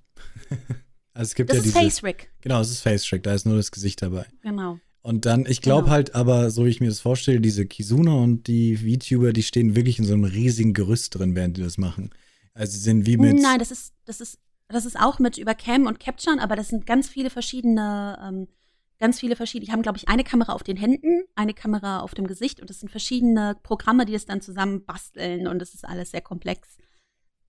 also 1.13 1.29
es 1.29 1.35
gibt 1.35 1.49
Das 1.49 1.57
ja 1.57 1.63
ist 1.63 1.65
diese. 1.67 1.79
Face 1.79 2.03
Rick. 2.03 2.31
Genau, 2.41 2.59
es 2.61 2.69
ist 2.71 2.81
Face 2.81 3.03
Track, 3.03 3.23
da 3.23 3.33
ist 3.33 3.45
nur 3.45 3.55
das 3.55 3.71
Gesicht 3.71 4.01
dabei. 4.01 4.25
Genau. 4.41 4.79
Und 5.01 5.25
dann, 5.25 5.45
ich 5.47 5.61
glaube 5.61 5.83
Genau. 5.83 5.93
halt 5.93 6.13
aber, 6.15 6.51
so 6.51 6.65
wie 6.65 6.69
ich 6.69 6.79
mir 6.79 6.89
das 6.89 6.99
vorstelle, 6.99 7.41
diese 7.41 7.65
Kizuna 7.65 8.13
und 8.13 8.47
die 8.47 8.77
VTuber, 8.77 9.33
die 9.33 9.43
stehen 9.43 9.75
wirklich 9.75 9.97
in 9.97 10.05
so 10.05 10.13
einem 10.13 10.25
riesigen 10.25 10.73
Gerüst 10.73 11.17
drin, 11.17 11.35
während 11.35 11.57
die 11.57 11.61
das 11.63 11.77
machen. 11.77 12.11
Also 12.53 12.73
sie 12.73 12.79
sind 12.83 13.05
wie 13.05 13.17
mit. 13.17 13.41
Nein, 13.41 13.59
das 13.59 13.71
ist, 13.71 13.93
das 14.05 14.21
ist, 14.21 14.37
das 14.67 14.85
ist 14.85 14.99
auch 14.99 15.17
mit 15.19 15.37
über 15.37 15.55
Cam 15.55 15.87
und 15.87 15.99
Capturen, 15.99 16.39
aber 16.39 16.55
das 16.55 16.67
sind 16.67 16.85
ganz 16.85 17.09
viele 17.09 17.29
verschiedene, 17.29 18.19
ähm, 18.23 18.47
ganz 18.99 19.19
viele 19.19 19.35
verschiedene. 19.35 19.65
Die 19.65 19.71
haben, 19.71 19.81
glaube 19.81 19.97
ich, 19.97 20.07
eine 20.09 20.23
Kamera 20.23 20.53
auf 20.53 20.63
den 20.63 20.77
Händen, 20.77 21.23
eine 21.35 21.53
Kamera 21.53 22.01
auf 22.01 22.13
dem 22.13 22.27
Gesicht 22.27 22.59
und 22.59 22.69
das 22.69 22.79
sind 22.81 22.89
verschiedene 22.89 23.55
Programme, 23.63 24.05
die 24.05 24.13
das 24.13 24.25
dann 24.25 24.41
zusammen 24.41 24.85
basteln 24.85 25.47
und 25.47 25.59
das 25.59 25.73
ist 25.73 25.85
alles 25.87 26.11
sehr 26.11 26.21
komplex. 26.21 26.77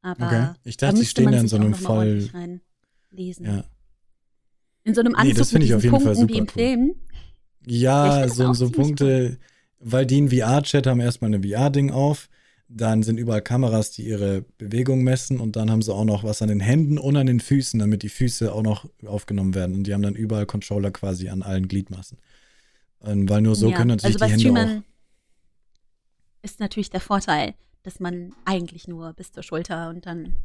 Aber 0.03 0.27
Okay. 0.27 0.51
Ich 0.65 0.77
da 0.77 0.87
dachte, 0.87 0.97
sie 0.97 1.03
müsste 1.03 1.11
stehen 1.23 1.33
da 1.33 1.39
in 1.39 1.49
so 1.49 1.57
auch 1.57 1.61
einem 1.61 1.75
voll. 1.75 2.31
reinlesen. 2.33 3.47
Ja, 3.47 3.65
In 4.85 4.95
so 4.95 5.01
einem 5.01 5.13
Nee, 5.13 5.19
Anzug 5.19 5.37
das 5.39 5.51
finde 5.51 5.67
ich 5.67 5.75
auf 5.75 5.83
jeden 5.85 6.01
Fall 6.01 6.15
Punkten 6.15 6.29
wie 6.29 6.33
super 6.35 6.39
im 6.39 6.45
cool. 6.45 6.53
Film. 6.53 6.95
Ja, 7.67 8.29
so, 8.29 8.47
auch 8.49 8.55
so 8.55 8.71
Punkte, 8.71 9.39
weil 9.79 10.07
die 10.07 10.19
in 10.19 10.31
VR-Chat 10.31 10.87
haben 10.87 11.01
erstmal 11.01 11.33
ein 11.35 11.43
VR-Ding 11.45 11.91
auf. 11.93 12.29
Dann 12.69 13.03
sind 13.03 13.19
überall 13.19 13.43
Kameras, 13.43 13.91
die 13.93 14.03
ihre 14.07 14.43
Bewegung 14.59 15.03
messen 15.05 15.39
und 15.41 15.57
dann 15.57 15.71
haben 15.71 15.83
sie 15.83 15.93
auch 15.95 16.05
noch 16.07 16.25
was 16.25 16.41
an 16.43 16.49
den 16.49 16.61
Händen 16.61 16.99
und 16.99 17.17
an 17.17 17.27
den 17.27 17.39
Füßen, 17.41 17.79
damit 17.79 18.03
die 18.03 18.09
Füße 18.09 18.53
auch 18.53 18.63
noch 18.63 18.89
aufgenommen 19.07 19.55
werden. 19.55 19.77
Und 19.77 19.85
die 19.87 19.93
haben 19.95 20.03
dann 20.03 20.15
überall 20.15 20.47
Controller 20.47 20.91
quasi 20.91 21.29
an 21.29 21.43
allen 21.43 21.69
Gliedmaßen. 21.69 22.19
Und 23.01 23.29
weil 23.29 23.43
nur 23.43 23.55
so 23.57 23.69
ja. 23.71 23.77
können 23.77 23.89
natürlich 23.89 24.21
also 24.23 24.25
die 24.25 24.33
Hände 24.33 24.51
auch. 24.51 24.55
Streamern 24.65 24.85
ist 26.43 26.61
natürlich 26.61 26.91
der 26.91 27.01
Vorteil, 27.01 27.55
dass 27.83 28.01
man 28.01 28.35
eigentlich 28.45 28.89
nur 28.89 29.13
bis 29.13 29.33
zur 29.33 29.43
Schulter 29.43 29.91
und 29.91 30.07
dann 30.07 30.37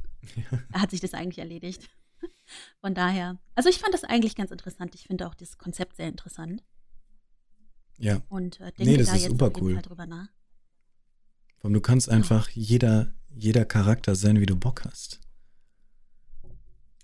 hat 0.73 0.91
sich 0.91 0.99
das 0.99 1.13
eigentlich 1.13 1.39
erledigt. 1.39 1.89
Von 2.81 2.93
daher, 2.95 3.37
also 3.55 3.69
ich 3.69 3.79
fand 3.79 3.93
das 3.93 4.03
eigentlich 4.03 4.35
ganz 4.35 4.51
interessant. 4.51 4.95
Ich 4.95 5.03
finde 5.07 5.27
auch 5.27 5.35
das 5.35 5.57
Konzept 5.57 5.97
sehr 5.97 6.07
interessant 6.07 6.63
Ja, 7.97 8.21
und 8.29 8.59
äh, 8.59 8.71
denke 8.71 8.83
Nee, 8.83 8.97
das 8.97 9.07
da 9.07 9.15
ist 9.15 9.23
jetzt 9.23 9.31
super 9.31 9.51
cool. 9.61 9.81
Drüber 9.81 10.05
nach. 10.05 10.29
Allem, 11.61 11.73
du 11.73 11.81
kannst 11.81 12.09
einfach 12.09 12.49
jeder, 12.51 13.13
jeder 13.29 13.65
Charakter 13.65 14.15
sein, 14.15 14.39
wie 14.39 14.45
du 14.45 14.55
Bock 14.55 14.85
hast. 14.85 15.19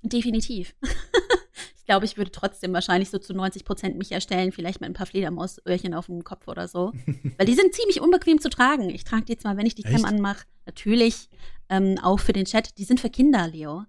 Definitiv. 0.04 0.76
ich 1.84 1.88
glaube, 1.88 2.06
ich 2.06 2.16
würde 2.16 2.32
trotzdem 2.32 2.72
wahrscheinlich 2.72 3.10
so 3.10 3.18
zu 3.18 3.34
90 3.34 3.66
Prozent 3.66 3.98
mich 3.98 4.10
erstellen, 4.14 4.54
vielleicht 4.54 4.80
mit 4.80 4.90
ein 4.90 4.94
paar 4.94 5.06
Fledermausöhrchen 5.06 5.94
auf 5.94 6.06
dem 6.06 6.24
Kopf 6.24 6.48
oder 6.48 6.70
so. 6.70 6.94
Weil 7.38 7.46
die 7.46 7.56
sind 7.56 7.76
ziemlich 7.76 8.00
unbequem 8.00 8.40
zu 8.40 8.50
tragen. 8.50 8.90
Ich 8.90 9.04
trage 9.04 9.26
die 9.26 9.36
zwar, 9.36 9.58
wenn 9.58 9.66
ich 9.66 9.76
die 9.76 9.84
Cam 9.84 9.96
Echt? 9.96 10.06
anmache, 10.06 10.46
natürlich 10.66 11.28
ähm, 11.68 12.00
auch 12.02 12.22
für 12.22 12.32
den 12.32 12.46
Chat. 12.46 12.78
Die 12.78 12.86
sind 12.86 13.02
für 13.02 13.10
Kinder, 13.10 13.50
Leo. 13.50 13.84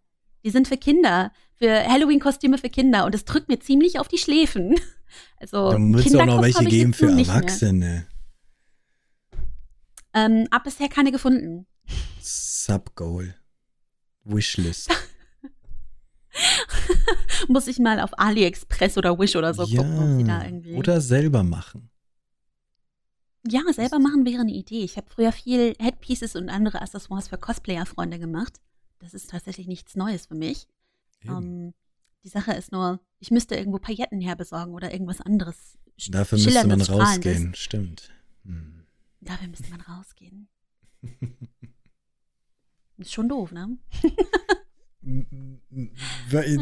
Die 0.45 0.51
sind 0.51 0.67
für 0.67 0.77
Kinder, 0.77 1.31
für 1.57 1.87
Halloween-Kostüme 1.87 2.59
für 2.59 2.69
Kinder. 2.69 3.05
Und 3.05 3.15
das 3.15 3.27
drückt 3.27 3.49
mir 3.49 3.61
ziemlich 3.61 4.01
auf 4.01 4.09
die 4.09 4.19
Schläfen. 4.19 4.75
Also, 5.37 5.71
Da 5.71 5.79
muss 5.79 6.07
es 6.07 6.15
auch 6.17 6.27
noch 6.27 6.43
welche 6.43 6.65
geben 6.65 6.93
für. 6.93 7.07
Erwachsene. 7.07 8.09
Ähm, 10.13 10.49
ab 10.51 10.65
bisher 10.65 10.89
keine 10.89 11.13
gefunden. 11.13 11.69
Subgoal. 12.21 13.37
Wishlist. 14.25 14.91
Muss 17.49 17.67
ich 17.67 17.79
mal 17.79 18.01
auf 18.01 18.19
AliExpress 18.19 18.99
oder 18.99 19.19
Wish 19.19 19.37
oder 19.37 19.55
so 19.55 19.65
gucken, 19.67 19.99
ob 19.99 20.19
sie 20.19 20.25
da 20.25 20.41
ja. 20.41 20.45
irgendwie. 20.45 20.75
Oder 20.75 21.01
selber 21.01 21.43
machen. 21.43 21.91
Ja, 23.47 23.61
selber 23.73 23.99
machen 23.99 24.25
wäre 24.25 24.41
eine 24.41 24.53
Idee. 24.53 24.85
Ich 24.85 24.97
habe 24.97 25.07
früher 25.11 25.33
viel 25.33 25.75
Headpieces 25.79 26.35
und 26.35 26.49
andere 26.49 26.81
Accessoires 26.81 27.29
für 27.29 27.37
Cosplayer-Freunde 27.37 28.19
gemacht. 28.19 28.61
Das 29.01 29.13
ist 29.13 29.31
tatsächlich 29.31 29.67
nichts 29.67 29.97
Neues 29.97 30.27
für 30.27 30.35
mich. 30.35 30.67
Ähm, 31.25 31.75
die 32.25 32.29
Sache 32.29 32.53
ist 32.53 32.73
nur, 32.73 33.01
ich 33.19 33.31
müsste 33.31 33.55
irgendwo 33.55 33.79
Pailletten 33.79 34.21
herbesorgen 34.21 34.75
oder 34.75 34.93
irgendwas 34.93 35.21
anderes. 35.21 35.79
Dafür 36.09 36.39
müsste 36.39 36.67
man 36.67 36.81
rausgehen. 36.81 37.55
Stimmt. 37.55 38.11
Hm. 38.45 38.85
Dafür 39.21 39.49
müsste 39.49 39.71
man 39.71 39.81
rausgehen. 39.83 40.49
Ist 42.97 43.13
schon 43.13 43.29
doof, 43.29 43.53
ne? 43.53 43.77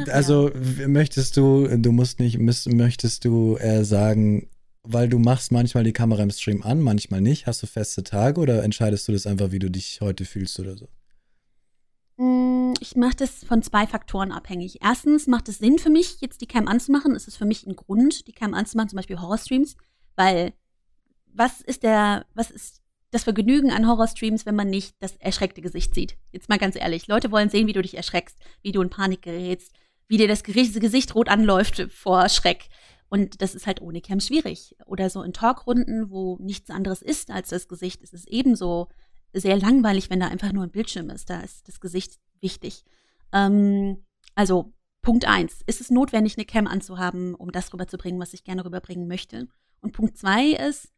Also 0.09 0.51
möchtest 0.86 1.36
du, 1.36 1.68
du 1.68 1.93
musst 1.93 2.18
nicht, 2.18 2.38
müsst, 2.38 2.72
möchtest 2.72 3.24
du 3.24 3.57
äh, 3.57 3.84
sagen, 3.84 4.49
weil 4.82 5.09
du 5.09 5.18
machst 5.18 5.53
manchmal 5.53 5.84
die 5.84 5.93
Kamera 5.93 6.22
im 6.22 6.30
Stream 6.30 6.62
an, 6.62 6.80
manchmal 6.80 7.20
nicht. 7.20 7.47
Hast 7.47 7.62
du 7.62 7.66
feste 7.66 8.03
Tage 8.03 8.40
oder 8.40 8.62
entscheidest 8.64 9.07
du 9.09 9.12
das 9.12 9.26
einfach, 9.26 9.53
wie 9.53 9.61
du 9.61 9.70
dich 9.70 10.01
heute 10.01 10.24
fühlst 10.24 10.59
oder 10.59 10.76
so? 10.76 10.88
Mm, 12.16 12.74
Ich 12.80 12.97
mache 12.97 13.16
das 13.16 13.45
von 13.45 13.62
zwei 13.62 13.86
Faktoren 13.86 14.32
abhängig. 14.32 14.78
Erstens 14.82 15.26
macht 15.26 15.49
es 15.49 15.59
Sinn 15.59 15.78
für 15.78 15.90
mich, 15.90 16.20
jetzt 16.20 16.40
die 16.40 16.47
Cam 16.47 16.66
anzumachen. 16.66 17.14
Es 17.14 17.28
ist 17.28 17.36
für 17.36 17.47
mich 17.47 17.66
ein 17.66 17.76
Grund, 17.76 18.26
die 18.26 18.32
Cam 18.32 18.55
anzumachen, 18.55 18.90
zum 18.90 18.97
Beispiel 18.97 19.20
Horrorstreams, 19.20 19.76
weil 20.16 20.53
was 21.32 21.61
ist 21.61 21.82
der, 21.82 22.26
was 22.34 22.51
ist 22.51 22.82
das 23.13 23.25
Vergnügen 23.25 23.71
an 23.71 23.87
Horrorstreams, 23.87 24.47
wenn 24.47 24.57
man 24.57 24.69
nicht 24.69 24.97
das 25.01 25.17
erschreckte 25.17 25.61
Gesicht 25.61 25.95
sieht? 25.95 26.17
Jetzt 26.33 26.49
mal 26.49 26.59
ganz 26.59 26.75
ehrlich, 26.77 27.07
Leute 27.07 27.31
wollen 27.31 27.51
sehen, 27.51 27.69
wie 27.69 27.73
du 27.73 27.83
dich 27.83 27.97
erschreckst, 27.97 28.37
wie 28.63 28.73
du 28.73 28.83
in 28.83 28.91
Panik 28.91 29.23
gerätst, 29.23 29.73
wie 30.09 30.17
dir 30.17 30.29
das 30.29 30.43
Gesicht 30.43 31.15
rot 31.15 31.29
anläuft 31.29 31.87
vor 31.91 32.29
Schreck. 32.29 32.69
Und 33.09 33.43
das 33.43 33.55
ist 33.55 33.67
halt 33.67 33.83
ohne 33.83 34.01
Cam 34.01 34.21
schwierig. 34.21 34.75
Oder 34.87 35.11
so 35.11 35.23
in 35.23 35.35
Talkrunden, 35.35 36.11
wo 36.11 36.39
nichts 36.41 36.71
anderes 36.71 37.03
ist 37.03 37.31
als 37.31 37.51
das 37.51 37.69
Gesicht, 37.69 38.03
ist 38.03 38.15
es 38.15 38.27
ebenso 38.27 38.89
sehr 39.35 39.57
langweilig, 39.57 40.09
wenn 40.09 40.21
da 40.21 40.29
einfach 40.29 40.53
nur 40.53 40.65
ein 40.65 40.71
Bildschirm 40.71 41.11
ist. 41.11 41.29
Da 41.29 41.41
ist 41.41 41.69
das 41.69 41.81
Gesicht 41.81 42.19
wichtig. 42.41 42.85
Ähm, 43.33 44.05
also 44.35 44.73
Punkt 45.03 45.27
eins: 45.27 45.61
Ist 45.67 45.83
es 45.83 45.91
notwendig, 45.91 46.39
eine 46.39 46.47
Cam 46.47 46.67
anzuhaben, 46.67 47.35
um 47.35 47.53
das 47.53 47.73
rüberzubringen, 47.73 48.21
was 48.21 48.33
ich 48.33 48.45
gerne 48.45 48.65
rüberbringen 48.65 49.09
möchte? 49.09 49.49
Und 49.83 49.93
Punkt 49.93 50.17
zwei 50.17 50.53
ist, 50.53 50.89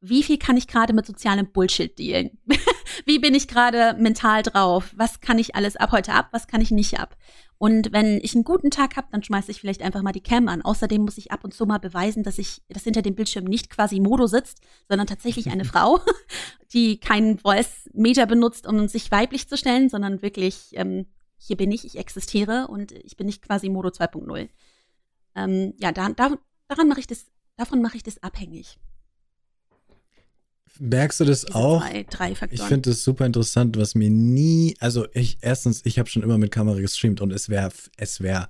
wie 0.00 0.22
viel 0.22 0.38
kann 0.38 0.56
ich 0.56 0.68
gerade 0.68 0.92
mit 0.92 1.06
sozialem 1.06 1.50
Bullshit 1.50 1.98
dealen? 1.98 2.38
wie 3.04 3.18
bin 3.18 3.34
ich 3.34 3.48
gerade 3.48 3.96
mental 3.98 4.42
drauf? 4.42 4.92
Was 4.96 5.20
kann 5.20 5.38
ich 5.38 5.54
alles 5.54 5.76
ab 5.76 5.92
heute 5.92 6.12
ab? 6.12 6.28
Was 6.32 6.46
kann 6.46 6.60
ich 6.60 6.70
nicht 6.70 7.00
ab? 7.00 7.16
Und 7.58 7.92
wenn 7.92 8.20
ich 8.22 8.34
einen 8.34 8.44
guten 8.44 8.70
Tag 8.70 8.96
habe, 8.96 9.08
dann 9.10 9.24
schmeiße 9.24 9.50
ich 9.50 9.60
vielleicht 9.60 9.82
einfach 9.82 10.02
mal 10.02 10.12
die 10.12 10.22
Cam 10.22 10.46
an. 10.46 10.62
Außerdem 10.62 11.02
muss 11.02 11.18
ich 11.18 11.32
ab 11.32 11.42
und 11.42 11.52
zu 11.52 11.66
mal 11.66 11.78
beweisen, 11.78 12.22
dass 12.22 12.38
ich, 12.38 12.62
dass 12.68 12.84
hinter 12.84 13.02
dem 13.02 13.16
Bildschirm 13.16 13.44
nicht 13.44 13.68
quasi 13.70 13.98
Modo 13.98 14.28
sitzt, 14.28 14.60
sondern 14.88 15.08
tatsächlich 15.08 15.50
eine 15.50 15.64
Frau, 15.66 16.00
die 16.72 17.00
keinen 17.00 17.38
Voice-Meter 17.38 18.26
benutzt, 18.26 18.66
um 18.68 18.86
sich 18.86 19.10
weiblich 19.10 19.48
zu 19.48 19.56
stellen, 19.56 19.88
sondern 19.88 20.22
wirklich, 20.22 20.70
ähm, 20.74 21.06
hier 21.36 21.56
bin 21.56 21.72
ich, 21.72 21.84
ich 21.84 21.98
existiere 21.98 22.68
und 22.68 22.92
ich 22.92 23.16
bin 23.16 23.26
nicht 23.26 23.42
quasi 23.42 23.68
Modo 23.68 23.88
2.0. 23.88 24.48
Ähm, 25.34 25.74
ja, 25.78 25.90
da, 25.90 26.08
da, 26.10 26.36
daran 26.68 26.88
mache 26.88 27.00
ich 27.00 27.08
das, 27.08 27.26
davon 27.56 27.82
mache 27.82 27.96
ich 27.96 28.04
das 28.04 28.22
abhängig. 28.22 28.78
Merkst 30.78 31.20
du 31.20 31.24
das 31.24 31.42
Diese 31.44 31.54
auch? 31.56 31.82
Drei 32.10 32.32
Ich 32.32 32.38
Faktoren. 32.38 32.68
finde 32.68 32.90
das 32.90 33.02
super 33.02 33.26
interessant, 33.26 33.76
was 33.76 33.94
mir 33.94 34.10
nie, 34.10 34.76
also 34.80 35.06
ich, 35.12 35.38
erstens, 35.40 35.84
ich 35.84 35.98
habe 35.98 36.08
schon 36.08 36.22
immer 36.22 36.38
mit 36.38 36.50
Kamera 36.52 36.78
gestreamt 36.80 37.20
und 37.20 37.32
es 37.32 37.48
wäre, 37.48 37.70
es 37.96 38.20
wäre 38.20 38.48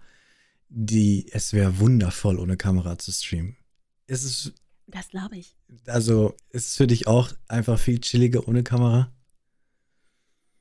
die, 0.68 1.26
es 1.32 1.52
wäre 1.52 1.78
wundervoll, 1.78 2.38
ohne 2.38 2.56
Kamera 2.56 2.98
zu 2.98 3.10
streamen. 3.12 3.56
Ist 4.06 4.24
es, 4.24 4.52
das 4.86 5.08
glaube 5.08 5.36
ich. 5.36 5.56
also, 5.86 6.34
ist 6.50 6.68
es 6.68 6.76
für 6.76 6.86
dich 6.86 7.06
auch 7.06 7.32
einfach 7.48 7.78
viel 7.78 8.00
chilliger 8.00 8.46
ohne 8.48 8.62
Kamera? 8.62 9.10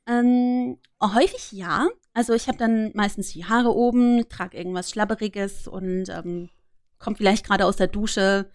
Ähm, 0.06 0.78
häufig 1.02 1.52
ja. 1.52 1.88
Also 2.14 2.32
ich 2.32 2.48
habe 2.48 2.58
dann 2.58 2.90
meistens 2.94 3.32
die 3.32 3.44
Haare 3.44 3.74
oben, 3.74 4.28
trage 4.28 4.56
irgendwas 4.56 4.90
Schlabberiges 4.90 5.68
und 5.68 6.08
ähm, 6.08 6.48
kommt 6.98 7.18
vielleicht 7.18 7.46
gerade 7.46 7.64
aus 7.66 7.76
der 7.76 7.86
Dusche 7.86 8.50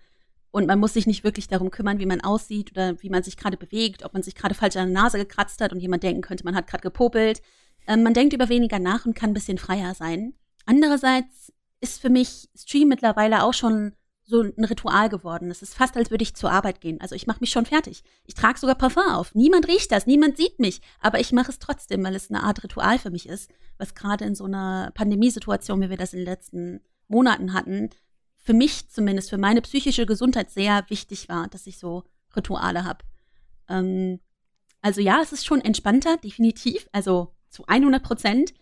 und 0.53 0.67
man 0.67 0.79
muss 0.79 0.93
sich 0.93 1.07
nicht 1.07 1.23
wirklich 1.23 1.47
darum 1.47 1.71
kümmern, 1.71 1.97
wie 1.97 2.05
man 2.05 2.21
aussieht 2.21 2.71
oder 2.71 3.01
wie 3.01 3.09
man 3.09 3.23
sich 3.23 3.37
gerade 3.37 3.57
bewegt, 3.57 4.05
ob 4.05 4.13
man 4.13 4.21
sich 4.21 4.35
gerade 4.35 4.53
falsch 4.53 4.75
an 4.75 4.93
der 4.93 5.01
Nase 5.01 5.17
gekratzt 5.17 5.59
hat 5.61 5.73
und 5.73 5.79
jemand 5.79 6.03
denken 6.03 6.21
könnte, 6.21 6.45
man 6.45 6.55
hat 6.55 6.67
gerade 6.67 6.83
gepopelt. 6.83 7.41
Ähm, 7.87 8.03
man 8.03 8.13
denkt 8.13 8.33
über 8.33 8.49
weniger 8.49 8.77
nach 8.77 9.07
und 9.07 9.15
kann 9.15 9.31
ein 9.31 9.33
bisschen 9.33 9.57
freier 9.57 9.95
sein. 9.95 10.35
Andererseits 10.67 11.51
ist 11.81 11.99
für 11.99 12.11
mich 12.11 12.49
Stream 12.55 12.87
mittlerweile 12.87 13.43
auch 13.43 13.55
schon 13.55 13.93
so 14.25 14.41
ein 14.41 14.63
Ritual 14.63 15.09
geworden. 15.09 15.49
Es 15.49 15.63
ist 15.63 15.73
fast, 15.73 15.97
als 15.97 16.11
würde 16.11 16.21
ich 16.21 16.35
zur 16.35 16.51
Arbeit 16.51 16.81
gehen. 16.81 17.01
Also 17.01 17.15
ich 17.15 17.25
mache 17.25 17.39
mich 17.39 17.49
schon 17.49 17.65
fertig. 17.65 18.03
Ich 18.27 18.35
trage 18.35 18.59
sogar 18.59 18.75
Parfum 18.75 19.09
auf. 19.09 19.33
Niemand 19.33 19.67
riecht 19.67 19.91
das, 19.91 20.05
niemand 20.05 20.37
sieht 20.37 20.59
mich. 20.59 20.81
Aber 21.01 21.19
ich 21.19 21.31
mache 21.31 21.49
es 21.49 21.57
trotzdem, 21.57 22.03
weil 22.03 22.15
es 22.15 22.29
eine 22.29 22.43
Art 22.43 22.63
Ritual 22.63 22.99
für 22.99 23.09
mich 23.09 23.27
ist, 23.27 23.49
was 23.79 23.95
gerade 23.95 24.25
in 24.25 24.35
so 24.35 24.45
einer 24.45 24.91
Pandemiesituation, 24.93 25.81
wie 25.81 25.89
wir 25.89 25.97
das 25.97 26.13
in 26.13 26.19
den 26.19 26.27
letzten 26.27 26.81
Monaten 27.07 27.53
hatten, 27.53 27.89
für 28.43 28.53
mich 28.53 28.89
zumindest, 28.89 29.29
für 29.29 29.37
meine 29.37 29.61
psychische 29.61 30.05
Gesundheit 30.05 30.51
sehr 30.51 30.85
wichtig 30.89 31.29
war, 31.29 31.47
dass 31.47 31.65
ich 31.65 31.79
so 31.79 32.03
Rituale 32.35 32.83
habe. 32.83 33.03
Ähm, 33.69 34.19
also 34.81 34.99
ja, 34.99 35.21
es 35.21 35.31
ist 35.31 35.45
schon 35.45 35.61
entspannter, 35.61 36.17
definitiv, 36.17 36.87
also 36.91 37.33
zu 37.49 37.65
100 37.65 38.03
Prozent. 38.03 38.53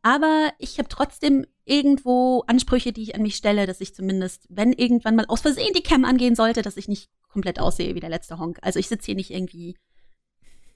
Aber 0.00 0.50
ich 0.58 0.78
habe 0.78 0.88
trotzdem 0.88 1.44
irgendwo 1.66 2.42
Ansprüche, 2.46 2.92
die 2.92 3.02
ich 3.02 3.14
an 3.14 3.22
mich 3.22 3.36
stelle, 3.36 3.66
dass 3.66 3.82
ich 3.82 3.94
zumindest, 3.94 4.46
wenn 4.48 4.72
irgendwann 4.72 5.16
mal 5.16 5.26
aus 5.26 5.42
Versehen 5.42 5.74
die 5.76 5.82
Cam 5.82 6.06
angehen 6.06 6.34
sollte, 6.34 6.62
dass 6.62 6.78
ich 6.78 6.88
nicht 6.88 7.10
komplett 7.28 7.60
aussehe 7.60 7.94
wie 7.94 8.00
der 8.00 8.08
letzte 8.08 8.38
Honk. 8.38 8.58
Also 8.62 8.78
ich 8.78 8.88
sitze 8.88 9.06
hier 9.06 9.16
nicht 9.16 9.30
irgendwie, 9.30 9.76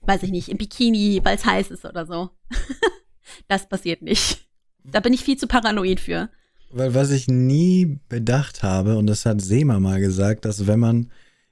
weiß 0.03 0.25
ich 0.25 0.31
nicht, 0.31 0.51
im 0.51 0.59
Bikini, 0.59 1.21
weil 1.25 1.37
es 1.37 1.47
heiß 1.47 1.71
ist 1.71 1.87
oder 1.87 2.05
so. 2.05 2.31
das 3.49 3.69
passiert 3.69 4.03
nicht. 4.03 4.47
Da 4.85 5.01
bin 5.01 5.15
ich 5.15 5.25
viel 5.25 5.39
zu 5.39 5.47
paranoid 5.47 6.01
für. 6.01 6.29
Weil 6.73 6.95
was 6.95 7.11
ich 7.11 7.29
nie 7.29 8.01
bedacht 8.09 8.63
habe, 8.63 8.97
und 8.97 9.07
das 9.07 9.27
hat 9.27 9.41
Seema 9.41 9.79
mal 9.79 10.01
gesagt, 10.01 10.45
dass 10.45 10.67
wenn 10.67 10.81
man 10.81 11.11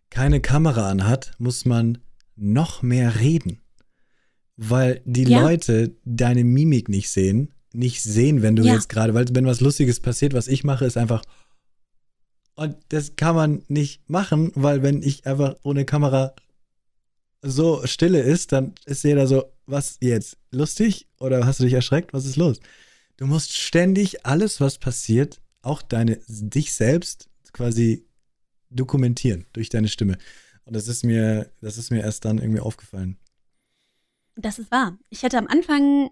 keine 0.09 0.41
Kamera 0.41 0.89
anhat, 0.89 1.33
muss 1.39 1.65
man 1.65 1.99
noch 2.37 2.83
mehr 2.83 3.21
reden. 3.21 3.61
Weil 4.57 5.03
die 5.05 5.25
ja. 5.25 5.41
Leute 5.41 5.95
deine 6.05 6.45
Mimik 6.45 6.89
nicht 6.89 7.11
sehen 7.11 7.53
nicht 7.73 8.03
sehen, 8.03 8.43
wenn 8.43 8.57
du 8.57 8.63
ja. 8.63 8.75
jetzt 8.75 8.89
gerade, 8.89 9.15
weil 9.15 9.27
wenn 9.33 9.47
was 9.47 9.61
Lustiges 9.61 10.01
passiert, 10.01 10.35
was 10.35 10.49
ich 10.49 10.65
mache, 10.65 10.85
ist 10.85 10.97
einfach. 10.97 11.23
Und 12.55 12.77
das 12.89 13.17
kann 13.17 13.37
man 13.37 13.63
nicht 13.69 14.09
machen, 14.11 14.53
weil 14.55 14.83
wenn 14.83 15.03
ich 15.03 15.27
einfach 15.27 15.57
ohne 15.63 15.85
Kamera 15.85 16.35
so 17.43 17.87
stille 17.87 18.21
ist, 18.21 18.53
dann 18.53 18.75
ist 18.85 19.05
jeder 19.05 19.27
so, 19.27 19.45
was 19.67 19.97
jetzt? 20.01 20.37
Lustig? 20.51 21.07
Oder 21.19 21.47
hast 21.47 21.61
du 21.61 21.65
dich 21.65 21.73
erschreckt? 21.73 22.13
Was 22.13 22.27
ist 22.27 22.37
los? 22.37 22.61
Du 23.21 23.27
musst 23.27 23.53
ständig 23.53 24.25
alles, 24.25 24.63
was 24.63 24.79
passiert, 24.79 25.43
auch 25.61 25.83
deine, 25.83 26.21
dich 26.27 26.73
selbst 26.73 27.29
quasi 27.53 28.09
dokumentieren 28.71 29.45
durch 29.53 29.69
deine 29.69 29.89
Stimme. 29.89 30.17
Und 30.65 30.75
das 30.75 30.89
ist 30.89 31.05
mir, 31.05 31.53
das 31.61 31.77
ist 31.77 31.91
mir 31.91 32.01
erst 32.01 32.25
dann 32.25 32.39
irgendwie 32.39 32.61
aufgefallen. 32.61 33.19
Das 34.37 34.59
ist 34.59 34.71
wahr. 34.71 34.99
Ich 35.11 35.23
hätte 35.23 35.37
am 35.37 35.49
Anfang 35.49 36.09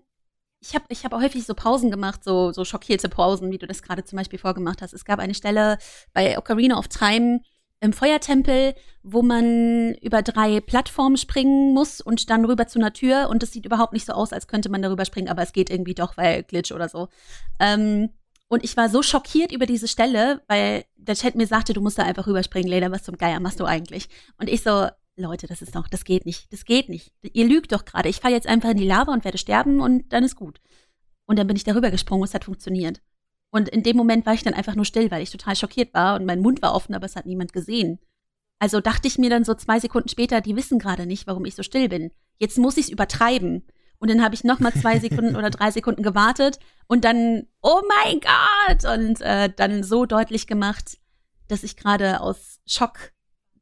ich 0.61 0.75
habe 0.75 0.85
ich 0.89 1.05
hab 1.05 1.13
häufig 1.13 1.47
so 1.47 1.55
Pausen 1.55 1.91
gemacht, 1.91 2.25
so, 2.25 2.53
so 2.53 2.65
schockierte 2.65 3.09
Pausen, 3.09 3.51
wie 3.51 3.59
du 3.59 3.67
das 3.67 3.83
gerade 3.83 4.05
zum 4.05 4.17
Beispiel 4.17 4.39
vorgemacht 4.39 4.83
hast. 4.83 4.93
Es 4.93 5.05
gab 5.05 5.19
eine 5.19 5.35
Stelle 5.35 5.79
bei 6.13 6.37
Ocarina 6.37 6.79
of 6.79 6.89
Time 6.89 7.41
im 7.81 7.93
Feuertempel, 7.93 8.75
wo 9.03 9.23
man 9.23 9.95
über 9.95 10.23
drei 10.23 10.61
Plattformen 10.61 11.17
springen 11.17 11.73
muss 11.73 12.01
und 12.01 12.29
dann 12.31 12.45
rüber 12.45 12.67
zu 12.67 12.79
einer 12.79 12.93
Tür 12.93 13.29
und 13.31 13.43
es 13.43 13.53
sieht 13.53 13.67
überhaupt 13.67 13.93
nicht 13.93 14.07
so 14.07 14.13
aus, 14.13 14.33
als 14.33 14.49
könnte 14.49 14.69
man 14.69 14.83
darüber 14.83 15.05
springen, 15.05 15.29
aber 15.29 15.43
es 15.43 15.53
geht 15.53 15.71
irgendwie 15.71 15.95
doch, 15.95 16.17
weil 16.17 16.43
Glitch 16.43 16.73
oder 16.73 16.89
so. 16.89 17.09
Ähm, 17.61 18.11
und 18.49 18.65
ich 18.65 18.77
war 18.77 18.89
so 18.89 19.03
schockiert 19.03 19.53
über 19.53 19.67
diese 19.67 19.89
Stelle, 19.89 20.43
weil 20.49 20.85
der 20.97 21.15
Chat 21.15 21.35
mir 21.35 21.47
sagte, 21.47 21.75
du 21.75 21.81
musst 21.81 21.99
da 21.99 22.03
einfach 22.03 22.27
rüberspringen, 22.27 22.69
Leda, 22.69 22.91
was 22.91 23.03
zum 23.03 23.17
Geier 23.17 23.41
machst 23.41 23.61
du 23.61 23.65
eigentlich? 23.65 24.09
Und 24.39 24.49
ich 24.49 24.63
so, 24.63 24.89
Leute, 25.17 25.47
das 25.47 25.63
ist 25.63 25.77
doch, 25.77 25.87
das 25.89 26.05
geht 26.05 26.25
nicht, 26.27 26.53
das 26.53 26.65
geht 26.65 26.89
nicht. 26.89 27.13
Ihr 27.23 27.47
lügt 27.47 27.73
doch 27.73 27.85
gerade. 27.85 28.09
Ich 28.09 28.21
falle 28.21 28.35
jetzt 28.35 28.47
einfach 28.47 28.71
in 28.71 28.77
die 28.77 28.87
Lava 28.87 29.13
und 29.13 29.25
werde 29.25 29.39
sterben 29.39 29.81
und 29.81 30.13
dann 30.13 30.25
ist 30.25 30.37
gut. 30.37 30.61
Und 31.27 31.39
dann 31.39 31.47
bin 31.47 31.57
ich 31.57 31.65
darüber 31.65 31.91
gesprungen 31.91 32.23
und 32.23 32.29
es 32.29 32.35
hat 32.35 32.45
funktioniert. 32.45 33.03
Und 33.51 33.69
in 33.69 33.83
dem 33.83 33.97
Moment 33.97 34.27
war 34.27 34.35
ich 34.35 34.43
dann 34.43 34.55
einfach 34.55 34.75
nur 34.75 34.85
still, 34.85 35.11
weil 35.11 35.23
ich 35.23 35.31
total 35.31 35.57
schockiert 35.57 35.95
war 35.95 36.17
und 36.17 36.27
mein 36.27 36.41
Mund 36.41 36.61
war 36.61 36.75
offen, 36.75 36.95
aber 36.95 37.07
es 37.07 37.17
hat 37.17 37.27
niemand 37.27 37.53
gesehen. 37.53 37.99
Also 38.59 38.81
dachte 38.81 39.09
ich 39.09 39.19
mir 39.19 39.31
dann 39.31 39.45
so 39.45 39.55
zwei 39.55 39.79
Sekunden 39.79 40.09
später, 40.09 40.41
die 40.41 40.57
wissen 40.57 40.79
gerade 40.79 41.07
nicht, 41.07 41.27
warum 41.27 41.45
ich 41.45 41.55
so 41.55 41.63
still 41.63 41.89
bin. 41.89 42.11
Jetzt 42.39 42.59
muss 42.59 42.77
ich 42.77 42.87
es 42.87 42.91
übertreiben. 42.91 43.67
Und 44.01 44.11
dann 44.11 44.23
habe 44.23 44.35
ich 44.35 44.45
noch 44.45 44.61
mal 44.61 44.73
zwei 44.73 44.99
Sekunden 45.01 45.37
oder 45.37 45.51
drei 45.51 45.71
Sekunden 45.71 46.03
gewartet 46.03 46.59
und 46.87 47.05
dann, 47.05 47.47
oh 47.63 47.81
mein 47.89 48.21
Gott! 48.21 48.85
Und 48.85 49.21
äh, 49.21 49.51
dann 49.55 49.83
so 49.83 50.07
deutlich 50.07 50.47
gemacht, 50.47 50.99
dass 51.49 51.63
ich 51.63 51.77
gerade 51.77 52.21
aus 52.21 52.61
Schock 52.67 53.13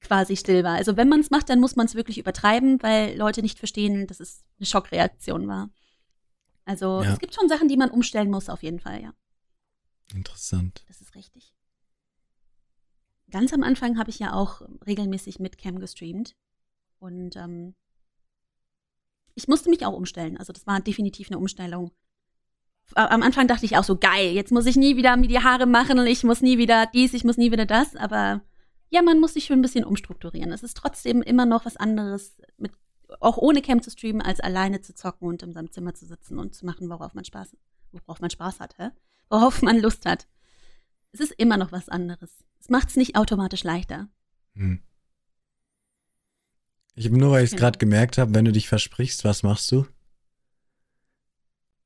quasi 0.01 0.37
still 0.37 0.64
war. 0.64 0.74
Also 0.74 0.97
wenn 0.97 1.09
man 1.09 1.20
es 1.20 1.30
macht, 1.30 1.49
dann 1.49 1.61
muss 1.61 1.76
man 1.76 1.87
es 1.87 1.95
wirklich 1.95 2.18
übertreiben, 2.18 2.82
weil 2.82 3.16
Leute 3.16 3.43
nicht 3.43 3.59
verstehen, 3.59 4.07
dass 4.07 4.20
es 4.20 4.45
eine 4.59 4.66
Schockreaktion 4.66 5.49
war. 5.49 5.70
Also 6.64 7.03
ja. 7.03 7.12
es 7.12 7.18
gibt 7.18 7.34
schon 7.34 7.49
Sachen, 7.49 7.68
die 7.68 7.76
man 7.76 7.91
umstellen 7.91 8.30
muss, 8.30 8.49
auf 8.49 8.62
jeden 8.62 8.80
Fall, 8.80 9.03
ja. 9.03 9.12
Interessant. 10.15 10.85
Das 10.89 11.01
ist 11.01 11.15
richtig. 11.15 11.55
Ganz 13.31 13.53
am 13.53 13.63
Anfang 13.63 13.99
habe 13.99 14.11
ich 14.11 14.19
ja 14.19 14.33
auch 14.33 14.63
regelmäßig 14.87 15.39
mit 15.41 15.59
Cam 15.59 15.81
gestreamt. 15.81 16.37
Und 16.99 17.37
ähm, 17.37 17.75
ich 19.35 19.49
musste 19.49 19.69
mich 19.69 19.85
auch 19.85 19.93
umstellen. 19.93 20.37
Also 20.37 20.53
das 20.53 20.67
war 20.67 20.81
definitiv 20.81 21.31
eine 21.31 21.39
Umstellung. 21.39 21.93
Am 22.95 23.23
Anfang 23.23 23.49
dachte 23.49 23.67
ich 23.67 23.77
auch 23.77 23.85
so, 23.85 23.97
geil, 23.97 24.33
jetzt 24.33 24.53
muss 24.53 24.67
ich 24.67 24.77
nie 24.77 24.97
wieder 24.97 25.17
mir 25.17 25.27
die 25.27 25.41
Haare 25.41 25.67
machen, 25.67 25.99
ich 26.07 26.23
muss 26.23 26.41
nie 26.41 26.57
wieder 26.57 26.87
dies, 26.87 27.15
ich 27.15 27.25
muss 27.25 27.37
nie 27.37 27.51
wieder 27.51 27.67
das, 27.67 27.97
aber 27.97 28.43
ja, 28.91 29.03
man 29.03 29.19
muss 29.19 29.35
sich 29.35 29.47
schon 29.47 29.59
ein 29.59 29.63
bisschen 29.63 29.85
umstrukturieren. 29.85 30.53
Es 30.53 30.63
ist 30.63 30.77
trotzdem 30.77 31.21
immer 31.21 31.47
noch 31.47 31.65
was 31.65 31.77
anderes, 31.77 32.37
mit, 32.59 32.71
auch 33.19 33.39
ohne 33.39 33.61
Cam 33.61 33.83
zu 33.83 33.91
streamen, 33.91 34.23
als 34.23 34.39
alleine 34.39 34.83
zu 34.83 34.95
zocken 34.95 35.27
und 35.27 35.43
in 35.43 35.53
seinem 35.53 35.73
Zimmer 35.73 35.95
zu 35.95 36.07
sitzen 36.07 36.39
und 36.39 36.55
zu 36.55 36.65
machen, 36.65 36.89
worauf 36.89 37.13
man 37.15 37.25
Spaß, 37.25 37.57
worauf 37.91 38.21
man 38.21 38.31
Spaß 38.31 38.61
hat, 38.61 38.79
hä? 38.79 38.91
Worauf 39.29 39.62
man 39.62 39.81
Lust 39.81 40.07
hat. 40.07 40.27
Es 41.12 41.20
ist 41.20 41.33
immer 41.33 41.57
noch 41.57 41.72
was 41.72 41.89
anderes. 41.89 42.31
Es 42.61 42.68
macht 42.68 42.89
es 42.89 42.97
nicht 42.97 43.16
automatisch 43.16 43.64
leichter. 43.64 44.09
Hm. 44.55 44.83
Ich 46.95 47.07
habe 47.07 47.18
nur, 47.18 47.33
weil 47.33 47.45
ich 47.45 47.49
es 47.49 47.51
genau. 47.53 47.62
gerade 47.62 47.79
gemerkt 47.79 48.18
habe, 48.18 48.35
wenn 48.35 48.45
du 48.45 48.53
dich 48.53 48.68
versprichst, 48.68 49.24
was 49.24 49.43
machst 49.43 49.70
du? 49.70 49.87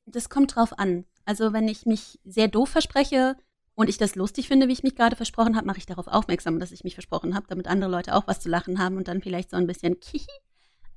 Das 0.06 0.28
kommt 0.28 0.54
drauf 0.54 0.78
an. 0.78 1.04
Also 1.24 1.52
wenn 1.52 1.68
ich 1.68 1.86
mich 1.86 2.20
sehr 2.24 2.48
doof 2.48 2.68
verspreche, 2.68 3.36
und 3.80 3.88
ich 3.88 3.96
das 3.96 4.14
lustig 4.14 4.46
finde, 4.46 4.68
wie 4.68 4.72
ich 4.72 4.82
mich 4.82 4.94
gerade 4.94 5.16
versprochen 5.16 5.56
habe, 5.56 5.66
mache 5.66 5.78
ich 5.78 5.86
darauf 5.86 6.06
aufmerksam, 6.06 6.60
dass 6.60 6.70
ich 6.70 6.84
mich 6.84 6.94
versprochen 6.94 7.34
habe, 7.34 7.46
damit 7.48 7.66
andere 7.66 7.90
Leute 7.90 8.14
auch 8.14 8.26
was 8.26 8.38
zu 8.38 8.50
lachen 8.50 8.78
haben 8.78 8.98
und 8.98 9.08
dann 9.08 9.22
vielleicht 9.22 9.50
so 9.50 9.56
ein 9.56 9.66
bisschen 9.66 9.98
kihi. 10.00 10.26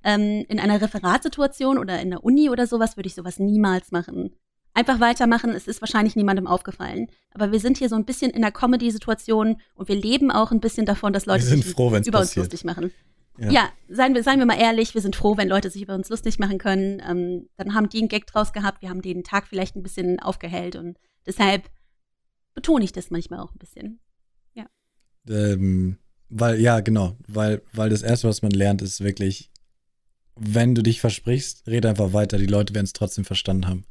Ähm, 0.03 0.45
in 0.49 0.59
einer 0.59 0.81
Referatsituation 0.81 1.77
oder 1.77 2.01
in 2.01 2.09
der 2.09 2.25
Uni 2.25 2.49
oder 2.49 2.67
sowas 2.67 2.97
würde 2.97 3.07
ich 3.07 3.15
sowas 3.15 3.39
niemals 3.39 3.91
machen. 3.91 4.35
Einfach 4.75 4.99
weitermachen, 4.99 5.51
es 5.51 5.67
ist 5.67 5.81
wahrscheinlich 5.81 6.15
niemandem 6.15 6.47
aufgefallen. 6.47 7.07
Aber 7.31 7.51
wir 7.51 7.59
sind 7.59 7.77
hier 7.77 7.89
so 7.89 7.95
ein 7.95 8.05
bisschen 8.05 8.31
in 8.31 8.43
einer 8.43 8.51
Comedy-Situation 8.51 9.57
und 9.75 9.87
wir 9.87 9.95
leben 9.95 10.31
auch 10.31 10.51
ein 10.51 10.59
bisschen 10.59 10.85
davon, 10.85 11.13
dass 11.13 11.27
Leute 11.27 11.43
sich 11.43 11.65
froh, 11.65 11.89
über 11.89 11.99
passiert. 11.99 12.17
uns 12.17 12.35
lustig 12.35 12.63
machen. 12.63 12.91
Ja, 13.37 13.51
ja 13.51 13.69
seien, 13.87 14.15
wir, 14.15 14.23
seien 14.23 14.39
wir 14.39 14.45
mal 14.47 14.59
ehrlich, 14.59 14.93
wir 14.95 15.01
sind 15.01 15.15
froh, 15.15 15.37
wenn 15.37 15.47
Leute 15.47 15.69
sich 15.69 15.83
über 15.83 15.93
uns 15.93 16.09
lustig 16.09 16.39
machen 16.39 16.57
können. 16.57 17.01
Ähm, 17.07 17.49
dann 17.57 17.75
haben 17.75 17.89
die 17.89 17.99
einen 17.99 18.07
Gag 18.07 18.25
draus 18.25 18.51
gehabt, 18.51 18.81
wir 18.81 18.89
haben 18.89 19.01
den 19.01 19.23
Tag 19.23 19.47
vielleicht 19.47 19.75
ein 19.75 19.83
bisschen 19.83 20.19
aufgehellt 20.19 20.75
und 20.75 20.97
deshalb 21.25 21.69
betone 22.55 22.83
ich 22.83 22.93
das 22.93 23.11
manchmal 23.11 23.39
auch 23.39 23.53
ein 23.53 23.59
bisschen. 23.59 23.99
Ja. 24.53 24.65
Ähm, 25.29 25.97
weil, 26.29 26.59
ja, 26.59 26.79
genau, 26.79 27.17
weil, 27.27 27.61
weil 27.73 27.89
das 27.89 28.01
Erste, 28.01 28.27
was 28.27 28.41
man 28.41 28.51
lernt, 28.51 28.81
ist 28.81 29.03
wirklich, 29.03 29.51
wenn 30.35 30.73
du 30.73 30.81
dich 30.81 30.99
versprichst, 30.99 31.67
rede 31.67 31.89
einfach 31.89 32.13
weiter, 32.13 32.39
die 32.39 32.47
Leute 32.47 32.73
werden 32.73 32.85
es 32.85 32.93
trotzdem 32.93 33.23
verstanden 33.23 33.67
haben. 33.67 33.85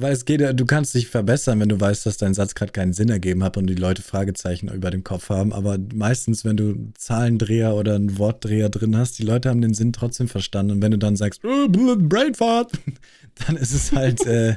Weil 0.00 0.12
es 0.12 0.24
geht, 0.24 0.40
du 0.40 0.64
kannst 0.64 0.94
dich 0.94 1.08
verbessern, 1.08 1.58
wenn 1.58 1.68
du 1.68 1.80
weißt, 1.80 2.06
dass 2.06 2.18
dein 2.18 2.32
Satz 2.32 2.54
gerade 2.54 2.70
keinen 2.70 2.92
Sinn 2.92 3.08
ergeben 3.08 3.42
hat 3.42 3.56
und 3.56 3.66
die 3.66 3.74
Leute 3.74 4.00
Fragezeichen 4.00 4.68
über 4.68 4.92
dem 4.92 5.02
Kopf 5.02 5.28
haben. 5.28 5.52
Aber 5.52 5.76
meistens, 5.92 6.44
wenn 6.44 6.56
du 6.56 6.92
Zahlendreher 6.96 7.74
oder 7.74 7.96
einen 7.96 8.16
Wortdreher 8.16 8.68
drin 8.68 8.96
hast, 8.96 9.18
die 9.18 9.24
Leute 9.24 9.48
haben 9.48 9.60
den 9.60 9.74
Sinn 9.74 9.92
trotzdem 9.92 10.28
verstanden. 10.28 10.70
Und 10.70 10.82
wenn 10.82 10.92
du 10.92 10.98
dann 10.98 11.16
sagst, 11.16 11.44
oh, 11.44 11.66
Brainfart, 11.68 12.70
dann 13.46 13.56
ist 13.56 13.74
es 13.74 13.90
halt, 13.90 14.24
äh, 14.24 14.54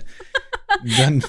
dann, 1.00 1.24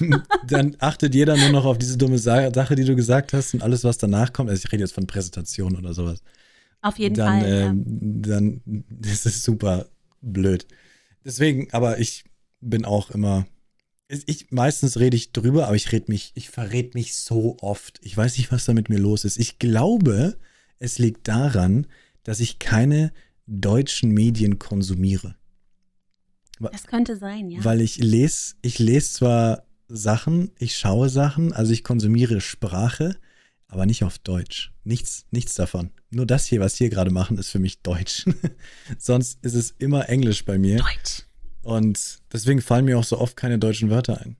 dann 0.45 0.75
achtet 0.77 1.15
jeder 1.15 1.35
nur 1.35 1.49
noch 1.49 1.65
auf 1.65 1.79
diese 1.79 1.97
dumme 1.97 2.19
Sache, 2.19 2.75
die 2.75 2.85
du 2.85 2.95
gesagt 2.95 3.33
hast 3.33 3.55
und 3.55 3.63
alles, 3.63 3.83
was 3.83 3.97
danach 3.97 4.31
kommt. 4.31 4.51
Also 4.51 4.63
ich 4.63 4.71
rede 4.71 4.83
jetzt 4.83 4.93
von 4.93 5.07
Präsentation 5.07 5.75
oder 5.75 5.95
sowas. 5.95 6.21
Auf 6.83 6.99
jeden 6.99 7.15
dann, 7.15 7.41
Fall. 7.41 7.51
Äh, 7.51 7.61
ja. 7.61 7.73
Dann 7.73 8.61
ist 9.01 9.41
super 9.41 9.87
blöd. 10.21 10.67
Deswegen, 11.25 11.69
aber 11.71 11.97
ich 11.97 12.25
bin 12.61 12.85
auch 12.85 13.09
immer 13.09 13.47
ich, 14.25 14.51
meistens 14.51 14.99
rede 14.99 15.15
ich 15.17 15.31
drüber, 15.31 15.67
aber 15.67 15.75
ich 15.75 15.91
rede 15.91 16.11
mich, 16.11 16.31
ich 16.35 16.49
verrät 16.49 16.95
mich 16.95 17.15
so 17.15 17.57
oft. 17.61 17.99
Ich 18.01 18.15
weiß 18.15 18.37
nicht, 18.37 18.51
was 18.51 18.65
da 18.65 18.73
mit 18.73 18.89
mir 18.89 18.99
los 18.99 19.25
ist. 19.25 19.37
Ich 19.37 19.59
glaube, 19.59 20.37
es 20.79 20.99
liegt 20.99 21.27
daran, 21.27 21.87
dass 22.23 22.39
ich 22.39 22.59
keine 22.59 23.11
deutschen 23.47 24.11
Medien 24.11 24.59
konsumiere. 24.59 25.35
Das 26.59 26.87
könnte 26.87 27.17
sein, 27.17 27.49
ja. 27.49 27.63
Weil 27.63 27.81
ich 27.81 27.97
lese, 27.97 28.55
ich 28.61 28.79
lese 28.79 29.13
zwar 29.13 29.67
Sachen, 29.87 30.51
ich 30.59 30.77
schaue 30.77 31.09
Sachen, 31.09 31.51
also 31.51 31.73
ich 31.73 31.83
konsumiere 31.83 32.41
Sprache, 32.41 33.17
aber 33.67 33.85
nicht 33.85 34.03
auf 34.03 34.19
Deutsch. 34.19 34.71
Nichts, 34.83 35.25
nichts 35.31 35.55
davon. 35.55 35.91
Nur 36.09 36.25
das 36.25 36.45
hier, 36.45 36.59
was 36.59 36.79
wir 36.79 36.89
gerade 36.89 37.11
machen, 37.11 37.37
ist 37.37 37.49
für 37.49 37.59
mich 37.59 37.81
Deutsch. 37.81 38.25
Sonst 38.97 39.39
ist 39.43 39.55
es 39.55 39.71
immer 39.79 40.09
Englisch 40.09 40.45
bei 40.45 40.57
mir. 40.57 40.77
Deutsch. 40.77 41.23
Und 41.63 42.19
deswegen 42.31 42.61
fallen 42.61 42.85
mir 42.85 42.99
auch 42.99 43.03
so 43.03 43.19
oft 43.19 43.35
keine 43.35 43.57
deutschen 43.57 43.89
Wörter 43.89 44.21
ein. 44.21 44.37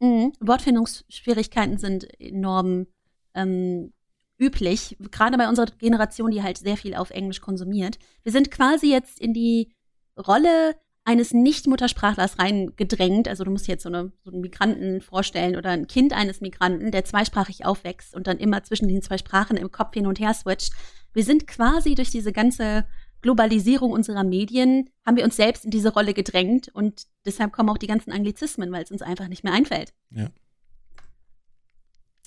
Mhm. 0.00 0.32
Wortfindungsschwierigkeiten 0.40 1.78
sind 1.78 2.06
enorm 2.20 2.86
ähm, 3.34 3.92
üblich, 4.38 4.96
gerade 5.10 5.38
bei 5.38 5.48
unserer 5.48 5.66
Generation, 5.78 6.30
die 6.30 6.42
halt 6.42 6.58
sehr 6.58 6.76
viel 6.76 6.94
auf 6.94 7.10
Englisch 7.10 7.40
konsumiert. 7.40 7.98
Wir 8.22 8.32
sind 8.32 8.50
quasi 8.50 8.90
jetzt 8.90 9.18
in 9.18 9.32
die 9.32 9.72
Rolle 10.16 10.76
eines 11.04 11.32
Nicht-Muttersprachlers 11.32 12.38
reingedrängt. 12.38 13.28
Also 13.28 13.44
du 13.44 13.52
musst 13.52 13.68
jetzt 13.68 13.84
so, 13.84 13.88
eine, 13.88 14.12
so 14.24 14.32
einen 14.32 14.40
Migranten 14.40 15.00
vorstellen 15.00 15.56
oder 15.56 15.70
ein 15.70 15.86
Kind 15.86 16.12
eines 16.12 16.40
Migranten, 16.40 16.90
der 16.90 17.04
zweisprachig 17.04 17.64
aufwächst 17.64 18.14
und 18.14 18.26
dann 18.26 18.38
immer 18.38 18.64
zwischen 18.64 18.88
den 18.88 19.02
zwei 19.02 19.16
Sprachen 19.16 19.56
im 19.56 19.70
Kopf 19.70 19.94
hin 19.94 20.06
und 20.06 20.18
her 20.18 20.34
switcht. 20.34 20.72
Wir 21.12 21.22
sind 21.24 21.46
quasi 21.46 21.94
durch 21.94 22.10
diese 22.10 22.32
ganze 22.32 22.86
Globalisierung 23.26 23.90
unserer 23.90 24.22
Medien, 24.22 24.88
haben 25.04 25.16
wir 25.16 25.24
uns 25.24 25.34
selbst 25.34 25.64
in 25.64 25.72
diese 25.72 25.92
Rolle 25.92 26.14
gedrängt 26.14 26.68
und 26.68 27.08
deshalb 27.24 27.50
kommen 27.52 27.68
auch 27.70 27.76
die 27.76 27.88
ganzen 27.88 28.12
Anglizismen, 28.12 28.70
weil 28.70 28.84
es 28.84 28.92
uns 28.92 29.02
einfach 29.02 29.26
nicht 29.26 29.42
mehr 29.42 29.52
einfällt. 29.52 29.92
Ja. 30.10 30.30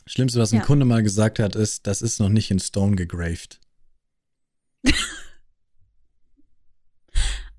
Schlimmste, 0.06 0.41
was 0.41 0.52
ein 0.52 0.58
Ja. 0.60 0.66
Kunde 0.66 0.84
mal 0.84 1.02
gesagt 1.02 1.39
hat, 1.39 1.56
ist, 1.56 1.88
das 1.88 2.02
ist 2.02 2.20
noch 2.20 2.28
nicht 2.28 2.52
in 2.52 2.60
Stone 2.60 2.97
gegraved. 2.97 3.62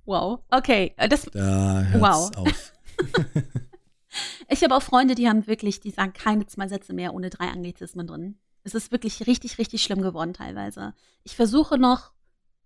Wow. 0.05 0.41
Okay, 0.51 0.93
äh, 0.97 1.09
das, 1.09 1.23
Da 1.33 1.83
hört's 1.85 2.03
Wow. 2.03 2.37
auf. 2.37 2.73
ich 4.49 4.65
habe 4.65 4.75
auch 4.75 4.83
Freunde, 4.83 5.15
die 5.15 5.29
haben 5.29 5.47
wirklich, 5.47 5.79
die 5.81 5.91
sagen 5.93 6.13
keine 6.13 6.47
zwei 6.47 6.67
Sätze 6.67 6.93
mehr 6.93 7.15
ohne 7.15 7.31
drei 7.31 7.49
Anglizismen 7.49 8.07
drin. 8.09 8.39
Es 8.65 8.75
ist 8.75 8.91
wirklich 8.91 9.27
richtig, 9.29 9.59
richtig 9.59 9.83
schlimm 9.85 10.03
geworden 10.03 10.35
teilweise. 10.35 10.95
Ich 11.23 11.37
versuche 11.37 11.79
noch 11.79 12.13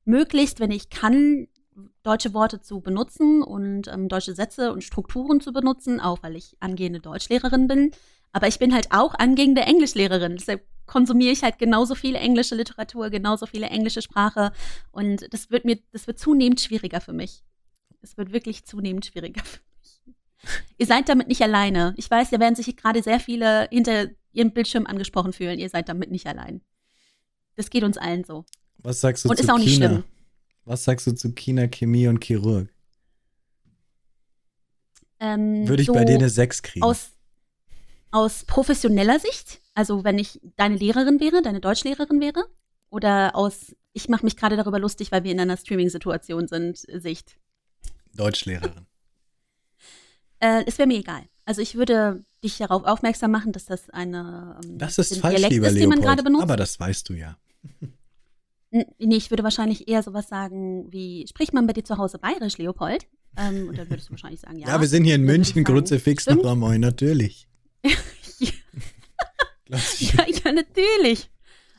möglichst, 0.04 0.60
wenn 0.60 0.70
ich 0.70 0.90
kann, 0.90 1.48
deutsche 2.02 2.34
Worte 2.34 2.60
zu 2.60 2.80
benutzen 2.80 3.42
und 3.42 3.88
ähm, 3.88 4.08
deutsche 4.08 4.34
Sätze 4.34 4.72
und 4.72 4.84
Strukturen 4.84 5.40
zu 5.40 5.52
benutzen, 5.52 6.00
auch 6.00 6.22
weil 6.22 6.36
ich 6.36 6.56
angehende 6.60 7.00
Deutschlehrerin 7.00 7.66
bin. 7.66 7.90
Aber 8.32 8.46
ich 8.46 8.58
bin 8.58 8.74
halt 8.74 8.88
auch 8.90 9.14
angehende 9.14 9.62
Englischlehrerin. 9.62 10.36
Deshalb 10.36 10.64
konsumiere 10.86 11.32
ich 11.32 11.42
halt 11.42 11.58
genauso 11.58 11.94
viel 11.94 12.14
englische 12.14 12.54
Literatur, 12.54 13.10
genauso 13.10 13.46
viele 13.46 13.66
englische 13.66 14.02
Sprache. 14.02 14.52
Und 14.92 15.32
das 15.32 15.50
wird 15.50 15.64
mir, 15.64 15.78
das 15.92 16.06
wird 16.06 16.18
zunehmend 16.18 16.60
schwieriger 16.60 17.00
für 17.00 17.12
mich. 17.12 17.42
Es 18.02 18.16
wird 18.16 18.32
wirklich 18.32 18.64
zunehmend 18.64 19.06
schwieriger 19.06 19.42
für 19.44 19.60
mich. 19.80 20.02
Ihr 20.78 20.86
seid 20.86 21.08
damit 21.08 21.28
nicht 21.28 21.42
alleine. 21.42 21.94
Ich 21.96 22.10
weiß, 22.10 22.30
da 22.30 22.40
werden 22.40 22.54
sich 22.54 22.76
gerade 22.76 23.02
sehr 23.02 23.20
viele 23.20 23.68
hinter 23.70 24.08
ihrem 24.32 24.52
Bildschirm 24.52 24.86
angesprochen 24.86 25.32
fühlen. 25.32 25.58
Ihr 25.58 25.70
seid 25.70 25.88
damit 25.88 26.10
nicht 26.10 26.26
allein. 26.26 26.60
Das 27.56 27.70
geht 27.70 27.84
uns 27.84 27.96
allen 27.96 28.24
so. 28.24 28.44
Was 28.84 29.00
sagst 29.00 29.24
du 29.24 29.28
Und 29.30 29.36
zu 29.36 29.42
ist 29.42 29.50
auch 29.50 29.58
nicht 29.58 29.70
China? 29.74 29.88
schlimm. 29.88 30.04
Was 30.66 30.84
sagst 30.84 31.06
du 31.06 31.12
zu 31.12 31.32
China, 31.32 31.66
Chemie 31.66 32.06
und 32.06 32.22
Chirurg? 32.24 32.68
Ähm, 35.20 35.66
Würde 35.68 35.82
ich 35.82 35.86
so 35.86 35.92
bei 35.94 36.04
dir 36.04 36.14
eine 36.16 36.28
6 36.28 36.62
kriegen? 36.62 36.84
aus, 36.84 37.10
aus 38.10 38.44
professioneller 38.44 39.18
Sicht, 39.18 39.60
also 39.74 40.04
wenn 40.04 40.18
ich 40.18 40.40
deine 40.56 40.76
Lehrerin 40.76 41.18
wäre, 41.20 41.42
deine 41.42 41.60
Deutschlehrerin 41.60 42.20
wäre, 42.20 42.44
oder 42.90 43.34
aus, 43.34 43.74
ich 43.92 44.08
mache 44.08 44.24
mich 44.24 44.36
gerade 44.36 44.56
darüber 44.56 44.78
lustig, 44.78 45.10
weil 45.12 45.24
wir 45.24 45.32
in 45.32 45.40
einer 45.40 45.56
Streaming-Situation 45.56 46.46
sind, 46.46 46.78
Sicht. 46.78 47.36
Deutschlehrerin. 48.14 48.86
Äh, 50.40 50.64
es 50.66 50.76
wäre 50.76 50.88
mir 50.88 50.98
egal. 50.98 51.22
Also 51.46 51.62
ich 51.62 51.74
würde 51.76 52.22
dich 52.42 52.58
darauf 52.58 52.84
aufmerksam 52.84 53.30
machen, 53.30 53.52
dass 53.52 53.64
das 53.64 53.88
eine 53.88 54.58
ähm, 54.62 54.76
Das 54.76 54.98
ist 54.98 55.16
falsch, 55.18 55.36
Dialekt 55.36 55.52
lieber 55.52 55.68
ist, 55.68 55.74
Leopold. 55.74 56.02
gerade 56.02 56.22
benutzt. 56.22 56.42
Aber 56.42 56.56
das 56.56 56.78
weißt 56.78 57.08
du 57.08 57.14
ja. 57.14 57.38
Nee, 58.74 59.16
ich 59.16 59.30
würde 59.30 59.44
wahrscheinlich 59.44 59.88
eher 59.88 60.02
sowas 60.02 60.28
sagen 60.28 60.90
wie, 60.90 61.26
spricht 61.28 61.52
man 61.54 61.66
bei 61.66 61.72
dir 61.72 61.84
zu 61.84 61.96
Hause 61.96 62.18
bayerisch, 62.18 62.58
Leopold? 62.58 63.06
Ähm, 63.36 63.68
und 63.68 63.78
dann 63.78 63.88
würdest 63.88 64.08
du 64.08 64.12
wahrscheinlich 64.12 64.40
sagen, 64.40 64.58
ja. 64.58 64.66
Ja, 64.66 64.80
wir 64.80 64.88
sind 64.88 65.04
hier 65.04 65.14
in 65.14 65.22
München, 65.22 65.64
sagen. 65.64 65.64
Kruzifix 65.64 66.24
Stimmt. 66.24 66.42
noch 66.42 66.52
einmal, 66.52 66.78
natürlich. 66.78 67.46
Ja. 68.40 69.78
Ja, 69.98 70.26
ja, 70.28 70.52
natürlich. 70.52 71.30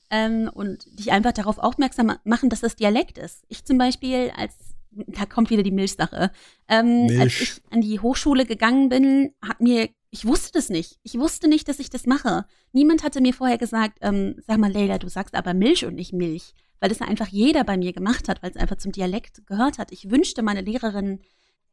Ähm, 0.10 0.50
und 0.52 0.86
dich 0.98 1.12
einfach 1.12 1.34
darauf 1.34 1.60
aufmerksam 1.60 2.18
machen, 2.24 2.50
dass 2.50 2.62
das 2.62 2.76
Dialekt 2.76 3.18
ist. 3.18 3.44
Ich 3.48 3.64
zum 3.64 3.78
Beispiel, 3.78 4.32
als, 4.36 4.56
da 4.92 5.26
kommt 5.26 5.52
wieder 5.52 5.62
die 5.62 5.72
Milchsache, 5.72 6.32
ähm, 6.68 7.06
Milch. 7.06 7.20
als 7.20 7.42
ich 7.42 7.62
an 7.70 7.82
die 7.82 8.00
Hochschule 8.00 8.46
gegangen 8.46 8.90
bin, 8.90 9.34
hat 9.42 9.62
mir, 9.62 9.90
ich 10.10 10.26
wusste 10.26 10.52
das 10.54 10.70
nicht. 10.70 10.98
Ich 11.04 11.16
wusste 11.20 11.48
nicht, 11.48 11.68
dass 11.68 11.80
ich 11.80 11.90
das 11.92 12.08
mache. 12.08 12.46
Niemand 12.72 13.04
hatte 13.04 13.22
mir 13.22 13.34
vorher 13.34 13.60
gesagt, 13.60 14.00
ähm, 14.02 14.36
sag 14.48 14.58
mal, 14.58 14.72
Leila, 14.72 14.98
du 14.98 15.10
sagst 15.10 15.36
aber 15.36 15.54
Milch 15.54 15.86
und 15.86 15.96
nicht 15.96 16.14
Milch. 16.14 16.54
Weil 16.80 16.90
das 16.90 17.02
einfach 17.02 17.28
jeder 17.28 17.64
bei 17.64 17.78
mir 17.78 17.94
gemacht 17.94 18.28
hat, 18.30 18.44
weil 18.44 18.52
es 18.52 18.58
einfach 18.58 18.78
zum 18.78 18.92
Dialekt 18.92 19.46
gehört 19.48 19.78
hat. 19.78 19.92
Ich 19.92 20.10
wünschte, 20.10 20.44
meine 20.44 20.62
Lehrerin 20.62 21.22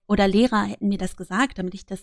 oder 0.06 0.28
Lehrer 0.28 0.64
hätten 0.64 0.88
mir 0.88 0.98
das 0.98 1.16
gesagt, 1.16 1.58
damit 1.58 1.74
ich 1.74 1.86
das 1.86 2.02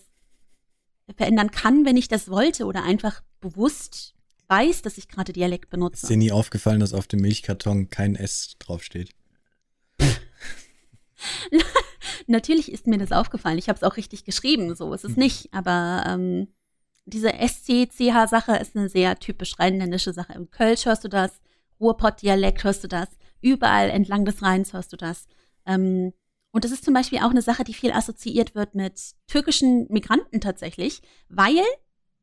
verändern 1.16 1.50
kann, 1.50 1.84
wenn 1.84 1.96
ich 1.96 2.08
das 2.08 2.28
wollte 2.28 2.66
oder 2.66 2.84
einfach 2.84 3.22
bewusst 3.40 4.14
weiß, 4.48 4.82
dass 4.82 4.98
ich 4.98 5.08
gerade 5.08 5.32
Dialekt 5.32 5.66
Ist 5.66 5.70
benutze. 5.70 6.06
dir 6.06 6.16
nie 6.16 6.32
aufgefallen, 6.32 6.80
dass 6.80 6.92
auf 6.92 7.06
dem 7.06 7.20
Milchkarton 7.20 7.88
kein 7.88 8.16
S 8.16 8.56
draufsteht? 8.58 9.14
Natürlich 12.26 12.70
ist 12.70 12.86
mir 12.86 12.98
das 12.98 13.12
aufgefallen. 13.12 13.58
Ich 13.58 13.68
habe 13.68 13.76
es 13.76 13.82
auch 13.82 13.96
richtig 13.96 14.24
geschrieben, 14.24 14.74
so 14.74 14.92
ist 14.92 15.04
es 15.04 15.16
nicht. 15.16 15.52
Aber 15.52 16.04
ähm, 16.06 16.48
diese 17.04 17.30
SC-CH-Sache 17.30 18.56
ist 18.56 18.76
eine 18.76 18.88
sehr 18.88 19.18
typisch 19.18 19.58
rheinländische 19.58 20.12
Sache. 20.12 20.32
Im 20.34 20.50
Kölsch 20.50 20.86
hörst 20.86 21.04
du 21.04 21.08
das, 21.08 21.40
Ruhrpott-Dialekt 21.80 22.64
hörst 22.64 22.84
du 22.84 22.88
das, 22.88 23.08
überall 23.40 23.90
entlang 23.90 24.24
des 24.24 24.42
Rheins 24.42 24.72
hörst 24.72 24.92
du 24.92 24.96
das. 24.96 25.26
Ähm, 25.66 26.12
und 26.52 26.64
das 26.64 26.72
ist 26.72 26.84
zum 26.84 26.94
Beispiel 26.94 27.18
auch 27.20 27.30
eine 27.30 27.42
Sache, 27.42 27.64
die 27.64 27.74
viel 27.74 27.92
assoziiert 27.92 28.54
wird 28.54 28.74
mit 28.74 29.00
türkischen 29.28 29.86
Migranten 29.88 30.40
tatsächlich, 30.40 31.00
weil 31.28 31.62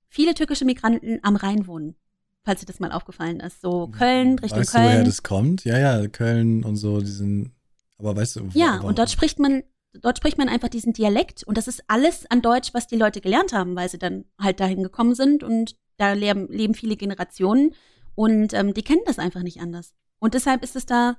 viele 0.10 0.34
türkische 0.34 0.66
Migranten 0.66 1.20
am 1.24 1.36
Rhein 1.36 1.68
wohnen. 1.68 1.96
Falls 2.44 2.62
dir 2.62 2.66
das 2.66 2.80
mal 2.80 2.92
aufgefallen 2.92 3.40
ist. 3.42 3.62
So 3.62 3.88
Köln, 3.88 4.40
Richtung 4.40 4.60
weißt 4.60 4.74
du, 4.74 4.80
woher 4.80 4.94
Köln. 4.96 5.06
das 5.06 5.24
kommt? 5.24 5.66
Ja, 5.66 5.78
ja, 5.78 6.08
Köln 6.08 6.64
und 6.64 6.78
so, 6.78 7.00
die 7.02 7.08
sind. 7.08 7.52
Aber 7.98 8.16
weißt 8.16 8.38
du, 8.38 8.50
Ja, 8.54 8.80
und 8.80 9.00
dort 9.00 9.10
spricht 9.10 9.40
man, 9.40 9.64
dort 9.94 10.18
spricht 10.18 10.38
man 10.38 10.48
einfach 10.48 10.70
diesen 10.70 10.94
Dialekt 10.94 11.44
und 11.44 11.58
das 11.58 11.68
ist 11.68 11.84
alles 11.88 12.30
an 12.30 12.42
Deutsch, 12.42 12.74
was 12.74 12.88
die 12.88 12.96
Leute 12.96 13.22
gelernt 13.22 13.54
haben, 13.54 13.76
weil 13.76 13.90
sie 13.90 13.98
dann 13.98 14.26
halt 14.40 14.60
dahin 14.60 14.84
gekommen 14.84 15.16
sind 15.16 15.44
und 15.44 15.76
da 15.98 16.14
leben, 16.14 16.48
leben 16.48 16.74
viele 16.74 16.96
Generationen 16.96 17.74
und 18.18 18.52
ähm, 18.54 18.74
die 18.74 18.82
kennen 18.82 19.04
das 19.06 19.20
einfach 19.20 19.44
nicht 19.44 19.62
anders. 19.62 19.94
Und 20.18 20.34
deshalb 20.34 20.64
ist 20.64 20.76
es 20.76 20.88
da, 20.88 21.18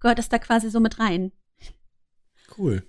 gehört 0.00 0.18
das 0.18 0.30
da 0.30 0.38
quasi 0.38 0.70
so 0.70 0.80
mit 0.80 0.98
rein. 0.98 1.32
Cool. 2.56 2.82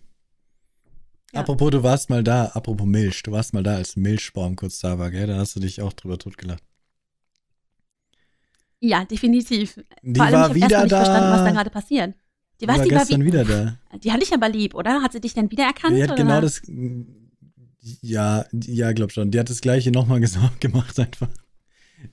Ja. 1.33 1.41
Apropos, 1.41 1.69
du 1.71 1.83
warst 1.83 2.09
mal 2.09 2.23
da, 2.23 2.45
apropos 2.45 2.87
Milch, 2.87 3.21
du 3.23 3.33
warst 3.33 3.53
mal 3.53 3.61
da, 3.61 3.75
als 3.75 3.97
Milchbaum 3.97 4.55
kurz 4.55 4.79
da 4.79 4.97
war, 4.99 5.11
gell? 5.11 5.27
Da 5.27 5.35
hast 5.35 5.53
du 5.57 5.59
dich 5.59 5.81
auch 5.81 5.91
drüber 5.91 6.17
totgelacht. 6.17 6.63
Ja, 8.79 9.03
definitiv. 9.03 9.79
Die 10.01 10.15
Vor 10.15 10.25
allem, 10.25 10.33
war 10.33 10.41
ich 10.43 10.43
habe 10.45 10.55
wieder 10.55 10.63
erstmal 10.63 10.83
nicht 10.83 10.91
da. 10.93 11.03
verstanden, 11.03 11.31
was 11.31 11.43
da 11.43 11.51
gerade 11.51 11.69
passiert. 11.69 12.15
Die, 12.15 12.65
Die 12.65 12.67
was, 12.69 12.77
war 12.77 12.85
die 12.85 12.91
war 12.91 12.99
gestern 12.99 13.21
wie, 13.21 13.25
wieder 13.25 13.43
da. 13.43 13.77
Die 13.97 14.11
hatte 14.13 14.23
ich 14.23 14.33
aber 14.33 14.47
lieb, 14.47 14.75
oder? 14.75 15.01
Hat 15.01 15.11
sie 15.11 15.19
dich 15.19 15.33
dann 15.33 15.51
wiedererkannt? 15.51 15.97
Die 15.97 16.03
hat 16.03 16.11
oder? 16.11 16.23
genau 16.23 16.39
das. 16.39 16.61
Ja, 18.01 18.45
ja, 18.53 18.93
glaub 18.93 19.11
schon. 19.11 19.29
Die 19.29 19.39
hat 19.39 19.49
das 19.49 19.59
gleiche 19.59 19.91
nochmal 19.91 20.21
gemacht 20.61 20.97
einfach. 20.99 21.29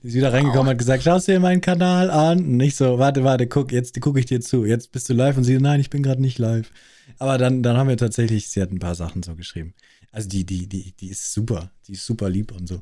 Die 0.03 0.07
ist 0.07 0.13
wieder 0.13 0.31
reingekommen, 0.31 0.65
Wow. 0.67 0.71
hat 0.71 0.77
gesagt, 0.77 1.03
schaust 1.03 1.27
dir 1.27 1.39
meinen 1.39 1.61
Kanal 1.61 2.09
an. 2.11 2.39
Und 2.39 2.57
nicht 2.57 2.75
so, 2.75 2.99
warte, 2.99 3.23
warte, 3.23 3.47
guck, 3.47 3.71
jetzt 3.71 3.99
gucke 4.01 4.19
ich 4.19 4.25
dir 4.27 4.39
zu. 4.41 4.65
Jetzt 4.65 4.91
bist 4.91 5.09
du 5.09 5.13
live 5.13 5.37
und 5.37 5.43
sie, 5.43 5.57
nein, 5.59 5.79
ich 5.79 5.89
bin 5.89 6.03
gerade 6.03 6.21
nicht 6.21 6.37
live. 6.37 6.71
Aber 7.17 7.37
dann, 7.37 7.63
dann 7.63 7.75
haben 7.75 7.89
wir 7.89 7.97
tatsächlich, 7.97 8.49
sie 8.49 8.61
hat 8.61 8.71
ein 8.71 8.79
paar 8.79 8.95
Sachen 8.95 9.23
so 9.23 9.35
geschrieben. 9.35 9.73
Also 10.11 10.29
die, 10.29 10.45
die, 10.45 10.67
die, 10.67 10.93
die 10.95 11.09
ist 11.09 11.33
super. 11.33 11.71
Die 11.87 11.93
ist 11.93 12.05
super 12.05 12.29
lieb 12.29 12.51
und 12.51 12.67
so. 12.67 12.81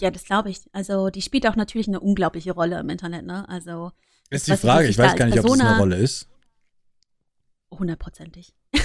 Ja, 0.00 0.10
das 0.10 0.24
glaube 0.24 0.48
ich. 0.50 0.60
Also, 0.72 1.10
die 1.10 1.20
spielt 1.20 1.46
auch 1.46 1.56
natürlich 1.56 1.88
eine 1.88 2.00
unglaubliche 2.00 2.52
Rolle 2.52 2.80
im 2.80 2.88
Internet, 2.88 3.26
ne? 3.26 3.46
Also, 3.50 3.92
Das 4.30 4.48
ist 4.48 4.48
die 4.48 4.66
Frage. 4.66 4.84
ich 4.84 4.90
Ich 4.92 4.98
weiß 4.98 5.14
gar 5.14 5.26
nicht, 5.26 5.38
ob 5.38 5.44
das 5.44 5.52
eine 5.52 5.62
Persona- 5.62 5.78
Rolle 5.78 5.96
ist. 5.96 6.26
hundertprozentig. 7.70 8.54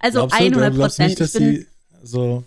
also, 0.00 0.18
glaubst 0.20 0.38
du, 0.38 0.44
100 0.44 0.74
glaubst 0.74 0.98
du 0.98 1.02
Prozent. 1.04 1.08
nicht, 1.08 1.20
dass 1.20 1.34
Ich 1.34 1.40
bin, 1.40 1.54
sie 1.54 1.66
so. 2.02 2.44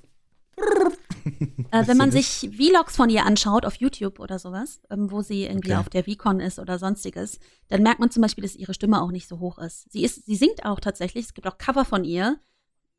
Äh, 1.71 1.87
wenn 1.87 1.97
man 1.97 2.11
sich 2.11 2.49
Vlogs 2.55 2.95
von 2.95 3.09
ihr 3.09 3.25
anschaut 3.25 3.65
auf 3.65 3.75
YouTube 3.75 4.19
oder 4.19 4.39
sowas, 4.39 4.79
ähm, 4.89 5.11
wo 5.11 5.21
sie 5.21 5.43
irgendwie 5.45 5.71
Okay. 5.71 5.79
auf 5.79 5.89
der 5.89 6.03
VCon 6.05 6.39
ist 6.39 6.59
oder 6.59 6.79
sonstiges, 6.79 7.39
dann 7.67 7.83
merkt 7.83 7.99
man 7.99 8.09
zum 8.11 8.21
Beispiel, 8.21 8.43
dass 8.43 8.55
ihre 8.55 8.73
Stimme 8.73 9.01
auch 9.01 9.11
nicht 9.11 9.27
so 9.27 9.39
hoch 9.39 9.57
ist. 9.57 9.91
Sie 9.91 10.03
ist, 10.03 10.25
sie 10.25 10.35
singt 10.35 10.65
auch 10.65 10.79
tatsächlich. 10.79 11.25
Es 11.25 11.33
gibt 11.33 11.47
auch 11.47 11.57
Cover 11.57 11.83
von 11.85 12.03
ihr. 12.05 12.39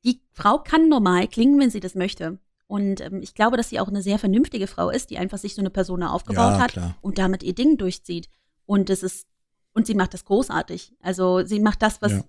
Die 0.05 0.21
Frau 0.33 0.59
kann 0.59 0.89
normal 0.89 1.29
klingen, 1.29 1.59
wenn 1.59 1.71
sie 1.71 1.81
das 1.81 1.95
möchte. 1.95 2.39
Und 2.67 3.01
ähm, 3.01 3.23
ich 3.23 3.35
glaube, 3.35 3.57
dass 3.57 3.71
sie 3.71 3.81
auch 3.81 3.89
eine 3.89 4.03
sehr 4.03 4.19
vernünftige 4.19 4.67
Frau 4.67 4.91
ist, 4.91 5.09
die 5.11 5.19
einfach 5.19 5.39
sich 5.39 5.55
so 5.55 5.63
eine 5.63 5.71
Persona 5.71 6.13
aufgebaut 6.13 6.53
Ja, 6.55 6.59
hat 6.61 6.73
klar. 6.73 6.97
und 7.01 7.17
damit 7.19 7.43
ihr 7.43 7.55
Ding 7.55 7.79
durchzieht. 7.79 8.29
Und 8.67 8.91
das 8.91 9.03
ist, 9.03 9.27
und 9.73 9.87
sie 9.87 9.95
macht 9.95 10.13
das 10.13 10.25
großartig. 10.27 10.93
Also 11.01 11.45
sie 11.47 11.61
macht 11.61 11.81
das, 11.83 12.03
was, 12.03 12.13
Ja. 12.13 12.25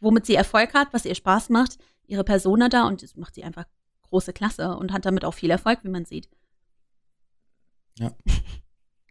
womit 0.00 0.24
sie 0.24 0.34
Erfolg 0.34 0.72
hat, 0.72 0.88
was 0.92 1.04
ihr 1.04 1.14
Spaß 1.14 1.50
macht, 1.50 1.76
ihre 2.06 2.24
Persona 2.24 2.68
da 2.70 2.86
und 2.88 3.02
das 3.02 3.16
macht 3.16 3.34
sie 3.34 3.44
einfach 3.44 3.66
große 4.10 4.32
Klasse 4.32 4.76
und 4.76 4.92
hat 4.92 5.06
damit 5.06 5.24
auch 5.24 5.34
viel 5.34 5.50
Erfolg, 5.50 5.80
wie 5.82 5.88
man 5.88 6.04
sieht. 6.04 6.28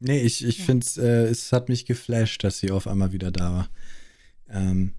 Nee, 0.02 0.22
ich, 0.22 0.46
ich 0.46 0.60
Ja. 0.60 0.64
finde 0.66 0.86
es, 0.86 0.98
äh, 0.98 1.26
es 1.26 1.52
hat 1.52 1.68
mich 1.68 1.86
geflasht, 1.86 2.42
dass 2.46 2.60
sie 2.60 2.72
auf 2.72 2.88
einmal 2.88 3.12
wieder 3.12 3.32
da 3.32 3.52
war. 3.54 3.70
Ähm, 4.50 4.94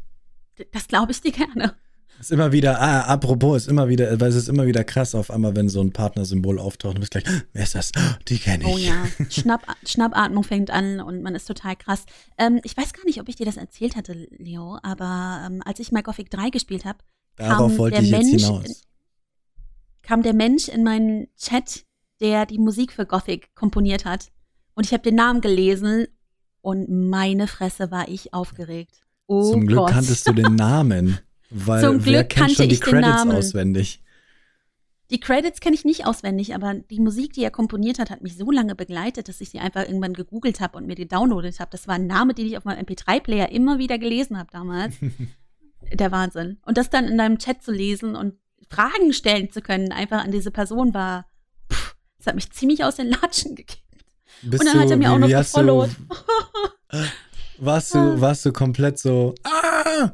Das 0.72 0.89
glaube 0.89 1.12
ich 1.12 1.22
dir 1.22 1.32
gerne. 1.32 1.74
Ist 2.20 2.31
immer 2.31 2.52
wieder, 2.52 2.78
ah, 2.82 3.01
apropos, 3.05 3.62
ist 3.62 3.68
immer 3.68 3.89
wieder, 3.89 4.20
weil 4.20 4.28
es 4.28 4.35
ist 4.36 4.51
immer 4.51 4.66
wieder 4.66 4.85
krass 4.85 5.14
auf 5.14 5.31
einmal, 5.31 5.56
wenn 5.56 5.70
so 5.70 5.81
ein 5.81 5.90
Partnersymbol 5.94 6.59
auftaucht 6.59 6.97
und 6.97 7.01
bist 7.01 7.12
gleich, 7.12 7.24
wer 7.55 7.62
ist 7.62 7.74
das? 7.74 7.93
Die 8.28 8.36
kenne 8.39 8.64
ich. 8.64 8.68
Oh 8.74 8.77
ja, 8.77 9.06
Schnapp, 9.31 9.66
Schnappatmung 9.86 10.44
fängt 10.44 10.70
an 10.70 11.01
und 11.01 11.22
man 11.22 11.35
ist 11.35 11.47
total 11.47 11.77
krass. 11.77 12.05
Ähm, 12.36 12.60
ich 12.62 12.77
weiß 12.77 12.93
gar 12.93 13.06
nicht, 13.06 13.22
ob 13.22 13.28
ich 13.31 13.36
dir 13.36 13.47
das 13.47 13.56
erzählt 13.56 13.97
hatte, 13.97 14.12
Leo, 14.36 14.78
aber 14.82 15.44
ähm, 15.47 15.62
als 15.64 15.81
ich 15.81 15.93
mal 15.93 16.02
Gothic 16.02 16.28
3 16.31 16.51
gespielt 16.51 16.85
habe, 16.85 16.98
Darauf 17.36 17.78
wollte 17.78 17.94
der 17.97 18.05
ich 18.05 18.10
jetzt 18.10 18.31
Mensch 18.31 18.43
hinaus. 18.44 18.82
Kam 20.02 20.22
der 20.22 20.35
Mensch 20.35 20.68
in 20.68 20.82
meinen 20.82 21.28
Chat, 21.36 21.85
der 22.20 22.47
die 22.47 22.59
Musik 22.59 22.93
für 22.93 23.06
Gothic 23.06 23.55
komponiert 23.55 24.05
hat. 24.05 24.28
Und 24.74 24.86
ich 24.86 24.93
habe 24.93 25.02
den 25.02 25.14
Namen 25.14 25.40
gelesen 25.40 26.06
und 26.60 26.89
meine 26.90 27.47
Fresse 27.47 27.90
war 27.90 28.09
ich 28.09 28.35
aufgeregt. 28.35 29.02
Oh 29.27 29.52
Zum 29.52 29.66
Glück 29.66 29.78
Gott. 29.81 29.90
kanntest 29.90 30.27
du 30.27 30.32
den 30.32 30.55
Namen, 30.56 31.18
weil 31.51 31.82
Zum 31.82 32.05
wer 32.05 32.24
Glück 32.24 32.28
kennt 32.31 32.47
kannte 32.47 32.55
schon 32.55 32.68
die 32.68 32.74
ich 32.74 32.81
den 32.81 32.90
Credits 32.90 33.09
Namen. 33.09 33.32
auswendig? 33.36 34.02
Die 35.10 35.18
Credits 35.18 35.60
kenne 35.60 35.74
ich 35.74 35.85
nicht 35.85 36.06
auswendig, 36.06 36.55
aber 36.55 36.74
die 36.74 37.01
Musik, 37.01 37.32
die 37.32 37.43
er 37.43 37.51
komponiert 37.51 37.98
hat, 37.98 38.10
hat 38.10 38.22
mich 38.22 38.36
so 38.36 38.51
lange 38.51 38.77
begleitet, 38.77 39.28
dass 39.28 39.40
ich 39.40 39.51
sie 39.51 39.59
einfach 39.59 39.82
irgendwann 39.82 40.14
gegoogelt 40.14 40.60
habe 40.60 40.78
und 40.78 40.86
mir 40.86 40.94
die 40.94 41.09
downloadet 41.09 41.59
habe. 41.59 41.70
Das 41.72 41.89
war 41.89 41.97
ein 41.97 42.06
Name, 42.06 42.32
den 42.32 42.47
ich 42.47 42.56
auf 42.56 42.64
meinem 42.64 42.85
MP3-Player 42.85 43.51
immer 43.51 43.78
wieder 43.78 43.98
gelesen 43.98 44.39
habe 44.39 44.51
damals. 44.52 44.94
Der 45.93 46.12
Wahnsinn. 46.12 46.59
Und 46.64 46.78
das 46.78 46.90
dann 46.90 47.06
in 47.06 47.18
deinem 47.18 47.39
Chat 47.39 47.62
zu 47.62 47.72
lesen 47.72 48.14
und 48.14 48.35
Fragen 48.70 49.12
stellen 49.12 49.51
zu 49.51 49.60
können, 49.62 49.92
einfach 49.92 50.22
an 50.24 50.30
diese 50.32 50.51
Person 50.51 50.94
war, 50.94 51.26
pff, 51.72 51.97
das 52.18 52.26
hat 52.28 52.34
mich 52.36 52.51
ziemlich 52.52 52.84
aus 52.84 52.97
den 52.97 53.09
Latschen 53.10 53.55
gekickt. 53.56 53.82
Bist 54.42 54.62
Und 54.62 54.66
dann 54.72 54.80
hat 54.80 54.90
er 54.90 54.97
mir 54.97 55.12
auch 55.12 55.18
noch 55.18 55.28
du- 55.28 55.34
gefollowt. 55.36 55.90
Warst 57.59 57.94
du, 57.94 58.20
warst 58.20 58.47
du 58.47 58.52
komplett 58.52 58.98
so, 58.98 59.34
ah, 59.44 60.12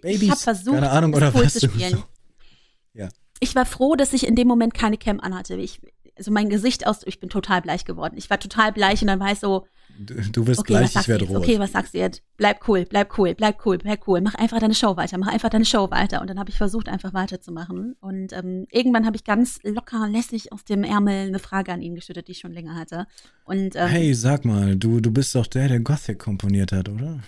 Babys? 0.00 0.22
Ich 0.22 0.30
habe 0.30 0.40
versucht, 0.40 0.74
Keine 0.74 0.90
Ahnung, 0.90 1.12
oder 1.14 1.28
cool 1.34 1.42
warst 1.42 1.60
zu 1.60 1.66
du 1.68 1.72
spielen. 1.74 1.90
so? 1.98 3.08
Ich 3.40 3.54
war 3.54 3.66
froh, 3.66 3.96
dass 3.96 4.14
ich 4.14 4.26
in 4.26 4.34
dem 4.34 4.48
Moment 4.48 4.72
keine 4.72 4.96
Cam 4.96 5.20
anhatte. 5.20 5.56
Ich, 5.56 5.82
also 6.16 6.30
mein 6.32 6.48
Gesicht 6.48 6.86
aus, 6.86 7.00
ich 7.04 7.20
bin 7.20 7.28
total 7.28 7.60
bleich 7.60 7.84
geworden. 7.84 8.14
Ich 8.16 8.30
war 8.30 8.40
total 8.40 8.72
bleich 8.72 9.02
und 9.02 9.08
dann 9.08 9.20
war 9.20 9.30
ich 9.30 9.38
so, 9.40 9.66
Du, 9.98 10.46
wirst 10.46 10.60
okay, 10.60 10.74
gleich, 10.74 10.94
ich 10.94 11.08
werde 11.08 11.24
rot. 11.24 11.38
Okay, 11.38 11.58
was 11.58 11.72
sagst 11.72 11.94
du 11.94 11.98
jetzt? 11.98 12.22
Bleib 12.36 12.68
cool, 12.68 12.84
bleib 12.84 13.16
cool, 13.18 13.34
bleib 13.34 13.64
cool, 13.64 13.78
bleib 13.78 14.06
cool. 14.06 14.20
Mach 14.20 14.34
einfach 14.34 14.58
deine 14.58 14.74
Show 14.74 14.96
weiter, 14.96 15.16
mach 15.18 15.28
einfach 15.28 15.48
deine 15.48 15.64
Show 15.64 15.90
weiter. 15.90 16.20
Und 16.20 16.28
dann 16.28 16.38
habe 16.38 16.50
ich 16.50 16.56
versucht, 16.56 16.88
einfach 16.88 17.14
weiterzumachen. 17.14 17.96
Und 18.00 18.32
ähm, 18.32 18.66
irgendwann 18.70 19.06
habe 19.06 19.16
ich 19.16 19.24
ganz 19.24 19.58
locker, 19.62 20.08
lässig 20.08 20.52
aus 20.52 20.64
dem 20.64 20.84
Ärmel 20.84 21.28
eine 21.28 21.38
Frage 21.38 21.72
an 21.72 21.80
ihn 21.80 21.94
geschüttet, 21.94 22.28
die 22.28 22.32
ich 22.32 22.38
schon 22.38 22.52
länger 22.52 22.74
hatte. 22.74 23.06
Und 23.44 23.76
ähm, 23.76 23.88
Hey, 23.88 24.14
sag 24.14 24.44
mal, 24.44 24.76
du, 24.76 25.00
du 25.00 25.10
bist 25.10 25.34
doch 25.34 25.46
der, 25.46 25.68
der 25.68 25.80
Gothic 25.80 26.18
komponiert 26.18 26.72
hat, 26.72 26.88
oder? 26.88 27.20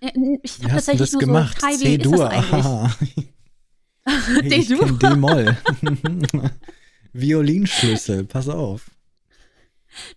äh, 0.00 0.10
ich 0.42 0.58
habe 0.60 0.74
tatsächlich 0.74 1.00
das 1.00 1.12
nur 1.12 1.20
gemacht? 1.20 1.60
so, 1.60 1.66
eigentlich? 1.66 2.52
aha. 2.52 2.96
Hey, 4.04 4.48
D-Dur. 4.48 4.98
D-Moll. 4.98 5.56
Violinschlüssel, 7.12 8.24
pass 8.24 8.48
auf. 8.48 8.90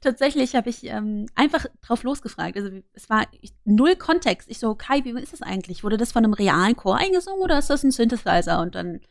Tatsächlich 0.02 0.56
habe 0.56 0.70
ich 0.70 0.86
ähm, 0.86 1.28
einfach 1.36 1.66
drauf 1.82 2.04
losgefragt. 2.04 2.58
Also 2.58 2.70
es 2.94 3.10
war 3.10 3.28
ich, 3.42 3.54
null 3.64 3.96
Kontext. 3.96 4.50
Ich 4.50 4.60
so, 4.60 4.76
Kai, 4.76 5.04
wie 5.04 5.12
ist 5.20 5.34
das 5.34 5.42
eigentlich? 5.42 5.84
Wurde 5.84 5.98
das 5.98 6.12
von 6.12 6.24
einem 6.24 6.34
realen 6.34 6.76
Chor 6.76 6.98
eingesungen 6.98 7.42
oder 7.42 7.60
ist 7.60 7.70
das 7.70 7.84
ein 7.84 7.92
Synthesizer? 7.92 8.60
Und 8.62 8.76
dann 8.76 9.02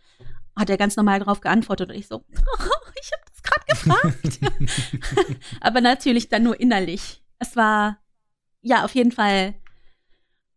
hat 0.57 0.71
er 0.71 0.77
ganz 0.77 0.97
normal 0.97 1.19
darauf 1.19 1.41
geantwortet 1.41 1.91
und 1.91 1.97
ich 1.97 2.07
so, 2.07 2.25
ich 2.31 3.11
habe 3.13 3.23
das 3.27 3.43
gerade 3.43 3.67
gefragt. 3.69 5.41
Aber 5.61 5.81
natürlich 5.81 6.29
dann 6.29 6.45
nur 6.45 6.59
innerlich. 6.59 7.23
Es 7.39 7.57
war 7.57 7.99
ja 8.63 8.85
auf 8.85 8.95
jeden 8.95 9.13
Fall. 9.13 9.55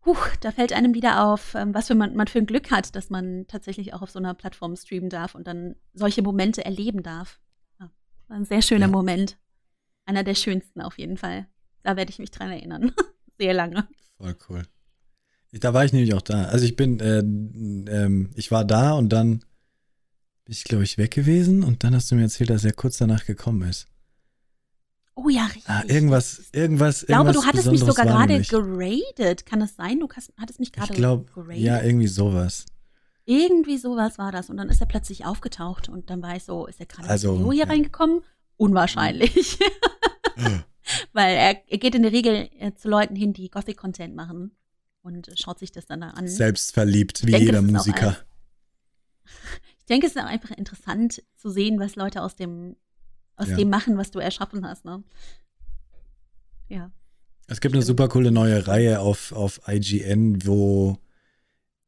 Puh, 0.00 0.16
da 0.40 0.52
fällt 0.52 0.72
einem 0.72 0.94
wieder 0.94 1.26
auf, 1.26 1.54
ähm, 1.54 1.74
was 1.74 1.88
für 1.88 1.94
man, 1.94 2.14
man 2.14 2.28
für 2.28 2.38
ein 2.38 2.46
Glück 2.46 2.70
hat, 2.70 2.94
dass 2.94 3.10
man 3.10 3.46
tatsächlich 3.48 3.92
auch 3.92 4.00
auf 4.00 4.10
so 4.10 4.18
einer 4.18 4.32
Plattform 4.32 4.74
streamen 4.76 5.10
darf 5.10 5.34
und 5.34 5.46
dann 5.46 5.74
solche 5.92 6.22
Momente 6.22 6.64
erleben 6.64 7.02
darf. 7.02 7.40
Ja, 7.80 7.90
war 8.28 8.36
ein 8.36 8.44
sehr 8.44 8.62
schöner 8.62 8.86
Ja. 8.86 8.92
Moment. 8.92 9.36
Einer 10.08 10.24
der 10.24 10.34
schönsten 10.34 10.80
auf 10.80 10.96
jeden 10.98 11.18
Fall. 11.18 11.46
Da 11.82 11.94
werde 11.96 12.10
ich 12.10 12.18
mich 12.18 12.30
dran 12.30 12.50
erinnern. 12.50 12.92
Sehr 13.38 13.52
lange. 13.52 13.86
Voll 14.16 14.34
cool. 14.48 14.62
Da 15.52 15.74
war 15.74 15.84
ich 15.84 15.92
nämlich 15.92 16.14
auch 16.14 16.22
da. 16.22 16.44
Also 16.44 16.64
ich 16.64 16.76
bin, 16.76 16.98
äh, 17.00 17.18
ähm, 17.18 18.30
ich 18.34 18.50
war 18.50 18.64
da 18.64 18.92
und 18.94 19.10
dann 19.10 19.40
bin 20.46 20.52
ich, 20.52 20.64
glaube 20.64 20.84
ich, 20.84 20.96
weg 20.96 21.10
gewesen 21.10 21.62
und 21.62 21.84
dann 21.84 21.94
hast 21.94 22.10
du 22.10 22.14
mir 22.14 22.22
erzählt, 22.22 22.48
dass 22.48 22.64
er 22.64 22.72
kurz 22.72 22.96
danach 22.96 23.26
gekommen 23.26 23.68
ist. 23.68 23.86
Oh 25.14 25.28
ja, 25.28 25.44
richtig. 25.44 25.68
Ah, 25.68 25.82
irgendwas, 25.86 26.48
irgendwas, 26.52 27.02
Ich 27.02 27.08
glaube, 27.08 27.32
du 27.32 27.44
hattest 27.44 27.66
mich 27.66 27.80
Besonderes 27.80 27.96
sogar 27.96 28.06
war 28.06 28.26
gerade 28.26 28.42
geradet. 28.42 29.44
Kann 29.44 29.60
das 29.60 29.76
sein? 29.76 30.00
Du 30.00 30.08
hast, 30.08 30.32
hattest 30.38 30.58
mich 30.58 30.72
gerade 30.72 30.90
Ich 30.90 30.96
glaube, 30.96 31.30
geradet. 31.34 31.58
ja, 31.58 31.82
irgendwie 31.82 32.06
sowas. 32.06 32.64
Irgendwie 33.26 33.76
sowas 33.76 34.16
war 34.16 34.32
das. 34.32 34.48
Und 34.48 34.56
dann 34.56 34.70
ist 34.70 34.80
er 34.80 34.86
plötzlich 34.86 35.26
aufgetaucht 35.26 35.90
und 35.90 36.08
dann 36.08 36.22
war 36.22 36.34
ich 36.34 36.44
so, 36.44 36.66
ist 36.66 36.80
er 36.80 36.86
gerade 36.86 37.10
Also, 37.10 37.52
hier 37.52 37.64
ja. 37.64 37.70
reingekommen? 37.70 38.22
Unwahrscheinlich. 38.56 39.58
Weil 41.12 41.34
er, 41.34 41.62
er 41.70 41.78
geht 41.78 41.94
in 41.94 42.02
der 42.02 42.12
Regel 42.12 42.48
äh, 42.58 42.72
zu 42.74 42.88
Leuten 42.88 43.14
hin, 43.14 43.32
die 43.32 43.50
Gothic-Content 43.50 44.14
machen 44.14 44.52
und 45.02 45.30
schaut 45.36 45.58
sich 45.58 45.72
das 45.72 45.86
dann 45.86 46.00
da 46.00 46.10
an. 46.10 46.26
Selbstverliebt, 46.28 47.26
wie 47.26 47.32
denke, 47.32 47.46
jeder 47.46 47.62
Musiker. 47.62 48.16
Ich 49.78 49.86
denke, 49.86 50.06
es 50.06 50.14
ist 50.14 50.22
auch 50.22 50.26
einfach 50.26 50.50
interessant 50.50 51.22
zu 51.34 51.50
sehen, 51.50 51.78
was 51.78 51.96
Leute 51.96 52.22
aus 52.22 52.36
dem, 52.36 52.76
aus 53.36 53.48
Ja. 53.48 53.56
dem 53.56 53.70
machen, 53.70 53.96
was 53.96 54.10
du 54.10 54.18
erschaffen 54.18 54.66
hast. 54.66 54.84
Ne? 54.84 55.02
Ja. 56.68 56.90
Es 57.46 57.60
gibt 57.60 57.74
eine 57.74 57.82
super 57.82 58.08
coole 58.08 58.30
neue 58.30 58.66
Reihe 58.66 59.00
auf, 59.00 59.32
auf 59.32 59.60
IGN, 59.66 60.46
wo 60.46 60.98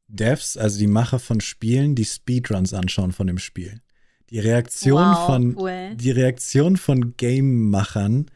Devs, 0.07 0.57
also 0.57 0.79
die 0.79 0.87
Macher 0.87 1.19
von 1.19 1.39
Spielen, 1.39 1.95
die 1.95 2.05
Speedruns 2.05 2.73
anschauen 2.73 3.11
von 3.11 3.27
dem 3.27 3.37
Spiel. 3.37 3.81
Die 4.29 4.39
Reaktion 4.39 5.01
wow, 5.01 5.25
von 5.25 5.57
cool. 5.57 5.95
die 5.95 6.11
Reaktion 6.11 6.77
von 6.77 7.15
Game-Machern, 7.17 8.31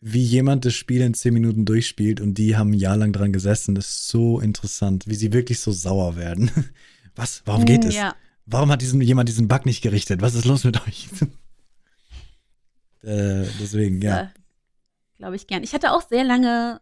wie 0.00 0.22
jemand 0.22 0.64
das 0.64 0.74
Spiel 0.74 1.00
in 1.00 1.14
10 1.14 1.32
Minuten 1.34 1.64
durchspielt 1.64 2.20
und 2.20 2.34
die 2.34 2.56
haben 2.56 2.70
ein 2.70 2.74
Jahr 2.78 2.96
lang 2.96 3.12
dran 3.12 3.32
gesessen, 3.32 3.74
das 3.74 3.88
ist 3.88 4.08
so 4.08 4.40
interessant, 4.40 5.06
wie 5.06 5.14
sie 5.14 5.32
wirklich 5.32 5.60
so 5.60 5.72
sauer 5.72 6.16
werden. 6.16 6.50
Was? 7.16 7.42
Warum 7.46 7.64
geht 7.64 7.84
Mm, 7.84 7.88
es? 7.88 7.94
Ja. 7.94 8.14
Warum 8.44 8.70
hat 8.70 8.82
diesen, 8.82 9.00
jemand 9.00 9.28
diesen 9.28 9.48
Bug 9.48 9.66
nicht 9.66 9.82
gerichtet? 9.82 10.20
Was 10.20 10.34
ist 10.34 10.44
los 10.44 10.64
mit 10.64 10.86
euch? 10.86 11.08
äh, 13.02 13.46
deswegen, 13.60 14.00
ja. 14.02 14.16
Ja. 14.16 14.30
Glaube 15.16 15.36
ich 15.36 15.46
gern. 15.46 15.62
Ich 15.62 15.72
hatte 15.72 15.92
auch 15.92 16.06
sehr 16.06 16.24
lange 16.24 16.80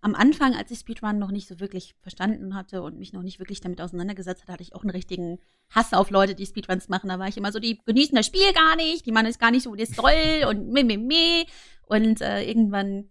am 0.00 0.14
Anfang, 0.14 0.54
als 0.54 0.70
ich 0.70 0.80
Speedrun 0.80 1.18
noch 1.18 1.30
nicht 1.30 1.46
so 1.48 1.60
wirklich 1.60 1.94
verstanden 2.00 2.54
hatte 2.54 2.82
und 2.82 2.98
mich 2.98 3.12
noch 3.12 3.22
nicht 3.22 3.38
wirklich 3.38 3.60
damit 3.60 3.80
auseinandergesetzt 3.80 4.42
hatte, 4.42 4.52
hatte 4.52 4.62
ich 4.62 4.74
auch 4.74 4.82
einen 4.82 4.90
richtigen 4.90 5.38
Hass 5.70 5.92
auf 5.92 6.10
Leute, 6.10 6.34
die 6.34 6.46
Speedruns 6.46 6.88
machen. 6.88 7.08
Da 7.08 7.18
war 7.18 7.28
ich 7.28 7.36
immer 7.36 7.52
so, 7.52 7.60
die 7.60 7.78
genießen 7.84 8.14
das 8.16 8.26
Spiel 8.26 8.52
gar 8.52 8.76
nicht, 8.76 9.06
die 9.06 9.12
machen 9.12 9.26
es 9.26 9.38
gar 9.38 9.50
nicht 9.52 9.62
so, 9.62 9.76
wie 9.76 9.82
es 9.82 9.90
soll 9.90 10.48
und 10.48 10.70
meh, 10.70 10.82
meh, 10.84 10.96
meh. 10.96 11.44
Und 11.92 12.22
äh, 12.22 12.42
irgendwann 12.42 13.10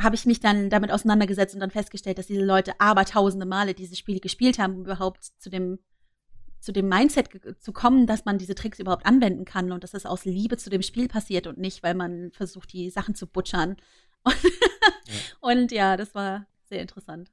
habe 0.00 0.14
ich 0.14 0.24
mich 0.24 0.40
dann 0.40 0.70
damit 0.70 0.90
auseinandergesetzt 0.90 1.52
und 1.52 1.60
dann 1.60 1.70
festgestellt, 1.70 2.16
dass 2.16 2.26
diese 2.26 2.42
Leute 2.42 2.80
abertausende 2.80 3.44
Male 3.44 3.74
diese 3.74 3.96
Spiele 3.96 4.20
gespielt 4.20 4.58
haben, 4.58 4.76
um 4.76 4.80
überhaupt 4.80 5.24
zu 5.38 5.50
dem 5.50 5.78
zu 6.58 6.72
dem 6.72 6.88
Mindset 6.88 7.28
zu 7.60 7.72
kommen, 7.72 8.06
dass 8.06 8.24
man 8.24 8.38
diese 8.38 8.54
Tricks 8.54 8.80
überhaupt 8.80 9.06
anwenden 9.06 9.44
kann 9.44 9.70
und 9.70 9.84
dass 9.84 9.90
das 9.92 10.06
aus 10.06 10.24
Liebe 10.24 10.56
zu 10.56 10.70
dem 10.70 10.82
Spiel 10.82 11.06
passiert 11.06 11.46
und 11.46 11.58
nicht, 11.58 11.82
weil 11.82 11.94
man 11.94 12.32
versucht, 12.32 12.72
die 12.72 12.90
Sachen 12.90 13.14
zu 13.14 13.26
butchern. 13.28 13.76
Und 14.22 14.34
ja, 14.42 15.18
und 15.40 15.70
ja 15.70 15.96
das 15.96 16.14
war 16.14 16.46
sehr 16.64 16.80
interessant. 16.80 17.30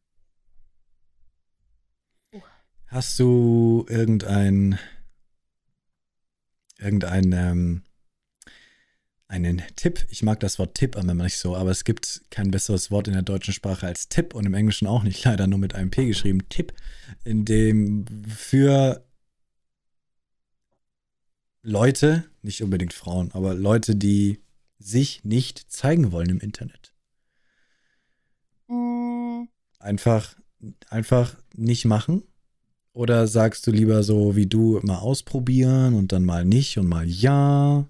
Hast 2.87 3.17
du 3.17 3.85
irgendein, 3.87 4.77
irgendein, 6.77 7.31
ähm, 7.31 7.83
einen 9.27 9.61
Tipp? 9.75 10.05
Ich 10.09 10.23
mag 10.23 10.39
das 10.39 10.59
Wort 10.59 10.75
Tipp 10.75 10.95
immer 10.95 11.13
nicht 11.13 11.37
so, 11.37 11.55
aber 11.55 11.71
es 11.71 11.83
gibt 11.83 12.21
kein 12.29 12.51
besseres 12.51 12.91
Wort 12.91 13.07
in 13.07 13.13
der 13.13 13.23
deutschen 13.23 13.53
Sprache 13.53 13.87
als 13.87 14.07
Tipp 14.09 14.33
und 14.35 14.45
im 14.45 14.53
Englischen 14.53 14.87
auch 14.87 15.03
nicht, 15.03 15.23
leider 15.23 15.47
nur 15.47 15.59
mit 15.59 15.75
einem 15.75 15.91
P 15.91 16.05
geschrieben. 16.07 16.47
Tipp, 16.49 16.73
in 17.23 17.45
dem 17.45 18.05
für 18.27 19.05
Leute, 21.61 22.25
nicht 22.43 22.61
unbedingt 22.61 22.93
Frauen, 22.93 23.31
aber 23.31 23.55
Leute, 23.55 23.95
die 23.95 24.41
sich 24.77 25.23
nicht 25.23 25.71
zeigen 25.71 26.11
wollen 26.11 26.29
im 26.29 26.39
Internet. 26.39 26.93
Einfach, 29.79 30.35
einfach 30.89 31.35
nicht 31.55 31.85
machen? 31.85 32.23
Oder 32.93 33.27
sagst 33.27 33.67
du 33.67 33.71
lieber 33.71 34.03
so 34.03 34.35
wie 34.35 34.45
du 34.47 34.79
mal 34.83 34.99
ausprobieren 34.99 35.95
und 35.95 36.11
dann 36.11 36.23
mal 36.23 36.45
nicht 36.45 36.77
und 36.77 36.87
mal 36.87 37.07
ja? 37.07 37.87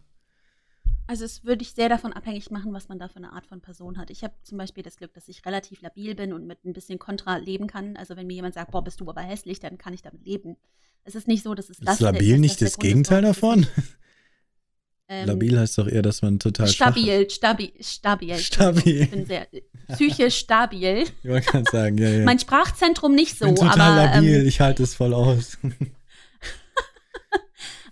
Also 1.07 1.23
es 1.23 1.43
würde 1.43 1.61
ich 1.61 1.71
sehr 1.71 1.89
davon 1.89 2.13
abhängig 2.13 2.49
machen, 2.49 2.73
was 2.73 2.89
man 2.89 2.97
da 2.97 3.07
für 3.07 3.17
eine 3.17 3.33
Art 3.33 3.45
von 3.45 3.61
Person 3.61 3.97
hat. 3.97 4.09
Ich 4.09 4.23
habe 4.23 4.33
zum 4.41 4.57
Beispiel 4.57 4.83
das 4.83 4.97
Glück, 4.97 5.13
dass 5.13 5.27
ich 5.27 5.45
relativ 5.45 5.81
labil 5.81 6.15
bin 6.15 6.33
und 6.33 6.47
mit 6.47 6.65
ein 6.65 6.73
bisschen 6.73 6.97
Kontra 6.97 7.37
leben 7.37 7.67
kann. 7.67 7.95
Also 7.95 8.15
wenn 8.15 8.25
mir 8.27 8.33
jemand 8.33 8.55
sagt, 8.55 8.71
boah, 8.71 8.83
bist 8.83 9.01
du 9.01 9.09
aber 9.09 9.21
hässlich, 9.21 9.59
dann 9.59 9.77
kann 9.77 9.93
ich 9.93 10.01
damit 10.01 10.25
leben. 10.25 10.57
Es 11.03 11.13
ist 11.13 11.27
nicht 11.27 11.43
so, 11.43 11.53
dass 11.53 11.69
es 11.69 11.79
Ist 11.79 11.99
labil 11.99 12.39
nicht 12.39 12.61
das 12.61 12.77
Gegenteil 12.77 13.21
davon? 13.21 13.67
Ähm, 15.07 15.27
Labil 15.27 15.59
heißt 15.59 15.77
doch 15.77 15.87
eher, 15.87 16.01
dass 16.01 16.23
man 16.23 16.39
total 16.39 16.67
stabil, 16.67 17.29
stabil, 17.29 17.71
stabil. 17.79 18.37
Stabil. 18.39 19.01
Ich 19.03 19.11
bin 19.11 19.25
sehr 19.27 19.47
psychisch 19.93 20.35
stabil. 20.35 21.05
Wollte 21.23 21.45
gerade 21.45 21.71
sagen, 21.71 21.97
ja, 21.99 22.09
ja. 22.09 22.25
Mein 22.25 22.39
Sprachzentrum 22.39 23.13
nicht 23.13 23.37
so, 23.37 23.45
ich 23.45 23.53
bin 23.53 23.69
total 23.69 23.81
aber 23.81 24.15
labil, 24.15 24.41
ähm, 24.41 24.47
ich 24.47 24.59
halte 24.61 24.81
es 24.81 24.95
voll 24.95 25.13
aus. 25.13 25.59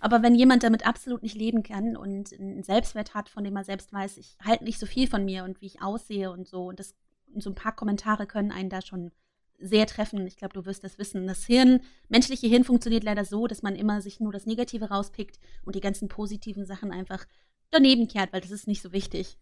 aber 0.04 0.22
wenn 0.22 0.34
jemand 0.34 0.62
damit 0.62 0.86
absolut 0.86 1.22
nicht 1.22 1.34
leben 1.34 1.62
kann 1.62 1.96
und 1.96 2.30
einen 2.34 2.62
Selbstwert 2.62 3.14
hat, 3.14 3.30
von 3.30 3.42
dem 3.42 3.56
er 3.56 3.64
selbst 3.64 3.90
weiß, 3.90 4.18
ich 4.18 4.36
halte 4.44 4.64
nicht 4.64 4.78
so 4.78 4.84
viel 4.84 5.08
von 5.08 5.24
mir 5.24 5.44
und 5.44 5.62
wie 5.62 5.66
ich 5.66 5.80
aussehe 5.80 6.30
und 6.30 6.46
so 6.46 6.68
und 6.68 6.78
das 6.78 6.94
so 7.38 7.48
ein 7.48 7.54
paar 7.54 7.74
Kommentare 7.74 8.26
können 8.26 8.52
einen 8.52 8.68
da 8.68 8.82
schon 8.82 9.12
sehr 9.58 9.86
treffen. 9.86 10.26
Ich 10.26 10.36
glaube, 10.36 10.52
du 10.52 10.66
wirst 10.66 10.84
das 10.84 10.98
wissen. 10.98 11.26
Das 11.26 11.46
Hirn, 11.46 11.80
menschliche 12.10 12.46
Hirn 12.46 12.64
funktioniert 12.64 13.02
leider 13.02 13.24
so, 13.24 13.46
dass 13.46 13.62
man 13.62 13.76
immer 13.76 14.02
sich 14.02 14.20
nur 14.20 14.30
das 14.30 14.44
Negative 14.44 14.90
rauspickt 14.90 15.38
und 15.64 15.74
die 15.74 15.80
ganzen 15.80 16.08
positiven 16.08 16.66
Sachen 16.66 16.92
einfach 16.92 17.24
daneben 17.70 18.06
kehrt, 18.06 18.30
weil 18.34 18.42
das 18.42 18.50
ist 18.50 18.68
nicht 18.68 18.82
so 18.82 18.92
wichtig. 18.92 19.38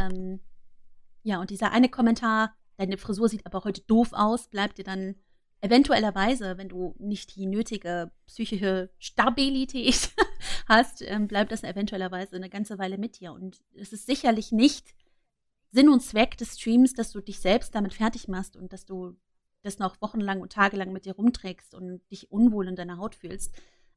Ähm, 0.00 0.40
ja, 1.22 1.38
und 1.38 1.50
dieser 1.50 1.72
eine 1.72 1.90
Kommentar, 1.90 2.54
deine 2.78 2.96
Frisur 2.96 3.28
sieht 3.28 3.44
aber 3.44 3.62
heute 3.64 3.82
doof 3.82 4.14
aus, 4.14 4.48
bleibt 4.48 4.78
dir 4.78 4.84
dann 4.84 5.16
eventuellerweise, 5.60 6.56
wenn 6.56 6.68
du 6.68 6.94
nicht 6.98 7.34
die 7.36 7.46
nötige 7.46 8.10
psychische 8.26 8.90
Stabilität 8.98 10.10
hast, 10.68 11.02
ähm, 11.02 11.28
bleibt 11.28 11.52
das 11.52 11.64
eventuellerweise 11.64 12.36
eine 12.36 12.48
ganze 12.48 12.78
Weile 12.78 12.98
mit 12.98 13.20
dir. 13.20 13.32
Und 13.32 13.60
es 13.74 13.92
ist 13.92 14.06
sicherlich 14.06 14.52
nicht 14.52 14.94
Sinn 15.70 15.88
und 15.88 16.00
Zweck 16.00 16.36
des 16.36 16.58
Streams, 16.58 16.94
dass 16.94 17.12
du 17.12 17.20
dich 17.20 17.40
selbst 17.40 17.74
damit 17.74 17.94
fertig 17.94 18.28
machst 18.28 18.56
und 18.56 18.72
dass 18.72 18.86
du 18.86 19.16
das 19.62 19.78
noch 19.78 20.00
wochenlang 20.00 20.40
und 20.40 20.52
tagelang 20.52 20.92
mit 20.92 21.04
dir 21.04 21.14
rumträgst 21.14 21.74
und 21.74 22.00
dich 22.10 22.30
unwohl 22.30 22.68
in 22.68 22.76
deiner 22.76 22.98
Haut 22.98 23.14
fühlst. 23.14 23.52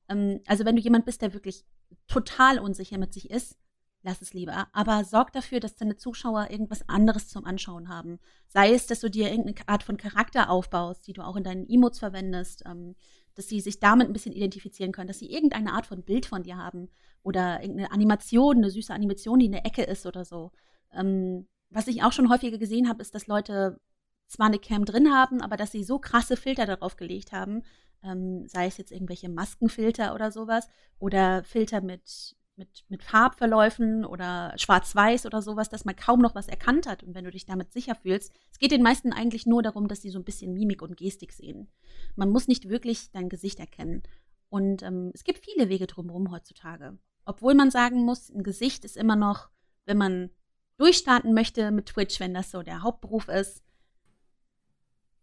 Ähm, 0.09 0.41
also 0.47 0.65
wenn 0.65 0.75
du 0.75 0.81
jemand 0.81 1.05
bist, 1.05 1.21
der 1.21 1.33
wirklich 1.33 1.65
total 2.07 2.59
unsicher 2.59 2.97
mit 2.97 3.13
sich 3.13 3.29
ist, 3.29 3.57
lass 4.03 4.21
es 4.21 4.33
lieber. 4.33 4.67
Aber 4.73 5.03
sorg 5.03 5.31
dafür, 5.33 5.59
dass 5.59 5.75
deine 5.75 5.95
Zuschauer 5.95 6.49
irgendwas 6.49 6.87
anderes 6.89 7.27
zum 7.27 7.45
Anschauen 7.45 7.89
haben. 7.89 8.19
Sei 8.47 8.73
es, 8.73 8.87
dass 8.87 8.99
du 8.99 9.09
dir 9.09 9.29
irgendeine 9.29 9.67
Art 9.67 9.83
von 9.83 9.97
Charakter 9.97 10.49
aufbaust, 10.49 11.07
die 11.07 11.13
du 11.13 11.21
auch 11.21 11.35
in 11.35 11.43
deinen 11.43 11.69
Emotes 11.69 11.99
verwendest, 11.99 12.63
ähm, 12.65 12.95
dass 13.35 13.47
sie 13.47 13.61
sich 13.61 13.79
damit 13.79 14.07
ein 14.07 14.13
bisschen 14.13 14.33
identifizieren 14.33 14.91
können, 14.91 15.07
dass 15.07 15.19
sie 15.19 15.31
irgendeine 15.31 15.73
Art 15.73 15.85
von 15.85 16.03
Bild 16.03 16.25
von 16.25 16.43
dir 16.43 16.57
haben 16.57 16.89
oder 17.23 17.61
irgendeine 17.61 17.91
Animation, 17.91 18.57
eine 18.57 18.69
süße 18.69 18.93
Animation, 18.93 19.39
die 19.39 19.45
in 19.45 19.51
der 19.53 19.65
Ecke 19.65 19.83
ist 19.83 20.05
oder 20.05 20.25
so. 20.25 20.51
Ähm, 20.93 21.47
was 21.69 21.87
ich 21.87 22.03
auch 22.03 22.11
schon 22.11 22.29
häufiger 22.29 22.57
gesehen 22.57 22.89
habe, 22.89 23.01
ist, 23.01 23.15
dass 23.15 23.27
Leute 23.27 23.79
zwar 24.27 24.47
eine 24.47 24.59
Cam 24.59 24.85
drin 24.85 25.13
haben, 25.13 25.41
aber 25.41 25.57
dass 25.57 25.71
sie 25.71 25.83
so 25.83 25.99
krasse 25.99 26.37
Filter 26.37 26.65
darauf 26.65 26.97
gelegt 26.97 27.31
haben, 27.31 27.63
ähm, 28.03 28.47
sei 28.47 28.65
es 28.67 28.77
jetzt 28.77 28.91
irgendwelche 28.91 29.29
Maskenfilter 29.29 30.13
oder 30.13 30.31
sowas 30.31 30.67
oder 30.99 31.43
Filter 31.43 31.81
mit, 31.81 32.35
mit, 32.61 32.85
mit 32.89 33.03
Farbverläufen 33.03 34.05
oder 34.05 34.53
Schwarz-Weiß 34.55 35.25
oder 35.25 35.41
sowas, 35.41 35.67
dass 35.67 35.83
man 35.83 35.95
kaum 35.95 36.21
noch 36.21 36.35
was 36.35 36.47
erkannt 36.47 36.88
hat 36.88 37.01
und 37.01 37.15
wenn 37.15 37.25
du 37.25 37.31
dich 37.31 37.45
damit 37.45 37.73
sicher 37.73 37.95
fühlst. 37.95 38.31
Es 38.51 38.59
geht 38.59 38.71
den 38.71 38.83
meisten 38.83 39.13
eigentlich 39.13 39.47
nur 39.47 39.63
darum, 39.63 39.88
dass 39.88 40.01
sie 40.01 40.11
so 40.11 40.19
ein 40.19 40.23
bisschen 40.23 40.53
Mimik 40.53 40.83
und 40.83 40.95
Gestik 40.95 41.33
sehen. 41.33 41.69
Man 42.15 42.29
muss 42.29 42.47
nicht 42.47 42.69
wirklich 42.69 43.11
dein 43.11 43.29
Gesicht 43.29 43.59
erkennen. 43.59 44.03
Und 44.49 44.83
ähm, 44.83 45.11
es 45.15 45.23
gibt 45.23 45.43
viele 45.43 45.69
Wege 45.69 45.88
drumherum 45.88 46.29
heutzutage. 46.31 46.99
Obwohl 47.25 47.55
man 47.55 47.71
sagen 47.71 48.03
muss, 48.05 48.29
ein 48.29 48.43
Gesicht 48.43 48.85
ist 48.85 48.97
immer 48.97 49.15
noch, 49.15 49.49
wenn 49.85 49.97
man 49.97 50.29
durchstarten 50.77 51.33
möchte 51.33 51.71
mit 51.71 51.88
Twitch, 51.88 52.19
wenn 52.19 52.35
das 52.35 52.51
so 52.51 52.61
der 52.61 52.83
Hauptberuf 52.83 53.27
ist. 53.27 53.63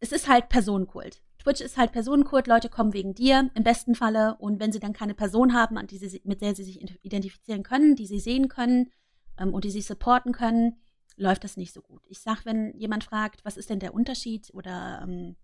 Es 0.00 0.10
ist 0.10 0.28
halt 0.28 0.48
Personenkult. 0.48 1.22
Twitch 1.48 1.62
ist 1.62 1.78
halt 1.78 1.92
Personenkult, 1.92 2.46
Leute 2.46 2.68
kommen 2.68 2.92
wegen 2.92 3.14
dir 3.14 3.50
im 3.54 3.62
besten 3.62 3.94
Falle 3.94 4.36
und 4.38 4.60
wenn 4.60 4.70
sie 4.70 4.80
dann 4.80 4.92
keine 4.92 5.14
Person 5.14 5.54
haben, 5.54 5.78
an 5.78 5.86
die 5.86 5.96
sie, 5.96 6.20
mit 6.24 6.42
der 6.42 6.54
sie 6.54 6.62
sich 6.62 6.78
identifizieren 7.02 7.62
können, 7.62 7.96
die 7.96 8.06
sie 8.06 8.20
sehen 8.20 8.48
können 8.48 8.90
ähm, 9.38 9.54
und 9.54 9.64
die 9.64 9.70
sie 9.70 9.80
supporten 9.80 10.32
können, 10.32 10.76
läuft 11.16 11.44
das 11.44 11.56
nicht 11.56 11.72
so 11.72 11.80
gut. 11.80 12.02
Ich 12.06 12.20
sag, 12.20 12.44
wenn 12.44 12.76
jemand 12.76 13.04
fragt, 13.04 13.46
was 13.46 13.56
ist 13.56 13.70
denn 13.70 13.80
der 13.80 13.94
Unterschied 13.94 14.50
oder 14.52 15.00
ähm, 15.02 15.36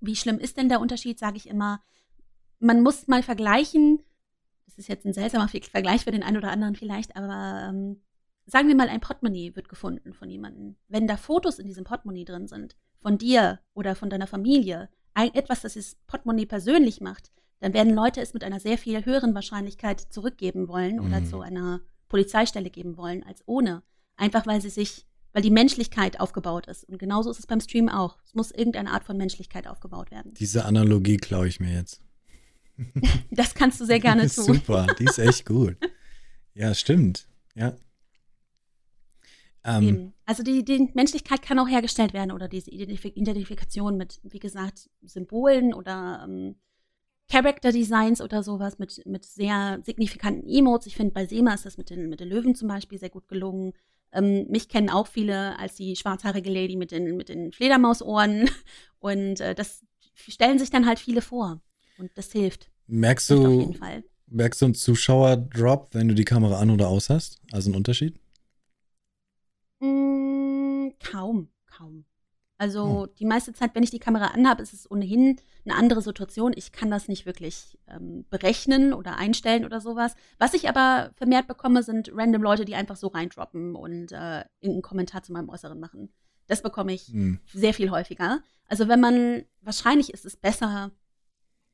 wie 0.00 0.16
schlimm 0.16 0.40
ist 0.40 0.56
denn 0.56 0.68
der 0.68 0.80
Unterschied, 0.80 1.20
sage 1.20 1.36
ich 1.36 1.48
immer, 1.48 1.80
man 2.58 2.82
muss 2.82 3.06
mal 3.06 3.22
vergleichen. 3.22 4.02
Das 4.66 4.78
ist 4.78 4.88
jetzt 4.88 5.06
ein 5.06 5.12
seltsamer 5.12 5.48
Vergleich 5.48 6.02
für 6.02 6.10
den 6.10 6.24
einen 6.24 6.38
oder 6.38 6.50
anderen 6.50 6.74
vielleicht, 6.74 7.14
aber 7.14 7.68
ähm, 7.68 8.02
sagen 8.46 8.66
wir 8.66 8.74
mal, 8.74 8.88
ein 8.88 9.00
Portemonnaie 9.00 9.54
wird 9.54 9.68
gefunden 9.68 10.12
von 10.12 10.28
jemandem. 10.28 10.74
Wenn 10.88 11.06
da 11.06 11.16
Fotos 11.16 11.60
in 11.60 11.66
diesem 11.68 11.84
Portemonnaie 11.84 12.24
drin 12.24 12.48
sind, 12.48 12.76
von 13.00 13.16
dir 13.16 13.60
oder 13.74 13.94
von 13.94 14.10
deiner 14.10 14.26
Familie, 14.26 14.88
ein, 15.14 15.32
etwas, 15.34 15.62
das 15.62 15.74
das 15.74 15.96
Portemonnaie 16.06 16.46
persönlich 16.46 17.00
macht, 17.00 17.30
dann 17.60 17.72
werden 17.72 17.94
Leute 17.94 18.20
es 18.20 18.34
mit 18.34 18.44
einer 18.44 18.60
sehr 18.60 18.76
viel 18.76 19.04
höheren 19.04 19.34
Wahrscheinlichkeit 19.34 20.00
zurückgeben 20.00 20.68
wollen 20.68 21.00
oder 21.00 21.20
mhm. 21.20 21.26
zu 21.26 21.40
einer 21.40 21.80
Polizeistelle 22.08 22.70
geben 22.70 22.96
wollen, 22.96 23.22
als 23.24 23.42
ohne. 23.46 23.82
Einfach 24.16 24.46
weil 24.46 24.60
sie 24.60 24.70
sich, 24.70 25.06
weil 25.32 25.42
die 25.42 25.50
Menschlichkeit 25.50 26.20
aufgebaut 26.20 26.66
ist. 26.66 26.84
Und 26.84 26.98
genauso 26.98 27.30
ist 27.30 27.38
es 27.38 27.46
beim 27.46 27.60
Stream 27.60 27.88
auch. 27.88 28.18
Es 28.24 28.34
muss 28.34 28.50
irgendeine 28.50 28.90
Art 28.90 29.04
von 29.04 29.16
Menschlichkeit 29.16 29.66
aufgebaut 29.66 30.10
werden. 30.10 30.34
Diese 30.34 30.64
Analogie 30.64 31.16
klaue 31.16 31.48
ich 31.48 31.58
mir 31.58 31.72
jetzt. 31.72 32.00
das 33.30 33.54
kannst 33.54 33.80
du 33.80 33.86
sehr 33.86 34.00
gerne 34.00 34.22
tun. 34.28 34.44
Super, 34.44 34.86
die 34.98 35.04
ist 35.04 35.18
echt 35.18 35.46
gut. 35.46 35.76
Ja, 36.54 36.74
stimmt. 36.74 37.26
Ja, 37.54 37.74
ähm, 39.64 40.12
also 40.26 40.42
die, 40.42 40.64
die, 40.64 40.90
Menschlichkeit 40.94 41.42
kann 41.42 41.58
auch 41.58 41.68
hergestellt 41.68 42.12
werden 42.12 42.32
oder 42.32 42.48
diese 42.48 42.70
Identifikation 42.70 43.96
mit, 43.96 44.20
wie 44.22 44.38
gesagt, 44.38 44.90
Symbolen 45.02 45.72
oder 45.72 46.24
ähm, 46.24 46.56
Character 47.30 47.72
Designs 47.72 48.20
oder 48.20 48.42
sowas 48.42 48.78
mit, 48.78 49.04
mit 49.06 49.24
sehr 49.24 49.80
signifikanten 49.82 50.48
Emotes. 50.48 50.86
Ich 50.86 50.96
finde, 50.96 51.12
bei 51.12 51.26
Sema 51.26 51.54
ist 51.54 51.64
das 51.64 51.78
mit 51.78 51.90
den, 51.90 52.10
mit 52.10 52.20
den 52.20 52.28
Löwen 52.28 52.54
zum 52.54 52.68
Beispiel 52.68 52.98
sehr 52.98 53.08
gut 53.08 53.28
gelungen. 53.28 53.72
Ähm, 54.12 54.46
mich 54.50 54.68
kennen 54.68 54.90
auch 54.90 55.06
viele 55.06 55.58
als 55.58 55.74
die 55.76 55.96
schwarzhaarige 55.96 56.50
Lady 56.50 56.76
mit 56.76 56.90
den, 56.90 57.16
mit 57.16 57.30
den 57.30 57.52
Fledermausohren. 57.52 58.50
Und 58.98 59.40
äh, 59.40 59.54
das 59.54 59.84
stellen 60.14 60.58
sich 60.58 60.70
dann 60.70 60.86
halt 60.86 60.98
viele 60.98 61.22
vor. 61.22 61.60
Und 61.98 62.10
das 62.14 62.30
hilft. 62.32 62.70
Merkst 62.86 63.30
du, 63.30 63.74
merkst 64.26 64.60
du 64.60 64.66
einen 64.66 64.74
Zuschauer-Drop, 64.74 65.88
wenn 65.92 66.08
du 66.08 66.14
die 66.14 66.24
Kamera 66.24 66.58
an 66.58 66.70
oder 66.70 66.88
aus 66.88 67.08
hast? 67.08 67.40
Also 67.50 67.70
ein 67.70 67.76
Unterschied? 67.76 68.20
Mm, 69.84 70.92
kaum, 71.00 71.48
kaum. 71.66 72.04
Also 72.56 73.04
hm. 73.04 73.10
die 73.18 73.24
meiste 73.24 73.52
Zeit, 73.52 73.74
wenn 73.74 73.82
ich 73.82 73.90
die 73.90 73.98
Kamera 73.98 74.28
anhabe, 74.28 74.62
ist 74.62 74.72
es 74.72 74.90
ohnehin 74.90 75.40
eine 75.64 75.76
andere 75.76 76.02
Situation. 76.02 76.52
Ich 76.54 76.72
kann 76.72 76.90
das 76.90 77.08
nicht 77.08 77.26
wirklich 77.26 77.78
ähm, 77.88 78.24
berechnen 78.30 78.92
oder 78.92 79.16
einstellen 79.16 79.64
oder 79.64 79.80
sowas. 79.80 80.14
Was 80.38 80.54
ich 80.54 80.68
aber 80.68 81.10
vermehrt 81.16 81.48
bekomme, 81.48 81.82
sind 81.82 82.10
random 82.14 82.42
Leute, 82.42 82.64
die 82.64 82.76
einfach 82.76 82.96
so 82.96 83.08
reindroppen 83.08 83.74
und 83.74 84.12
äh, 84.12 84.44
irgendeinen 84.60 84.82
Kommentar 84.82 85.22
zu 85.22 85.32
meinem 85.32 85.48
Äußeren 85.48 85.80
machen. 85.80 86.12
Das 86.46 86.62
bekomme 86.62 86.92
ich 86.92 87.08
hm. 87.08 87.40
sehr 87.52 87.74
viel 87.74 87.90
häufiger. 87.90 88.40
Also 88.68 88.88
wenn 88.88 89.00
man, 89.00 89.44
wahrscheinlich 89.62 90.12
ist 90.14 90.24
es 90.24 90.36
besser, 90.36 90.92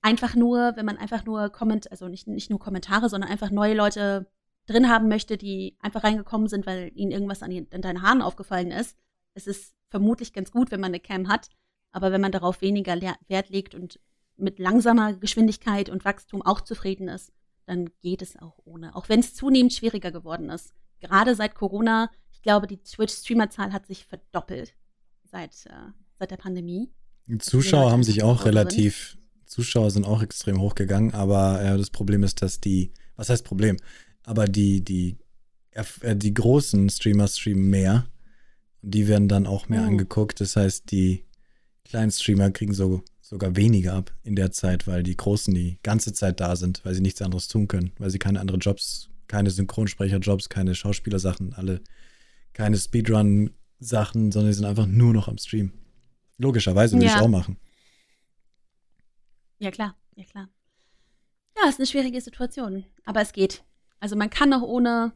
einfach 0.03 0.35
nur, 0.35 0.77
wenn 0.77 0.87
man 0.87 0.97
einfach 0.97 1.24
nur 1.24 1.51
Komment, 1.51 1.91
also 1.91 2.09
nicht, 2.09 2.27
nicht 2.27 2.49
nur 2.49 2.59
Kommentare, 2.59 3.09
sondern 3.09 3.31
einfach 3.31 3.51
neue 3.51 3.74
Leute 3.74 4.27
drin 4.70 4.88
haben 4.88 5.09
möchte, 5.09 5.36
die 5.36 5.76
einfach 5.80 6.05
reingekommen 6.05 6.48
sind, 6.48 6.66
weil 6.66 6.92
ihnen 6.94 7.10
irgendwas 7.10 7.42
an, 7.42 7.66
an 7.72 7.82
deinen 7.82 8.02
Haaren 8.02 8.22
aufgefallen 8.22 8.70
ist. 8.70 8.97
Es 9.34 9.47
ist 9.47 9.74
vermutlich 9.88 10.32
ganz 10.32 10.52
gut, 10.52 10.70
wenn 10.70 10.80
man 10.80 10.90
eine 10.90 11.01
Cam 11.01 11.28
hat, 11.28 11.48
aber 11.92 12.12
wenn 12.12 12.20
man 12.20 12.32
darauf 12.32 12.60
weniger 12.60 12.98
Wert 13.28 13.51
legt 13.51 13.74
und 13.74 13.98
mit 14.36 14.59
langsamer 14.59 15.14
Geschwindigkeit 15.14 15.90
und 15.90 16.05
Wachstum 16.05 16.42
auch 16.42 16.60
zufrieden 16.60 17.09
ist, 17.09 17.32
dann 17.66 17.90
geht 18.01 18.22
es 18.22 18.36
auch 18.36 18.59
ohne. 18.64 18.97
Auch 18.97 19.09
wenn 19.09 19.20
es 19.20 19.34
zunehmend 19.34 19.72
schwieriger 19.72 20.10
geworden 20.10 20.48
ist. 20.51 20.72
Gerade 21.01 21.34
seit 21.34 21.55
Corona, 21.55 22.10
ich 22.32 22.42
glaube, 22.42 22.66
die 22.66 22.82
Twitch-Streamer-Zahl 22.82 23.72
hat 23.72 23.86
sich 23.86 24.06
verdoppelt 24.06 24.74
seit, 25.24 25.66
äh, 25.66 25.92
seit 26.18 26.30
der 26.30 26.36
Pandemie. 26.36 26.90
Die 27.26 27.38
Zuschauer 27.38 27.90
haben 27.90 28.02
sich 28.02 28.22
auch 28.22 28.44
relativ, 28.44 29.10
sind. 29.10 29.48
Zuschauer 29.48 29.90
sind 29.90 30.05
auch 30.05 30.22
extrem 30.22 30.60
hochgegangen, 30.60 31.12
aber 31.12 31.62
äh, 31.62 31.76
das 31.76 31.90
Problem 31.90 32.22
ist, 32.22 32.42
dass 32.42 32.60
die, 32.60 32.92
was 33.16 33.28
heißt 33.28 33.44
Problem? 33.44 33.76
Aber 34.31 34.47
die, 34.47 34.85
die, 34.85 35.19
äh, 35.73 36.15
die 36.15 36.32
großen 36.32 36.89
Streamer 36.89 37.27
streamen 37.27 37.69
mehr. 37.69 38.07
Und 38.81 38.94
die 38.94 39.09
werden 39.09 39.27
dann 39.27 39.44
auch 39.44 39.69
mehr 39.69 39.82
oh. 39.82 39.86
angeguckt. 39.86 40.40
Das 40.40 40.55
heißt, 40.55 40.93
die 40.93 41.24
kleinen 41.85 42.12
Streamer 42.12 42.52
kriegen 42.52 42.73
so, 42.73 43.02
sogar 43.20 43.57
weniger 43.57 43.94
ab 43.94 44.15
in 44.23 44.36
der 44.36 44.52
Zeit, 44.52 44.86
weil 44.86 45.02
die 45.02 45.16
Großen 45.16 45.52
die 45.52 45.81
ganze 45.82 46.12
Zeit 46.12 46.39
da 46.39 46.55
sind, 46.55 46.81
weil 46.85 46.94
sie 46.94 47.01
nichts 47.01 47.20
anderes 47.20 47.48
tun 47.48 47.66
können, 47.66 47.90
weil 47.98 48.11
sie 48.11 48.20
keine 48.20 48.39
anderen 48.39 48.61
Jobs, 48.61 49.11
keine 49.27 49.51
Synchronsprecherjobs, 49.51 50.48
keine 50.48 50.77
Schauspielersachen, 50.77 51.52
alle, 51.55 51.81
keine 52.52 52.78
Speedrun-Sachen, 52.78 54.31
sondern 54.31 54.52
sie 54.52 54.59
sind 54.59 54.66
einfach 54.66 54.86
nur 54.86 55.12
noch 55.12 55.27
am 55.27 55.39
Stream. 55.39 55.73
Logischerweise 56.39 56.94
würde 56.94 57.07
ja. 57.07 57.16
ich 57.16 57.20
auch 57.20 57.28
machen. 57.28 57.57
Ja, 59.59 59.73
klar, 59.73 59.97
ja, 60.15 60.24
klar. 60.24 60.48
Ja, 61.57 61.69
ist 61.69 61.81
eine 61.81 61.86
schwierige 61.89 62.20
Situation, 62.20 62.85
aber 63.05 63.23
es 63.23 63.32
geht. 63.32 63.65
Also 64.01 64.16
man 64.16 64.31
kann 64.31 64.52
auch 64.52 64.62
ohne 64.62 65.12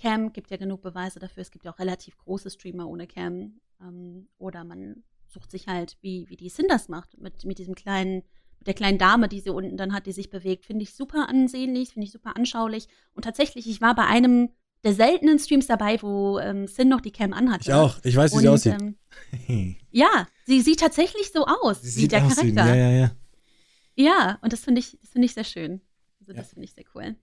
Cam, 0.00 0.32
gibt 0.32 0.50
ja 0.50 0.56
genug 0.56 0.80
Beweise 0.82 1.18
dafür. 1.18 1.42
Es 1.42 1.50
gibt 1.50 1.64
ja 1.64 1.72
auch 1.72 1.78
relativ 1.78 2.16
große 2.18 2.50
Streamer 2.50 2.88
ohne 2.88 3.06
Cam. 3.06 3.60
Ähm, 3.80 4.28
oder 4.38 4.64
man 4.64 5.02
sucht 5.26 5.50
sich 5.50 5.66
halt, 5.66 5.98
wie, 6.00 6.28
wie 6.28 6.36
die 6.36 6.48
Sin 6.48 6.66
das 6.68 6.88
macht, 6.88 7.18
mit, 7.20 7.44
mit 7.44 7.58
diesem 7.58 7.74
kleinen, 7.74 8.22
mit 8.58 8.66
der 8.66 8.74
kleinen 8.74 8.98
Dame, 8.98 9.28
die 9.28 9.40
sie 9.40 9.50
unten 9.50 9.76
dann 9.76 9.92
hat, 9.92 10.06
die 10.06 10.12
sich 10.12 10.30
bewegt, 10.30 10.64
finde 10.64 10.84
ich 10.84 10.94
super 10.94 11.28
ansehnlich, 11.28 11.90
finde 11.90 12.06
ich 12.06 12.12
super 12.12 12.36
anschaulich. 12.36 12.88
Und 13.12 13.24
tatsächlich, 13.24 13.68
ich 13.68 13.80
war 13.80 13.94
bei 13.94 14.06
einem 14.06 14.50
der 14.84 14.94
seltenen 14.94 15.40
Streams 15.40 15.66
dabei, 15.66 16.00
wo 16.00 16.38
ähm, 16.38 16.68
Sin 16.68 16.88
noch 16.88 17.00
die 17.00 17.10
Cam 17.10 17.32
anhat. 17.32 17.62
Ich 17.62 17.72
auch. 17.72 17.98
Ich 18.04 18.14
weiß, 18.14 18.32
wie 18.32 18.36
und, 18.36 18.42
sie 18.42 18.48
aussieht. 18.48 18.76
Ähm, 19.48 19.76
ja, 19.90 20.28
sie 20.46 20.60
sieht 20.60 20.80
tatsächlich 20.80 21.32
so 21.32 21.44
aus, 21.46 21.82
sie 21.82 22.02
wie 22.02 22.08
der 22.08 22.24
aussehen. 22.24 22.54
Charakter. 22.54 22.76
Ja, 22.76 22.90
ja, 22.90 22.98
ja. 22.98 23.10
Ja, 23.96 24.38
und 24.42 24.52
das 24.52 24.60
finde 24.60 24.78
ich, 24.78 24.96
das 25.00 25.10
ich 25.12 25.34
sehr 25.34 25.42
schön. 25.42 25.80
Also 26.20 26.32
ja. 26.32 26.38
das 26.38 26.50
finde 26.50 26.66
ich 26.66 26.72
sehr 26.72 26.84
cool. 26.94 27.16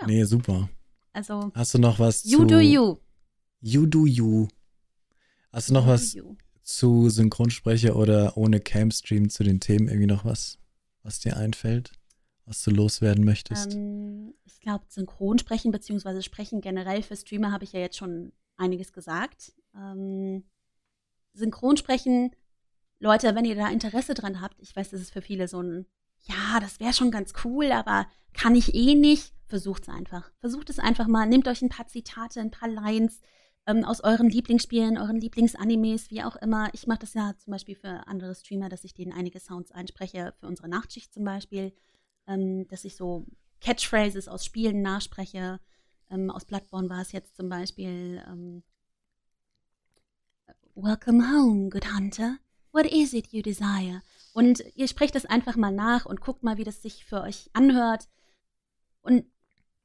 Ja. 0.00 0.06
Nee, 0.06 0.24
super. 0.24 0.68
Also. 1.12 1.50
Hast 1.54 1.74
du 1.74 1.78
noch 1.78 1.98
was 1.98 2.24
you 2.24 2.38
zu. 2.38 2.42
You 2.42 2.46
do 2.46 2.60
you. 2.60 2.96
You 3.60 3.86
do 3.86 4.06
you. 4.06 4.48
Hast 5.52 5.70
du 5.70 5.74
noch 5.74 5.86
you 5.86 5.92
was 5.92 6.12
you. 6.12 6.36
zu 6.62 7.08
Synchronsprecher 7.08 7.96
oder 7.96 8.36
ohne 8.36 8.60
Cam-Stream 8.60 9.30
zu 9.30 9.42
den 9.42 9.60
Themen 9.60 9.88
irgendwie 9.88 10.06
noch 10.06 10.24
was, 10.24 10.58
was 11.02 11.20
dir 11.20 11.36
einfällt? 11.36 11.92
Was 12.44 12.62
du 12.62 12.70
loswerden 12.70 13.24
möchtest? 13.24 13.74
Ähm, 13.74 14.34
ich 14.44 14.60
glaube, 14.60 14.84
Synchronsprechen 14.88 15.72
beziehungsweise 15.72 16.22
Sprechen 16.22 16.60
generell 16.60 17.02
für 17.02 17.16
Streamer 17.16 17.50
habe 17.50 17.64
ich 17.64 17.72
ja 17.72 17.80
jetzt 17.80 17.96
schon 17.96 18.32
einiges 18.56 18.92
gesagt. 18.92 19.52
Ähm, 19.74 20.44
Synchronsprechen, 21.34 22.34
Leute, 22.98 23.34
wenn 23.34 23.44
ihr 23.44 23.56
da 23.56 23.68
Interesse 23.68 24.14
dran 24.14 24.40
habt, 24.40 24.60
ich 24.60 24.74
weiß, 24.74 24.90
das 24.90 25.00
ist 25.00 25.12
für 25.12 25.22
viele 25.22 25.48
so 25.48 25.60
ein, 25.60 25.86
ja, 26.22 26.60
das 26.60 26.80
wäre 26.80 26.92
schon 26.92 27.10
ganz 27.10 27.32
cool, 27.44 27.72
aber 27.72 28.06
kann 28.32 28.54
ich 28.54 28.74
eh 28.74 28.94
nicht. 28.94 29.32
Versucht 29.46 29.82
es 29.82 29.88
einfach. 29.88 30.30
Versucht 30.40 30.70
es 30.70 30.78
einfach 30.78 31.06
mal. 31.06 31.26
Nehmt 31.26 31.46
euch 31.46 31.62
ein 31.62 31.68
paar 31.68 31.86
Zitate, 31.86 32.40
ein 32.40 32.50
paar 32.50 32.68
Lines 32.68 33.20
ähm, 33.66 33.84
aus 33.84 34.02
euren 34.02 34.28
Lieblingsspielen, 34.28 34.98
euren 34.98 35.20
Lieblingsanimes, 35.20 36.10
wie 36.10 36.22
auch 36.22 36.36
immer. 36.36 36.68
Ich 36.72 36.86
mache 36.86 37.00
das 37.00 37.14
ja 37.14 37.34
zum 37.36 37.52
Beispiel 37.52 37.76
für 37.76 38.06
andere 38.06 38.34
Streamer, 38.34 38.68
dass 38.68 38.84
ich 38.84 38.94
denen 38.94 39.12
einige 39.12 39.40
Sounds 39.40 39.72
einspreche, 39.72 40.34
für 40.40 40.46
unsere 40.46 40.68
Nachtschicht 40.68 41.12
zum 41.12 41.24
Beispiel, 41.24 41.72
ähm, 42.26 42.66
dass 42.68 42.84
ich 42.84 42.96
so 42.96 43.26
Catchphrases 43.60 44.28
aus 44.28 44.44
Spielen 44.44 44.82
nachspreche. 44.82 45.60
Ähm, 46.10 46.30
aus 46.30 46.44
Bloodborne 46.44 46.88
war 46.88 47.02
es 47.02 47.12
jetzt 47.12 47.36
zum 47.36 47.48
Beispiel 47.48 48.22
ähm, 48.28 48.62
Welcome 50.74 51.24
home, 51.32 51.70
good 51.70 51.86
hunter. 51.92 52.38
What 52.72 52.86
is 52.86 53.14
it 53.14 53.32
you 53.32 53.42
desire? 53.42 54.02
Und 54.36 54.62
ihr 54.74 54.86
sprecht 54.86 55.14
das 55.14 55.24
einfach 55.24 55.56
mal 55.56 55.72
nach 55.72 56.04
und 56.04 56.20
guckt 56.20 56.42
mal, 56.42 56.58
wie 56.58 56.64
das 56.64 56.82
sich 56.82 57.06
für 57.06 57.22
euch 57.22 57.48
anhört. 57.54 58.06
Und 59.00 59.24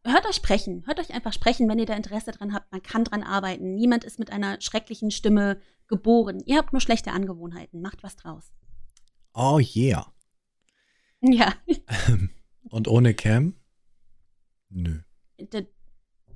hört 0.03 0.25
euch 0.25 0.35
sprechen. 0.35 0.85
Hört 0.85 0.99
euch 0.99 1.13
einfach 1.13 1.31
sprechen, 1.31 1.69
wenn 1.69 1.79
ihr 1.79 1.85
da 1.85 1.95
Interesse 1.95 2.31
dran 2.31 2.53
habt. 2.53 2.69
Man 2.69 2.83
kann 2.83 3.05
dran 3.05 3.23
arbeiten. 3.23 3.75
Niemand 3.75 4.03
ist 4.03 4.19
mit 4.19 4.29
einer 4.29 4.59
schrecklichen 4.59 5.09
Stimme 5.09 5.61
geboren. 5.87 6.43
Ihr 6.45 6.57
habt 6.57 6.73
nur 6.73 6.81
schlechte 6.81 7.13
Angewohnheiten. 7.13 7.81
Macht 7.81 8.03
was 8.03 8.17
draus. 8.17 8.51
Oh 9.33 9.61
yeah. 9.73 10.13
Ja. 11.21 11.53
Und 12.69 12.89
ohne 12.89 13.13
Cam? 13.13 13.55
Nö. 14.67 14.99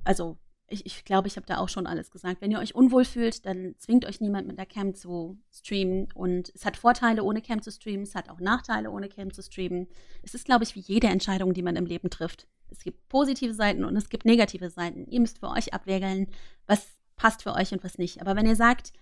Also, 0.04 0.38
ich, 0.68 0.84
ich 0.84 1.04
glaube, 1.04 1.28
ich 1.28 1.36
habe 1.36 1.46
da 1.46 1.58
auch 1.58 1.68
schon 1.68 1.86
alles 1.86 2.10
gesagt. 2.10 2.40
Wenn 2.40 2.50
ihr 2.50 2.58
euch 2.58 2.74
unwohl 2.74 3.04
fühlt, 3.04 3.46
dann 3.46 3.74
zwingt 3.78 4.04
euch 4.04 4.20
niemand 4.20 4.48
mit 4.48 4.58
der 4.58 4.66
Cam 4.66 4.94
zu 4.94 5.38
streamen. 5.52 6.08
Und 6.14 6.50
es 6.54 6.64
hat 6.64 6.76
Vorteile, 6.76 7.22
ohne 7.22 7.40
Cam 7.40 7.62
zu 7.62 7.70
streamen. 7.70 8.02
Es 8.02 8.14
hat 8.14 8.28
auch 8.28 8.40
Nachteile, 8.40 8.90
ohne 8.90 9.08
Cam 9.08 9.32
zu 9.32 9.42
streamen. 9.42 9.86
Es 10.22 10.34
ist, 10.34 10.44
glaube 10.44 10.64
ich, 10.64 10.74
wie 10.74 10.80
jede 10.80 11.06
Entscheidung, 11.06 11.54
die 11.54 11.62
man 11.62 11.76
im 11.76 11.86
Leben 11.86 12.10
trifft. 12.10 12.48
Es 12.70 12.82
gibt 12.82 13.08
positive 13.08 13.54
Seiten 13.54 13.84
und 13.84 13.96
es 13.96 14.08
gibt 14.08 14.24
negative 14.24 14.70
Seiten. 14.70 15.06
Ihr 15.08 15.20
müsst 15.20 15.38
für 15.38 15.50
euch 15.50 15.72
abwägeln, 15.72 16.26
was 16.66 16.86
passt 17.14 17.44
für 17.44 17.54
euch 17.54 17.72
und 17.72 17.84
was 17.84 17.98
nicht. 17.98 18.20
Aber 18.20 18.34
wenn 18.34 18.46
ihr 18.46 18.56
sagt, 18.56 18.92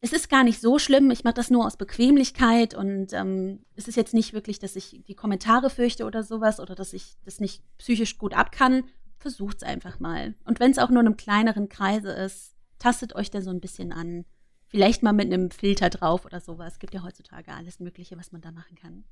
es 0.00 0.12
ist 0.12 0.30
gar 0.30 0.44
nicht 0.44 0.60
so 0.60 0.78
schlimm, 0.78 1.10
ich 1.10 1.24
mache 1.24 1.34
das 1.34 1.50
nur 1.50 1.66
aus 1.66 1.76
Bequemlichkeit 1.76 2.74
und 2.74 3.12
ähm, 3.12 3.60
es 3.76 3.86
ist 3.86 3.96
jetzt 3.96 4.14
nicht 4.14 4.32
wirklich, 4.32 4.58
dass 4.58 4.74
ich 4.74 5.02
die 5.06 5.14
Kommentare 5.14 5.68
fürchte 5.68 6.06
oder 6.06 6.22
sowas 6.22 6.58
oder 6.58 6.74
dass 6.74 6.94
ich 6.94 7.18
das 7.24 7.38
nicht 7.38 7.62
psychisch 7.76 8.16
gut 8.16 8.34
ab 8.34 8.50
kann, 8.50 8.84
versucht 9.20 9.58
es 9.58 9.62
einfach 9.62 10.00
mal. 10.00 10.34
Und 10.44 10.60
wenn 10.60 10.70
es 10.70 10.78
auch 10.78 10.90
nur 10.90 11.00
in 11.00 11.06
einem 11.06 11.16
kleineren 11.16 11.68
Kreise 11.68 12.10
ist, 12.10 12.56
tastet 12.78 13.14
euch 13.14 13.30
da 13.30 13.40
so 13.42 13.50
ein 13.50 13.60
bisschen 13.60 13.92
an. 13.92 14.24
Vielleicht 14.66 15.02
mal 15.02 15.12
mit 15.12 15.32
einem 15.32 15.50
Filter 15.50 15.90
drauf 15.90 16.24
oder 16.24 16.40
sowas. 16.40 16.74
Es 16.74 16.78
gibt 16.78 16.94
ja 16.94 17.02
heutzutage 17.02 17.52
alles 17.52 17.80
Mögliche, 17.80 18.16
was 18.16 18.32
man 18.32 18.40
da 18.40 18.50
machen 18.50 18.76
kann 18.76 19.04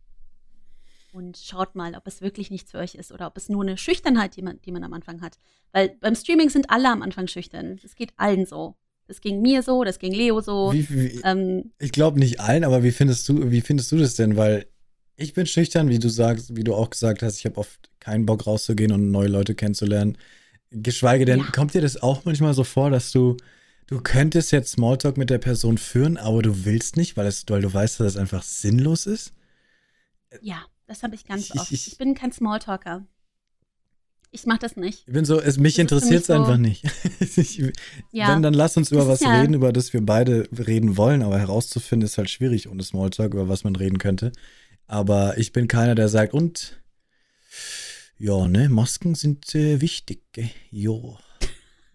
und 1.13 1.39
schaut 1.39 1.75
mal, 1.75 1.95
ob 1.95 2.07
es 2.07 2.21
wirklich 2.21 2.51
nichts 2.51 2.71
für 2.71 2.79
euch 2.79 2.95
ist 2.95 3.13
oder 3.13 3.27
ob 3.27 3.37
es 3.37 3.49
nur 3.49 3.63
eine 3.63 3.77
Schüchternheit, 3.77 4.37
die 4.37 4.43
man, 4.43 4.61
die 4.65 4.73
man 4.73 4.85
am 4.85 4.93
Anfang 4.93 5.21
hat. 5.21 5.39
Weil 5.73 5.97
beim 6.01 6.15
Streaming 6.15 6.51
sind 6.51 6.71
alle 6.71 6.91
am 6.91 7.03
Anfang 7.03 7.27
schüchtern. 7.27 7.79
Das 7.83 7.95
geht 7.95 8.13
allen 8.17 8.47
so. 8.47 8.77
Das 9.07 9.21
ging 9.21 9.41
mir 9.41 9.63
so, 9.63 9.85
das 9.85 9.99
ging 9.99 10.13
Leo 10.13 10.41
so. 10.41 10.73
Wie, 10.73 10.89
wie, 10.91 11.21
ähm, 11.25 11.73
ich 11.79 11.93
glaube 11.93 12.19
nicht 12.19 12.41
allen, 12.41 12.65
aber 12.65 12.83
wie 12.83 12.91
findest 12.91 13.29
du, 13.29 13.51
wie 13.51 13.63
findest 13.63 13.91
du 13.91 13.97
das 13.97 14.15
denn? 14.15 14.37
Weil 14.37 14.67
ich 15.19 15.35
bin 15.35 15.47
schüchtern, 15.47 15.89
wie 15.89 15.99
du 15.99 16.09
sagst, 16.09 16.57
wie 16.57 16.65
du 16.65 16.75
auch 16.75 16.91
gesagt 16.91 17.23
hast, 17.23 17.39
ich 17.39 17.45
habe 17.45 17.59
oft 17.59 17.91
keinen 18.01 18.25
Bock 18.25 18.47
rauszugehen 18.47 18.93
und 18.93 19.11
neue 19.11 19.29
Leute 19.29 19.55
kennenzulernen. 19.55 20.17
Geschweige 20.71 21.25
denn, 21.27 21.41
ja. 21.41 21.47
kommt 21.47 21.75
dir 21.75 21.83
das 21.83 22.01
auch 22.03 22.25
manchmal 22.25 22.55
so 22.55 22.65
vor, 22.65 22.91
dass 22.91 23.13
du, 23.13 23.37
du 23.87 24.01
könntest 24.01 24.53
jetzt 24.53 24.73
Smalltalk 24.73 25.17
mit 25.17 25.29
der 25.29 25.39
Person 25.39 25.77
führen, 25.77 26.17
aber 26.17 26.43
du 26.43 26.65
willst 26.65 26.97
nicht, 26.97 27.17
weil, 27.17 27.27
es, 27.27 27.45
weil 27.49 27.61
du 27.61 27.73
weißt, 27.73 28.01
dass 28.01 28.15
es 28.15 28.17
einfach 28.17 28.43
sinnlos 28.43 29.07
ist? 29.07 29.33
Ja. 30.41 30.65
Das 30.89 31.03
habe 31.03 31.15
ich 31.15 31.27
ganz 31.27 31.55
oft. 31.55 31.71
Ich, 31.71 31.87
ich 31.87 31.99
bin 31.99 32.15
kein 32.15 32.33
Smalltalker. 32.33 33.07
Ich 34.31 34.47
mache 34.47 34.59
das 34.59 34.77
nicht. 34.77 35.05
Ich 35.07 35.13
bin 35.13 35.25
so, 35.25 35.39
es, 35.39 35.59
mich 35.59 35.79
interessiert 35.79 36.23
es 36.23 36.27
so, 36.27 36.33
einfach 36.33 36.57
nicht. 36.57 36.85
ich, 37.21 37.63
ja, 38.11 38.29
wenn, 38.33 38.43
dann 38.43 38.55
lass 38.55 38.77
uns 38.77 38.91
über 38.91 39.07
was 39.07 39.21
ja, 39.21 39.41
reden, 39.41 39.55
über 39.55 39.73
das 39.73 39.93
wir 39.93 40.05
beide 40.05 40.49
reden 40.67 40.97
wollen, 40.97 41.23
aber 41.23 41.39
herauszufinden 41.39 42.07
ist 42.07 42.19
halt 42.19 42.31
schwierig 42.31 42.69
ohne 42.69 42.83
Smalltalk, 42.83 43.35
über 43.35 43.49
was 43.49 43.65
man 43.65 43.77
reden 43.77 43.99
könnte. 43.99 44.33
Aber 44.89 45.37
ich 45.37 45.53
bin 45.53 45.69
keiner, 45.69 45.95
der 45.95 46.09
sagt, 46.09 46.33
und 46.33 46.83
ja, 48.17 48.49
ne, 48.49 48.69
Masken 48.69 49.15
sind 49.15 49.55
äh, 49.55 49.81
wichtig, 49.81 50.25
gell? 50.33 50.51
Jo. 50.71 51.19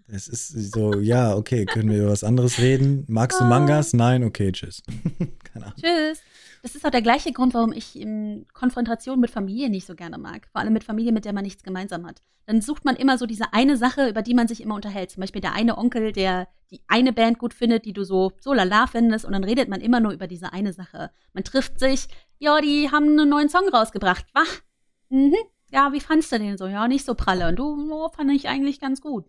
Es 0.08 0.28
ist 0.28 0.72
so, 0.72 1.00
ja, 1.00 1.36
okay, 1.36 1.66
können 1.66 1.90
wir 1.90 2.04
über 2.04 2.12
was 2.12 2.24
anderes 2.24 2.60
reden? 2.60 3.04
Magst 3.08 3.40
du 3.40 3.46
Mangas? 3.46 3.94
Nein, 3.94 4.24
okay, 4.24 4.52
tschüss. 4.52 4.84
Keine 5.44 5.66
Ahnung. 5.66 5.78
Tschüss. 5.82 6.22
Das 6.62 6.76
ist 6.76 6.86
auch 6.86 6.92
der 6.92 7.02
gleiche 7.02 7.34
Grund, 7.34 7.54
warum 7.54 7.74
ich 7.74 8.00
in 8.00 8.46
Konfrontation 8.54 9.20
mit 9.20 9.32
Familie 9.32 9.70
nicht 9.70 9.88
so 9.88 9.96
gerne 9.96 10.18
mag. 10.18 10.48
Vor 10.52 10.62
allem 10.62 10.72
mit 10.72 10.86
Familie, 10.86 11.12
mit 11.12 11.26
der 11.26 11.34
man 11.34 11.44
nichts 11.44 11.64
gemeinsam 11.64 12.06
hat. 12.06 12.22
Dann 12.46 12.62
sucht 12.62 12.86
man 12.86 12.96
immer 12.96 13.18
so 13.18 13.26
diese 13.26 13.54
eine 13.54 13.76
Sache, 13.76 14.08
über 14.08 14.22
die 14.22 14.34
man 14.34 14.48
sich 14.48 14.62
immer 14.62 14.76
unterhält. 14.76 15.12
Zum 15.12 15.22
Beispiel 15.22 15.42
der 15.42 15.54
eine 15.54 15.78
Onkel, 15.78 16.12
der 16.14 16.48
die 16.72 16.82
eine 16.88 17.12
Band 17.12 17.38
gut 17.38 17.54
findet, 17.54 17.86
die 17.86 17.94
du 17.94 18.04
so, 18.04 18.32
so 18.40 18.54
lala 18.54 18.88
findest. 18.88 19.26
Und 19.26 19.34
dann 19.34 19.44
redet 19.44 19.68
man 19.68 19.82
immer 19.82 20.00
nur 20.00 20.14
über 20.14 20.28
diese 20.28 20.54
eine 20.54 20.74
Sache. 20.74 21.12
Man 21.34 21.44
trifft 21.44 21.80
sich, 21.80 22.08
ja, 22.44 22.60
die 22.60 22.92
haben 22.92 23.18
einen 23.18 23.30
neuen 23.30 23.50
Song 23.50 23.68
rausgebracht. 23.70 24.26
Wach? 24.34 24.62
Mhm. 25.10 25.36
Ja, 25.72 25.92
wie 25.92 26.02
fandst 26.02 26.32
du 26.32 26.38
den 26.38 26.58
so? 26.58 26.68
Ja, 26.68 26.88
nicht 26.88 27.06
so 27.06 27.16
pralle. 27.16 27.48
Und 27.48 27.56
du, 27.56 27.92
oh, 27.92 28.10
fand 28.10 28.32
ich 28.32 28.48
eigentlich 28.48 28.80
ganz 28.80 29.02
gut. 29.02 29.26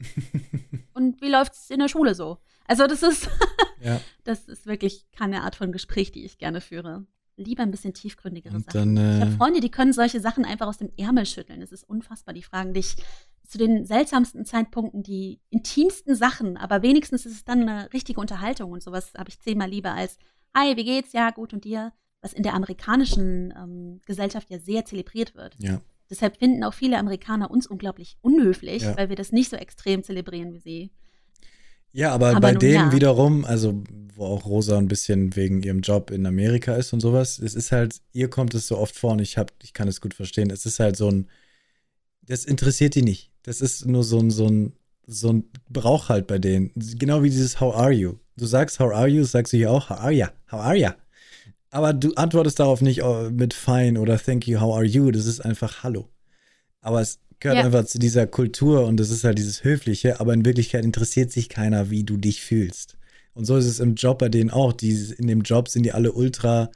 Und 0.93 1.20
wie 1.23 1.31
läuft's 1.31 1.70
in 1.70 1.78
der 1.78 1.89
Schule 1.89 2.15
so? 2.15 2.39
Also 2.66 2.86
das 2.86 3.03
ist, 3.03 3.31
ja. 3.81 4.01
das 4.24 4.49
ist 4.49 4.66
wirklich 4.66 5.07
keine 5.16 5.43
Art 5.43 5.57
von 5.57 5.73
Gespräch, 5.73 6.12
die 6.12 6.24
ich 6.24 6.39
gerne 6.39 6.61
führe 6.61 7.07
lieber 7.36 7.62
ein 7.62 7.70
bisschen 7.70 7.95
tiefgründigere 7.95 8.55
und 8.55 8.65
Sachen. 8.70 8.95
Dann, 8.95 8.97
äh, 8.97 9.16
ich 9.16 9.23
habe 9.23 9.32
Freunde, 9.32 9.61
die 9.61 9.70
können 9.70 9.93
solche 9.93 10.20
Sachen 10.20 10.45
einfach 10.45 10.69
aus 10.69 10.78
dem 10.78 10.93
Ärmel 10.97 11.27
schütteln. 11.27 11.62
Es 11.62 11.73
ist 11.73 11.82
unfassbar. 11.82 12.32
Die 12.32 12.43
fragen 12.43 12.74
dich 12.74 12.95
zu 13.45 13.59
den 13.59 13.85
seltsamsten 13.85 14.45
Zeitpunkten 14.45 15.03
die 15.03 15.41
intimsten 15.51 16.15
Sachen, 16.15 16.57
aber 16.57 16.82
wenigstens 16.82 17.27
ist 17.27 17.35
es 17.35 17.45
dann 17.45 17.69
eine 17.69 17.93
richtige 17.93 18.20
Unterhaltung 18.20 18.70
und 18.70 18.82
sowas 18.82 19.12
habe 19.16 19.31
ich 19.31 19.41
zehnmal 19.41 19.69
lieber 19.69 19.93
als 19.93 20.19
Hi, 20.57 20.77
wie 20.77 20.85
geht's? 20.85 21.12
Ja, 21.12 21.31
gut 21.31 21.53
und 21.53 21.65
dir? 21.65 21.93
Was 22.25 22.33
in 22.33 22.43
der 22.43 22.55
amerikanischen 22.55 23.53
ähm, 23.55 24.01
Gesellschaft 24.07 24.49
ja 24.49 24.59
sehr 24.59 24.87
zelebriert 24.87 25.35
wird. 25.35 25.57
Ja. 25.59 25.83
Deshalb 26.09 26.39
finden 26.39 26.65
auch 26.65 26.73
viele 26.73 26.99
Amerikaner 26.99 27.51
uns 27.51 27.67
unglaublich 27.67 28.17
unhöflich, 28.23 28.83
ja. 28.83 28.97
weil 28.97 29.11
wir 29.11 29.17
das 29.17 29.31
nicht 29.31 29.51
so 29.51 29.57
extrem 29.57 30.03
zelebrieren 30.03 30.55
wie 30.55 30.59
sie. 30.59 30.91
Ja, 31.93 32.13
aber, 32.13 32.31
aber 32.31 32.41
bei 32.41 32.55
denen 32.55 32.87
ja. 32.87 32.93
wiederum, 32.93 33.45
also 33.45 33.85
wo 34.15 34.25
auch 34.25 34.47
Rosa 34.47 34.79
ein 34.79 34.89
bisschen 34.89 35.37
wegen 35.37 35.63
ihrem 35.63 35.81
Job 35.81 36.11
in 36.11 36.25
Amerika 36.25 36.75
ist 36.77 36.95
und 36.95 37.01
sowas, 37.01 37.39
es 37.39 37.55
ist 37.55 37.73
halt, 37.73 38.01
ihr 38.13 38.31
kommt 38.31 38.55
es 38.55 38.69
so 38.69 38.79
oft 38.79 38.97
vor 38.97 39.13
und 39.13 39.21
ich 39.21 39.37
hab, 39.37 39.53
ich 39.63 39.75
kann 39.75 39.87
es 39.87 40.01
gut 40.01 40.15
verstehen. 40.15 40.49
Es 40.51 40.65
ist 40.65 40.81
halt 40.81 40.97
so 40.97 41.11
ein, 41.11 41.29
das 42.23 42.47
interessiert 42.47 42.95
die 42.95 43.03
nicht. 43.03 43.31
Das 43.43 43.61
ist 43.61 43.85
nur 43.85 44.03
so 44.03 44.19
ein, 44.19 44.31
so 44.31 44.47
ein, 44.49 44.73
so 45.07 45.33
ein 45.33 45.45
Brauch 45.69 46.09
halt 46.09 46.27
bei 46.27 46.39
denen. 46.39 46.73
Genau 46.75 47.23
wie 47.23 47.31
dieses 47.31 47.61
How 47.61 47.75
are 47.75 47.93
you? 47.93 48.15
Du 48.37 48.47
sagst 48.47 48.81
How 48.81 48.93
are 48.93 49.09
you, 49.09 49.25
sagst 49.25 49.53
du 49.53 49.59
hier 49.59 49.71
auch 49.71 49.91
How 49.91 49.99
are 49.99 50.13
ya? 50.13 50.33
How 50.51 50.61
are 50.61 50.77
ya? 50.77 50.97
Aber 51.75 51.93
du 51.93 52.15
antwortest 52.15 52.61
darauf 52.61 52.83
nicht 52.83 53.03
oh, 53.03 53.31
mit 53.33 53.53
Fine 53.53 53.99
oder 53.99 54.17
Thank 54.17 54.47
you, 54.47 54.61
how 54.61 54.77
are 54.77 54.85
you? 54.85 55.11
Das 55.11 55.27
ist 55.27 55.41
einfach 55.41 55.83
Hallo. 55.83 56.09
Aber 56.81 57.01
es 57.01 57.19
gehört 57.41 57.59
ja. 57.59 57.65
einfach 57.65 57.85
zu 57.85 57.99
dieser 57.99 58.29
Kultur 58.29 58.87
und 58.87 59.01
das 59.01 59.11
ist 59.11 59.25
halt 59.25 59.39
dieses 59.39 59.65
Höfliche, 59.65 60.21
aber 60.21 60.35
in 60.35 60.45
Wirklichkeit 60.45 60.85
interessiert 60.85 61.33
sich 61.33 61.49
keiner, 61.49 61.91
wie 61.91 62.05
du 62.05 62.17
dich 62.17 62.43
fühlst. 62.43 62.97
Und 63.33 63.45
so 63.45 63.57
ist 63.57 63.67
es 63.67 63.81
im 63.81 63.97
Job 63.97 64.21
bei 64.21 64.29
denen 64.29 64.51
auch. 64.51 64.73
Die, 64.73 64.93
in 65.19 65.27
dem 65.27 65.41
Job 65.41 65.69
sind 65.69 65.83
die 65.83 65.91
alle 65.91 66.13
ultra. 66.13 66.71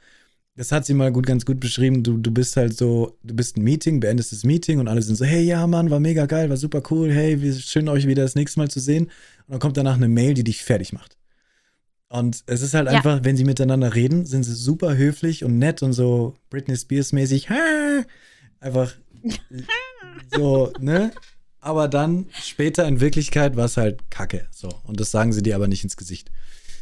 Das 0.57 0.73
hat 0.73 0.85
sie 0.85 0.93
mal 0.93 1.13
gut, 1.13 1.25
ganz 1.25 1.45
gut 1.45 1.61
beschrieben. 1.61 2.03
Du, 2.03 2.17
du 2.17 2.31
bist 2.31 2.57
halt 2.57 2.75
so, 2.75 3.17
du 3.23 3.33
bist 3.33 3.55
ein 3.55 3.63
Meeting, 3.63 4.01
beendest 4.01 4.33
das 4.33 4.43
Meeting 4.43 4.79
und 4.79 4.89
alle 4.89 5.01
sind 5.01 5.15
so, 5.15 5.23
hey, 5.23 5.43
ja, 5.45 5.65
Mann, 5.65 5.91
war 5.91 6.01
mega 6.01 6.25
geil, 6.25 6.49
war 6.49 6.57
super 6.57 6.83
cool, 6.91 7.09
hey, 7.09 7.41
wie 7.41 7.53
schön 7.53 7.87
euch 7.87 8.05
wieder 8.05 8.23
das 8.23 8.35
nächste 8.35 8.59
Mal 8.59 8.69
zu 8.69 8.81
sehen. 8.81 9.05
Und 9.05 9.53
dann 9.53 9.59
kommt 9.59 9.77
danach 9.77 9.95
eine 9.95 10.09
Mail, 10.09 10.33
die 10.33 10.43
dich 10.43 10.61
fertig 10.61 10.91
macht. 10.91 11.18
Und 12.09 12.43
es 12.47 12.61
ist 12.61 12.73
halt 12.73 12.87
Ja. 12.87 12.97
einfach, 12.97 13.23
wenn 13.23 13.37
sie 13.37 13.43
miteinander 13.45 13.93
reden, 13.93 14.25
sind 14.25 14.43
sie 14.43 14.55
super 14.55 14.97
höflich 14.97 15.43
und 15.43 15.57
nett 15.59 15.83
und 15.83 15.93
so 15.93 16.35
Britney 16.49 16.75
Spears 16.75 17.13
mäßig. 17.13 17.47
Einfach 18.59 18.93
so, 20.35 20.73
ne? 20.79 21.11
Aber 21.61 21.87
dann 21.87 22.27
später 22.41 22.87
in 22.87 22.99
Wirklichkeit 23.01 23.55
war 23.55 23.65
es 23.65 23.77
halt 23.77 24.09
Kacke. 24.09 24.47
So. 24.51 24.69
Und 24.85 24.99
das 24.99 25.11
sagen 25.11 25.33
sie 25.33 25.43
dir 25.43 25.55
aber 25.55 25.67
nicht 25.67 25.83
ins 25.83 25.97
Gesicht. 25.97 26.31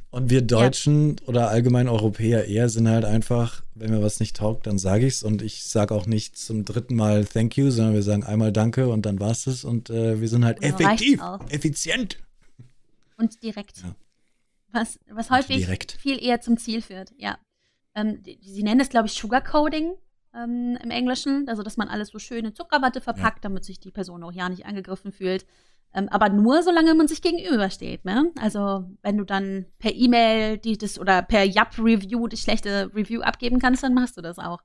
Und 0.09 0.29
wir 0.29 0.41
Deutschen 0.41 1.17
oder 1.25 1.49
allgemein 1.49 1.89
Europäer 1.89 2.45
eher 2.45 2.69
sind 2.69 2.87
halt 2.87 3.03
einfach, 3.03 3.63
wenn 3.75 3.91
mir 3.91 4.01
was 4.01 4.21
nicht 4.21 4.37
taugt, 4.37 4.65
dann 4.65 4.77
sage 4.77 5.05
ich's 5.05 5.21
und 5.23 5.41
ich 5.41 5.65
sage 5.65 5.93
auch 5.93 6.05
nicht 6.05 6.37
zum 6.37 6.63
dritten 6.63 6.95
Mal 6.95 7.25
Thank 7.25 7.57
you, 7.57 7.69
sondern 7.71 7.93
wir 7.93 8.03
sagen 8.03 8.23
einmal 8.23 8.53
Danke 8.53 8.87
und 8.87 9.05
dann 9.05 9.19
war's 9.19 9.47
es 9.47 9.65
und 9.65 9.89
äh, 9.89 10.21
wir 10.21 10.29
sind 10.29 10.45
halt 10.45 10.63
effektiv, 10.63 11.19
effizient. 11.49 12.17
Und 13.17 13.43
direkt. 13.43 13.79
Ja. 13.83 13.95
Was, 14.77 14.99
was 15.09 15.29
häufig 15.29 15.57
direkt. 15.57 15.91
viel 15.93 16.23
eher 16.23 16.41
zum 16.41 16.57
Ziel 16.57 16.81
führt, 16.81 17.11
ja. 17.17 17.37
Ähm, 17.95 18.21
die- 18.23 18.39
sie 18.41 18.63
nennen 18.63 18.79
es, 18.79 18.89
glaube 18.89 19.07
ich, 19.07 19.13
Sugarcoating 19.13 19.93
ähm, 20.35 20.77
im 20.83 20.91
Englischen. 20.91 21.47
Also, 21.49 21.63
dass 21.63 21.77
man 21.77 21.87
alles 21.87 22.09
so 22.09 22.19
schön 22.19 22.45
in 22.45 22.53
Zuckerwatte 22.55 23.01
verpackt, 23.01 23.43
damit 23.45 23.65
sich 23.65 23.79
die 23.79 23.91
Person 23.91 24.23
auch 24.23 24.31
ja 24.31 24.49
nicht 24.49 24.65
angegriffen 24.65 25.11
fühlt. 25.11 25.45
Ähm, 25.93 26.09
aber 26.09 26.29
nur, 26.29 26.61
solange 26.63 26.93
man 26.93 27.07
sich 27.07 27.21
gegenübersteht, 27.21 28.03
ne? 28.05 28.31
Also, 28.39 28.85
wenn 29.01 29.17
du 29.17 29.23
dann 29.23 29.65
per 29.79 29.93
E-Mail 29.95 30.57
das 30.59 30.99
oder 30.99 31.21
per 31.23 31.43
Yap-Review 31.43 32.27
die 32.27 32.37
schlechte 32.37 32.91
Review 32.93 33.21
abgeben 33.21 33.57
kannst, 33.59 33.83
dann 33.83 33.93
machst 33.93 34.17
du 34.17 34.21
das 34.21 34.37
auch. 34.37 34.61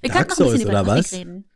Wir 0.00 0.10
Dark 0.10 0.28
könnten 0.28 0.42
noch 0.42 0.50
ein 0.50 0.52
bisschen 0.52 0.70
Souls, 0.70 0.84
über 0.84 0.84
Gothic 0.84 1.04
was? 1.04 1.12
reden. 1.12 1.50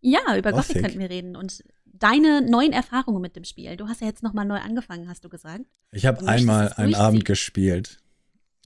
Ja, 0.00 0.36
über 0.36 0.52
Gothic. 0.52 0.68
Gothic. 0.68 0.82
könnten 0.82 0.98
wir 1.00 1.10
reden. 1.10 1.36
Und 1.36 1.62
deine 1.98 2.42
neuen 2.42 2.72
Erfahrungen 2.72 3.20
mit 3.20 3.36
dem 3.36 3.44
Spiel. 3.44 3.76
Du 3.76 3.88
hast 3.88 4.00
ja 4.00 4.06
jetzt 4.06 4.22
nochmal 4.22 4.44
neu 4.44 4.58
angefangen, 4.58 5.08
hast 5.08 5.24
du 5.24 5.28
gesagt. 5.28 5.64
Ich 5.92 6.06
habe 6.06 6.26
einmal 6.26 6.72
einen. 6.74 6.94
Abend 6.94 7.24
gespielt. 7.24 8.00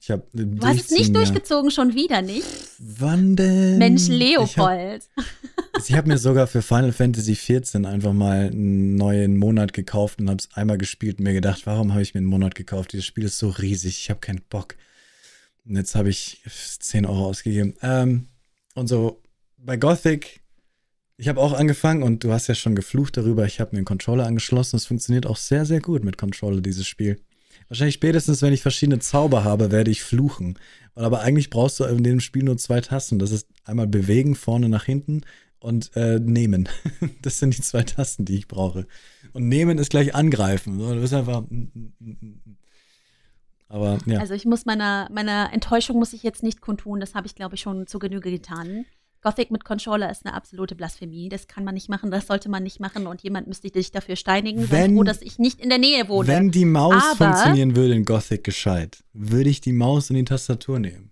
Ich 0.01 0.11
habe 0.11 0.27
Du 0.33 0.67
hast 0.67 0.81
es 0.81 0.91
nicht 0.91 1.15
durchgezogen, 1.15 1.71
schon 1.71 1.95
wieder 1.95 2.23
nicht. 2.23 2.45
Wann 2.79 3.37
denn? 3.37 3.79
Mensch, 3.79 4.09
Ich 4.09 4.09
habe 4.09 4.19
Leopold. 4.19 5.09
ich 5.79 5.95
hab 5.95 6.07
mir 6.09 6.19
sogar 6.19 6.49
für 6.49 6.61
Final 6.61 6.91
Fantasy 6.91 7.35
XIV 7.35 7.87
einfach 7.87 8.13
mal 8.13 8.47
einen 8.47 8.97
neuen 8.97 9.37
Monat 9.37 9.73
gekauft 9.73 10.21
und 10.21 10.29
habe 10.29 10.39
es 10.41 10.53
einmal 10.57 10.77
gespielt 10.77 11.19
und 11.19 11.25
mir 11.25 11.35
gedacht, 11.35 11.67
warum 11.67 11.93
habe 11.93 12.03
ich 12.03 12.15
mir 12.15 12.19
einen 12.19 12.27
Monat 12.27 12.57
gekauft? 12.57 12.93
Dieses 12.93 13.07
Spiel 13.07 13.25
ist 13.25 13.39
so 13.39 13.49
riesig, 13.49 13.97
ich 13.99 14.11
habe 14.11 14.19
keinen 14.19 14.43
Bock. 14.51 14.75
Und 15.65 15.77
jetzt 15.77 15.95
habe 15.95 16.09
ich 16.09 16.43
10 16.49 17.07
Euro 17.07 17.27
ausgegeben. 17.27 17.75
Ähm, 17.83 18.27
und 18.75 18.89
so 18.89 19.23
bei 19.57 19.77
Gothic, 19.77 20.42
ich 21.23 21.29
habe 21.29 21.41
auch 21.41 21.53
angefangen 21.53 22.03
und 22.03 22.25
du 22.25 22.33
hast 22.33 22.49
ja 22.49 22.57
schon 22.57 22.75
geflucht 22.75 23.17
darüber. 23.17 23.47
Ich 23.47 23.61
habe 23.61 23.71
mir 23.73 23.79
einen 23.79 23.85
Controller 23.85 24.27
angeschlossen. 24.27 24.75
Es 24.75 24.87
funktioniert 24.87 25.25
auch 25.25 25.37
sehr, 25.37 25.65
sehr 25.65 25.81
gut 25.81 26.03
mit 26.03 26.19
Controller, 26.19 26.61
dieses 26.61 26.85
Spiel. 26.85 27.21
Wahrscheinlich 27.69 27.95
spätestens, 27.95 28.43
wenn 28.43 28.53
ich 28.53 28.61
verschiedene 28.61 28.99
Zauber 28.99 29.45
habe, 29.45 29.71
werde 29.71 29.93
ich 29.93 30.03
fluchen. 30.03 30.59
Weil 30.97 31.05
aber 31.05 31.21
eigentlich 31.21 31.49
brauchst 31.49 31.79
du 31.79 31.85
in 31.85 32.03
dem 32.03 32.19
Spiel 32.19 32.43
nur 32.43 32.59
zwei 32.59 32.81
Tasten. 32.81 33.21
Das 33.21 33.31
ist 33.31 33.47
einmal 33.65 33.87
bewegen, 33.87 34.35
vorne 34.35 34.69
nach 34.69 34.83
hinten 34.83 35.21
und 35.61 35.93
äh, 35.95 36.19
nehmen. 36.19 36.69
Das 37.23 37.39
sind 37.39 37.57
die 37.57 37.63
zwei 37.63 37.85
Tasten, 37.85 38.25
die 38.25 38.35
ich 38.35 38.49
brauche. 38.49 38.89
Und 39.33 39.47
nehmen 39.47 39.79
ist 39.79 39.91
gleich 39.91 40.17
angreifen. 40.17 40.77
Du 40.77 41.01
bist 41.01 41.15
einfach. 41.15 41.45
Aber 43.69 43.99
ja. 44.07 44.19
Also 44.19 44.35
ich 44.35 44.45
muss 44.45 44.67
meiner, 44.67 45.09
meiner 45.13 45.53
Enttäuschung 45.53 46.01
muss 46.01 46.15
ich 46.15 46.25
jetzt 46.25 46.43
nicht 46.43 46.61
kundtun, 46.61 46.99
das 46.99 47.15
habe 47.15 47.29
ich, 47.29 47.37
glaube 47.37 47.55
ich, 47.55 47.61
schon 47.61 47.87
zu 47.87 48.01
Genüge 48.01 48.33
getan. 48.33 48.87
Gothic 49.23 49.51
mit 49.53 49.65
Controller 49.65 50.11
ist 50.11 50.27
eine 50.27 50.35
absolute 50.35 50.75
Blasphemie. 50.75 51.29
Das 51.29 51.47
kann 51.47 51.63
man 51.65 51.75
nicht 51.75 51.89
machen, 51.89 52.11
das 52.11 52.27
sollte 52.27 52.49
man 52.49 52.63
nicht 52.65 52.81
machen 52.81 53.07
und 53.07 53.23
jemand 53.23 53.47
müsste 53.47 53.71
dich 53.71 53.93
dafür 53.93 54.17
steinigen. 54.17 54.71
Wenn- 54.71 54.97
froh, 54.97 55.05
dass 55.05 55.23
ich 55.23 55.39
nicht 55.39 55.61
in 55.61 55.69
der 55.69 55.79
Nähe 55.79 56.09
wohne. 56.09 56.27
Wenn 56.29 56.51
die 56.51 56.65
Maus 56.65 57.03
Aber- 57.13 57.27
funktionieren 57.33 57.77
würde 57.77 57.95
in 57.95 58.05
Gothic 58.05 58.43
gescheit, 58.45 59.05
würde 59.13 59.49
ich 59.49 59.61
die 59.61 59.73
Maus 59.73 60.11
und 60.11 60.17
die 60.17 60.25
Tastatur 60.25 60.79
nehmen. 60.81 61.11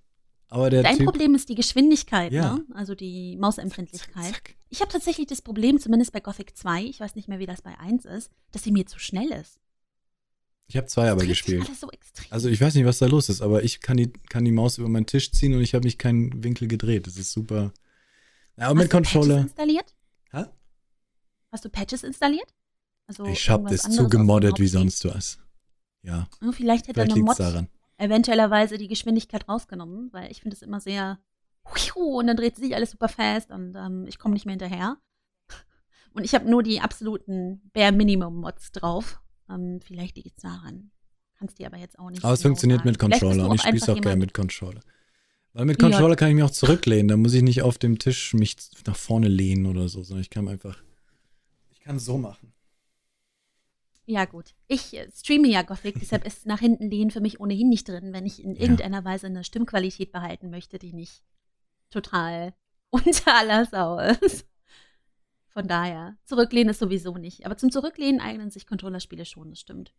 Aber 0.49 0.69
der 0.69 0.83
Dein 0.83 0.97
Typ. 0.97 1.07
Problem 1.07 1.37
ist 1.37 1.49
die 1.49 1.55
Geschwindigkeit, 1.55 2.33
Ja. 2.33 2.55
ne? 2.55 2.65
also 2.75 2.97
die 2.97 3.37
Mausempfindlichkeit. 3.37 4.33
Zack. 4.35 4.55
Ich 4.69 4.81
habe 4.81 4.91
tatsächlich 4.91 5.29
das 5.29 5.43
Problem, 5.43 5.79
zumindest 5.79 6.13
bei 6.13 6.19
Gothic 6.19 6.57
2, 6.57 6.83
ich 6.83 6.99
weiß 6.99 7.15
nicht 7.15 7.29
mehr, 7.29 7.39
wie 7.39 7.47
das 7.47 7.63
bei 7.63 7.79
1 7.79 8.05
ist, 8.05 8.31
dass 8.51 8.65
sie 8.65 8.73
mir 8.73 8.85
zu 8.87 8.99
schnell 8.99 9.31
ist. 9.31 9.61
Ich 10.67 10.77
habe 10.77 10.87
zwei 10.89 11.05
aber 11.11 11.21
Das 11.21 11.29
sich 11.29 11.39
gespielt. 11.39 11.67
Alles 11.67 11.81
so 11.81 11.91
extrem. 11.91 12.27
Also 12.31 12.49
ich 12.49 12.61
weiß 12.61 12.75
nicht, 12.75 12.85
was 12.85 12.99
da 12.99 13.07
los 13.07 13.29
ist, 13.29 13.41
aber 13.41 13.63
ich 13.63 13.81
kann 13.81 13.97
die, 13.97 14.13
kann 14.29 14.45
die 14.45 14.53
Maus 14.53 14.79
über 14.79 14.89
meinen 14.89 15.07
Tisch 15.07 15.31
ziehen 15.33 15.55
und 15.55 15.61
ich 15.63 15.75
habe 15.75 15.85
mich 15.85 15.99
keinen 15.99 16.43
Winkel 16.45 16.67
gedreht. 16.69 17.07
Das 17.07 17.17
ist 17.17 17.33
super. 17.33 17.73
Ja, 18.61 18.67
aber 18.67 18.75
mit 18.75 18.85
Hast 18.85 18.93
du 18.93 18.97
Controller. 18.97 19.35
Patches 19.37 19.47
installiert? 19.47 19.95
Hä? 20.33 20.45
Hast 21.51 21.65
du 21.65 21.71
Patches 21.71 22.03
installiert? 22.05 22.55
Also 23.07 23.25
Ich 23.25 23.49
habe 23.49 23.63
irgendwas 23.63 23.77
das 23.79 23.85
anderes 23.87 23.97
zu 23.97 24.05
aus 24.05 24.11
dem 24.11 24.19
gemoddet 24.19 24.59
wie 24.61 24.67
sonst 24.69 25.05
was. 25.07 25.39
Ja, 26.03 26.29
Ja, 26.43 26.53
Vielleicht 26.53 26.87
hätte 26.87 26.95
vielleicht 27.01 27.13
eine 27.13 27.21
liegt 27.21 27.27
Mod 27.27 27.41
daran. 27.41 27.69
eventuellerweise 27.97 28.77
die 28.77 28.89
Geschwindigkeit 28.89 29.49
rausgenommen, 29.49 30.13
weil 30.13 30.31
ich 30.31 30.43
finde 30.43 30.57
es 30.57 30.63
immer 30.63 30.81
sehr 30.81 31.19
und 31.95 32.27
dann 32.27 32.37
dreht 32.37 32.57
sich 32.57 32.75
alles 32.75 32.91
super 32.91 33.09
fest 33.09 33.51
und 33.51 33.75
ähm, 33.77 34.07
ich 34.07 34.19
komme 34.19 34.35
nicht 34.35 34.45
mehr 34.45 34.55
hinterher. 34.55 34.99
Und 36.13 36.25
ich 36.25 36.35
habe 36.35 36.51
nur 36.51 36.63
die 36.63 36.81
absoluten 36.81 37.71
Bare 37.73 37.93
Minimum 37.93 38.41
Mods 38.41 38.73
drauf. 38.73 39.21
Ähm, 39.49 39.81
vielleicht 39.81 40.17
liegt 40.17 40.37
es 40.37 40.43
daran. 40.43 40.91
Kannst 41.39 41.59
dir 41.59 41.69
aber 41.69 41.77
jetzt 41.77 41.99
auch 41.99 42.11
nicht. 42.11 42.25
Aber 42.25 42.35
es 42.35 42.43
funktioniert 42.43 42.85
mit 42.85 42.99
Controller 42.99 43.49
und 43.49 43.55
ich 43.55 43.63
spiele 43.63 43.93
auch 43.93 44.01
gerne 44.01 44.17
mit 44.17 44.35
Controller. 44.35 44.81
Weil 45.53 45.65
mit 45.67 45.81
Ja. 45.83 45.89
Controller 45.89 46.17
kann 46.17 46.29
ich 46.29 46.35
mich 46.37 46.45
auch 46.45 46.51
zurücklehnen. 46.51 47.09
Da 47.09 47.17
muss 47.17 47.35
ich 47.35 47.43
nicht 47.43 47.63
auf 47.63 47.79
dem 47.79 47.99
Tisch 47.99 48.35
mich 48.35 48.57
nach 48.87 48.97
vorne 48.97 49.29
lehnen 49.29 49.67
oder 49.67 49.89
so, 49.89 50.03
sondern 50.03 50.23
ich 50.23 50.31
kann 50.31 50.49
einfach. 50.49 50.79
Ich 51.73 51.81
kann 51.81 51.99
so 51.99 52.19
machen. 52.19 52.53
Ja, 54.07 54.25
gut. 54.25 54.55
Ich 54.67 54.95
äh, 54.97 55.09
streame 55.15 55.49
ja 55.49 55.63
Gothic, 55.63 55.97
deshalb 56.01 56.27
ist 56.27 56.45
nach 56.47 56.59
hinten 56.59 56.91
lehnen 56.91 57.11
für 57.13 57.21
mich 57.21 57.39
ohnehin 57.41 57.69
nicht 57.69 57.89
drin, 57.89 58.13
wenn 58.13 58.27
ich 58.27 58.43
in 58.43 58.55
Ja. 58.57 58.63
irgendeiner 58.63 59.05
Weise 59.05 59.27
eine 59.27 59.45
Stimmqualität 59.45 60.11
behalten 60.13 60.51
möchte, 60.51 60.79
die 60.79 60.93
nicht 60.93 61.23
total 61.91 62.55
unter 62.91 63.37
aller 63.37 63.67
Sau 63.67 63.99
ist. 63.99 64.47
Von 65.49 65.67
daher, 65.69 66.17
zurücklehnen 66.25 66.71
ist 66.71 66.79
sowieso 66.79 67.17
nicht. 67.19 67.45
Aber 67.47 67.57
zum 67.57 67.71
Zurücklehnen 67.73 68.21
eignen 68.21 68.51
sich 68.51 68.67
Controllerspiele 68.67 69.25
schon, 69.25 69.51
das 69.51 69.61
stimmt. 69.61 69.93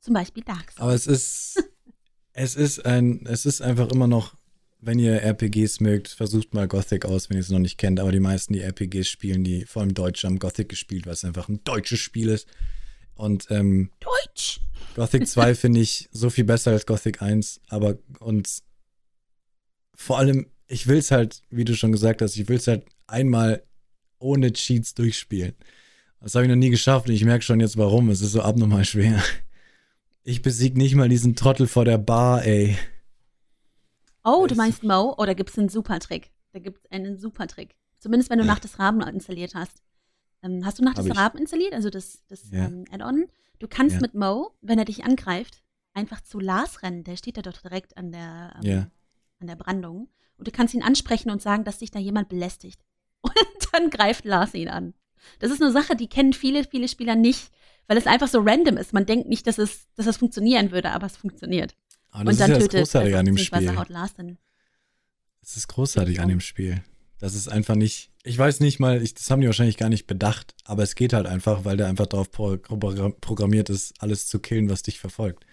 Zum 0.00 0.14
Beispiel 0.14 0.42
Dark 0.44 0.70
Souls. 0.72 0.80
Aber 0.80 0.94
es 0.94 1.06
ist. 1.06 1.64
es 2.32 2.54
ist 2.56 2.84
ein. 2.86 3.24
Es 3.26 3.46
ist 3.46 3.60
einfach 3.60 3.88
immer 3.90 4.06
noch. 4.06 4.34
Wenn 4.80 4.98
ihr 4.98 5.22
RPGs 5.22 5.80
mögt, 5.80 6.08
versucht 6.08 6.54
mal 6.54 6.68
Gothic 6.68 7.04
aus, 7.04 7.28
wenn 7.28 7.36
ihr 7.36 7.42
es 7.42 7.50
noch 7.50 7.58
nicht 7.58 7.78
kennt. 7.78 7.98
Aber 7.98 8.12
die 8.12 8.20
meisten, 8.20 8.52
die 8.52 8.60
RPGs 8.60 9.08
spielen, 9.08 9.42
die 9.42 9.64
vor 9.64 9.82
allem 9.82 9.94
Deutsche 9.94 10.26
haben 10.26 10.38
Gothic 10.38 10.68
gespielt, 10.68 11.06
weil 11.06 11.14
es 11.14 11.24
einfach 11.24 11.48
ein 11.48 11.62
deutsches 11.64 11.98
Spiel 11.98 12.28
ist. 12.28 12.46
Und 13.14 13.46
ähm, 13.50 13.90
Deutsch! 13.98 14.60
Gothic 14.94 15.26
2 15.26 15.54
finde 15.56 15.80
ich 15.80 16.08
so 16.12 16.30
viel 16.30 16.44
besser 16.44 16.70
als 16.70 16.86
Gothic 16.86 17.20
1, 17.20 17.60
aber 17.68 17.98
und 18.20 18.48
vor 19.94 20.18
allem, 20.18 20.46
ich 20.68 20.86
will 20.86 20.98
es 20.98 21.10
halt, 21.10 21.42
wie 21.50 21.64
du 21.64 21.74
schon 21.74 21.92
gesagt 21.92 22.22
hast, 22.22 22.36
ich 22.36 22.48
will 22.48 22.56
es 22.56 22.68
halt 22.68 22.84
einmal 23.08 23.64
ohne 24.20 24.52
Cheats 24.52 24.94
durchspielen. 24.94 25.54
Das 26.20 26.34
habe 26.34 26.44
ich 26.44 26.48
noch 26.48 26.56
nie 26.56 26.70
geschafft 26.70 27.08
und 27.08 27.14
ich 27.14 27.24
merke 27.24 27.44
schon 27.44 27.60
jetzt 27.60 27.76
warum. 27.76 28.08
Es 28.10 28.20
ist 28.20 28.32
so 28.32 28.42
abnormal 28.42 28.84
schwer. 28.84 29.22
Ich 30.24 30.42
besieg 30.42 30.76
nicht 30.76 30.94
mal 30.94 31.08
diesen 31.08 31.36
Trottel 31.36 31.66
vor 31.66 31.84
der 31.84 31.98
Bar, 31.98 32.44
ey. 32.44 32.76
Oh, 34.28 34.46
du 34.46 34.54
meinst 34.54 34.82
Mo? 34.82 35.14
Oh, 35.16 35.24
da 35.24 35.34
gibt 35.34 35.50
es 35.50 35.58
einen 35.58 35.68
super 35.68 35.98
Trick. 36.00 36.30
Da 36.52 36.58
gibt 36.58 36.78
es 36.84 36.90
einen 36.90 37.16
super 37.18 37.46
Trick. 37.46 37.74
Zumindest 37.98 38.30
wenn 38.30 38.38
du 38.38 38.44
Ja. 38.44 38.52
Nacht 38.52 38.64
des 38.64 38.78
Raben 38.78 39.00
installiert 39.02 39.54
hast. 39.54 39.82
Ähm, 40.42 40.64
hast 40.64 40.78
du 40.78 40.84
Nacht 40.84 40.98
des. 40.98 41.16
Raben 41.16 41.38
installiert? 41.38 41.72
Also 41.72 41.90
das, 41.90 42.24
das 42.28 42.50
Ja. 42.50 42.66
ähm, 42.66 42.84
Add-on? 42.90 43.26
Du 43.58 43.66
kannst 43.68 43.96
Ja. 43.96 44.00
mit 44.00 44.14
Mo, 44.14 44.52
wenn 44.60 44.78
er 44.78 44.84
dich 44.84 45.04
angreift, 45.04 45.62
einfach 45.94 46.20
zu 46.20 46.38
Lars 46.38 46.82
rennen. 46.82 47.02
Der 47.04 47.16
steht 47.16 47.36
da 47.36 47.42
doch 47.42 47.56
direkt 47.60 47.96
an 47.96 48.12
der, 48.12 48.54
ähm, 48.56 48.70
Ja. 48.70 48.90
an 49.40 49.46
der 49.48 49.56
Brandung. 49.56 50.08
Und 50.36 50.46
du 50.46 50.52
kannst 50.52 50.74
ihn 50.74 50.82
ansprechen 50.82 51.30
und 51.30 51.42
sagen, 51.42 51.64
dass 51.64 51.78
dich 51.78 51.90
da 51.90 51.98
jemand 51.98 52.28
belästigt. 52.28 52.80
Und 53.22 53.34
dann 53.72 53.90
greift 53.90 54.24
Lars 54.24 54.54
ihn 54.54 54.68
an. 54.68 54.94
Das 55.40 55.50
ist 55.50 55.60
eine 55.60 55.72
Sache, 55.72 55.96
die 55.96 56.08
kennen 56.08 56.32
viele, 56.32 56.62
viele 56.62 56.86
Spieler 56.86 57.16
nicht, 57.16 57.50
weil 57.88 57.98
es 57.98 58.06
einfach 58.06 58.28
so 58.28 58.38
random 58.40 58.76
ist. 58.76 58.92
Man 58.92 59.06
denkt 59.06 59.28
nicht, 59.28 59.46
dass 59.48 59.58
es, 59.58 59.88
dass 59.96 60.06
es 60.06 60.16
funktionieren 60.18 60.70
würde, 60.70 60.90
aber 60.92 61.06
es 61.06 61.16
funktioniert. 61.16 61.74
Aber 62.10 62.24
das 62.24 62.34
und 62.34 62.40
dann 62.40 62.50
ist 62.52 62.62
ja 62.62 62.68
das 62.68 62.80
Großartige 62.80 63.18
an 63.18 63.26
dem 63.26 63.38
Spiel. 63.38 63.74
Das 65.40 65.56
ist 65.56 65.68
großartig 65.68 66.20
an 66.20 66.28
dem 66.28 66.40
Spiel. 66.40 66.82
Das 67.18 67.34
ist 67.34 67.48
einfach 67.48 67.74
nicht, 67.74 68.12
ich 68.22 68.38
weiß 68.38 68.60
nicht 68.60 68.78
mal, 68.78 69.02
ich, 69.02 69.14
das 69.14 69.30
haben 69.30 69.40
die 69.40 69.46
wahrscheinlich 69.48 69.76
gar 69.76 69.88
nicht 69.88 70.06
bedacht, 70.06 70.54
aber 70.64 70.84
es 70.84 70.94
geht 70.94 71.12
halt 71.12 71.26
einfach, 71.26 71.64
weil 71.64 71.76
der 71.76 71.88
einfach 71.88 72.06
darauf 72.06 72.30
pro, 72.30 72.56
pro, 72.56 72.78
programmiert 73.20 73.70
ist, 73.70 73.94
alles 73.98 74.28
zu 74.28 74.38
killen, 74.38 74.70
was 74.70 74.82
dich 74.82 75.00
verfolgt. 75.00 75.44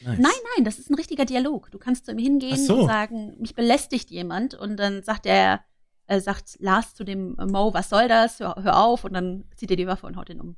Nice. 0.00 0.18
Nein, 0.18 0.32
nein, 0.56 0.64
das 0.64 0.78
ist 0.78 0.90
ein 0.90 0.94
richtiger 0.94 1.24
Dialog. 1.24 1.70
Du 1.70 1.78
kannst 1.78 2.06
zu 2.06 2.12
ihm 2.12 2.18
hingehen 2.18 2.64
so. 2.64 2.82
und 2.82 2.86
sagen, 2.86 3.36
mich 3.40 3.54
belästigt 3.54 4.10
jemand 4.10 4.54
und 4.54 4.76
dann 4.76 5.02
sagt 5.02 5.26
er, 5.26 5.64
äh, 6.06 6.20
sagt 6.20 6.56
Lars 6.60 6.94
zu 6.94 7.04
dem 7.04 7.38
äh, 7.38 7.46
Mo, 7.46 7.72
was 7.74 7.88
soll 7.88 8.08
das? 8.08 8.40
Hör, 8.40 8.56
hör 8.62 8.84
auf 8.84 9.04
und 9.04 9.14
dann 9.14 9.44
zieht 9.56 9.70
er 9.70 9.76
die 9.76 9.86
Waffe 9.86 10.06
und 10.06 10.16
haut 10.16 10.28
ihn 10.28 10.40
um. 10.40 10.56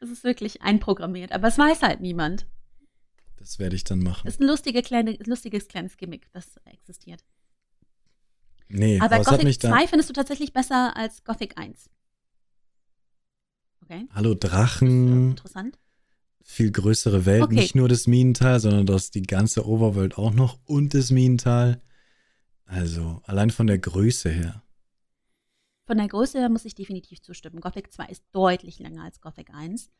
Das 0.00 0.10
ist 0.10 0.24
wirklich 0.24 0.62
einprogrammiert, 0.62 1.32
aber 1.32 1.48
es 1.48 1.58
weiß 1.58 1.82
halt 1.82 2.00
niemand. 2.00 2.46
Das 3.36 3.58
werde 3.58 3.76
ich 3.76 3.84
dann 3.84 4.00
machen. 4.00 4.22
Das 4.24 4.34
ist 4.34 4.40
ein 4.40 4.46
lustige, 4.46 4.82
kleine, 4.82 5.16
lustiges 5.24 5.68
kleines 5.68 5.96
Gimmick, 5.96 6.28
das 6.32 6.56
existiert. 6.64 7.24
Nee, 8.68 9.00
Aber 9.00 9.20
es 9.20 9.26
Gothic 9.26 9.44
mich 9.44 9.58
da. 9.58 9.70
2 9.70 9.86
findest 9.86 10.10
du 10.10 10.12
tatsächlich 10.12 10.52
besser 10.52 10.96
als 10.96 11.24
Gothic 11.24 11.56
1. 11.56 11.88
Okay, 13.82 14.06
Hallo 14.12 14.34
Drachen. 14.34 15.30
interessant. 15.30 15.78
viel 16.42 16.70
größere 16.70 17.26
Welt. 17.26 17.44
Okay. 17.44 17.54
Nicht 17.54 17.74
nur 17.74 17.88
das 17.88 18.06
Minental, 18.06 18.58
sondern 18.58 18.86
das 18.86 19.10
die 19.10 19.22
ganze 19.22 19.66
Overworld 19.66 20.18
auch 20.18 20.32
noch 20.32 20.58
und 20.64 20.94
das 20.94 21.10
Minental. 21.10 21.80
Also, 22.64 23.22
allein 23.24 23.50
von 23.50 23.66
der 23.66 23.78
Größe 23.78 24.30
her. 24.30 24.62
Von 25.88 25.96
der 25.96 26.08
Größe 26.08 26.38
her 26.38 26.50
muss 26.50 26.66
ich 26.66 26.74
definitiv 26.74 27.22
zustimmen. 27.22 27.62
Gothic 27.62 27.90
2 27.90 28.04
ist 28.08 28.22
deutlich 28.32 28.78
länger 28.78 29.04
als 29.04 29.22
Gothic 29.22 29.54
1. 29.54 29.90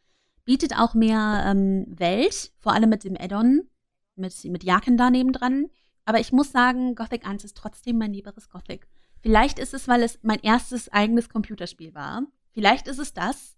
Bietet 0.44 0.78
auch 0.78 0.93
mehr 0.93 1.43
ähm, 1.47 1.86
Welt, 1.89 2.52
vor 2.59 2.74
allem 2.74 2.90
mit 2.90 3.05
dem 3.05 3.16
Add-on, 3.19 3.62
mit, 4.15 4.44
mit 4.44 4.65
Jaken 4.65 4.98
da 4.98 5.09
nebendran. 5.09 5.70
Aber 6.05 6.20
ich 6.20 6.31
muss 6.31 6.52
sagen, 6.52 6.94
Gothic 6.94 7.27
1 7.27 7.43
ist 7.43 7.56
trotzdem 7.56 7.97
mein 7.97 8.12
lieberes 8.12 8.51
Gothic. 8.51 8.86
Vielleicht 9.23 9.59
ist 9.59 9.73
es, 9.73 9.89
weil 9.89 10.02
es 10.02 10.19
mein 10.20 10.40
erstes 10.40 10.90
eigenes 10.90 11.31
Computerspiel 11.31 11.94
war. 11.94 12.27
Vielleicht 12.52 12.86
ist 12.86 12.98
es 12.98 13.15
das. 13.15 13.56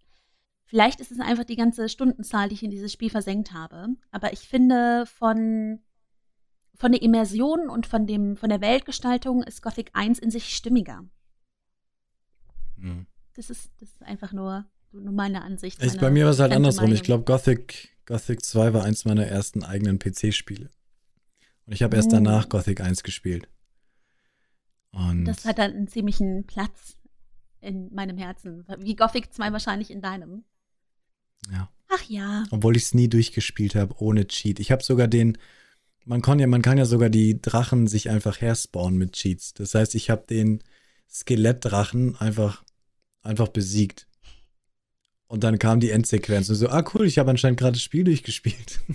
Vielleicht 0.66 1.00
ist 1.00 1.10
es 1.10 1.18
einfach 1.18 1.42
die 1.42 1.56
ganze 1.56 1.88
Stundenzahl, 1.88 2.48
die 2.48 2.54
ich 2.54 2.62
in 2.62 2.70
dieses 2.70 2.92
Spiel 2.92 3.10
versenkt 3.10 3.52
habe. 3.52 3.88
Aber 4.12 4.32
ich 4.32 4.46
finde, 4.46 5.04
von, 5.04 5.80
von 6.76 6.92
der 6.92 7.02
Immersion 7.02 7.68
und 7.68 7.88
von, 7.88 8.06
dem, 8.06 8.36
von 8.36 8.50
der 8.50 8.60
Weltgestaltung 8.60 9.42
ist 9.42 9.62
Gothic 9.62 9.90
1 9.94 10.20
in 10.20 10.30
sich 10.30 10.54
stimmiger. 10.54 11.08
Hm. 12.80 13.06
Das 13.34 13.50
ist, 13.50 13.70
das 13.80 13.90
ist 13.90 14.02
einfach 14.02 14.32
nur, 14.32 14.66
nur 14.92 15.12
meine 15.12 15.42
Ansicht. 15.42 15.82
Ich, 15.82 15.98
bei 15.98 16.10
mir 16.10 16.24
war 16.24 16.32
es 16.32 16.40
halt 16.40 16.52
andersrum. 16.52 16.86
Ich 16.86 16.90
Meinung. 16.90 17.04
glaube, 17.04 17.24
Gothic, 17.24 17.96
Gothic 18.06 18.44
2 18.44 18.72
war 18.74 18.84
eins 18.84 19.04
meiner 19.04 19.26
ersten 19.26 19.62
eigenen 19.62 19.98
PC-Spiele. 19.98 20.70
Und 21.66 21.72
ich 21.72 21.82
habe 21.82 21.96
erst 21.96 22.08
Oh. 22.08 22.16
danach 22.16 22.48
Gothic 22.48 22.80
1 22.80 23.02
gespielt. 23.02 23.48
Und 24.92 25.24
Das 25.24 25.44
hat 25.44 25.58
dann 25.58 25.72
einen 25.72 25.88
ziemlichen 25.88 26.44
Platz 26.46 26.96
in 27.60 27.92
meinem 27.94 28.18
Herzen. 28.18 28.64
Wie 28.78 28.96
Gothic 28.96 29.32
2 29.32 29.52
wahrscheinlich 29.52 29.90
in 29.90 30.00
deinem. 30.00 30.44
ja. 31.50 31.68
Ach 31.92 32.04
ja. 32.08 32.44
Obwohl 32.52 32.76
ich 32.76 32.84
es 32.84 32.94
nie 32.94 33.08
durchgespielt 33.08 33.74
habe, 33.74 33.96
ohne 34.00 34.28
Cheat. 34.28 34.60
Ich 34.60 34.70
habe 34.70 34.80
sogar 34.80 35.08
den, 35.08 35.36
man 36.04 36.22
kann 36.22 36.38
ja, 36.38 36.46
man 36.46 36.62
kann 36.62 36.78
ja 36.78 36.84
sogar 36.84 37.10
die 37.10 37.42
Drachen 37.42 37.88
sich 37.88 38.08
einfach 38.10 38.40
herspawnen 38.40 38.96
mit 38.96 39.14
Cheats. 39.14 39.54
Das 39.54 39.74
heißt, 39.74 39.96
ich 39.96 40.08
habe 40.08 40.24
den 40.24 40.62
Skelettdrachen 41.08 42.14
einfach, 42.14 42.62
einfach 43.22 43.48
besiegt. 43.48 44.06
Und 45.26 45.44
dann 45.44 45.58
kam 45.58 45.78
die 45.78 45.90
Endsequenz 45.90 46.48
und 46.48 46.56
so, 46.56 46.68
ah 46.68 46.84
cool, 46.92 47.06
ich 47.06 47.18
habe 47.18 47.30
anscheinend 47.30 47.60
gerade 47.60 47.74
das 47.74 47.82
Spiel 47.82 48.04
durchgespielt. 48.04 48.80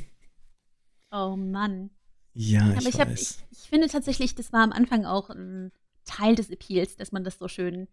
Oh 1.12 1.38
Mann. 1.38 1.92
ja, 2.34 2.72
ich 2.72 2.78
Aber 2.78 2.90
ich, 2.90 3.00
hab, 3.00 3.10
ich, 3.10 3.38
ich 3.50 3.70
finde 3.70 3.88
tatsächlich, 3.88 4.36
das 4.36 4.52
war 4.52 4.64
am 4.64 4.74
Anfang 4.74 5.06
auch 5.06 5.30
ein 5.30 5.72
Teil 6.04 6.36
des 6.36 6.50
Appeals, 6.50 6.98
dass 6.98 7.14
man 7.14 7.24
das 7.24 7.38
so 7.38 7.48
schön, 7.48 7.88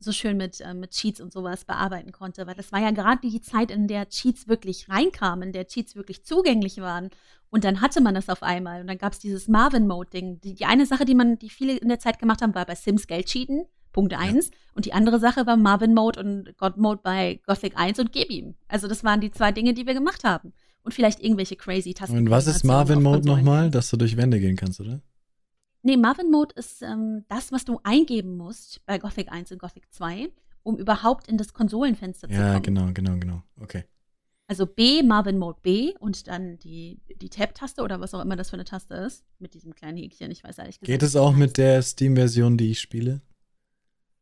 so 0.00 0.10
schön 0.10 0.36
mit, 0.36 0.60
äh, 0.60 0.74
mit 0.74 0.90
Cheats 0.90 1.20
und 1.20 1.32
sowas 1.32 1.64
bearbeiten 1.64 2.10
konnte. 2.10 2.44
Weil 2.48 2.56
das 2.56 2.72
war 2.72 2.80
ja 2.80 2.90
gerade 2.90 3.20
die 3.20 3.40
Zeit, 3.40 3.70
in 3.70 3.86
der 3.86 4.08
Cheats 4.08 4.48
wirklich 4.48 4.88
reinkamen, 4.88 5.48
in 5.48 5.52
der 5.52 5.68
Cheats 5.68 5.94
wirklich 5.94 6.24
zugänglich 6.24 6.78
waren. 6.78 7.10
Und 7.50 7.62
dann 7.62 7.80
hatte 7.80 8.00
man 8.00 8.16
das 8.16 8.28
auf 8.28 8.42
einmal. 8.42 8.80
Und 8.80 8.88
dann 8.88 8.98
gab 8.98 9.12
es 9.12 9.20
dieses 9.20 9.46
Marvin-Mode-Ding. 9.46 10.40
Die, 10.40 10.54
die 10.54 10.64
eine 10.64 10.86
Sache, 10.86 11.04
die 11.04 11.14
man, 11.14 11.38
die 11.38 11.50
viele 11.50 11.76
in 11.76 11.88
der 11.88 12.00
Zeit 12.00 12.18
gemacht 12.18 12.42
haben, 12.42 12.54
war 12.56 12.66
bei 12.66 12.74
Sims 12.74 13.06
Geld 13.06 13.26
cheaten. 13.26 13.66
Punkt 13.96 14.12
1. 14.12 14.50
Und 14.74 14.84
die 14.84 14.92
andere 14.92 15.18
Sache 15.18 15.46
war 15.46 15.56
Marvin 15.56 15.94
Mode 15.94 16.20
und 16.20 16.54
God 16.58 16.76
Mode 16.76 17.00
bei 17.02 17.40
Gothic 17.46 17.78
1 17.78 17.98
und 17.98 18.12
Gib 18.12 18.28
ihm. 18.30 18.54
Also 18.68 18.88
das 18.88 19.02
waren 19.04 19.22
die 19.22 19.30
zwei 19.30 19.52
Dinge, 19.52 19.72
die 19.72 19.86
wir 19.86 19.94
gemacht 19.94 20.22
haben. 20.22 20.52
Und 20.82 20.92
vielleicht 20.92 21.20
irgendwelche 21.20 21.56
crazy 21.56 21.94
Tasten. 21.94 22.18
Und 22.18 22.28
was 22.30 22.46
ist 22.46 22.62
Marvin 22.62 23.02
Mode 23.02 23.26
nochmal? 23.26 23.70
Dass 23.70 23.88
du 23.88 23.96
durch 23.96 24.18
Wände 24.18 24.38
gehen 24.38 24.54
kannst, 24.54 24.80
oder? 24.80 25.00
Nee, 25.82 25.96
Marvin 25.96 26.30
Mode 26.30 26.54
ist 26.56 26.82
ähm, 26.82 27.24
das, 27.28 27.52
was 27.52 27.64
du 27.64 27.80
eingeben 27.84 28.36
musst 28.36 28.84
bei 28.84 28.98
Gothic 28.98 29.32
1 29.32 29.50
und 29.52 29.58
Gothic 29.58 29.84
2, 29.90 30.28
um 30.62 30.76
überhaupt 30.76 31.26
in 31.26 31.38
das 31.38 31.54
Konsolenfenster 31.54 32.28
zu 32.28 32.34
Ja, 32.34 32.50
kommen. 32.50 32.62
genau, 32.62 32.88
genau, 32.92 33.16
genau. 33.18 33.42
Okay. 33.60 33.84
Also 34.46 34.66
B, 34.66 35.02
Marvin 35.02 35.38
Mode 35.38 35.58
B 35.62 35.94
und 35.98 36.28
dann 36.28 36.58
die, 36.58 37.00
die 37.20 37.30
Tab-Taste 37.30 37.82
oder 37.82 37.98
was 38.00 38.12
auch 38.14 38.20
immer 38.20 38.36
das 38.36 38.50
für 38.50 38.56
eine 38.56 38.64
Taste 38.64 38.94
ist, 38.94 39.24
mit 39.38 39.54
diesem 39.54 39.74
kleinen 39.74 39.96
Häkchen, 39.96 40.30
ich 40.30 40.44
weiß 40.44 40.58
ehrlich 40.58 40.78
gesagt. 40.78 40.86
Geht 40.86 41.02
es 41.02 41.16
auch 41.16 41.34
mit 41.34 41.56
der 41.56 41.80
Steam-Version, 41.82 42.58
die 42.58 42.70
ich 42.72 42.80
spiele? 42.80 43.22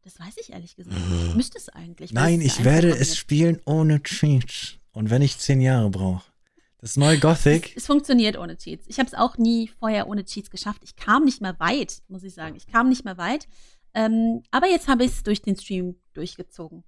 Das 0.05 0.20
weiß 0.20 0.36
ich 0.40 0.52
ehrlich 0.52 0.76
gesagt 0.76 0.97
nicht. 0.97 1.35
Müsste 1.35 1.56
es 1.56 1.70
eigentlich. 1.70 2.12
Nein, 2.12 2.43
ich 2.43 2.62
werde 2.62 2.90
es 2.90 3.16
spielen 3.16 3.60
ohne 3.64 4.02
Cheats. 4.02 4.74
Und 4.93 5.10
wenn 5.10 5.22
ich 5.22 5.39
zehn 5.39 5.60
Jahre 5.60 5.90
brauche. 5.90 6.22
Das 6.78 6.98
neue 6.98 7.18
Gothic. 7.18 7.70
Es, 7.70 7.78
es 7.78 7.86
funktioniert 7.86 8.36
ohne 8.36 8.59
Cheats. 8.59 8.85
Ich 8.86 8.98
habe 8.98 9.06
es 9.06 9.14
auch 9.14 9.39
nie 9.39 9.68
vorher 9.78 10.06
ohne 10.06 10.26
Cheats 10.26 10.51
geschafft. 10.51 10.82
Ich 10.85 10.97
kam 10.97 11.24
nicht 11.24 11.40
mehr 11.40 11.59
weit, 11.59 12.02
muss 12.09 12.22
ich 12.22 12.35
sagen. 12.35 12.55
Ich 12.56 12.66
kam 12.66 12.90
nicht 12.90 13.06
mehr 13.06 13.16
weit. 13.16 13.48
Ähm, 13.94 14.43
aber 14.51 14.68
jetzt 14.68 14.89
habe 14.89 15.05
ich 15.05 15.12
es 15.12 15.22
durch 15.22 15.40
den 15.40 15.56
Stream 15.56 15.97
durchgezogen. 16.12 16.85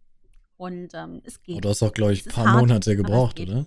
Und 0.59 0.91
ähm, 0.93 1.23
es 1.25 1.43
geht. 1.43 1.57
Oh, 1.57 1.61
du 1.61 1.71
hast 1.71 1.83
auch, 1.83 1.95
glaube 1.95 2.13
ich, 2.13 2.27
ein 2.27 2.33
paar 2.33 2.53
hart, 2.53 2.61
Monate 2.61 2.97
gebraucht, 2.97 3.41
oder? 3.41 3.65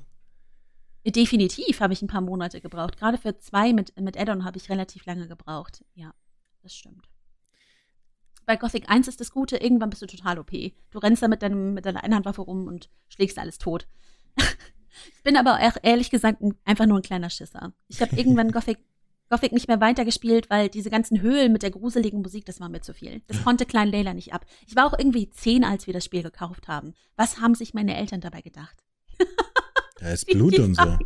Definitiv 1.04 1.80
habe 1.80 1.94
ich 1.94 2.04
ein 2.04 2.08
paar 2.08 2.22
Monate 2.22 2.62
gebraucht. 2.62 2.98
Gerade 2.98 3.18
für 3.18 3.40
zwei 3.40 3.74
mit, 3.74 4.00
mit 4.00 4.16
Addon 4.16 4.46
habe 4.46 4.58
ich 4.60 4.70
relativ 4.70 5.08
lange 5.08 5.28
gebraucht. 5.28 5.84
Ja, 5.96 6.14
das 6.62 6.76
stimmt. 6.76 7.09
Bei 8.50 8.56
Gothic 8.56 8.90
1 8.90 9.08
ist 9.08 9.20
das 9.20 9.30
Gute, 9.30 9.58
irgendwann 9.58 9.92
bist 9.92 10.02
du 10.02 10.08
total 10.08 10.40
OP. 10.40 10.50
Du 10.90 10.98
rennst 10.98 11.22
da 11.22 11.28
mit, 11.28 11.44
deinem, 11.44 11.76
mit 11.76 11.86
deiner 11.86 12.04
Einhandwaffe 12.04 12.42
rum 12.42 12.66
und 12.66 12.90
schlägst 13.08 13.38
alles 13.38 13.60
tot. 13.60 13.88
ich 14.38 15.22
bin 15.22 15.38
aber 15.38 15.60
auch 15.60 15.78
ehrlich 15.84 16.10
gesagt 16.10 16.42
ein- 16.42 16.58
einfach 16.66 16.88
nur 16.88 16.98
ein 16.98 17.04
kleiner 17.04 17.30
Schisser. 17.30 17.74
Ich 17.90 18.02
habe 18.02 18.16
irgendwann 18.16 18.52
Gothic, 18.52 18.80
Gothic 19.30 19.52
nicht 19.52 19.68
mehr 19.68 19.80
weitergespielt, 19.82 20.50
weil 20.50 20.68
diese 20.68 20.90
ganzen 20.90 21.22
Höhlen 21.22 21.52
mit 21.52 21.62
der 21.62 21.70
gruseligen 21.70 22.24
Musik, 22.24 22.44
das 22.46 22.60
war 22.60 22.70
mir 22.70 22.82
zu 22.82 22.96
viel. 22.96 23.22
Das 23.28 23.44
konnte 23.44 23.68
Klein 23.68 23.90
Layla 23.90 24.16
nicht 24.16 24.34
ab. 24.34 24.48
Ich 24.66 24.76
war 24.76 24.88
auch 24.88 24.98
irgendwie 24.98 25.30
zehn, 25.30 25.64
als 25.64 25.86
wir 25.86 25.94
das 25.94 26.06
Spiel 26.06 26.24
gekauft 26.24 26.68
haben. 26.68 26.96
Was 27.18 27.40
haben 27.40 27.54
sich 27.54 27.76
meine 27.76 27.96
Eltern 27.96 28.20
dabei 28.20 28.42
gedacht? 28.42 28.78
Da 30.00 30.10
ist 30.10 30.26
Blut 30.26 30.58
und 30.60 30.74
so. 30.74 30.98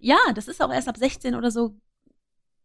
Ja, 0.00 0.18
das 0.34 0.48
ist 0.48 0.60
auch 0.60 0.72
erst 0.72 0.88
ab 0.88 0.96
16 0.96 1.36
oder 1.36 1.52
so 1.52 1.76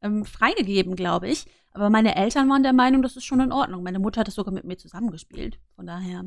ähm, 0.01 0.25
freigegeben, 0.25 0.95
glaube 0.95 1.29
ich. 1.29 1.45
Aber 1.71 1.89
meine 1.89 2.15
Eltern 2.15 2.49
waren 2.49 2.63
der 2.63 2.73
Meinung, 2.73 3.01
das 3.01 3.15
ist 3.15 3.25
schon 3.25 3.39
in 3.39 3.51
Ordnung. 3.51 3.83
Meine 3.83 3.99
Mutter 3.99 4.19
hat 4.21 4.27
das 4.27 4.35
sogar 4.35 4.53
mit 4.53 4.65
mir 4.65 4.77
zusammengespielt. 4.77 5.59
Von 5.75 5.85
daher, 5.87 6.25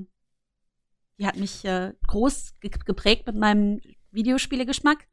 die 1.19 1.27
hat 1.27 1.37
mich 1.37 1.65
äh, 1.65 1.93
groß 2.07 2.55
ge 2.61 2.71
geprägt 2.85 3.27
mit 3.27 3.37
meinem 3.37 3.81
Videospielegeschmack. 4.11 5.07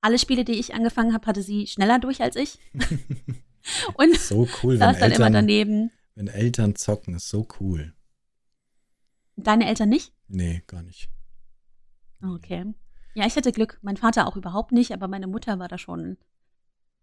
Alle 0.00 0.18
Spiele, 0.18 0.44
die 0.44 0.54
ich 0.58 0.74
angefangen 0.74 1.12
habe, 1.12 1.26
hatte 1.26 1.42
sie 1.42 1.66
schneller 1.66 1.98
durch 1.98 2.20
als 2.22 2.36
ich. 2.36 2.58
Und 3.94 4.16
So 4.16 4.48
cool, 4.62 4.74
wenn 4.74 4.78
saß 4.80 4.98
dann 4.98 5.12
immer 5.12 5.26
Eltern, 5.26 5.32
daneben. 5.32 5.90
wenn 6.14 6.28
Eltern 6.28 6.74
zocken, 6.74 7.14
ist 7.14 7.28
so 7.28 7.46
cool. 7.60 7.94
Deine 9.36 9.66
Eltern 9.68 9.88
nicht? 9.90 10.12
Nee, 10.28 10.62
gar 10.66 10.82
nicht. 10.82 11.10
Okay. 12.22 12.74
Ja, 13.14 13.26
ich 13.26 13.36
hatte 13.36 13.52
Glück. 13.52 13.78
Mein 13.82 13.96
Vater 13.96 14.26
auch 14.26 14.36
überhaupt 14.36 14.72
nicht, 14.72 14.92
aber 14.92 15.08
meine 15.08 15.26
Mutter 15.26 15.58
war 15.58 15.68
da 15.68 15.78
schon. 15.78 16.16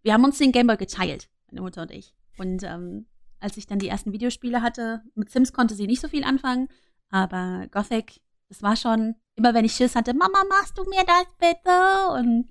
Wir 0.08 0.14
haben 0.14 0.24
uns 0.24 0.38
den 0.38 0.52
Gameboy 0.52 0.78
geteilt, 0.78 1.28
meine 1.50 1.60
Mutter 1.60 1.82
und 1.82 1.90
ich. 1.90 2.14
Und 2.38 2.62
ähm, 2.62 3.04
als 3.40 3.58
ich 3.58 3.66
dann 3.66 3.78
die 3.78 3.88
ersten 3.88 4.10
Videospiele 4.10 4.62
hatte, 4.62 5.02
mit 5.14 5.28
Sims 5.28 5.52
konnte 5.52 5.74
sie 5.74 5.86
nicht 5.86 6.00
so 6.00 6.08
viel 6.08 6.24
anfangen, 6.24 6.68
aber 7.10 7.66
Gothic, 7.70 8.22
das 8.48 8.62
war 8.62 8.74
schon, 8.74 9.16
immer 9.36 9.52
wenn 9.52 9.66
ich 9.66 9.74
Schiss 9.74 9.94
hatte, 9.94 10.14
Mama, 10.14 10.44
machst 10.48 10.78
du 10.78 10.84
mir 10.84 11.02
das 11.06 11.26
bitte? 11.38 12.18
Und 12.18 12.48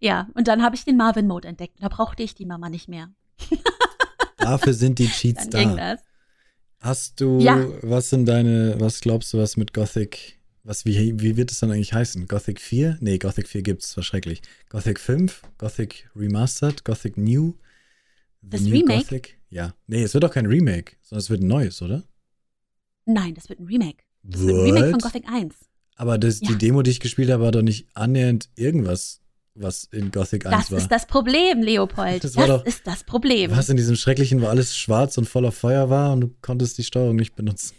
ja, 0.00 0.28
und 0.34 0.48
dann 0.48 0.62
habe 0.62 0.76
ich 0.76 0.84
den 0.84 0.98
Marvin-Mode 0.98 1.48
entdeckt. 1.48 1.78
Da 1.80 1.88
brauchte 1.88 2.22
ich 2.22 2.34
die 2.34 2.44
Mama 2.44 2.68
nicht 2.68 2.90
mehr. 2.90 3.08
Dafür 4.36 4.74
sind 4.74 4.98
die 4.98 5.08
Cheats 5.08 5.48
Dann 5.48 5.78
da. 5.78 5.94
das. 5.94 6.04
Hast 6.78 7.22
du, 7.22 7.38
Ja. 7.38 7.56
was 7.80 8.10
sind 8.10 8.26
deine, 8.26 8.74
was 8.80 9.00
glaubst 9.00 9.32
du, 9.32 9.38
was 9.38 9.56
mit 9.56 9.72
Gothic, 9.72 10.38
was, 10.64 10.84
wie, 10.84 11.20
wie 11.20 11.36
wird 11.36 11.50
es 11.50 11.58
dann 11.60 11.70
eigentlich 11.72 11.92
heißen? 11.92 12.26
Gothic 12.28 12.60
4? 12.60 12.98
Nee, 13.00 13.18
Gothic 13.18 13.48
4 13.48 13.62
gibt's, 13.62 13.96
war 13.96 14.04
schrecklich. 14.04 14.42
Gothic 14.68 15.00
5, 15.00 15.42
Gothic 15.58 16.08
Remastered, 16.14 16.84
Gothic 16.84 17.16
New? 17.16 17.54
The 18.42 18.48
Das 18.50 18.60
New 18.62 18.70
Remake? 18.72 19.02
Gothic? 19.02 19.38
Ja. 19.50 19.74
Nee, 19.86 20.02
es 20.02 20.14
wird 20.14 20.24
doch 20.24 20.30
kein 20.32 20.46
Remake, 20.46 20.96
sondern 21.02 21.20
es 21.20 21.30
wird 21.30 21.42
ein 21.42 21.48
neues, 21.48 21.82
oder? 21.82 22.04
Nein, 23.06 23.34
das 23.34 23.48
wird 23.48 23.58
ein 23.60 23.66
Remake. 23.66 24.04
Das 24.22 24.40
wird 24.42 24.54
ein 24.56 24.60
Remake 24.64 24.90
von 24.90 24.94
What? 24.94 25.02
Gothic 25.12 25.28
1. 25.28 25.54
Aber 25.96 26.16
das, 26.18 26.40
die 26.40 26.52
Ja. 26.52 26.58
Demo, 26.58 26.82
die 26.82 26.90
ich 26.92 27.00
gespielt 27.00 27.30
habe, 27.30 27.42
war 27.42 27.52
doch 27.52 27.62
nicht 27.62 27.88
annähernd 27.94 28.48
irgendwas, 28.54 29.20
was 29.54 29.84
in 29.84 30.10
Gothic 30.12 30.46
1 30.46 30.56
Das 30.56 30.70
war. 30.70 30.78
ist 30.78 30.88
das 30.88 31.06
Problem, 31.06 31.60
Leopold. 31.60 32.22
Das 32.24 32.32
Das, 32.32 32.46
doch- 32.46 32.64
ist 32.64 32.86
das 32.86 33.04
Problem. 33.04 33.50
Was 33.50 33.68
in 33.68 33.76
diesem 33.76 33.96
schrecklichen, 33.96 34.40
wo 34.40 34.46
alles 34.46 34.76
schwarz 34.76 35.18
und 35.18 35.28
voller 35.28 35.52
Feuer 35.52 35.90
war 35.90 36.12
und 36.12 36.20
du 36.22 36.34
konntest 36.40 36.78
die 36.78 36.84
Steuerung 36.84 37.16
nicht 37.16 37.34
benutzen. 37.34 37.74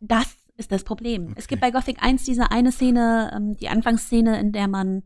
Das 0.00 0.26
ist 0.56 0.72
das 0.72 0.84
Problem. 0.84 1.24
Okay. 1.24 1.34
Es 1.36 1.48
gibt 1.48 1.60
bei 1.60 1.70
Gothic 1.70 2.02
1 2.02 2.24
diese 2.24 2.50
eine 2.50 2.72
Szene, 2.72 3.32
ähm, 3.34 3.56
die 3.56 3.68
Anfangsszene, 3.68 4.38
in 4.38 4.52
der 4.52 4.68
man 4.68 5.02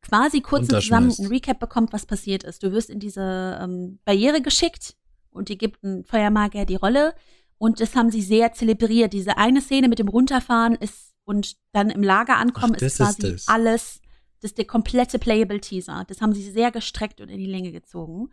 quasi 0.00 0.40
kurz 0.40 0.62
und 0.62 0.80
zusammen 0.82 1.08
Runterschmeißt. 1.08 1.20
ein 1.20 1.26
Recap 1.26 1.60
bekommt, 1.60 1.92
was 1.92 2.06
passiert 2.06 2.42
ist. 2.42 2.62
Du 2.62 2.72
wirst 2.72 2.90
in 2.90 2.98
diese 2.98 3.58
ähm, 3.62 3.98
Barriere 4.04 4.42
geschickt 4.42 4.96
und 5.30 5.48
die 5.48 5.58
gibt 5.58 5.82
ein 5.82 6.04
Feuermagier 6.04 6.66
die 6.66 6.76
Rolle. 6.76 7.14
Und 7.58 7.80
das 7.80 7.94
haben 7.94 8.10
sie 8.10 8.22
sehr 8.22 8.52
zelebriert. 8.52 9.12
Diese 9.12 9.38
eine 9.38 9.60
Szene 9.60 9.88
mit 9.88 10.00
dem 10.00 10.08
Runterfahren 10.08 10.74
ist 10.74 11.14
und 11.24 11.56
dann 11.72 11.90
im 11.90 12.02
Lager 12.02 12.36
ankommen 12.36 12.74
Ach, 12.74 12.80
das 12.80 12.92
ist 12.94 12.98
quasi 12.98 13.26
ist 13.28 13.48
alles, 13.48 14.00
das 14.40 14.50
ist 14.50 14.58
der 14.58 14.64
komplette 14.64 15.18
Playable 15.20 15.60
Teaser. 15.60 16.04
Das 16.08 16.20
haben 16.20 16.32
sie 16.32 16.42
sehr 16.50 16.72
gestreckt 16.72 17.20
und 17.20 17.28
in 17.28 17.38
die 17.38 17.46
Länge 17.46 17.70
gezogen. 17.70 18.30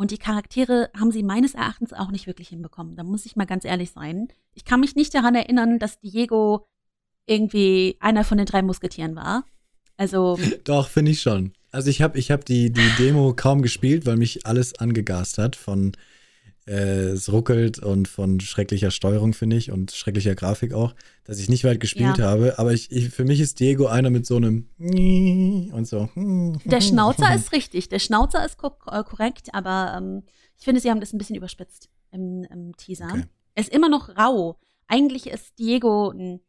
Und 0.00 0.12
die 0.12 0.16
Charaktere 0.16 0.88
haben 0.98 1.10
sie 1.10 1.22
meines 1.22 1.52
Erachtens 1.52 1.92
auch 1.92 2.10
nicht 2.10 2.26
wirklich 2.26 2.48
hinbekommen. 2.48 2.96
Da 2.96 3.02
muss 3.02 3.26
ich 3.26 3.36
mal 3.36 3.44
ganz 3.44 3.66
ehrlich 3.66 3.90
sein. 3.90 4.28
Ich 4.54 4.64
kann 4.64 4.80
mich 4.80 4.96
nicht 4.96 5.12
daran 5.12 5.34
erinnern, 5.34 5.78
dass 5.78 6.00
Diego 6.00 6.66
irgendwie 7.26 7.98
einer 8.00 8.24
von 8.24 8.38
den 8.38 8.46
drei 8.46 8.62
Musketieren 8.62 9.14
war. 9.14 9.44
Also. 9.98 10.38
Doch, 10.64 10.88
finde 10.88 11.10
ich 11.10 11.20
schon. 11.20 11.52
Also 11.70 11.90
ich 11.90 12.00
habe 12.00 12.18
ich 12.18 12.30
hab 12.30 12.46
die, 12.46 12.72
die 12.72 12.88
Demo 12.98 13.34
kaum 13.36 13.60
gespielt, 13.60 14.06
weil 14.06 14.16
mich 14.16 14.46
alles 14.46 14.74
angegast 14.74 15.36
hat 15.36 15.54
von 15.54 15.92
äh, 16.70 17.10
es 17.10 17.32
ruckelt 17.32 17.80
und 17.80 18.06
von 18.06 18.38
schrecklicher 18.38 18.92
Steuerung, 18.92 19.32
finde 19.32 19.56
ich, 19.56 19.72
und 19.72 19.90
schrecklicher 19.90 20.36
Grafik 20.36 20.72
auch, 20.72 20.94
dass 21.24 21.40
ich 21.40 21.48
nicht 21.48 21.64
weit 21.64 21.80
gespielt 21.80 22.18
ja. 22.18 22.26
habe. 22.26 22.58
Aber 22.58 22.72
ich, 22.72 22.92
ich, 22.92 23.10
für 23.10 23.24
mich 23.24 23.40
ist 23.40 23.58
Diego 23.58 23.86
einer 23.86 24.10
mit 24.10 24.24
so 24.24 24.36
einem 24.36 24.68
und 24.78 25.86
so. 25.86 26.08
Der 26.64 26.80
Schnauzer 26.80 27.34
ist 27.34 27.50
richtig, 27.52 27.88
der 27.88 27.98
Schnauzer 27.98 28.44
ist 28.46 28.56
ko 28.56 28.68
äh, 28.86 29.02
korrekt, 29.02 29.48
aber 29.52 29.94
ähm, 29.98 30.22
ich 30.56 30.64
finde, 30.64 30.80
sie 30.80 30.90
haben 30.90 31.00
das 31.00 31.12
ein 31.12 31.18
bisschen 31.18 31.36
überspitzt 31.36 31.90
im, 32.12 32.44
im 32.44 32.76
Teaser. 32.76 33.08
Okay. 33.10 33.24
Er 33.54 33.62
ist 33.62 33.74
immer 33.74 33.88
noch 33.88 34.16
rau. 34.16 34.56
Eigentlich 34.86 35.26
ist 35.26 35.58
Diego 35.58 36.10
ein, 36.10 36.40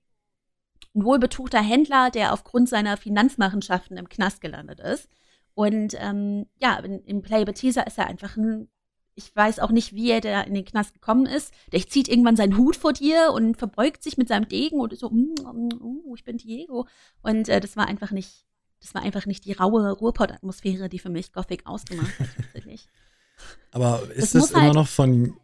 ein 0.93 1.03
wohlbetuchter 1.03 1.61
Händler, 1.61 2.11
der 2.11 2.33
aufgrund 2.33 2.69
seiner 2.69 2.95
Finanzmachenschaften 2.95 3.97
im 3.97 4.07
Knast 4.07 4.39
gelandet 4.39 4.79
ist. 4.81 5.09
Und 5.55 5.95
ähm, 5.97 6.45
ja, 6.59 6.77
im 6.77 7.21
Playable 7.23 7.53
Teaser 7.55 7.87
ist 7.87 7.97
er 7.97 8.07
einfach 8.07 8.37
ein 8.37 8.69
ich 9.15 9.35
weiß 9.35 9.59
auch 9.59 9.71
nicht, 9.71 9.93
wie 9.93 10.09
er 10.09 10.21
da 10.21 10.41
in 10.41 10.53
den 10.53 10.65
Knast 10.65 10.93
gekommen 10.93 11.25
ist. 11.25 11.53
Der 11.71 11.85
zieht 11.85 12.07
irgendwann 12.07 12.35
seinen 12.35 12.57
Hut 12.57 12.75
vor 12.75 12.93
dir 12.93 13.31
und 13.33 13.57
verbeugt 13.57 14.03
sich 14.03 14.17
mit 14.17 14.27
seinem 14.27 14.47
Degen 14.47 14.79
und 14.79 14.97
so, 14.97 15.09
mm, 15.09 15.35
mm, 15.43 16.15
ich 16.15 16.23
bin 16.23 16.37
Diego. 16.37 16.87
Und 17.21 17.49
äh, 17.49 17.59
das 17.59 17.75
war 17.75 17.87
einfach 17.87 18.11
nicht, 18.11 18.45
das 18.79 18.95
war 18.95 19.01
einfach 19.03 19.25
nicht 19.25 19.45
die 19.45 19.53
raue 19.53 19.91
Ruhrpott-Atmosphäre, 19.91 20.89
die 20.89 20.99
für 20.99 21.09
mich 21.09 21.33
Gothic 21.33 21.65
ausgemacht 21.65 22.19
hat, 22.19 22.27
tatsächlich. 22.35 22.87
Aber 23.71 24.03
ist 24.11 24.35
das, 24.35 24.43
das 24.43 24.51
immer 24.51 24.61
halt 24.61 24.73
noch 24.75 24.87
von 24.87 25.35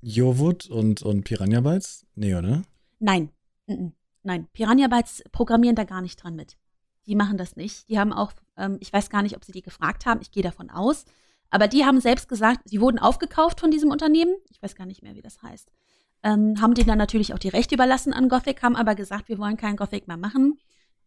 Jovut 0.00 0.66
und, 0.66 1.02
und 1.02 1.24
Piranha 1.24 1.60
Bytes? 1.60 2.06
Nee, 2.14 2.34
oder? 2.34 2.62
Nein. 2.98 3.30
Nein. 4.22 4.48
Piranha 4.52 4.88
Bytes 4.88 5.22
programmieren 5.32 5.76
da 5.76 5.84
gar 5.84 6.00
nicht 6.00 6.22
dran 6.22 6.36
mit. 6.36 6.56
Die 7.06 7.16
machen 7.16 7.38
das 7.38 7.56
nicht. 7.56 7.88
Die 7.88 7.98
haben 7.98 8.12
auch, 8.12 8.32
ähm, 8.56 8.78
ich 8.80 8.92
weiß 8.92 9.10
gar 9.10 9.22
nicht, 9.22 9.36
ob 9.36 9.44
sie 9.44 9.52
die 9.52 9.62
gefragt 9.62 10.06
haben. 10.06 10.20
Ich 10.20 10.30
gehe 10.30 10.42
davon 10.42 10.70
aus. 10.70 11.04
Aber 11.50 11.66
die 11.66 11.84
haben 11.84 12.00
selbst 12.00 12.28
gesagt, 12.28 12.68
sie 12.68 12.80
wurden 12.80 12.98
aufgekauft 12.98 13.60
von 13.60 13.70
diesem 13.70 13.90
Unternehmen. 13.90 14.34
Ich 14.50 14.62
weiß 14.62 14.76
gar 14.76 14.86
nicht 14.86 15.02
mehr, 15.02 15.14
wie 15.14 15.22
das 15.22 15.42
heißt. 15.42 15.70
Ähm, 16.22 16.60
haben 16.60 16.74
denen 16.74 16.88
dann 16.88 16.98
natürlich 16.98 17.34
auch 17.34 17.38
die 17.38 17.48
Rechte 17.48 17.74
überlassen 17.74 18.12
an 18.12 18.28
Gothic, 18.28 18.62
haben 18.62 18.76
aber 18.76 18.94
gesagt, 18.94 19.28
wir 19.28 19.38
wollen 19.38 19.56
kein 19.56 19.76
Gothic 19.76 20.06
mehr 20.06 20.16
machen. 20.16 20.58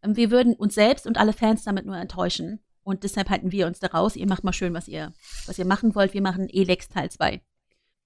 Ähm, 0.01 0.15
wir 0.15 0.31
würden 0.31 0.53
uns 0.53 0.75
selbst 0.75 1.07
und 1.07 1.17
alle 1.17 1.33
Fans 1.33 1.63
damit 1.63 1.85
nur 1.85 1.97
enttäuschen. 1.97 2.59
Und 2.83 3.03
deshalb 3.03 3.29
halten 3.29 3.51
wir 3.51 3.67
uns 3.67 3.79
da 3.79 3.87
raus. 3.87 4.17
Ihr 4.17 4.27
macht 4.27 4.43
mal 4.43 4.51
schön, 4.51 4.73
was 4.73 4.89
ihr, 4.89 5.13
was 5.45 5.57
ihr 5.57 5.65
machen 5.65 5.95
wollt. 5.95 6.13
Wir 6.13 6.21
machen 6.21 6.49
Elex 6.49 6.89
Teil 6.89 7.09
2. 7.09 7.41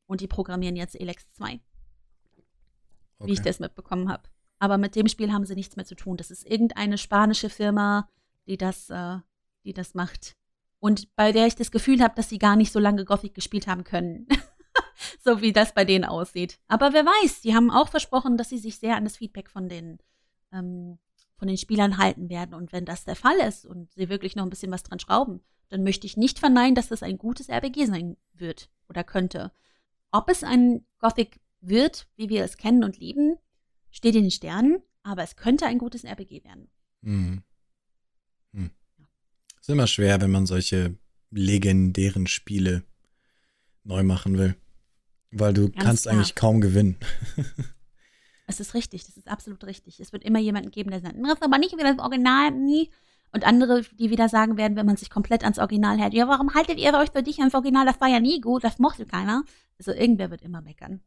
Und 0.06 0.22
die 0.22 0.28
programmieren 0.28 0.76
jetzt 0.76 1.00
Elex 1.00 1.32
2. 1.34 1.54
Okay. 1.54 1.64
Wie 3.20 3.34
ich 3.34 3.42
das 3.42 3.60
mitbekommen 3.60 4.10
habe. 4.10 4.24
Aber 4.60 4.78
mit 4.78 4.96
dem 4.96 5.08
Spiel 5.08 5.32
haben 5.32 5.46
sie 5.46 5.56
nichts 5.56 5.76
mehr 5.76 5.86
zu 5.86 5.96
tun. 5.96 6.18
Das 6.18 6.30
ist 6.30 6.46
irgendeine 6.46 7.00
spanische 7.00 7.50
Firma, 7.50 8.08
die 8.46 8.58
das, 8.58 8.92
äh, 8.92 9.18
die 9.64 9.74
das 9.74 9.96
macht 9.96 10.36
und 10.80 11.16
bei 11.16 11.32
der 11.32 11.48
ich 11.48 11.56
das 11.56 11.72
Gefühl 11.72 12.02
habe, 12.02 12.16
dass 12.16 12.30
sie 12.30 12.40
gar 12.40 12.56
nicht 12.56 12.72
so 12.72 12.80
lange 12.80 13.06
Gothic 13.06 13.34
gespielt 13.34 13.68
haben 13.68 13.84
können. 13.84 14.28
so 15.24 15.42
wie 15.42 15.54
das 15.54 15.74
bei 15.74 15.86
denen 15.86 16.06
aussieht. 16.06 16.60
Aber 16.68 16.94
wer 16.94 17.06
weiß, 17.06 17.42
sie 17.42 17.56
haben 17.56 17.72
auch 17.72 17.90
versprochen, 17.90 18.38
dass 18.38 18.50
sie 18.50 18.58
sich 18.58 18.78
sehr 18.78 18.96
an 18.96 19.04
das 19.04 19.18
Feedback 19.18 19.50
von 19.50 19.70
den, 19.70 20.00
ähm, 20.52 21.00
von 21.38 21.48
den 21.48 21.58
Spielern 21.58 21.98
halten 21.98 22.30
werden. 22.30 22.54
Und 22.54 22.72
wenn 22.72 22.86
das 22.86 23.06
der 23.06 23.16
Fall 23.16 23.38
ist 23.38 23.66
und 23.66 23.92
sie 23.94 24.10
wirklich 24.10 24.36
noch 24.36 24.44
ein 24.44 24.50
bisschen 24.50 24.72
was 24.72 24.84
dran 24.84 25.00
schrauben, 25.00 25.42
dann 25.70 25.84
möchte 25.84 26.08
ich 26.08 26.18
nicht 26.18 26.40
verneinen, 26.40 26.76
dass 26.76 26.88
das 26.88 27.04
ein 27.04 27.18
gutes 27.18 27.50
RPG 27.50 27.86
sein 27.86 28.18
wird 28.34 28.70
oder 28.90 29.04
könnte. 29.04 29.52
Ob 30.12 30.30
es 30.30 30.44
ein 30.44 30.86
Gothic 31.00 31.40
wird, 31.60 32.08
wie 32.16 32.30
wir 32.30 32.44
es 32.44 32.58
kennen 32.58 32.84
und 32.84 32.98
lieben, 32.98 33.38
steht 33.92 34.16
in 34.16 34.24
den 34.24 34.32
Sternen, 34.32 34.82
aber 35.04 35.24
es 35.24 35.36
könnte 35.36 35.66
ein 35.66 35.78
gutes 35.78 36.04
RPG 36.04 36.44
werden. 36.44 36.70
Mhm. 37.02 37.44
Ist 39.68 39.74
immer 39.74 39.88
schwer, 39.88 40.22
wenn 40.22 40.32
man 40.32 40.46
solche 40.46 40.96
legendären 41.30 42.26
Spiele 42.26 42.84
neu 43.84 44.02
machen 44.02 44.38
will. 44.38 44.56
Weil 45.32 45.54
du 45.54 45.70
Ganz 45.70 45.84
kannst 45.84 46.04
klar. 46.04 46.16
eigentlich 46.16 46.36
kaum 46.36 46.62
gewinnen. 46.62 46.96
es 48.48 48.62
ist 48.62 48.76
richtig, 48.76 49.04
das 49.04 49.18
ist 49.18 49.28
absolut 49.28 49.66
richtig. 49.66 50.00
Es 50.00 50.14
wird 50.14 50.24
immer 50.24 50.40
jemanden 50.40 50.72
geben, 50.72 50.90
der 50.90 51.02
sagt, 51.02 51.16
das 51.22 51.34
ist 51.34 51.44
aber 51.44 51.58
nicht 51.58 51.78
wie 51.78 51.84
das 51.84 52.00
Original, 52.00 52.52
nie. 52.52 52.92
Und 53.34 53.46
andere, 53.46 53.82
die 54.00 54.10
wieder 54.10 54.30
sagen 54.30 54.56
werden, 54.56 54.78
wenn 54.78 54.86
man 54.86 54.96
sich 54.96 55.10
komplett 55.10 55.44
ans 55.44 55.60
Original 55.60 56.00
hält, 56.00 56.14
ja, 56.14 56.30
warum 56.30 56.54
haltet 56.54 56.80
ihr 56.80 56.94
euch 56.94 57.12
für 57.12 57.22
dich 57.22 57.40
ans 57.40 57.54
Original? 57.54 57.86
Das 57.86 58.00
war 58.00 58.08
ja 58.08 58.22
nie 58.22 58.40
gut, 58.40 58.64
das 58.64 58.80
mochte 58.80 59.06
keiner. 59.06 59.44
Also 59.78 59.92
irgendwer 59.92 60.32
wird 60.32 60.44
immer 60.44 60.62
meckern. 60.62 61.02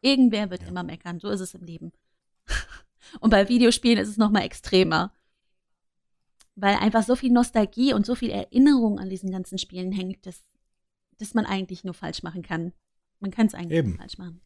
Irgendwer 0.00 0.50
wird 0.50 0.62
ja. 0.62 0.68
immer 0.70 0.82
meckern. 0.82 1.20
So 1.20 1.28
ist 1.28 1.40
es 1.40 1.54
im 1.54 1.62
Leben. 1.62 1.92
Und 3.20 3.30
bei 3.30 3.48
Videospielen 3.48 3.98
ist 3.98 4.08
es 4.08 4.16
nochmal 4.16 4.42
extremer 4.42 5.12
weil 6.54 6.76
einfach 6.76 7.02
so 7.02 7.16
viel 7.16 7.32
Nostalgie 7.32 7.94
und 7.94 8.06
so 8.06 8.14
viel 8.14 8.30
Erinnerung 8.30 8.98
an 8.98 9.08
diesen 9.08 9.30
ganzen 9.30 9.58
Spielen 9.58 9.92
hängt, 9.92 10.26
dass, 10.26 10.42
dass 11.18 11.34
man 11.34 11.46
eigentlich 11.46 11.84
nur 11.84 11.94
falsch 11.94 12.22
machen 12.22 12.42
kann. 12.42 12.72
Man 13.20 13.30
kann 13.30 13.46
es 13.46 13.54
eigentlich 13.54 13.78
Eben. 13.78 13.90
nur 13.90 13.98
falsch 13.98 14.18
machen. 14.18 14.40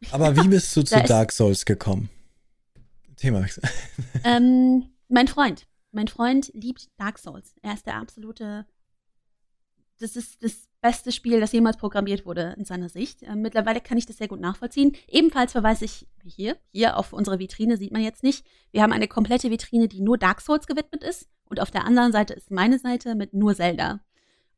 Aber 0.12 0.36
wie 0.36 0.48
bist 0.48 0.74
du 0.76 0.82
zu 0.82 1.02
Dark 1.02 1.32
Souls 1.32 1.64
gekommen? 1.64 2.08
Thema. 3.16 3.44
ähm, 4.24 4.90
mein 5.08 5.28
Freund. 5.28 5.66
Mein 5.92 6.08
Freund 6.08 6.50
liebt 6.54 6.88
Dark 6.96 7.18
Souls. 7.18 7.54
Er 7.62 7.74
ist 7.74 7.86
der 7.86 7.96
absolute. 7.96 8.66
Das 10.00 10.16
ist 10.16 10.42
das 10.42 10.68
beste 10.80 11.12
Spiel, 11.12 11.40
das 11.40 11.52
jemals 11.52 11.76
programmiert 11.76 12.24
wurde 12.24 12.54
in 12.56 12.64
seiner 12.64 12.88
Sicht. 12.88 13.22
Ähm, 13.22 13.42
mittlerweile 13.42 13.80
kann 13.80 13.98
ich 13.98 14.06
das 14.06 14.16
sehr 14.16 14.28
gut 14.28 14.40
nachvollziehen. 14.40 14.96
Ebenfalls 15.08 15.52
verweise 15.52 15.84
ich 15.84 16.06
hier, 16.24 16.56
hier 16.72 16.96
auf 16.96 17.12
unsere 17.12 17.38
Vitrine 17.38 17.76
sieht 17.76 17.92
man 17.92 18.02
jetzt 18.02 18.22
nicht. 18.22 18.46
Wir 18.72 18.82
haben 18.82 18.92
eine 18.92 19.08
komplette 19.08 19.50
Vitrine, 19.50 19.88
die 19.88 20.00
nur 20.00 20.16
Dark 20.16 20.40
Souls 20.40 20.66
gewidmet 20.66 21.04
ist. 21.04 21.28
Und 21.44 21.60
auf 21.60 21.70
der 21.70 21.84
anderen 21.84 22.12
Seite 22.12 22.32
ist 22.32 22.50
meine 22.50 22.78
Seite 22.78 23.14
mit 23.14 23.34
nur 23.34 23.54
Zelda. 23.54 24.00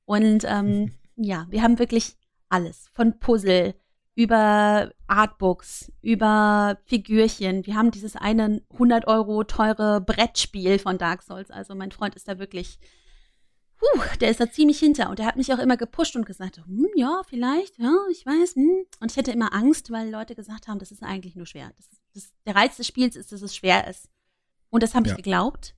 Und 0.05 0.45
ähm, 0.47 0.93
ja, 1.17 1.47
wir 1.51 1.63
haben 1.63 1.79
wirklich 1.79 2.17
alles. 2.49 2.89
Von 2.93 3.19
Puzzle 3.19 3.75
über 4.15 4.93
Artbooks, 5.07 5.91
über 6.03 6.79
Figürchen. 6.85 7.67
Wir 7.67 7.75
haben 7.75 7.91
dieses 7.91 8.15
eine 8.15 8.63
100 8.73 9.09
Euro 9.09 9.43
teure 9.43 10.01
Brettspiel 10.01 10.79
von 10.79 10.99
Dark 10.99 11.23
Souls. 11.23 11.51
Also 11.51 11.75
mein 11.75 11.93
Freund 11.93 12.15
ist 12.15 12.29
da 12.29 12.39
wirklich 12.39 12.79
puh, 13.83 14.03
der 14.21 14.31
ist 14.31 14.41
da 14.41 14.51
ziemlich 14.51 14.79
hinter. 14.79 15.11
Und 15.11 15.19
der 15.19 15.27
hat 15.27 15.37
mich 15.37 15.53
auch 15.53 15.59
immer 15.59 15.77
gepusht 15.77 16.15
und 16.17 16.27
gesagt, 16.27 16.59
hm, 16.59 16.89
ja, 16.95 17.23
vielleicht, 17.29 17.79
ja, 17.79 17.93
ich 18.11 18.25
weiß. 18.25 18.55
Hm. 18.55 18.87
Und 19.01 19.11
ich 19.11 19.19
hatte 19.19 19.33
immer 19.33 19.53
Angst, 19.53 19.91
weil 19.91 20.11
Leute 20.11 20.35
gesagt 20.35 20.69
haben, 20.69 20.79
das 20.79 20.93
ist 20.93 21.03
eigentlich 21.03 21.37
nur 21.37 21.47
schwer. 21.47 21.73
Das, 21.77 21.89
das, 22.15 22.33
der 22.47 22.55
Reiz 22.55 22.77
des 22.77 22.87
Spiels 22.87 23.17
ist, 23.17 23.33
dass 23.33 23.43
es 23.43 23.57
schwer 23.57 23.89
ist. 23.89 24.09
Und 24.71 24.83
das 24.83 24.95
habe 24.95 25.09
ja. 25.09 25.13
ich 25.13 25.17
geglaubt 25.17 25.75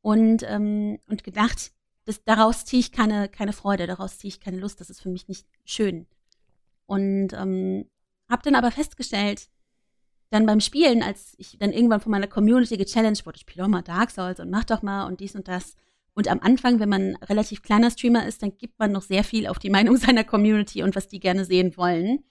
und, 0.00 0.42
ähm, 0.44 0.98
und 1.08 1.24
gedacht, 1.24 1.72
das, 2.04 2.24
daraus 2.24 2.64
ziehe 2.64 2.80
ich 2.80 2.92
keine, 2.92 3.28
keine 3.28 3.52
Freude, 3.52 3.86
daraus 3.86 4.18
ziehe 4.18 4.30
ich 4.30 4.40
keine 4.40 4.58
Lust, 4.58 4.80
das 4.80 4.88
ist 4.88 5.02
für 5.02 5.10
mich 5.10 5.28
nicht 5.28 5.46
schön. 5.64 6.06
Und 6.86 7.34
ähm, 7.34 7.90
habe 8.30 8.42
dann 8.42 8.54
aber 8.54 8.70
festgestellt, 8.70 9.48
dann 10.30 10.46
beim 10.46 10.60
Spielen, 10.60 11.02
als 11.02 11.34
ich 11.36 11.58
dann 11.58 11.72
irgendwann 11.72 12.00
von 12.00 12.12
meiner 12.12 12.26
Community 12.26 12.76
gechallenged 12.76 13.26
wurde, 13.26 13.38
spiel 13.38 13.62
doch 13.62 13.68
mal 13.68 13.82
Dark 13.82 14.10
Souls 14.10 14.40
und 14.40 14.50
mach 14.50 14.64
doch 14.64 14.82
mal 14.82 15.06
und 15.06 15.20
dies 15.20 15.34
und 15.34 15.48
das, 15.48 15.74
und 16.18 16.26
am 16.26 16.40
Anfang, 16.40 16.80
wenn 16.80 16.88
man 16.88 17.14
relativ 17.22 17.62
kleiner 17.62 17.92
Streamer 17.92 18.26
ist, 18.26 18.42
dann 18.42 18.58
gibt 18.58 18.76
man 18.80 18.90
noch 18.90 19.02
sehr 19.02 19.22
viel 19.22 19.46
auf 19.46 19.60
die 19.60 19.70
Meinung 19.70 19.96
seiner 19.98 20.24
Community 20.24 20.82
und 20.82 20.96
was 20.96 21.06
die 21.06 21.20
gerne 21.20 21.44
sehen 21.44 21.76
wollen. 21.76 22.24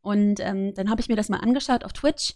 Und 0.00 0.38
ähm, 0.38 0.74
dann 0.74 0.88
habe 0.88 1.00
ich 1.00 1.08
mir 1.08 1.16
das 1.16 1.28
mal 1.28 1.38
angeschaut 1.38 1.82
auf 1.82 1.92
Twitch, 1.92 2.34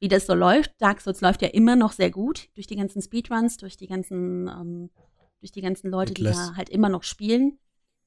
wie 0.00 0.08
das 0.08 0.26
so 0.26 0.34
läuft. 0.34 0.72
Dark 0.78 1.00
Souls 1.00 1.20
läuft 1.20 1.42
ja 1.42 1.48
immer 1.48 1.76
noch 1.76 1.92
sehr 1.92 2.10
gut 2.10 2.48
durch 2.54 2.66
die 2.66 2.74
ganzen 2.74 3.00
Speedruns, 3.00 3.56
durch 3.56 3.76
die 3.76 3.86
ganzen, 3.86 4.48
ähm, 4.48 4.90
durch 5.38 5.52
die 5.52 5.60
ganzen 5.60 5.88
Leute, 5.88 6.12
die 6.12 6.24
da 6.24 6.56
halt 6.56 6.70
immer 6.70 6.88
noch 6.88 7.04
spielen. 7.04 7.60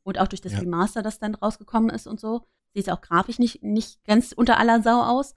Und 0.03 0.19
auch 0.19 0.27
durch 0.27 0.41
das 0.41 0.51
ja. 0.51 0.59
Remaster, 0.59 1.01
das 1.01 1.19
dann 1.19 1.35
rausgekommen 1.35 1.89
ist 1.89 2.05
und 2.05 2.19
so. 2.19 2.41
Sieht 2.73 2.91
auch 2.91 2.99
grafisch 2.99 3.39
nicht, 3.39 3.63
nicht 3.63 4.03
ganz 4.03 4.33
unter 4.33 4.59
aller 4.59 4.81
Sau 4.83 5.01
aus. 5.01 5.35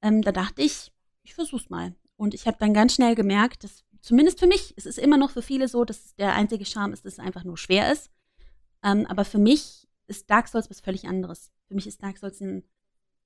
Ähm, 0.00 0.22
da 0.22 0.32
dachte 0.32 0.62
ich, 0.62 0.92
ich 1.24 1.34
versuch's 1.34 1.68
mal. 1.68 1.94
Und 2.16 2.32
ich 2.32 2.46
habe 2.46 2.56
dann 2.58 2.72
ganz 2.72 2.94
schnell 2.94 3.14
gemerkt, 3.14 3.64
dass 3.64 3.84
zumindest 4.08 4.40
für 4.40 4.46
mich, 4.46 4.72
es 4.78 4.86
ist 4.86 4.98
immer 4.98 5.18
noch 5.18 5.28
für 5.28 5.42
viele 5.42 5.68
so, 5.68 5.84
dass 5.84 6.14
der 6.14 6.34
einzige 6.34 6.64
Charme 6.64 6.94
ist, 6.94 7.04
dass 7.04 7.12
es 7.12 7.18
einfach 7.18 7.44
nur 7.44 7.58
schwer 7.58 7.92
ist. 7.92 8.10
Ähm, 8.82 9.04
aber 9.04 9.26
für 9.26 9.36
mich 9.36 9.86
ist 10.06 10.30
Dark 10.30 10.48
Souls 10.48 10.70
was 10.70 10.80
völlig 10.80 11.06
anderes. 11.06 11.52
Für 11.66 11.74
mich 11.74 11.86
ist 11.86 12.02
Dark 12.02 12.16
Souls 12.16 12.40
ein 12.40 12.64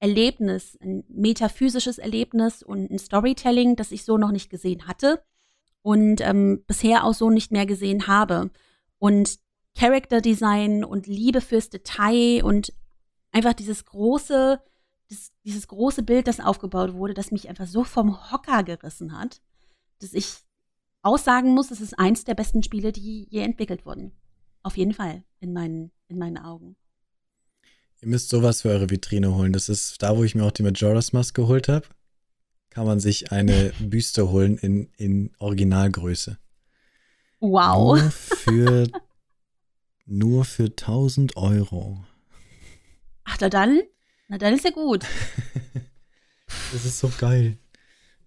Erlebnis, 0.01 0.77
ein 0.83 1.05
metaphysisches 1.07 1.99
Erlebnis 1.99 2.65
und 2.65 2.91
ein 2.91 2.99
Storytelling, 2.99 3.77
das 3.77 3.93
ich 3.93 4.05
so 4.05 4.19
noch 4.19 4.33
nicht 4.33 4.51
gesehen 4.51 4.89
hatte 4.89 5.23
und 5.83 6.21
ähm, 6.21 6.65
bisher 6.67 7.05
auch 7.05 7.15
so 7.15 7.31
nicht 7.31 7.53
mehr 7.53 7.65
gesehen 7.65 8.09
habe. 8.09 8.51
Und 8.99 9.39
Character 9.79 10.21
Design 10.21 10.83
und 10.83 11.07
Liebe 11.07 11.41
fürs 11.41 11.71
Detail 11.71 12.43
und 12.43 12.73
einfach 13.31 13.53
dieses 13.53 13.85
große, 13.85 14.61
das, 15.11 15.31
dieses 15.45 15.69
große 15.69 16.03
Bild, 16.03 16.27
das 16.27 16.41
aufgebaut 16.41 16.95
wurde, 16.95 17.15
das 17.15 17.31
mich 17.31 17.49
einfach 17.49 17.69
so 17.69 17.85
vom 17.85 18.33
Hocker 18.33 18.65
gerissen 18.65 19.17
hat, 19.17 19.41
dass 20.01 20.13
ich 20.13 20.43
aussagen 21.03 21.51
muss, 21.51 21.71
es 21.71 21.81
ist 21.81 21.99
eins 21.99 22.25
der 22.25 22.35
besten 22.35 22.63
Spiele, 22.63 22.93
die 22.93 23.27
je 23.31 23.41
entwickelt 23.41 23.85
wurden. 23.85 24.13
Auf 24.63 24.77
jeden 24.77 24.95
Fall, 24.95 25.25
in 25.41 25.53
meinen, 25.53 25.91
in 26.09 26.19
meinen 26.19 26.39
Augen. 26.39 26.77
Ihr 28.01 28.09
müsst 28.09 28.31
sowas 28.31 28.63
für 28.63 28.71
eure 28.71 28.91
Vitrine 28.91 29.35
holen. 29.35 29.53
Das 29.53 29.69
ist 29.69 30.03
da, 30.03 30.17
wo 30.17 30.25
ich 30.25 30.35
mir 30.35 30.45
auch 30.45 30.53
die 30.53 30.63
Majora's 30.63 31.13
Mask 31.13 31.35
geholt 31.35 31.69
habe. 31.69 31.87
kann 32.71 32.87
man 32.87 33.01
sich 33.01 33.33
eine 33.33 33.73
Büste 33.81 34.31
holen 34.31 34.57
in, 34.59 34.89
in 34.97 35.31
Originalgröße. 35.39 36.39
Wow. 37.41 38.01
Nur 38.01 38.11
für, 38.11 38.89
nur 40.07 40.45
für 40.45 40.65
1000 40.65 41.37
Euro. 41.37 42.05
Ach, 43.25 43.37
na 43.41 43.49
dann, 43.49 43.81
na 44.29 44.39
dann 44.39 44.55
ist 44.55 44.65
ja 44.65 44.71
gut. 44.71 45.05
das 46.73 46.85
ist 46.85 46.99
so 46.99 47.11
geil, 47.19 47.59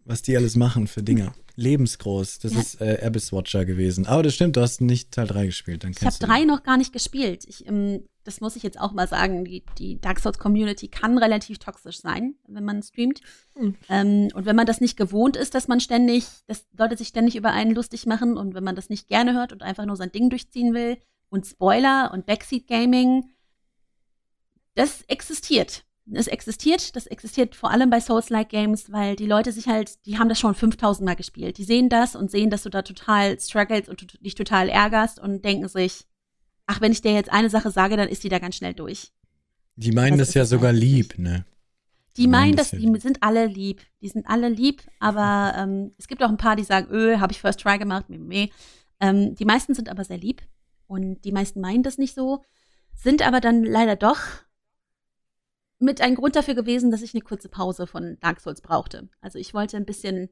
was 0.03 0.21
die 0.21 0.35
alles 0.35 0.55
machen 0.55 0.87
für 0.87 1.03
Dinger. 1.03 1.33
Lebensgroß. 1.55 2.39
Das 2.39 2.53
ja. 2.53 2.59
ist 2.59 2.81
äh, 2.81 2.99
Abyss 3.03 3.31
Watcher 3.31 3.65
gewesen. 3.65 4.05
Aber 4.05 4.23
das 4.23 4.35
stimmt, 4.35 4.55
du 4.55 4.61
hast 4.61 4.81
nicht 4.81 5.11
Teil 5.11 5.27
3 5.27 5.45
gespielt. 5.47 5.83
Dann 5.83 5.91
ich 5.91 6.01
habe 6.01 6.15
3 6.19 6.45
noch 6.45 6.63
gar 6.63 6.77
nicht 6.77 6.93
gespielt. 6.93 7.45
Ich, 7.47 7.65
ähm, 7.67 8.03
das 8.23 8.41
muss 8.41 8.55
ich 8.55 8.63
jetzt 8.63 8.79
auch 8.79 8.91
mal 8.91 9.07
sagen. 9.07 9.45
Die, 9.45 9.63
die 9.77 10.01
Dark 10.01 10.19
Souls 10.19 10.37
Community 10.37 10.87
kann 10.87 11.17
relativ 11.17 11.59
toxisch 11.59 12.01
sein, 12.01 12.35
wenn 12.47 12.65
man 12.65 12.83
streamt. 12.83 13.21
Mhm. 13.57 13.75
Ähm, 13.87 14.29
und 14.33 14.45
wenn 14.45 14.55
man 14.55 14.65
das 14.65 14.81
nicht 14.81 14.97
gewohnt 14.97 15.37
ist, 15.37 15.55
dass 15.55 15.67
man 15.67 15.79
ständig, 15.79 16.25
dass 16.47 16.65
Leute 16.77 16.97
sich 16.97 17.07
ständig 17.07 17.35
über 17.35 17.51
einen 17.51 17.73
lustig 17.73 18.05
machen 18.05 18.37
und 18.37 18.53
wenn 18.53 18.63
man 18.63 18.75
das 18.75 18.89
nicht 18.89 19.07
gerne 19.07 19.33
hört 19.33 19.53
und 19.53 19.63
einfach 19.63 19.85
nur 19.85 19.95
sein 19.95 20.11
Ding 20.11 20.29
durchziehen 20.29 20.73
will 20.73 20.97
und 21.29 21.45
Spoiler 21.45 22.11
und 22.13 22.25
Backseat 22.25 22.67
Gaming, 22.67 23.29
das 24.73 25.03
existiert. 25.03 25.84
Es 26.11 26.27
existiert, 26.27 26.95
das 26.95 27.07
existiert 27.07 27.55
vor 27.55 27.71
allem 27.71 27.89
bei 27.89 27.99
Souls-like 27.99 28.49
Games, 28.49 28.91
weil 28.91 29.15
die 29.15 29.25
Leute 29.25 29.51
sich 29.51 29.67
halt, 29.67 30.05
die 30.05 30.19
haben 30.19 30.29
das 30.29 30.39
schon 30.39 30.53
5000 30.53 31.03
Mal 31.03 31.15
gespielt. 31.15 31.57
Die 31.57 31.63
sehen 31.63 31.89
das 31.89 32.15
und 32.15 32.29
sehen, 32.29 32.51
dass 32.51 32.63
du 32.63 32.69
da 32.69 32.83
total 32.83 33.39
struggles 33.39 33.89
und 33.89 34.23
dich 34.23 34.35
total 34.35 34.69
ärgerst 34.69 35.19
und 35.19 35.43
denken 35.43 35.67
sich, 35.67 36.05
ach, 36.67 36.79
wenn 36.79 36.91
ich 36.91 37.01
dir 37.01 37.13
jetzt 37.13 37.31
eine 37.31 37.49
Sache 37.49 37.71
sage, 37.71 37.97
dann 37.97 38.07
ist 38.07 38.23
die 38.23 38.29
da 38.29 38.37
ganz 38.37 38.55
schnell 38.55 38.75
durch. 38.75 39.11
Die 39.77 39.91
meinen 39.91 40.17
das, 40.17 40.29
das 40.29 40.35
ja 40.35 40.45
sogar 40.45 40.71
lieb, 40.71 41.17
ne? 41.17 41.45
Die 42.17 42.27
meinen 42.27 42.55
das, 42.55 42.71
die 42.71 42.99
sind 42.99 43.23
alle 43.23 43.45
lieb. 43.45 43.81
Die 44.01 44.07
sind 44.07 44.27
alle 44.27 44.47
lieb, 44.47 44.83
aber 44.99 45.53
ähm, 45.57 45.91
es 45.97 46.07
gibt 46.07 46.23
auch 46.23 46.29
ein 46.29 46.37
paar, 46.37 46.55
die 46.55 46.63
sagen, 46.63 46.87
öh, 46.91 47.17
habe 47.17 47.33
ich 47.33 47.41
First 47.41 47.59
Try 47.59 47.77
gemacht, 47.77 48.09
meh, 48.09 48.17
meh. 48.17 48.49
Ähm, 49.01 49.35
die 49.35 49.43
meisten 49.43 49.73
sind 49.73 49.89
aber 49.89 50.05
sehr 50.05 50.17
lieb 50.17 50.41
und 50.87 51.25
die 51.25 51.33
meisten 51.33 51.59
meinen 51.59 51.83
das 51.83 51.97
nicht 51.97 52.15
so, 52.15 52.41
sind 52.93 53.21
aber 53.25 53.41
dann 53.41 53.63
leider 53.63 53.97
doch 53.97 54.19
mit 55.79 56.01
ein 56.01 56.15
Grund 56.15 56.35
dafür 56.35 56.55
gewesen, 56.55 56.91
dass 56.91 57.01
ich 57.01 57.13
eine 57.13 57.23
kurze 57.23 57.49
Pause 57.49 57.87
von 57.87 58.17
Dark 58.21 58.39
Souls 58.39 58.61
brauchte. 58.61 59.09
Also 59.21 59.39
ich 59.39 59.53
wollte 59.53 59.77
ein 59.77 59.85
bisschen 59.85 60.29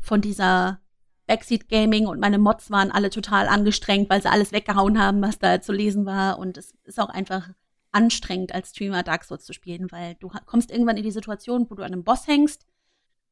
von 0.00 0.20
dieser 0.20 0.80
Backseat 1.26 1.68
Gaming 1.68 2.06
und 2.06 2.20
meine 2.20 2.38
Mods 2.38 2.70
waren 2.70 2.90
alle 2.90 3.10
total 3.10 3.48
angestrengt, 3.48 4.10
weil 4.10 4.20
sie 4.20 4.30
alles 4.30 4.52
weggehauen 4.52 4.98
haben, 4.98 5.22
was 5.22 5.38
da 5.38 5.60
zu 5.60 5.72
lesen 5.72 6.04
war. 6.04 6.38
Und 6.38 6.58
es 6.58 6.74
ist 6.84 7.00
auch 7.00 7.08
einfach 7.08 7.48
anstrengend, 7.92 8.54
als 8.54 8.70
Streamer 8.70 9.02
Dark 9.02 9.24
Souls 9.24 9.44
zu 9.44 9.52
spielen, 9.52 9.90
weil 9.90 10.16
du 10.16 10.30
kommst 10.46 10.70
irgendwann 10.70 10.96
in 10.96 11.04
die 11.04 11.10
Situation, 11.10 11.66
wo 11.70 11.74
du 11.74 11.82
an 11.82 11.92
einem 11.92 12.04
Boss 12.04 12.26
hängst 12.26 12.66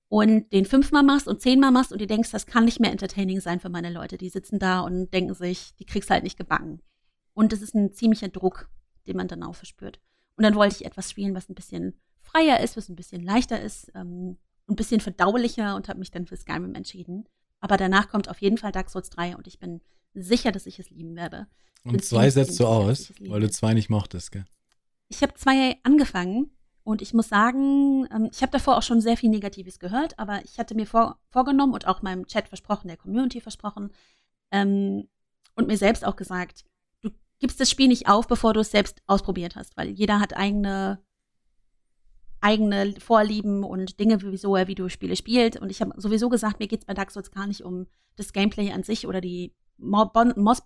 und 0.08 0.52
den 0.52 0.64
fünfmal 0.64 1.02
machst 1.02 1.28
und 1.28 1.40
zehnmal 1.40 1.70
machst 1.70 1.92
und 1.92 2.00
du 2.00 2.06
denkst, 2.06 2.30
das 2.30 2.46
kann 2.46 2.64
nicht 2.64 2.80
mehr 2.80 2.92
entertaining 2.92 3.40
sein 3.40 3.60
für 3.60 3.68
meine 3.68 3.90
Leute. 3.90 4.18
Die 4.18 4.28
sitzen 4.28 4.58
da 4.58 4.80
und 4.80 5.12
denken 5.12 5.34
sich, 5.34 5.74
die 5.76 5.84
kriegst 5.84 6.10
halt 6.10 6.24
nicht 6.24 6.38
gebacken. 6.38 6.82
Und 7.32 7.52
das 7.52 7.62
ist 7.62 7.74
ein 7.74 7.92
ziemlicher 7.92 8.28
Druck, 8.28 8.68
den 9.06 9.16
man 9.16 9.28
dann 9.28 9.42
auch 9.42 9.54
verspürt. 9.54 10.00
Und 10.40 10.44
dann 10.44 10.54
wollte 10.54 10.76
ich 10.76 10.86
etwas 10.86 11.10
spielen, 11.10 11.34
was 11.34 11.50
ein 11.50 11.54
bisschen 11.54 11.92
freier 12.22 12.60
ist, 12.60 12.74
was 12.74 12.88
ein 12.88 12.96
bisschen 12.96 13.22
leichter 13.22 13.60
ist, 13.60 13.92
ähm, 13.94 14.38
ein 14.70 14.74
bisschen 14.74 15.02
verdaulicher 15.02 15.76
und 15.76 15.86
habe 15.86 15.98
mich 15.98 16.12
dann 16.12 16.24
für 16.24 16.34
Skyrim 16.38 16.74
entschieden. 16.74 17.28
Aber 17.60 17.76
danach 17.76 18.08
kommt 18.08 18.26
auf 18.30 18.40
jeden 18.40 18.56
Fall 18.56 18.72
Dark 18.72 18.88
Souls 18.88 19.10
3 19.10 19.36
und 19.36 19.46
ich 19.46 19.58
bin 19.58 19.82
sicher, 20.14 20.50
dass 20.50 20.64
ich 20.64 20.78
es 20.78 20.88
lieben 20.88 21.14
werde. 21.14 21.46
Und 21.84 22.02
zwei 22.02 22.30
setzt 22.30 22.58
du 22.58 22.66
aus, 22.66 23.12
weil 23.20 23.42
du 23.42 23.50
zwei 23.50 23.74
nicht 23.74 23.90
mochtest, 23.90 24.32
gell? 24.32 24.46
Ich 25.08 25.20
habe 25.20 25.34
zwei 25.34 25.76
angefangen 25.82 26.50
und 26.84 27.02
ich 27.02 27.12
muss 27.12 27.28
sagen, 27.28 28.08
ähm, 28.10 28.30
ich 28.32 28.40
habe 28.40 28.52
davor 28.52 28.78
auch 28.78 28.82
schon 28.82 29.02
sehr 29.02 29.18
viel 29.18 29.28
Negatives 29.28 29.78
gehört, 29.78 30.18
aber 30.18 30.42
ich 30.42 30.58
hatte 30.58 30.74
mir 30.74 30.86
vor, 30.86 31.18
vorgenommen 31.28 31.74
und 31.74 31.86
auch 31.86 32.00
meinem 32.00 32.26
Chat 32.26 32.48
versprochen, 32.48 32.88
der 32.88 32.96
Community 32.96 33.42
versprochen 33.42 33.90
ähm, 34.52 35.06
und 35.54 35.66
mir 35.66 35.76
selbst 35.76 36.02
auch 36.02 36.16
gesagt, 36.16 36.64
gibst 37.40 37.60
das 37.60 37.70
Spiel 37.70 37.88
nicht 37.88 38.08
auf, 38.08 38.28
bevor 38.28 38.52
du 38.52 38.60
es 38.60 38.70
selbst 38.70 39.02
ausprobiert 39.06 39.56
hast, 39.56 39.76
weil 39.76 39.88
jeder 39.88 40.20
hat 40.20 40.36
eigene 40.36 41.02
eigene 42.40 42.94
Vorlieben 42.98 43.64
und 43.64 44.00
Dinge, 44.00 44.22
wieso 44.22 44.56
er 44.56 44.66
Videospiele 44.66 45.14
spielt. 45.14 45.56
Und 45.56 45.70
ich 45.70 45.80
habe 45.80 45.92
sowieso 46.00 46.28
gesagt, 46.28 46.58
mir 46.58 46.68
geht 46.68 46.80
es 46.80 46.86
bei 46.86 46.94
Dark 46.94 47.10
Souls 47.10 47.30
gar 47.30 47.46
nicht 47.46 47.62
um 47.62 47.86
das 48.16 48.32
Gameplay 48.32 48.72
an 48.72 48.82
sich 48.82 49.06
oder 49.06 49.20
die 49.20 49.54
Mo 49.76 50.10
Mos. 50.36 50.62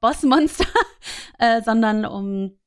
Bossmonster, 0.00 0.66
äh, 1.38 1.62
sondern 1.62 2.04
um 2.04 2.58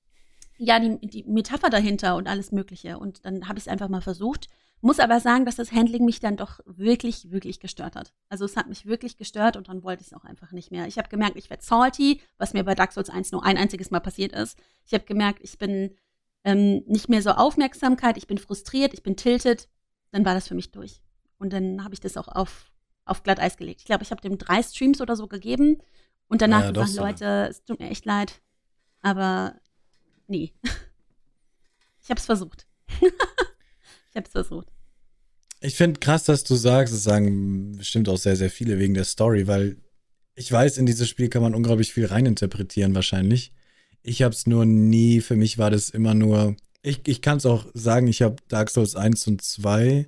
ja 0.58 0.80
die, 0.80 1.00
die 1.00 1.24
Metapher 1.24 1.70
dahinter 1.70 2.16
und 2.16 2.28
alles 2.28 2.52
Mögliche. 2.52 2.98
Und 2.98 3.26
dann 3.26 3.48
habe 3.48 3.60
ich 3.60 3.66
es 3.66 3.68
einfach 3.68 3.90
mal 3.90 4.02
versucht 4.02 4.48
muss 4.82 5.00
aber 5.00 5.20
sagen, 5.20 5.46
dass 5.46 5.58
das 5.58 5.72
Handling 5.72 6.06
mich 6.06 6.20
dann 6.20 6.38
doch 6.38 6.60
wirklich, 6.66 7.32
wirklich 7.32 7.60
gestört 7.60 7.96
hat. 7.96 8.14
Also 8.30 8.46
es 8.46 8.56
hat 8.56 8.70
mich 8.70 8.86
wirklich 8.86 9.18
gestört 9.18 9.58
und 9.58 9.68
dann 9.68 9.84
wollte 9.84 10.02
ich 10.02 10.08
es 10.08 10.14
auch 10.14 10.24
einfach 10.24 10.52
nicht 10.52 10.72
mehr. 10.72 10.88
Ich 10.88 10.98
habe 10.98 11.10
gemerkt, 11.10 11.36
ich 11.38 11.50
werde 11.50 11.64
salty, 11.64 12.22
was 12.38 12.54
mir 12.54 12.64
bei 12.64 12.76
Dark 12.76 12.94
Souls 12.94 13.10
1 13.10 13.32
nur 13.32 13.46
ein 13.46 13.58
einziges 13.58 13.92
Mal 13.92 14.00
passiert 14.00 14.32
ist. 14.32 14.58
Ich 14.86 14.94
habe 14.94 15.04
gemerkt, 15.04 15.40
ich 15.44 15.58
bin 15.58 15.96
ähm, 16.44 16.84
nicht 16.88 17.10
mehr 17.10 17.22
so 17.22 17.32
Aufmerksamkeit, 17.32 18.18
ich 18.18 18.28
bin 18.28 18.38
frustriert, 18.38 18.94
ich 18.94 19.04
bin 19.04 19.18
tilted. 19.18 19.68
Dann 20.12 20.26
war 20.26 20.34
das 20.34 20.48
für 20.48 20.56
mich 20.56 20.72
durch. 20.72 21.02
Und 21.38 21.54
dann 21.54 21.84
habe 21.84 21.94
ich 21.94 22.00
das 22.00 22.18
auch 22.18 22.28
auf, 22.28 22.72
auf 23.06 23.24
Glatteis 23.24 23.58
gelegt. 23.58 23.82
Ich 23.82 23.86
glaube, 23.86 24.04
ich 24.04 24.12
habe 24.12 24.22
dem 24.22 24.38
drei 24.38 24.64
Streams 24.64 25.02
oder 25.02 25.16
so 25.16 25.28
gegeben 25.28 25.78
und 26.28 26.42
danach 26.42 26.64
ja, 26.64 26.72
gesagt, 26.72 26.96
Leute, 26.96 27.48
es 27.50 27.64
tut 27.66 27.80
mir 27.80 27.90
echt 27.90 28.06
leid. 28.06 28.42
Aber 29.02 29.56
nee. 30.28 30.54
ich 32.02 32.10
habe 32.10 32.20
es 32.20 32.26
versucht. 32.26 32.66
Ich 34.12 34.16
habe 34.16 34.30
versucht. 34.30 34.68
Ich 35.62 35.76
finde 35.76 36.00
krass, 36.00 36.24
dass 36.24 36.44
du 36.44 36.56
sagst, 36.56 36.94
es 36.94 37.04
sagen 37.04 37.74
bestimmt 37.78 38.08
auch 38.08 38.18
sehr, 38.18 38.36
sehr 38.36 38.50
viele 38.50 38.80
wegen 38.80 38.94
der 38.94 39.04
Story, 39.04 39.48
weil 39.48 39.78
ich 40.36 40.52
weiß, 40.52 40.78
in 40.78 40.86
dieses 40.86 41.10
Spiel 41.10 41.28
kann 41.28 41.42
man 41.42 41.54
unglaublich 41.54 41.92
viel 41.92 42.06
reininterpretieren 42.06 42.96
wahrscheinlich. 42.96 43.52
Ich 44.02 44.22
habe 44.22 44.34
es 44.34 44.48
nur 44.48 44.66
nie, 44.66 45.20
für 45.20 45.36
mich 45.36 45.58
war 45.58 45.70
das 45.70 45.90
immer 45.90 46.14
nur, 46.14 46.56
ich, 46.82 47.02
ich 47.08 47.22
kann 47.22 47.38
es 47.38 47.46
auch 47.46 47.66
sagen, 47.74 48.08
ich 48.08 48.22
habe 48.22 48.38
Dark 48.48 48.70
Souls 48.70 48.96
1 48.96 49.28
und 49.28 49.42
2, 49.42 50.08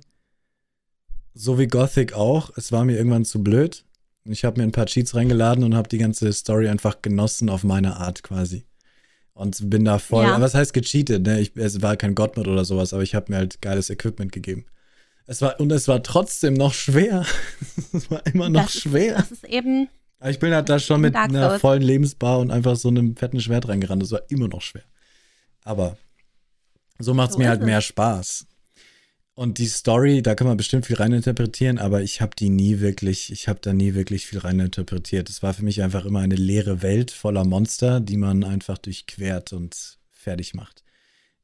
so 1.34 1.58
wie 1.58 1.66
Gothic 1.66 2.14
auch, 2.14 2.50
es 2.56 2.72
war 2.72 2.86
mir 2.86 2.96
irgendwann 2.96 3.26
zu 3.26 3.42
blöd. 3.42 3.84
Ich 4.24 4.44
habe 4.44 4.60
mir 4.60 4.66
ein 4.66 4.72
paar 4.72 4.86
Cheats 4.86 5.14
reingeladen 5.14 5.64
und 5.64 5.74
habe 5.74 5.88
die 5.88 5.98
ganze 5.98 6.32
Story 6.32 6.68
einfach 6.68 7.02
genossen 7.02 7.50
auf 7.50 7.64
meine 7.64 7.96
Art 7.96 8.22
quasi. 8.22 8.64
Und 9.34 9.70
bin 9.70 9.84
da 9.84 9.98
voll, 9.98 10.24
ja. 10.24 10.40
was 10.40 10.54
heißt 10.54 10.74
gecheatet, 10.74 11.22
ne? 11.22 11.40
Ich, 11.40 11.56
es 11.56 11.80
war 11.80 11.96
kein 11.96 12.14
Godmod 12.14 12.48
oder 12.48 12.64
sowas, 12.64 12.92
aber 12.92 13.02
ich 13.02 13.14
habe 13.14 13.32
mir 13.32 13.38
halt 13.38 13.62
geiles 13.62 13.88
Equipment 13.88 14.30
gegeben. 14.30 14.66
Es 15.26 15.40
war, 15.40 15.58
und 15.58 15.72
es 15.72 15.88
war 15.88 16.02
trotzdem 16.02 16.54
noch 16.54 16.74
schwer. 16.74 17.24
es 17.92 18.10
war 18.10 18.26
immer 18.26 18.50
noch 18.50 18.64
das 18.64 18.74
schwer. 18.74 19.16
Ist, 19.16 19.30
das 19.30 19.30
ist 19.32 19.44
eben. 19.44 19.88
Aber 20.18 20.30
ich 20.30 20.38
bin 20.38 20.52
halt 20.52 20.68
da 20.68 20.78
schon 20.78 21.00
mit 21.00 21.16
einer 21.16 21.58
vollen 21.58 21.82
Lebensbar 21.82 22.38
und 22.38 22.50
einfach 22.50 22.76
so 22.76 22.88
einem 22.88 23.16
fetten 23.16 23.40
Schwert 23.40 23.68
reingerannt. 23.68 24.02
Das 24.02 24.12
war 24.12 24.22
immer 24.28 24.48
noch 24.48 24.60
schwer. 24.60 24.84
Aber 25.64 25.96
so 26.98 27.14
macht 27.14 27.30
es 27.30 27.34
so 27.34 27.38
mir 27.40 27.48
halt 27.48 27.60
es. 27.60 27.66
mehr 27.66 27.80
Spaß. 27.80 28.46
Und 29.34 29.56
die 29.56 29.66
Story, 29.66 30.20
da 30.20 30.34
kann 30.34 30.46
man 30.46 30.58
bestimmt 30.58 30.84
viel 30.84 30.96
reininterpretieren, 30.96 31.78
aber 31.78 32.02
ich 32.02 32.20
habe 32.20 32.36
die 32.38 32.50
nie 32.50 32.80
wirklich, 32.80 33.32
ich 33.32 33.48
habe 33.48 33.60
da 33.62 33.72
nie 33.72 33.94
wirklich 33.94 34.26
viel 34.26 34.38
reininterpretiert. 34.38 35.30
Es 35.30 35.42
war 35.42 35.54
für 35.54 35.64
mich 35.64 35.82
einfach 35.82 36.04
immer 36.04 36.20
eine 36.20 36.34
leere 36.34 36.82
Welt 36.82 37.10
voller 37.10 37.44
Monster, 37.44 38.00
die 38.00 38.18
man 38.18 38.44
einfach 38.44 38.76
durchquert 38.76 39.54
und 39.54 39.98
fertig 40.10 40.52
macht. 40.52 40.84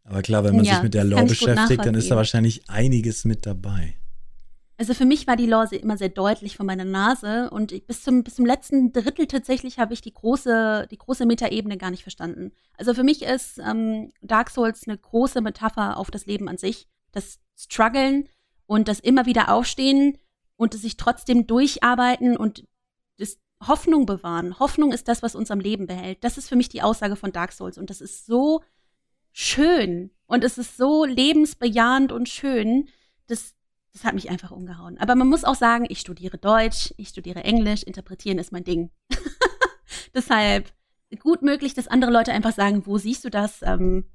Aber 0.04 0.20
klar, 0.20 0.44
wenn 0.44 0.56
man 0.56 0.66
ja, 0.66 0.74
sich 0.74 0.82
mit 0.82 0.94
der 0.94 1.04
Lore 1.04 1.26
beschäftigt, 1.26 1.84
dann 1.84 1.94
ist 1.94 2.10
da 2.10 2.16
wahrscheinlich 2.16 2.68
einiges 2.68 3.24
mit 3.24 3.46
dabei. 3.46 3.94
Also 4.76 4.94
für 4.94 5.06
mich 5.06 5.26
war 5.26 5.36
die 5.36 5.46
Lore 5.46 5.74
immer 5.74 5.96
sehr 5.96 6.08
deutlich 6.10 6.56
von 6.56 6.66
meiner 6.66 6.84
Nase 6.84 7.50
und 7.50 7.86
bis 7.86 8.02
zum, 8.02 8.22
bis 8.22 8.36
zum 8.36 8.46
letzten 8.46 8.92
Drittel 8.92 9.26
tatsächlich 9.26 9.78
habe 9.78 9.92
ich 9.92 10.02
die 10.02 10.12
große, 10.12 10.86
die 10.90 10.98
große 10.98 11.26
Metaebene 11.26 11.78
gar 11.78 11.90
nicht 11.90 12.02
verstanden. 12.02 12.52
Also 12.76 12.94
für 12.94 13.02
mich 13.02 13.22
ist 13.22 13.58
ähm, 13.58 14.12
Dark 14.22 14.50
Souls 14.50 14.86
eine 14.86 14.96
große 14.96 15.40
Metapher 15.40 15.96
auf 15.96 16.10
das 16.10 16.26
Leben 16.26 16.48
an 16.48 16.58
sich 16.58 16.86
das 17.12 17.38
Struggeln 17.56 18.28
und 18.66 18.88
das 18.88 19.00
immer 19.00 19.26
wieder 19.26 19.52
Aufstehen 19.52 20.18
und 20.56 20.74
sich 20.74 20.96
trotzdem 20.96 21.46
durcharbeiten 21.46 22.36
und 22.36 22.64
das 23.18 23.38
Hoffnung 23.66 24.06
bewahren. 24.06 24.58
Hoffnung 24.58 24.92
ist 24.92 25.08
das, 25.08 25.22
was 25.22 25.34
uns 25.34 25.50
am 25.50 25.60
Leben 25.60 25.86
behält. 25.86 26.22
Das 26.22 26.38
ist 26.38 26.48
für 26.48 26.56
mich 26.56 26.68
die 26.68 26.82
Aussage 26.82 27.16
von 27.16 27.32
Dark 27.32 27.52
Souls 27.52 27.78
und 27.78 27.90
das 27.90 28.00
ist 28.00 28.26
so 28.26 28.62
schön 29.32 30.10
und 30.26 30.44
es 30.44 30.58
ist 30.58 30.76
so 30.76 31.04
lebensbejahend 31.04 32.12
und 32.12 32.28
schön, 32.28 32.88
das, 33.26 33.54
das 33.92 34.04
hat 34.04 34.14
mich 34.14 34.30
einfach 34.30 34.50
umgehauen. 34.50 34.98
Aber 34.98 35.14
man 35.14 35.28
muss 35.28 35.44
auch 35.44 35.54
sagen, 35.54 35.86
ich 35.88 36.00
studiere 36.00 36.38
Deutsch, 36.38 36.92
ich 36.96 37.08
studiere 37.08 37.44
Englisch, 37.44 37.82
interpretieren 37.82 38.38
ist 38.38 38.52
mein 38.52 38.64
Ding. 38.64 38.90
Deshalb 40.14 40.72
gut 41.20 41.42
möglich, 41.42 41.74
dass 41.74 41.88
andere 41.88 42.10
Leute 42.10 42.32
einfach 42.32 42.52
sagen, 42.52 42.86
wo 42.86 42.98
siehst 42.98 43.24
du 43.24 43.30
das? 43.30 43.62
Ähm, 43.62 44.06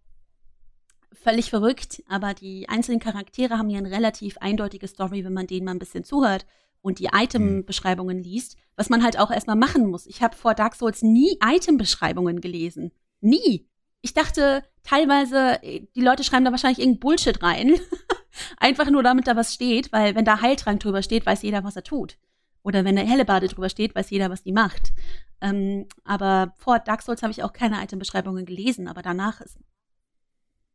völlig 1.14 1.49
verrückt, 1.49 2.03
aber 2.07 2.34
die 2.34 2.68
einzelnen 2.69 2.99
Charaktere 2.99 3.57
haben 3.57 3.69
ja 3.69 3.77
eine 3.77 3.91
relativ 3.91 4.38
eindeutige 4.40 4.88
Story, 4.88 5.23
wenn 5.23 5.34
man 5.34 5.48
denen 5.48 5.65
mal 5.65 5.72
ein 5.72 5.80
bisschen 5.80 6.03
zuhört 6.03 6.45
und 6.81 6.99
die 6.99 7.10
Item-Beschreibungen 7.14 8.22
liest, 8.22 8.57
was 8.76 8.90
man 8.90 9.03
halt 9.03 9.18
auch 9.18 9.31
erstmal 9.31 9.56
machen 9.56 9.90
muss. 9.90 10.06
Ich 10.06 10.22
habe 10.22 10.35
vor 10.35 10.53
Dark 10.53 10.76
Souls 10.76 11.02
nie 11.02 11.38
Item-Beschreibungen 11.44 12.41
gelesen. 12.41 12.91
Nie. 13.22 13.68
Ich 14.02 14.14
dachte 14.14 14.64
teilweise, 14.84 15.60
die 15.64 16.02
Leute 16.02 16.23
schreiben 16.23 16.44
da 16.44 16.52
wahrscheinlich 16.52 16.80
irgendein 16.80 16.99
Bullshit 16.99 17.41
rein. 17.41 17.80
Einfach 18.57 18.90
nur, 18.90 19.02
damit 19.02 19.27
da 19.27 19.35
was 19.35 19.53
steht, 19.53 19.94
weil 19.94 20.15
wenn 20.15 20.26
da 20.26 20.41
Heiltrank 20.41 20.81
drüber 20.81 21.02
steht, 21.02 21.26
weiß 21.26 21.41
jeder, 21.44 21.64
was 21.64 21.77
er 21.77 21.84
tut. 21.84 22.18
Oder 22.64 22.84
wenn 22.84 22.95
da 22.95 23.02
Hellebade 23.02 23.48
drüber 23.48 23.69
steht, 23.69 23.95
weiß 23.95 24.10
jeder, 24.10 24.30
was 24.30 24.44
die 24.44 24.52
macht. 24.52 24.94
Ähm, 25.41 25.88
aber 26.03 26.53
vor 26.57 26.80
Dark 26.80 27.02
Souls 27.02 27.22
habe 27.22 27.31
ich 27.31 27.44
auch 27.44 27.53
keine 27.53 27.81
Itembeschreibungen 27.81 28.45
gelesen, 28.45 28.88
aber 28.88 29.02
danach 29.02 29.41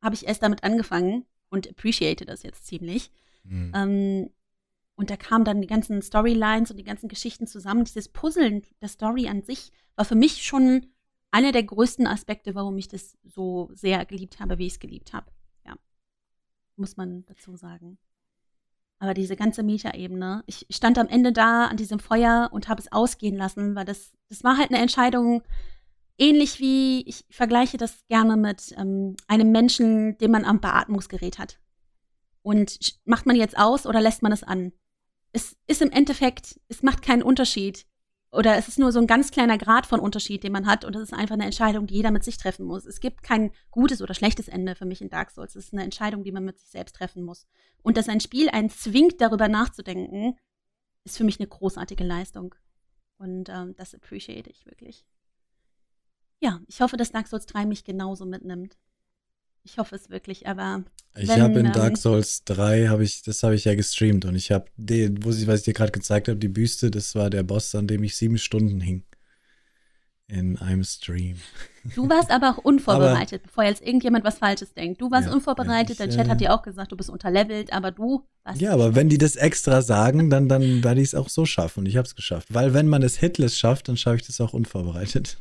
habe 0.03 0.15
ich 0.15 0.27
erst 0.27 0.43
damit 0.43 0.65
angefangen 0.65 1.25
und 1.51 1.69
appreciate 1.69 2.25
das 2.25 2.43
jetzt 2.43 2.67
ziemlich. 2.67 3.11
Mhm. 3.45 3.73
Ähm, 3.75 4.31
und 4.97 5.11
da 5.11 5.17
kamen 5.17 5.45
dann 5.45 5.61
die 5.61 5.69
ganzen 5.69 6.03
Storylines 6.03 6.71
und 6.71 6.77
die 6.77 6.85
ganzen 6.85 7.09
Geschichten 7.09 7.47
zusammen. 7.47 7.85
Dieses 7.85 8.09
Puzzeln 8.09 8.63
der 8.81 8.89
Story 8.89 9.29
an 9.29 9.43
sich 9.43 9.73
war 9.95 10.05
für 10.05 10.17
mich 10.17 10.43
schon 10.43 10.87
einer 11.31 11.53
der 11.53 11.63
größten 11.63 12.07
Aspekte, 12.07 12.55
warum 12.55 12.77
ich 12.79 12.89
das 12.89 13.17
so 13.23 13.71
sehr 13.73 14.05
geliebt 14.07 14.41
habe, 14.41 14.59
wie 14.59 14.67
ich 14.67 14.73
es 14.75 14.81
geliebt 14.81 15.13
habe. 15.13 15.31
Ja. 15.65 15.77
Muss 16.77 16.97
man 16.97 17.25
dazu 17.27 17.57
sagen. 17.57 17.99
Aber 18.99 19.15
diese 19.15 19.37
ganze 19.37 19.63
Meta-Ebene, 19.63 20.43
ich 20.47 20.67
stand 20.71 20.99
am 20.99 21.07
Ende 21.07 21.33
da 21.33 21.67
an 21.67 21.77
diesem 21.77 22.01
Feuer 22.01 22.49
und 22.53 22.69
habe 22.69 22.81
es 22.81 22.91
ausgehen 22.91 23.37
lassen, 23.37 23.77
weil 23.77 23.85
das, 23.85 24.17
das 24.29 24.43
war 24.43 24.57
halt 24.57 24.71
eine 24.71 24.81
Entscheidung, 24.81 25.43
ähnlich 26.19 26.61
wie, 26.61 27.03
ich 27.07 27.25
vergleiche 27.31 27.77
das 27.77 28.07
gerne 28.09 28.37
mit 28.37 28.75
ähm, 28.77 29.17
einem 29.27 29.53
Menschen, 29.53 30.19
den 30.19 30.31
man 30.31 30.45
am 30.45 30.61
Beatmungsgerät 30.61 31.39
hat. 31.39 31.59
Und 32.43 32.79
macht 33.05 33.27
man 33.27 33.37
jetzt 33.37 33.59
aus 33.59 33.87
oder 33.87 34.01
lässt 34.01 34.23
man 34.23 34.33
es 34.33 34.43
an? 34.43 34.73
Es 35.33 35.57
ist 35.67 35.83
im 35.83 35.91
Endeffekt, 35.91 36.61
es 36.69 36.83
macht 36.83 37.03
keinen 37.03 37.23
Unterschied, 37.23 37.87
oder 38.31 38.57
es 38.57 38.69
ist 38.69 38.79
nur 38.79 38.93
so 38.93 38.99
ein 38.99 39.07
ganz 39.07 39.31
kleiner 39.31 39.57
Grad 39.57 39.87
von 39.87 40.01
Unterschied, 40.01 40.45
den 40.45 40.53
man 40.53 40.67
hat. 40.67 40.85
Und 40.85 40.95
das 40.95 41.03
ist 41.03 41.15
einfach 41.15 41.35
eine 41.35 41.47
Entscheidung, 41.47 41.87
die 41.87 41.95
jeder 41.95 42.11
mit 42.11 42.25
sich 42.25 42.37
treffen 42.37 42.67
muss. 42.67 42.85
Es 42.85 43.01
gibt 43.01 43.23
kein 43.23 43.53
gutes 43.71 44.03
oder 44.03 44.13
schlechtes 44.13 44.49
Ende 44.49 44.75
für 44.75 44.85
mich 44.85 45.01
in 45.01 45.09
Dark 45.09 45.31
Souls. 45.31 45.57
Es 45.57 45.67
ist 45.67 45.73
eine 45.73 45.83
Entscheidung, 45.83 46.25
die 46.25 46.33
man 46.33 46.45
mit 46.45 46.59
sich 46.59 46.69
selbst 46.69 46.97
treffen 46.97 47.23
muss. 47.23 47.47
Und 47.83 47.97
dass 47.97 48.09
ein 48.09 48.21
Spiel 48.21 48.51
einen 48.51 48.69
zwingt, 48.69 49.21
darüber 49.23 49.49
nachzudenken, 49.49 50.37
ist 51.05 51.17
für 51.17 51.25
mich 51.25 51.41
eine 51.41 51.49
großartige 51.49 52.05
Leistung. 52.05 52.55
Und 53.17 53.49
ähm, 53.49 53.75
das 53.77 53.95
appreciate 53.95 54.51
ich 54.51 54.67
wirklich. 54.67 55.07
Ja, 56.41 56.61
ich 56.69 56.81
hoffe, 56.81 56.97
dass 56.97 57.11
Dark 57.11 57.27
Souls 57.27 57.47
3 57.47 57.67
mich 57.67 57.85
genauso 57.85 58.25
mitnimmt. 58.25 58.77
Ich 59.65 59.77
hoffe 59.77 59.97
es 59.97 60.09
wirklich, 60.09 60.47
aber. 60.47 60.85
Ich 61.17 61.31
habe 61.31 61.59
in 61.59 61.67
ähm, 61.67 61.73
Dark 61.73 61.97
Souls 61.97 62.45
3, 62.45 62.89
habe 62.89 63.05
ich, 63.05 63.23
das 63.23 63.43
habe 63.43 63.55
ich 63.55 63.65
ja 63.65 63.75
gestreamt 63.75 64.25
und 64.25 64.35
ich 64.35 64.53
habe, 64.53 64.67
wo 64.77 65.31
ich, 65.31 65.47
was 65.47 65.61
ich 65.61 65.65
dir 65.65 65.75
gerade 65.75 65.93
gezeigt 65.93 66.29
habe, 66.29 66.39
die 66.39 66.49
Büste, 66.49 66.91
das 66.91 67.15
war 67.15 67.29
der 67.29 67.43
Boss, 67.43 67.75
an 67.75 67.87
dem 67.87 68.05
ich 68.05 68.17
sieben 68.17 68.39
Stunden 68.39 68.81
hing. 68.81 69.05
In 70.31 70.59
einem 70.59 70.85
Stream. 70.85 71.39
Du 71.95 72.07
warst 72.09 72.31
aber 72.31 72.51
auch 72.51 72.59
unvorbereitet, 72.63 73.41
aber, 73.41 73.49
bevor 73.49 73.65
jetzt 73.65 73.81
irgendjemand 73.81 74.25
was 74.27 74.39
Falsches 74.39 74.75
denkt. 74.75 75.01
Du 75.01 75.11
warst 75.11 75.27
ja, 75.27 75.33
unvorbereitet, 75.33 75.93
ich, 75.93 75.97
der 75.97 76.11
Chat 76.11 76.27
äh, 76.27 76.31
hat 76.31 76.41
dir 76.43 76.53
auch 76.53 76.61
gesagt, 76.61 76.93
du 76.93 76.97
bist 76.97 77.09
unterlevelt, 77.09 77.73
aber 77.73 77.93
du 77.93 78.27
warst. 78.45 78.61
Ja, 78.61 78.75
aber 78.75 78.95
wenn 78.95 79.09
die 79.09 79.17
das 79.17 79.37
extra 79.37 79.81
sagen, 79.81 80.29
dann, 80.29 80.47
dann 80.47 80.85
werde 80.85 81.01
ich 81.01 81.09
es 81.09 81.15
auch 81.15 81.31
so 81.31 81.47
schaffen 81.47 81.81
und 81.81 81.87
ich 81.87 81.97
habe 81.97 82.07
es 82.07 82.15
geschafft. 82.15 82.49
Weil 82.53 82.75
wenn 82.75 82.89
man 82.89 83.03
es 83.03 83.17
hitless 83.17 83.59
schafft, 83.59 83.89
dann 83.89 83.97
schaffe 83.97 84.17
ich 84.17 84.27
das 84.27 84.39
auch 84.43 84.53
unvorbereitet. 84.53 85.39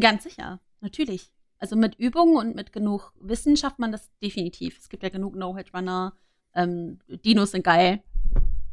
Ganz 0.00 0.24
sicher, 0.24 0.60
natürlich. 0.80 1.30
Also 1.58 1.76
mit 1.76 1.94
Übung 1.94 2.36
und 2.36 2.56
mit 2.56 2.72
genug 2.72 3.12
Wissen 3.20 3.56
schafft 3.56 3.78
man 3.78 3.92
das 3.92 4.10
definitiv. 4.22 4.78
Es 4.78 4.88
gibt 4.88 5.02
ja 5.02 5.08
genug 5.08 5.34
No-Hit-Runner. 5.34 6.12
Ähm, 6.54 6.98
Dinos 7.08 7.52
sind 7.52 7.64
geil. 7.64 8.02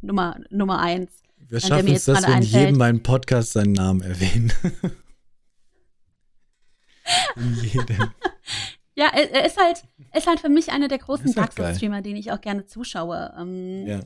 Nummer, 0.00 0.38
Nummer 0.50 0.80
eins. 0.80 1.22
Wir 1.48 1.60
schaffen 1.60 1.92
es, 1.92 2.04
dass 2.04 2.26
wir 2.26 2.36
in 2.36 2.42
jedem 2.42 2.76
meinen 2.76 3.02
Podcast 3.02 3.52
seinen 3.52 3.72
Namen 3.72 4.02
erwähnen. 4.02 4.52
in 7.36 7.54
jedem. 7.54 8.12
Ja, 8.94 9.06
er 9.06 9.46
ist 9.46 9.58
halt, 9.58 9.84
ist 10.14 10.26
halt 10.26 10.40
für 10.40 10.48
mich 10.48 10.70
einer 10.70 10.88
der 10.88 10.98
großen 10.98 11.26
halt 11.26 11.36
Dark 11.36 11.52
Souls-Streamer, 11.54 12.02
denen 12.02 12.16
ich 12.16 12.30
auch 12.30 12.40
gerne 12.40 12.66
zuschaue. 12.66 13.34
Ähm, 13.38 13.86
ja. 13.86 14.00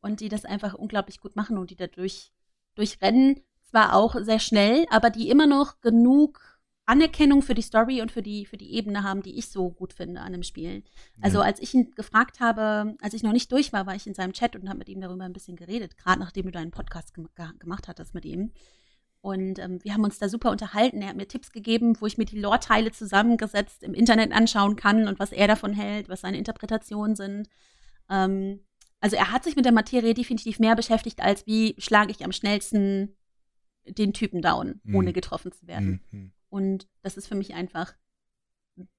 Und 0.00 0.20
die 0.20 0.28
das 0.28 0.44
einfach 0.44 0.74
unglaublich 0.74 1.20
gut 1.20 1.34
machen 1.34 1.58
und 1.58 1.70
die 1.70 1.76
dadurch 1.76 2.32
durchrennen. 2.76 3.40
Zwar 3.64 3.94
auch 3.94 4.14
sehr 4.20 4.38
schnell, 4.38 4.86
aber 4.90 5.10
die 5.10 5.28
immer 5.28 5.46
noch 5.46 5.80
genug 5.80 6.57
Anerkennung 6.88 7.42
für 7.42 7.54
die 7.54 7.62
Story 7.62 8.00
und 8.00 8.10
für 8.10 8.22
die, 8.22 8.46
für 8.46 8.56
die 8.56 8.72
Ebene 8.72 9.02
haben, 9.02 9.22
die 9.22 9.38
ich 9.38 9.48
so 9.48 9.70
gut 9.70 9.92
finde 9.92 10.22
an 10.22 10.32
dem 10.32 10.42
Spiel. 10.42 10.82
Also 11.20 11.38
ja. 11.38 11.44
als 11.44 11.60
ich 11.60 11.74
ihn 11.74 11.90
gefragt 11.94 12.40
habe, 12.40 12.96
als 13.02 13.12
ich 13.12 13.22
noch 13.22 13.32
nicht 13.32 13.52
durch 13.52 13.74
war, 13.74 13.86
war 13.86 13.94
ich 13.94 14.06
in 14.06 14.14
seinem 14.14 14.32
Chat 14.32 14.56
und 14.56 14.68
habe 14.68 14.78
mit 14.78 14.88
ihm 14.88 15.00
darüber 15.00 15.24
ein 15.24 15.34
bisschen 15.34 15.56
geredet, 15.56 15.98
gerade 15.98 16.18
nachdem 16.18 16.46
du 16.46 16.50
deinen 16.50 16.70
Podcast 16.70 17.14
gem 17.14 17.28
gemacht 17.58 17.88
hattest 17.88 18.14
mit 18.14 18.24
ihm. 18.24 18.52
Und 19.20 19.58
ähm, 19.58 19.80
wir 19.82 19.92
haben 19.92 20.04
uns 20.04 20.18
da 20.18 20.30
super 20.30 20.50
unterhalten. 20.50 21.02
Er 21.02 21.08
hat 21.08 21.16
mir 21.16 21.28
Tipps 21.28 21.52
gegeben, 21.52 22.00
wo 22.00 22.06
ich 22.06 22.16
mir 22.16 22.24
die 22.24 22.38
Lore-Teile 22.38 22.90
zusammengesetzt 22.90 23.82
im 23.82 23.92
Internet 23.92 24.32
anschauen 24.32 24.76
kann 24.76 25.08
und 25.08 25.18
was 25.18 25.32
er 25.32 25.46
davon 25.46 25.74
hält, 25.74 26.08
was 26.08 26.22
seine 26.22 26.38
Interpretationen 26.38 27.16
sind. 27.16 27.48
Ähm, 28.08 28.60
also 29.00 29.16
er 29.16 29.30
hat 29.30 29.44
sich 29.44 29.56
mit 29.56 29.66
der 29.66 29.72
Materie 29.72 30.14
definitiv 30.14 30.58
mehr 30.58 30.74
beschäftigt, 30.74 31.20
als 31.20 31.46
wie 31.46 31.74
schlage 31.76 32.12
ich 32.12 32.24
am 32.24 32.32
schnellsten 32.32 33.14
den 33.86 34.14
Typen 34.14 34.40
down, 34.40 34.80
mhm. 34.84 34.94
ohne 34.94 35.12
getroffen 35.12 35.52
zu 35.52 35.66
werden. 35.66 36.00
Mhm. 36.10 36.32
Und 36.48 36.88
das 37.02 37.16
ist 37.16 37.28
für 37.28 37.34
mich 37.34 37.54
einfach, 37.54 37.94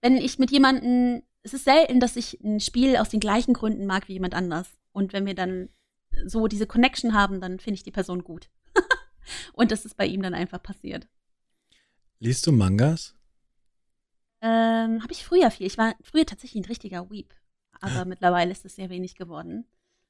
wenn 0.01 0.17
ich 0.17 0.39
mit 0.39 0.51
jemandem, 0.51 1.23
es 1.43 1.53
ist 1.53 1.63
selten, 1.63 1.99
dass 1.99 2.15
ich 2.15 2.39
ein 2.41 2.59
Spiel 2.59 2.97
aus 2.97 3.09
den 3.09 3.19
gleichen 3.19 3.53
Gründen 3.53 3.85
mag 3.85 4.07
wie 4.07 4.13
jemand 4.13 4.33
anders. 4.33 4.69
Und 4.91 5.13
wenn 5.13 5.25
wir 5.25 5.35
dann 5.35 5.69
so 6.25 6.47
diese 6.47 6.67
Connection 6.67 7.13
haben, 7.13 7.39
dann 7.39 7.59
finde 7.59 7.75
ich 7.75 7.83
die 7.83 7.91
Person 7.91 8.23
gut. 8.23 8.49
und 9.53 9.71
das 9.71 9.85
ist 9.85 9.95
bei 9.95 10.05
ihm 10.05 10.21
dann 10.21 10.33
einfach 10.33 10.61
passiert. 10.61 11.07
Liest 12.19 12.45
du 12.45 12.51
Mangas? 12.51 13.15
Ähm, 14.41 15.01
habe 15.01 15.11
ich 15.11 15.23
früher 15.23 15.51
viel. 15.51 15.67
Ich 15.67 15.77
war 15.77 15.95
früher 16.01 16.25
tatsächlich 16.25 16.63
ein 16.63 16.69
richtiger 16.69 17.09
Weep. 17.09 17.33
Aber 17.79 18.05
mittlerweile 18.05 18.51
ist 18.51 18.65
es 18.65 18.75
sehr 18.75 18.89
wenig 18.89 19.15
geworden. 19.15 19.65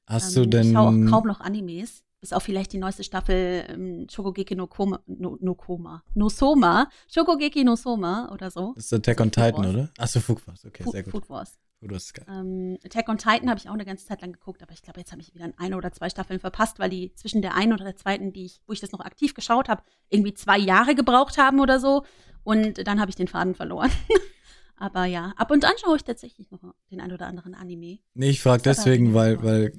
Hast 0.06 0.36
ähm, 0.36 0.42
du 0.42 0.48
denn. 0.48 0.66
Ich 0.68 0.72
schaue 0.72 0.88
auch 0.88 1.10
kaum 1.10 1.26
noch 1.26 1.40
Animes 1.40 2.04
bis 2.20 2.32
auf 2.32 2.42
vielleicht 2.42 2.72
die 2.72 2.78
neueste 2.78 3.04
Staffel 3.04 3.64
ähm, 3.68 4.06
Shokugeki 4.10 4.54
no 4.54 4.66
Koma, 4.66 5.00
no, 5.06 5.38
no 5.40 5.54
Koma, 5.54 6.02
no 6.14 6.28
Soma, 6.28 6.88
Shokugeki 7.08 7.64
no 7.64 7.76
Soma 7.76 8.30
oder 8.32 8.50
so. 8.50 8.72
Das 8.76 8.86
ist 8.86 8.92
Attack 8.92 9.20
on 9.20 9.30
Titan, 9.30 9.64
Wars. 9.64 9.74
oder? 9.74 9.90
Achso, 9.98 10.20
Food 10.20 10.46
Wars, 10.46 10.64
okay, 10.64 10.82
Food, 10.82 10.92
sehr 10.92 11.02
gut. 11.02 11.12
Food 11.12 11.30
Wars. 11.30 11.58
Food 11.80 11.92
Wars 11.92 12.04
ist 12.04 12.14
geil. 12.14 12.26
Ähm, 12.28 12.78
Attack 12.84 13.08
on 13.08 13.18
Titan 13.18 13.48
habe 13.48 13.58
ich 13.58 13.68
auch 13.68 13.74
eine 13.74 13.86
ganze 13.86 14.06
Zeit 14.06 14.20
lang 14.20 14.32
geguckt, 14.32 14.62
aber 14.62 14.72
ich 14.72 14.82
glaube, 14.82 15.00
jetzt 15.00 15.12
habe 15.12 15.22
ich 15.22 15.34
wieder 15.34 15.50
eine 15.56 15.76
oder 15.76 15.92
zwei 15.92 16.10
Staffeln 16.10 16.40
verpasst, 16.40 16.78
weil 16.78 16.90
die 16.90 17.14
zwischen 17.14 17.40
der 17.40 17.54
einen 17.54 17.72
oder 17.72 17.84
der 17.84 17.96
zweiten, 17.96 18.32
die 18.32 18.44
ich, 18.44 18.60
wo 18.66 18.72
ich 18.72 18.80
das 18.80 18.92
noch 18.92 19.00
aktiv 19.00 19.34
geschaut 19.34 19.68
habe, 19.68 19.82
irgendwie 20.10 20.34
zwei 20.34 20.58
Jahre 20.58 20.94
gebraucht 20.94 21.38
haben 21.38 21.60
oder 21.60 21.80
so. 21.80 22.04
Und 22.42 22.86
dann 22.86 23.00
habe 23.00 23.10
ich 23.10 23.16
den 23.16 23.28
Faden 23.28 23.54
verloren. 23.54 23.90
Aber 24.80 25.04
ja, 25.04 25.34
ab 25.36 25.50
und 25.50 25.64
an 25.66 25.74
schaue 25.78 25.96
ich 25.96 26.04
tatsächlich 26.04 26.50
noch 26.50 26.60
den 26.90 27.02
ein 27.02 27.12
oder 27.12 27.26
anderen 27.26 27.54
Anime. 27.54 27.98
Nee, 28.14 28.30
ich 28.30 28.40
frage 28.40 28.62
deswegen, 28.62 29.12
weil, 29.12 29.42
weil 29.42 29.72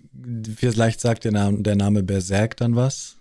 vielleicht 0.56 1.02
sagt 1.02 1.24
der 1.24 1.32
Name, 1.32 1.64
der 1.64 1.76
Name 1.76 2.04
Berserk 2.04 2.56
dann 2.58 2.76
was. 2.76 3.18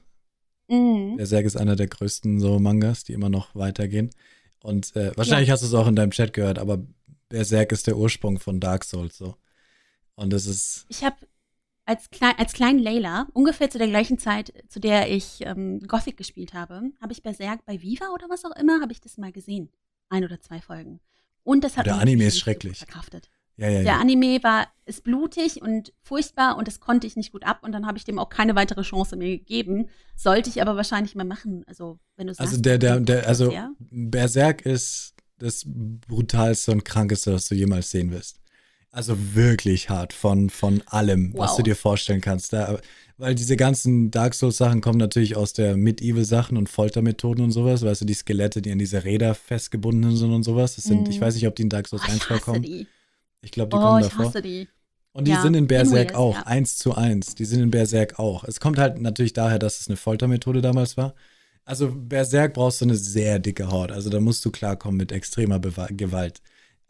Mhm. 0.69 1.17
Berserk 1.17 1.47
ist 1.47 1.57
einer 1.57 1.77
der 1.77 1.87
größten 1.87 2.39
so 2.39 2.59
Mangas, 2.59 3.05
die 3.05 3.15
immer 3.15 3.31
noch 3.31 3.55
weitergehen. 3.55 4.11
Und 4.63 4.95
äh, 4.95 5.17
wahrscheinlich 5.17 5.49
ja. 5.49 5.55
hast 5.55 5.63
du 5.63 5.69
es 5.69 5.75
auch 5.75 5.89
in 5.89 5.97
deinem 5.97 6.11
Chat 6.11 6.35
gehört, 6.35 6.59
aber 6.59 6.85
Berserk 7.31 7.73
ist 7.73 7.87
der 7.87 7.97
Ursprung 7.97 8.39
von 8.39 8.61
Dark 8.61 8.85
Souls 8.85 9.17
so. 9.17 9.37
Und 10.17 10.35
das 10.35 10.45
ist. 10.45 10.85
Ich 10.91 11.03
habe 11.03 11.17
als, 11.87 12.11
klein, 12.11 12.35
als 12.37 12.53
kleinen 12.53 12.79
Layla, 12.79 13.27
ungefähr 13.33 13.71
zu 13.71 13.79
der 13.79 13.89
gleichen 13.89 14.19
Zeit, 14.19 14.53
zu 14.69 14.81
der 14.81 15.11
ich 15.11 15.47
ähm, 15.47 15.81
Gothic 15.89 16.19
gespielt 16.19 16.53
habe, 16.53 16.93
habe 17.01 17.13
ich 17.15 17.23
Berserk 17.23 17.65
bei 17.65 17.81
Viva 17.81 18.11
oder 18.13 18.29
was 18.29 18.45
auch 18.45 18.55
immer, 18.57 18.83
habe 18.83 18.93
ich 18.93 19.01
das 19.01 19.17
mal 19.17 19.33
gesehen. 19.33 19.71
Ein 20.11 20.25
oder 20.25 20.43
zwei 20.43 20.61
Folgen. 20.61 21.01
Und 21.43 21.65
das 21.65 21.77
hat 21.77 21.87
Der 21.87 21.99
Anime 21.99 22.25
ist 22.27 22.39
schrecklich. 22.39 22.79
Verkraftet. 22.79 23.31
Ja, 23.57 23.69
ja, 23.69 23.79
ja. 23.79 23.83
Der 23.83 24.01
Anime 24.01 24.43
war 24.43 24.69
ist 24.87 25.05
blutig 25.05 25.61
und 25.61 25.93
furchtbar 26.03 26.57
und 26.57 26.67
das 26.67 26.81
konnte 26.81 27.07
ich 27.07 27.17
nicht 27.17 27.31
gut 27.31 27.45
ab 27.45 27.61
und 27.63 27.73
dann 27.73 27.87
habe 27.87 27.99
ich 27.99 28.05
dem 28.05 28.19
auch 28.19 28.31
keine 28.31 28.57
weitere 28.57 28.83
Chance 28.83 29.17
mehr 29.17 29.29
gegeben. 29.37 29.89
Sollte 30.17 30.49
ich 30.49 30.63
aber 30.63 30.77
wahrscheinlich 30.77 31.15
mal 31.15 31.25
machen. 31.25 31.63
Also 31.67 31.99
wenn 32.17 32.27
du 32.27 32.35
sagst, 32.35 32.51
also 32.51 32.63
der 32.63 32.79
der 32.79 33.01
der 33.01 33.29
also 33.29 33.53
Berserk 33.79 34.65
ist 34.65 35.15
das 35.39 35.65
brutalste 35.67 36.73
und 36.73 36.85
krankeste, 36.85 37.35
was 37.35 37.49
du 37.49 37.55
jemals 37.55 37.91
sehen 37.91 38.11
wirst. 38.11 38.41
Also 38.93 39.35
wirklich 39.35 39.89
hart 39.89 40.13
von, 40.13 40.51
von 40.51 40.83
allem, 40.87 41.33
wow. 41.33 41.41
was 41.41 41.57
du 41.57 41.63
dir 41.63 41.77
vorstellen 41.77 42.21
kannst. 42.21 42.53
Da, 42.53 42.81
weil 43.19 43.35
diese 43.35 43.57
ganzen 43.57 44.11
Dark 44.11 44.35
Souls-Sachen 44.35 44.81
kommen 44.81 44.99
natürlich 44.99 45.37
aus 45.37 45.53
der 45.53 45.77
Medieval-Sachen 45.77 46.57
und 46.57 46.69
Foltermethoden 46.69 47.45
und 47.45 47.53
sowas. 47.53 47.85
Weißt 47.85 48.01
du, 48.01 48.05
die 48.05 48.15
Skelette, 48.15 48.63
die 48.63 48.73
an 48.73 48.79
diese 48.79 49.05
Räder 49.05 49.35
festgebunden 49.35 50.17
sind 50.17 50.33
und 50.33 50.43
sowas. 50.43 50.75
Das 50.75 50.85
sind, 50.85 51.07
mm. 51.07 51.11
ich 51.11 51.21
weiß 51.21 51.35
nicht, 51.35 51.47
ob 51.47 51.55
die 51.55 51.63
in 51.63 51.69
Dark 51.69 51.87
Souls 51.87 52.03
oh, 52.09 52.11
1 52.11 52.25
vorkommen. 52.25 52.63
Die. 52.63 52.87
Ich 53.43 53.53
glaube, 53.53 53.71
die 53.71 53.77
oh, 53.77 53.81
kommen 53.81 54.03
davor. 54.03 54.23
Ich 54.23 54.29
hasse 54.29 54.43
die. 54.43 54.69
Und 55.13 55.27
die 55.27 55.33
ja, 55.33 55.43
sind 55.43 55.55
in 55.55 55.67
Berserk 55.67 56.15
auch, 56.15 56.37
ja. 56.37 56.47
eins 56.47 56.77
zu 56.77 56.95
eins. 56.95 57.35
Die 57.35 57.45
sind 57.45 57.61
in 57.61 57.71
Berserk 57.71 58.19
auch. 58.19 58.45
Es 58.45 58.61
kommt 58.61 58.79
halt 58.79 59.01
natürlich 59.01 59.33
daher, 59.33 59.59
dass 59.59 59.81
es 59.81 59.89
eine 59.89 59.97
Foltermethode 59.97 60.63
damals 60.63 60.97
war. 60.97 61.15
Also 61.65 61.93
Berserk 61.93 62.55
brauchst 62.55 62.81
du 62.81 62.85
eine 62.85 62.95
sehr 62.95 63.39
dicke 63.39 63.71
Haut. 63.71 63.93
Also 63.93 64.09
da 64.09 64.21
musst 64.21 64.45
du 64.45 64.51
klarkommen 64.51 64.97
mit 64.97 65.13
extremer 65.13 65.59
Bewa 65.59 65.89
Gewalt. 65.91 66.41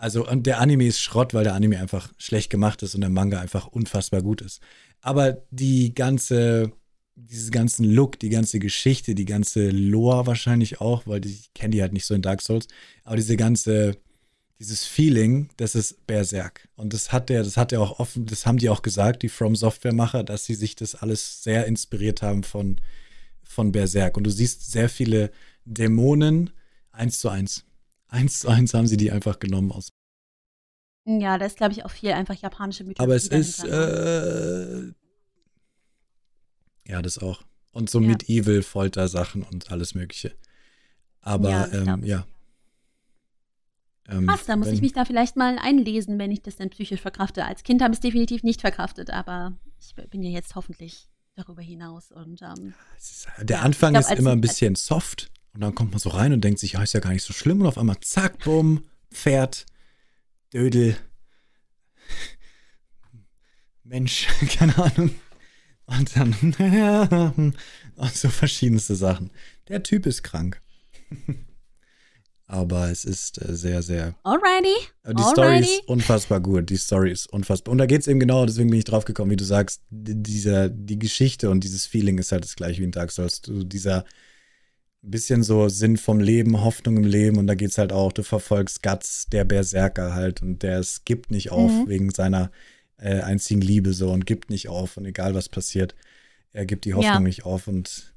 Also, 0.01 0.27
und 0.27 0.47
der 0.47 0.61
Anime 0.61 0.87
ist 0.87 1.03
Schrott, 1.03 1.35
weil 1.35 1.45
der 1.45 1.53
Anime 1.53 1.79
einfach 1.79 2.11
schlecht 2.17 2.49
gemacht 2.49 2.83
ist 2.83 2.95
und 2.95 3.03
der 3.03 3.11
Manga 3.11 3.39
einfach 3.39 3.67
unfassbar 3.67 4.23
gut 4.23 4.41
ist. 4.41 4.63
Aber 5.03 5.43
die 5.51 5.95
ganze, 5.95 6.73
diesen 7.17 7.51
ganzen 7.51 7.85
Look, 7.85 8.19
die 8.19 8.31
ganze 8.31 8.61
Geschichte, 8.61 9.15
die 9.15 9.27
ganze 9.27 9.69
Lore 9.69 10.27
wahrscheinlich 10.27 10.81
auch, 10.81 11.07
weil 11.07 11.27
ich 11.27 11.53
kenne 11.53 11.73
die 11.73 11.83
halt 11.83 11.93
nicht 11.93 12.07
so 12.07 12.15
in 12.15 12.23
Dark 12.23 12.41
Souls, 12.41 12.67
aber 13.05 13.17
diese 13.17 13.37
ganze, 13.37 13.99
dieses 14.59 14.87
Feeling, 14.87 15.51
das 15.59 15.75
ist 15.75 16.07
Berserk. 16.07 16.67
Und 16.77 16.95
das 16.95 17.13
hat 17.13 17.29
der, 17.29 17.43
das 17.43 17.59
hat 17.59 17.71
er 17.71 17.83
auch 17.83 17.99
offen, 17.99 18.25
das 18.25 18.47
haben 18.47 18.57
die 18.57 18.71
auch 18.71 18.81
gesagt, 18.81 19.23
die 19.23 19.29
From 19.29 19.55
Software 19.55 19.93
Macher, 19.93 20.25
dass 20.25 20.47
sie 20.47 20.55
sich 20.55 20.77
das 20.77 20.95
alles 20.95 21.43
sehr 21.43 21.67
inspiriert 21.67 22.23
haben 22.23 22.43
von, 22.43 22.81
von 23.43 23.71
Berserk. 23.71 24.17
Und 24.17 24.25
du 24.25 24.31
siehst 24.31 24.73
sehr 24.73 24.89
viele 24.89 25.31
Dämonen 25.67 26.49
eins 26.91 27.19
zu 27.19 27.29
eins. 27.29 27.67
Eins 28.11 28.41
zu 28.41 28.49
eins 28.49 28.75
haben 28.75 28.87
sie 28.87 28.97
die 28.97 29.11
einfach 29.11 29.39
genommen 29.39 29.73
aus. 29.73 29.89
Ja, 31.07 31.39
da 31.39 31.47
ist, 31.47 31.57
glaube 31.57 31.73
ich, 31.73 31.85
auch 31.85 31.91
viel 31.91 32.11
einfach 32.13 32.35
japanische 32.35 32.85
Mythologie. 32.85 33.03
Aber 33.03 33.17
es 33.17 33.27
ist, 33.29 33.65
ne? 33.65 34.95
äh, 36.87 36.91
ja, 36.91 37.03
das 37.03 37.19
auch. 37.19 37.43
Und 37.73 37.89
so 37.89 38.01
Ja. 38.01 38.09
Medieval, 38.09 38.63
Foltersachen 38.63 39.43
und 39.43 39.71
alles 39.71 39.95
Mögliche. 39.95 40.35
Aber 41.21 41.51
Ja, 41.51 41.69
ähm, 41.73 42.05
ja. 42.05 42.27
Ähm, 44.09 44.27
Krass, 44.27 44.45
da 44.47 44.57
muss 44.57 44.67
wenn- 44.67 44.75
ich 44.75 44.81
mich 44.81 44.93
da 44.93 45.05
vielleicht 45.05 45.37
mal 45.37 45.59
einlesen, 45.59 46.19
wenn 46.19 46.33
ich 46.33 46.43
das 46.43 46.57
dann 46.57 46.71
psychisch 46.71 47.01
verkrafte. 47.01 47.45
Als 47.45 47.63
Kind 47.63 47.81
habe 47.81 47.93
ich 47.93 47.99
es 47.99 48.03
definitiv 48.03 48.43
nicht 48.43 48.61
verkraftet, 48.61 49.11
aber 49.11 49.57
ich 49.79 49.95
bin 50.11 50.23
ja 50.23 50.31
jetzt 50.31 50.55
hoffentlich 50.57 51.09
darüber 51.37 51.63
hinaus 51.63 52.11
und 52.11 52.43
ähm, 52.43 52.75
ist, 52.99 53.29
der 53.41 53.63
Anfang 53.63 53.93
glaub, 53.93 54.03
ist 54.11 54.19
immer 54.19 54.33
ein 54.33 54.41
bisschen 54.41 54.75
soft 54.75 55.31
und 55.53 55.61
dann 55.61 55.75
kommt 55.75 55.91
man 55.91 56.01
so 56.01 56.11
rein 56.11 56.33
und 56.33 56.43
denkt 56.43 56.61
sich, 56.61 56.73
ja, 56.73 56.83
ist 56.83 56.95
ja 56.95 57.01
gar 57.01 57.13
nicht 57.13 57.25
so 57.25 57.33
schlimm 57.33 57.61
und 57.61 57.67
auf 57.67 57.79
einmal 57.79 57.99
zack, 58.01 58.39
bumm, 58.45 58.85
Pferd, 59.13 59.67
Dödel, 60.53 60.97
Mensch, 63.85 64.29
keine 64.59 64.77
Ahnung. 64.79 65.11
Und 65.87 66.17
dann 66.17 67.55
und 67.97 68.15
so 68.15 68.29
verschiedenste 68.29 68.95
Sachen. 68.95 69.31
Der 69.69 69.83
Typ 69.83 70.07
ist 70.07 70.23
krank. 70.23 70.61
Aber 72.47 72.91
es 72.91 73.05
ist 73.05 73.43
äh, 73.43 73.55
sehr, 73.57 73.83
sehr 73.83 74.15
alrighty. 74.23 74.75
Aber 75.03 75.15
Die 75.15 75.23
Story 75.23 75.61
ist 75.61 75.89
unfassbar 75.89 76.41
gut. 76.41 76.71
Die 76.71 76.77
Story 76.77 77.11
ist 77.11 77.27
unfassbar. 77.33 77.73
Und 77.73 77.79
da 77.79 77.87
geht 77.87 78.01
es 78.01 78.09
eben 78.09 78.21
genau, 78.21 78.47
deswegen 78.47 78.71
bin 78.71 78.79
ich 78.79 78.85
drauf 78.85 79.05
gekommen, 79.05 79.31
wie 79.33 79.37
du 79.37 79.45
sagst, 79.45 79.83
dieser, 79.91 80.69
die 80.69 80.99
Geschichte 80.99 81.51
und 81.51 81.65
dieses 81.65 81.87
Feeling 81.87 82.19
ist 82.19 82.31
halt 82.31 82.45
das 82.45 82.57
gleiche 82.57 82.81
wie 82.81 82.85
in 82.85 82.93
Dark 82.93 83.11
Souls. 83.11 83.41
Du, 83.41 83.65
dieser 83.65 84.05
bisschen 85.03 85.43
so 85.43 85.69
Sinn 85.69 85.97
vom 85.97 86.21
Leben, 86.21 86.63
Hoffnung 86.63 86.97
im 86.99 87.05
Leben 87.05 87.39
und 87.39 87.47
da 87.47 87.55
geht 87.55 87.71
es 87.71 87.79
halt 87.79 87.93
auch, 87.93 88.13
du 88.13 88.23
verfolgst 88.23 88.83
Guts, 88.83 89.27
der 89.27 89.45
Berserker 89.45 90.15
halt 90.15 90.43
und 90.43 90.63
der 90.63 90.79
es 90.79 91.05
gibt 91.05 91.31
nicht 91.31 91.51
auf 91.51 91.73
Mhm. 91.73 91.89
wegen 91.89 92.11
seiner 92.11 92.51
äh, 92.99 93.21
einzigen 93.21 93.63
Liebe 93.63 93.95
so 93.95 94.13
und 94.13 94.27
gibt 94.27 94.51
nicht 94.51 94.69
auf 94.69 94.99
und 94.99 95.07
egal 95.07 95.35
was 95.35 95.49
passiert, 95.49 95.95
er 96.53 96.67
gibt 96.67 96.85
die 96.85 96.93
Hoffnung 96.95 97.13
Ja. 97.15 97.21
nicht 97.21 97.45
auf 97.47 97.67
und 97.67 98.13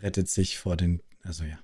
rettet 0.00 0.30
sich 0.30 0.56
vor 0.58 0.76
den, 0.76 1.02
also 1.22 1.44
ja. 1.44 1.58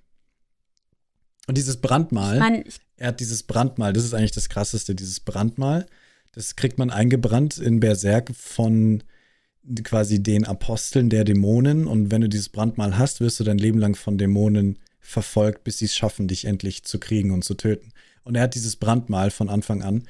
Und 1.46 1.56
dieses 1.56 1.78
Brandmal. 1.78 2.34
Ich 2.34 2.40
meine, 2.40 2.62
ich, 2.62 2.76
Er 2.96 3.08
hat 3.08 3.20
dieses 3.20 3.42
Brandmal, 3.42 3.92
das 3.92 4.04
ist 4.04 4.14
eigentlich 4.14 4.30
das 4.32 4.48
krasseste, 4.48 4.94
dieses 4.94 5.18
Brandmal. 5.20 5.86
Das 6.32 6.54
kriegt 6.56 6.78
man 6.78 6.90
eingebrannt 6.90 7.58
in 7.58 7.80
Berserk 7.80 8.30
von 8.36 9.02
quasi 9.84 10.22
den 10.22 10.44
Aposteln 10.44 11.10
der 11.10 11.24
Dämonen. 11.24 11.86
Und 11.86 12.10
wenn 12.10 12.20
du 12.20 12.28
dieses 12.28 12.48
Brandmal 12.48 12.98
hast, 12.98 13.20
wirst 13.20 13.40
du 13.40 13.44
dein 13.44 13.58
Leben 13.58 13.78
lang 13.78 13.94
von 13.94 14.18
Dämonen 14.18 14.78
verfolgt, 15.00 15.64
bis 15.64 15.78
sie 15.78 15.86
es 15.86 15.94
schaffen, 15.94 16.28
dich 16.28 16.44
endlich 16.44 16.84
zu 16.84 16.98
kriegen 16.98 17.32
und 17.32 17.44
zu 17.44 17.54
töten. 17.54 17.92
Und 18.24 18.36
er 18.36 18.42
hat 18.42 18.54
dieses 18.54 18.76
Brandmal 18.76 19.30
von 19.30 19.48
Anfang 19.48 19.82
an. 19.82 20.08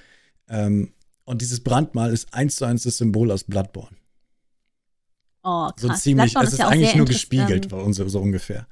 Ähm, 0.49 0.93
und 1.25 1.41
dieses 1.41 1.63
Brandmal 1.63 2.13
ist 2.13 2.33
eins 2.35 2.57
zu 2.57 2.65
eins 2.65 2.83
das 2.83 2.99
Symbol 2.99 3.31
aus 3.31 3.45
Bloodborne. 3.45 3.97
oh, 5.45 5.69
krass. 5.69 5.81
So 5.81 5.89
ziemlich, 5.95 6.33
Bloodborne 6.33 6.47
es 6.47 6.53
ist 6.53 6.59
ja 6.59 6.69
eigentlich 6.69 6.95
nur 6.95 7.07
gespiegelt, 7.07 7.73
ähm, 7.73 7.79
uns 7.79 7.97
so 7.97 8.21
ungefähr. 8.21 8.67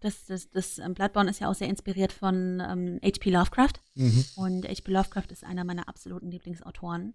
Das, 0.00 0.26
das, 0.26 0.50
das 0.50 0.78
ähm, 0.78 0.94
Bloodborne 0.94 1.30
ist 1.30 1.40
ja 1.40 1.50
auch 1.50 1.54
sehr 1.54 1.68
inspiriert 1.68 2.12
von 2.12 2.60
ähm, 2.60 3.00
H.P. 3.02 3.30
Lovecraft. 3.30 3.80
Mhm. 3.94 4.24
Und 4.36 4.68
H.P. 4.68 4.92
Lovecraft 4.92 5.30
ist 5.30 5.44
einer 5.44 5.64
meiner 5.64 5.88
absoluten 5.88 6.30
Lieblingsautoren. 6.30 7.14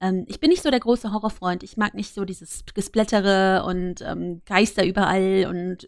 Ähm, 0.00 0.24
ich 0.28 0.40
bin 0.40 0.50
nicht 0.50 0.62
so 0.62 0.70
der 0.70 0.80
große 0.80 1.12
Horrorfreund. 1.12 1.62
Ich 1.62 1.76
mag 1.76 1.94
nicht 1.94 2.14
so 2.14 2.24
dieses 2.24 2.64
Gesplättere 2.74 3.64
und 3.66 4.00
ähm, 4.02 4.42
Geister 4.44 4.84
überall 4.84 5.46
und, 5.48 5.84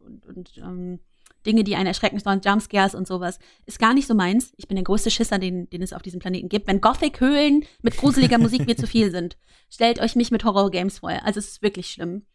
und, 0.00 0.26
und 0.26 0.58
ähm, 0.58 1.00
Dinge, 1.44 1.64
die 1.64 1.76
einen 1.76 1.88
erschrecken 1.88 2.18
sollen, 2.18 2.40
Jumpscares 2.44 2.94
und 2.94 3.06
sowas. 3.06 3.38
Ist 3.66 3.78
gar 3.78 3.94
nicht 3.94 4.06
so 4.06 4.14
meins. 4.14 4.52
Ich 4.56 4.68
bin 4.68 4.76
der 4.76 4.84
größte 4.84 5.10
Schisser, 5.10 5.38
den, 5.38 5.68
den 5.70 5.82
es 5.82 5.92
auf 5.92 6.02
diesem 6.02 6.20
Planeten 6.20 6.48
gibt. 6.48 6.66
Wenn 6.66 6.80
Gothic-Höhlen 6.80 7.64
mit 7.82 7.96
gruseliger 7.96 8.38
Musik 8.40 8.66
mir 8.66 8.76
zu 8.76 8.86
viel 8.86 9.10
sind, 9.10 9.36
stellt 9.68 10.00
euch 10.00 10.16
mich 10.16 10.30
mit 10.30 10.44
Horror-Games 10.44 11.00
vor. 11.00 11.10
Also 11.10 11.40
es 11.40 11.48
ist 11.48 11.62
wirklich 11.62 11.90
schlimm. 11.90 12.26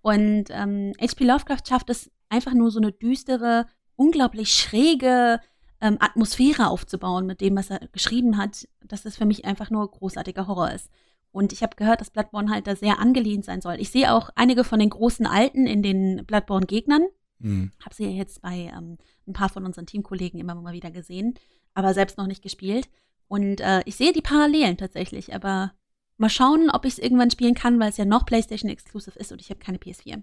Und 0.00 0.46
ähm, 0.50 0.92
H.P. 1.00 1.24
Lovecraft 1.24 1.66
schafft 1.68 1.90
es 1.90 2.10
einfach 2.28 2.54
nur 2.54 2.70
so 2.70 2.80
eine 2.80 2.92
düstere, 2.92 3.66
unglaublich 3.96 4.52
schräge 4.52 5.40
ähm, 5.82 5.98
Atmosphäre 6.00 6.68
aufzubauen 6.68 7.26
mit 7.26 7.40
dem, 7.42 7.56
was 7.56 7.68
er 7.68 7.80
geschrieben 7.88 8.38
hat, 8.38 8.66
dass 8.86 9.02
das 9.02 9.16
für 9.16 9.26
mich 9.26 9.44
einfach 9.44 9.68
nur 9.68 9.90
großartiger 9.90 10.46
Horror 10.46 10.70
ist. 10.70 10.88
Und 11.32 11.52
ich 11.52 11.62
habe 11.62 11.76
gehört, 11.76 12.00
dass 12.00 12.10
Bloodborne 12.10 12.50
halt 12.50 12.66
da 12.66 12.76
sehr 12.76 12.98
angelehnt 12.98 13.44
sein 13.44 13.60
soll. 13.60 13.76
Ich 13.80 13.90
sehe 13.90 14.12
auch 14.14 14.30
einige 14.36 14.64
von 14.64 14.78
den 14.78 14.90
großen 14.90 15.26
Alten 15.26 15.66
in 15.66 15.82
den 15.82 16.24
Bloodborne-Gegnern. 16.26 17.06
Mhm. 17.38 17.72
Habe 17.84 17.94
sie 17.94 18.04
ja 18.04 18.10
jetzt 18.10 18.42
bei 18.42 18.70
ähm, 18.76 18.98
ein 19.26 19.32
paar 19.32 19.48
von 19.48 19.64
unseren 19.64 19.86
Teamkollegen 19.86 20.38
immer 20.38 20.54
mal 20.54 20.72
wieder 20.74 20.90
gesehen, 20.90 21.34
aber 21.74 21.94
selbst 21.94 22.16
noch 22.18 22.26
nicht 22.26 22.42
gespielt. 22.42 22.88
Und 23.28 23.60
äh, 23.60 23.82
ich 23.86 23.96
sehe 23.96 24.12
die 24.12 24.20
Parallelen 24.22 24.76
tatsächlich, 24.76 25.34
aber 25.34 25.72
mal 26.18 26.28
schauen, 26.28 26.70
ob 26.70 26.84
ich 26.84 26.92
es 26.94 26.98
irgendwann 26.98 27.30
spielen 27.30 27.54
kann, 27.54 27.80
weil 27.80 27.88
es 27.88 27.96
ja 27.96 28.04
noch 28.04 28.26
PlayStation 28.26 28.70
Exclusive 28.70 29.18
ist 29.18 29.32
und 29.32 29.40
ich 29.40 29.48
habe 29.50 29.58
keine 29.58 29.78
PS4. 29.78 30.22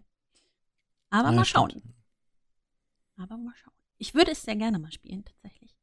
Aber 1.10 1.30
Ah, 1.30 1.32
mal 1.32 1.44
stimmt. 1.44 1.72
schauen. 1.74 1.82
Aber 3.18 3.36
mal 3.38 3.54
schauen. 3.56 3.74
Ich 4.00 4.16
würde 4.16 4.32
es 4.32 4.42
sehr 4.42 4.56
gerne 4.56 4.80
mal 4.80 4.92
spielen, 4.92 5.24
tatsächlich. 5.26 5.76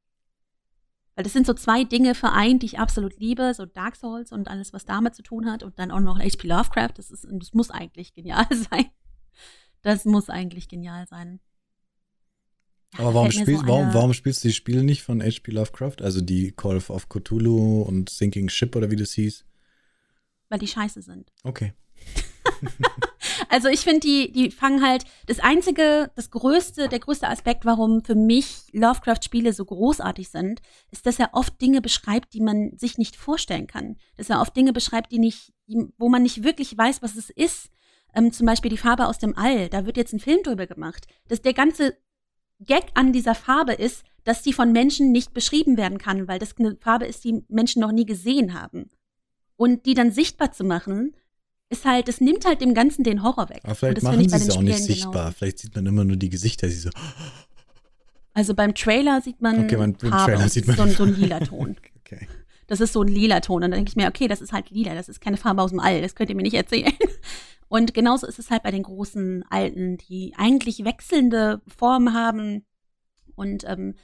Weil 1.15 1.23
das 1.23 1.33
sind 1.33 1.47
so 1.47 1.55
zwei 1.55 1.85
Dinge 1.85 2.15
vereint, 2.15 2.63
die 2.63 2.67
ich 2.67 2.79
absolut 2.79 3.19
liebe, 3.19 3.55
so 3.55 3.65
Dark 3.65 3.97
Souls 3.97 4.33
und 4.33 4.49
alles, 4.49 4.73
was 4.73 4.85
damit 4.85 5.15
zu 5.15 5.23
tun 5.23 5.51
hat 5.51 5.63
und 5.63 5.79
dann 5.79 5.91
auch 5.91 6.01
noch 6.01 6.19
H.P. 6.19 6.49
Lovecraft. 6.49 6.93
Das, 6.97 7.11
ist, 7.11 7.27
das 7.31 7.55
muss 7.55 7.71
eigentlich 7.71 8.13
genial 8.15 8.47
sein. 8.71 8.87
Das 9.83 10.05
muss 10.05 10.29
eigentlich 10.29 10.69
genial 10.69 11.07
sein. 11.07 11.41
Aber 12.99 13.15
warum, 13.15 13.31
spielst, 13.31 13.63
so 13.63 13.67
warum, 13.67 13.93
warum 13.93 14.13
spielst 14.15 14.43
du 14.45 14.49
die 14.49 14.55
Spiele 14.55 14.83
nicht 14.83 15.03
von 15.03 15.23
H.P. 15.23 15.53
Lovecraft? 15.53 16.03
Also 16.03 16.21
die 16.21 16.53
Call 16.53 16.77
of 16.77 17.09
Cthulhu 17.09 17.83
und 17.83 18.09
Sinking 18.09 18.49
Ship 18.49 18.75
oder 18.75 18.91
wie 18.91 18.97
das 18.97 19.13
hieß? 19.13 19.45
Weil 20.49 20.59
die 20.59 20.69
scheiße 20.69 21.03
sind. 21.03 21.33
Okay. 21.45 21.75
Also 23.49 23.69
ich 23.69 23.81
finde, 23.81 24.01
die, 24.01 24.33
die 24.33 24.51
fangen 24.51 24.83
halt, 24.83 25.05
das 25.27 25.41
einzige, 25.41 26.11
das 26.15 26.31
größte, 26.31 26.89
der 26.89 26.99
größte 26.99 27.29
Aspekt, 27.29 27.65
warum 27.65 28.05
für 28.05 28.15
mich 28.15 28.67
Lovecraft-Spiele 28.73 29.53
so 29.53 29.65
großartig 29.65 30.29
sind, 30.29 30.61
ist, 30.91 31.07
dass 31.07 31.19
er 31.19 31.31
oft 31.33 31.61
Dinge 31.61 31.81
beschreibt, 31.81 32.35
die 32.35 32.41
man 32.41 32.77
sich 32.77 32.99
nicht 32.99 33.17
vorstellen 33.17 33.67
kann. 33.67 33.97
Dass 34.17 34.31
er 34.31 34.41
oft 34.41 34.57
Dinge 34.57 34.73
beschreibt, 34.73 35.13
die 35.13 35.19
nicht, 35.19 35.53
die, 35.67 35.87
wo 35.99 36.09
man 36.09 36.23
nicht 36.23 36.45
wirklich 36.45 36.77
weiß, 36.77 37.03
was 37.03 37.17
es 37.17 37.31
ist. 37.31 37.71
Ähm, 38.15 38.33
zum 38.33 38.47
Beispiel 38.47 38.71
die 38.71 38.79
Farbe 38.79 39.07
aus 39.07 39.19
dem 39.19 39.37
All, 39.37 39.69
da 39.69 39.87
wird 39.87 39.97
jetzt 39.97 40.13
ein 40.13 40.21
Film 40.21 40.43
drüber 40.43 40.67
gemacht. 40.67 41.07
Dass 41.29 41.43
der 41.43 41.55
ganze 41.55 41.97
Gag 42.61 42.87
an 42.95 43.13
dieser 43.13 43.35
Farbe 43.35 43.75
ist, 43.75 44.05
dass 44.25 44.43
die 44.43 44.53
von 44.53 44.73
Menschen 44.73 45.13
nicht 45.13 45.35
beschrieben 45.35 45.77
werden 45.77 45.99
kann, 45.99 46.27
weil 46.27 46.39
das 46.39 46.57
eine 46.59 46.77
Farbe 46.81 47.07
ist, 47.07 47.25
die 47.25 47.45
Menschen 47.49 47.81
noch 47.81 47.93
nie 47.93 48.07
gesehen 48.07 48.61
haben. 48.61 48.91
Und 49.57 49.87
die 49.87 49.95
dann 49.95 50.11
sichtbar 50.11 50.53
zu 50.53 50.65
machen, 50.65 51.15
ist 51.69 51.85
halt, 51.85 52.09
das 52.09 52.21
nimmt 52.21 52.45
halt 52.45 52.61
dem 52.61 52.75
Ganzen 52.75 53.03
den 53.05 53.23
Horror 53.23 53.49
weg. 53.49 53.61
Aber 53.65 53.75
vielleicht 53.75 54.03
machen 54.03 54.29
sie 54.29 54.37
es 54.37 54.51
auch 54.51 54.61
nicht 54.63 54.75
Spielen 54.75 54.87
sichtbar. 54.87 55.13
genauso. 55.13 55.33
Vielleicht 55.39 55.59
sieht 55.59 55.75
man 55.75 55.87
immer 55.87 56.05
nur 56.05 56.17
die 56.17 56.31
Gesichter, 56.31 56.67
die 56.69 56.75
so. 56.75 56.91
Also 58.35 58.55
beim 58.55 58.75
Trailer 58.75 59.23
sieht 59.23 59.41
man 59.41 59.65
Okay, 59.65 59.79
man- 59.79 59.93
im 60.03 60.11
Farbe 60.11 60.33
Trailer 60.33 60.49
sieht 60.51 60.67
man 60.67 60.77
so, 60.77 60.83
ein- 60.83 60.91
so 60.91 61.05
ein 61.05 61.15
lila 61.19 61.41
Ton. 61.41 61.77
Okay. 62.01 62.29
Das 62.67 62.81
ist 62.83 62.93
so 62.93 63.01
ein 63.03 63.09
lila 63.09 63.41
Ton. 63.41 63.57
Und 63.57 63.71
dann 63.71 63.79
denke 63.79 63.89
ich 63.89 63.97
mir, 63.97 64.09
okay, 64.09 64.29
das 64.29 64.43
ist 64.43 64.53
halt 64.53 64.69
lila, 64.71 64.95
das 64.95 65.09
ist 65.09 65.21
keine 65.23 65.39
Farbe 65.39 65.63
aus 65.63 65.71
dem 65.71 65.81
All, 65.81 66.03
das 66.03 66.15
könnt 66.15 66.29
ihr 66.29 66.37
mir 66.37 66.43
nicht 66.43 66.53
erzählen. 66.55 66.93
Und 67.69 67.95
genauso 67.95 68.27
ist 68.27 68.39
es 68.39 68.51
halt 68.51 68.63
bei 68.63 68.71
den 68.71 68.83
großen 68.83 69.43
Alten, 69.49 69.97
die 69.97 70.35
eigentlich 70.37 70.85
wechselnde 70.85 71.63
Formen 71.67 72.13
haben 72.15 72.65
und, 73.35 73.65
ähm, 73.67 73.95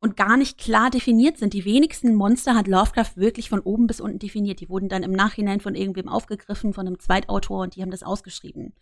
und 0.00 0.16
gar 0.16 0.36
nicht 0.36 0.58
klar 0.58 0.90
definiert 0.90 1.38
sind. 1.38 1.52
Die 1.52 1.64
wenigsten 1.64 2.14
Monster 2.14 2.54
hat 2.54 2.66
Lovecraft 2.68 3.12
wirklich 3.16 3.48
von 3.50 3.60
oben 3.60 3.86
bis 3.86 4.00
unten 4.00 4.18
definiert. 4.18 4.60
Die 4.60 4.68
wurden 4.68 4.88
dann 4.88 5.02
im 5.02 5.12
Nachhinein 5.12 5.60
von 5.60 5.74
irgendwem 5.74 6.08
aufgegriffen, 6.08 6.72
von 6.72 6.86
einem 6.86 6.98
Zweitautor 6.98 7.62
und 7.62 7.76
die 7.76 7.82
haben 7.82 7.90
das 7.90 8.02
ausgeschrieben. 8.02 8.72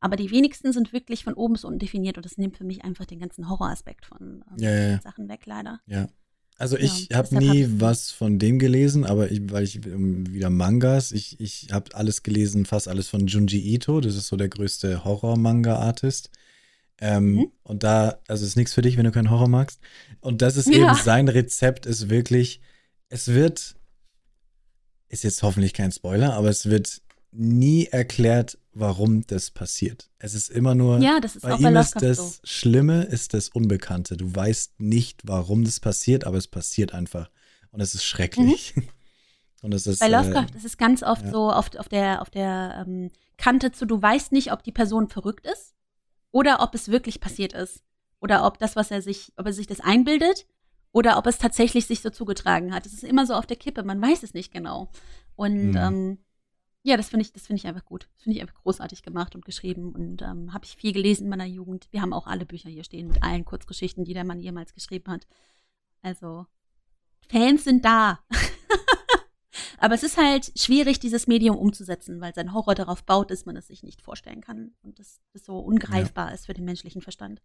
Aber 0.00 0.14
die 0.14 0.30
wenigsten 0.30 0.72
sind 0.72 0.92
wirklich 0.92 1.24
von 1.24 1.34
oben 1.34 1.54
bis 1.54 1.64
unten 1.64 1.80
definiert 1.80 2.16
und 2.16 2.24
das 2.24 2.38
nimmt 2.38 2.56
für 2.56 2.64
mich 2.64 2.84
einfach 2.84 3.04
den 3.06 3.18
ganzen 3.18 3.48
Horroraspekt 3.48 4.06
von 4.06 4.44
ähm, 4.50 4.56
Ja, 4.58 4.70
ja. 4.90 5.00
Sachen 5.00 5.28
weg, 5.28 5.40
leider. 5.46 5.80
Ja. 5.86 6.06
Also 6.56 6.76
ich 6.76 7.08
Ja, 7.10 7.18
habe 7.18 7.28
hab 7.36 7.42
nie 7.42 7.62
ich- 7.64 7.80
was 7.80 8.10
von 8.12 8.38
dem 8.38 8.58
gelesen, 8.60 9.04
aber 9.04 9.30
ich, 9.32 9.42
weil 9.50 9.64
ich 9.64 9.84
ähm, 9.86 10.32
wieder 10.32 10.50
Mangas, 10.50 11.10
ich, 11.12 11.38
ich 11.40 11.68
habe 11.72 11.94
alles 11.96 12.22
gelesen, 12.22 12.66
fast 12.66 12.86
alles 12.88 13.08
von 13.08 13.26
Junji 13.26 13.58
Ito, 13.74 14.00
das 14.00 14.14
ist 14.16 14.28
so 14.28 14.36
der 14.36 14.48
größte 14.48 15.04
Horror-Manga-Artist. 15.04 16.30
Ähm, 17.00 17.32
Mhm. 17.34 17.52
Und 17.62 17.82
da, 17.84 18.18
also 18.28 18.44
ist 18.44 18.56
nichts 18.56 18.74
für 18.74 18.82
dich, 18.82 18.96
wenn 18.96 19.04
du 19.04 19.12
keinen 19.12 19.30
Horror 19.30 19.48
magst. 19.48 19.80
Und 20.20 20.42
das 20.42 20.56
ist 20.56 20.68
Ja. 20.68 20.74
eben 20.92 20.94
sein 20.94 21.28
Rezept, 21.28 21.86
ist 21.86 22.08
wirklich, 22.10 22.60
es 23.08 23.28
wird, 23.28 23.76
ist 25.08 25.24
jetzt 25.24 25.42
hoffentlich 25.42 25.74
kein 25.74 25.92
Spoiler, 25.92 26.34
aber 26.34 26.48
es 26.48 26.66
wird 26.66 27.00
nie 27.30 27.86
erklärt, 27.86 28.58
warum 28.72 29.26
das 29.26 29.50
passiert. 29.50 30.10
Es 30.18 30.34
ist 30.34 30.50
immer 30.50 30.74
nur, 30.74 30.98
ja, 30.98 31.20
das 31.20 31.36
ist 31.36 31.42
bei 31.42 31.54
auch 31.54 31.58
ihm 31.58 31.72
bei 31.72 31.80
ist 31.80 32.00
das 32.00 32.16
so. 32.16 32.32
Schlimme, 32.44 33.02
ist 33.04 33.34
das 33.34 33.48
Unbekannte. 33.48 34.16
Du 34.16 34.34
weißt 34.34 34.80
nicht, 34.80 35.22
warum 35.24 35.64
das 35.64 35.80
passiert, 35.80 36.24
aber 36.24 36.36
es 36.38 36.46
passiert 36.48 36.94
einfach. 36.94 37.30
Und 37.70 37.80
es 37.80 37.94
ist 37.94 38.04
schrecklich. 38.04 38.74
Und 39.62 39.74
es 39.74 39.86
ist, 39.88 39.98
Bei 39.98 40.06
äh, 40.06 40.10
Lovecraft 40.10 40.54
ist 40.56 40.64
es 40.64 40.76
ganz 40.76 41.02
oft 41.02 41.24
ja. 41.24 41.30
so 41.32 41.50
auf, 41.50 41.74
auf 41.76 41.88
der, 41.88 42.22
auf 42.22 42.30
der 42.30 42.84
ähm, 42.86 43.10
Kante 43.36 43.72
zu, 43.72 43.86
du 43.86 44.00
weißt 44.00 44.30
nicht, 44.30 44.52
ob 44.52 44.62
die 44.62 44.70
Person 44.72 45.08
verrückt 45.08 45.46
ist 45.46 45.74
oder 46.30 46.60
ob 46.62 46.74
es 46.74 46.88
wirklich 46.88 47.20
passiert 47.20 47.52
ist. 47.52 47.82
Oder 48.20 48.44
ob 48.44 48.58
das, 48.58 48.74
was 48.74 48.90
er 48.90 49.00
sich, 49.00 49.32
ob 49.36 49.46
er 49.46 49.52
sich 49.52 49.66
das 49.68 49.80
einbildet 49.80 50.46
oder 50.90 51.18
ob 51.18 51.26
es 51.26 51.38
tatsächlich 51.38 51.86
sich 51.86 52.00
so 52.00 52.10
zugetragen 52.10 52.74
hat. 52.74 52.84
Es 52.84 52.92
ist 52.92 53.04
immer 53.04 53.26
so 53.26 53.34
auf 53.34 53.46
der 53.46 53.56
Kippe, 53.56 53.82
man 53.84 54.02
weiß 54.02 54.22
es 54.24 54.34
nicht 54.34 54.52
genau. 54.52 54.90
Und 55.36 55.70
Mhm. 55.70 55.76
ähm, 55.76 56.18
ja, 56.82 56.96
das 56.96 57.10
finde 57.10 57.22
ich, 57.22 57.32
das 57.32 57.46
finde 57.46 57.60
ich 57.60 57.66
einfach 57.66 57.84
gut. 57.84 58.08
Das 58.14 58.22
finde 58.24 58.36
ich 58.36 58.42
einfach 58.42 58.60
großartig 58.62 59.02
gemacht 59.02 59.34
und 59.36 59.44
geschrieben 59.44 59.92
und 59.94 60.22
ähm, 60.22 60.52
habe 60.52 60.64
ich 60.64 60.74
viel 60.76 60.92
gelesen 60.92 61.24
in 61.24 61.30
meiner 61.30 61.44
Jugend. 61.44 61.86
Wir 61.92 62.00
haben 62.02 62.12
auch 62.12 62.26
alle 62.26 62.46
Bücher 62.46 62.70
hier 62.70 62.82
stehen 62.84 63.06
mit 63.08 63.22
allen 63.22 63.44
Kurzgeschichten, 63.44 64.04
die 64.04 64.14
der 64.14 64.24
Mann 64.24 64.40
jemals 64.40 64.74
geschrieben 64.74 65.12
hat. 65.12 65.26
Also 66.02 66.46
Fans 67.30 67.64
sind 67.64 67.84
da. 67.84 68.20
Aber 69.78 69.94
es 69.94 70.02
ist 70.02 70.16
halt 70.16 70.52
schwierig, 70.58 71.00
dieses 71.00 71.26
Medium 71.26 71.56
umzusetzen, 71.56 72.20
weil 72.20 72.34
sein 72.34 72.52
Horror 72.52 72.74
darauf 72.74 73.04
baut, 73.04 73.30
dass 73.30 73.46
man 73.46 73.56
es 73.56 73.68
sich 73.68 73.82
nicht 73.82 74.02
vorstellen 74.02 74.40
kann 74.40 74.72
und 74.82 74.98
dass 74.98 75.20
das 75.32 75.44
so 75.44 75.58
ungreifbar 75.58 76.32
ist 76.34 76.46
für 76.46 76.54
den 76.54 76.64
menschlichen 76.64 77.02
Verstand. 77.02 77.40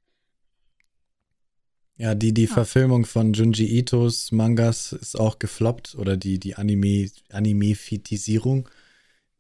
Ja, 1.96 2.16
die, 2.16 2.34
die 2.34 2.48
Ja. 2.48 2.48
Verfilmung 2.48 3.06
von 3.06 3.34
Junji 3.34 3.78
Itos 3.78 4.32
Mangas 4.32 4.94
ist 4.94 5.20
auch 5.20 5.38
gefloppt 5.40 5.96
oder 5.96 6.18
die, 6.18 6.40
die 6.40 6.56
Anime, 6.56 7.10
Animifitisierung, 7.30 8.68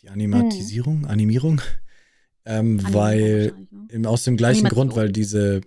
die 0.01 0.09
Animatisierung, 0.09 1.05
Animierung, 1.07 1.61
ähm, 2.45 2.79
Animierung 2.79 2.93
weil 2.93 3.53
ne? 3.71 3.87
im, 3.89 4.05
aus 4.05 4.23
dem 4.23 4.37
gleichen 4.37 4.67
Animation. 4.67 4.89
Grund, 4.89 4.95
weil 4.95 5.11
diese, 5.11 5.61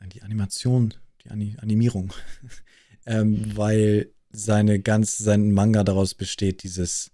nein, 0.00 0.10
die 0.10 0.22
Animation, 0.22 0.94
die 1.24 1.30
Ani 1.30 1.56
Animierung, 1.60 2.12
ähm, 3.06 3.56
weil 3.56 4.12
seine 4.34 4.80
ganz, 4.80 5.16
sein 5.18 5.52
Manga 5.52 5.84
daraus 5.84 6.14
besteht, 6.14 6.62
dieses, 6.62 7.10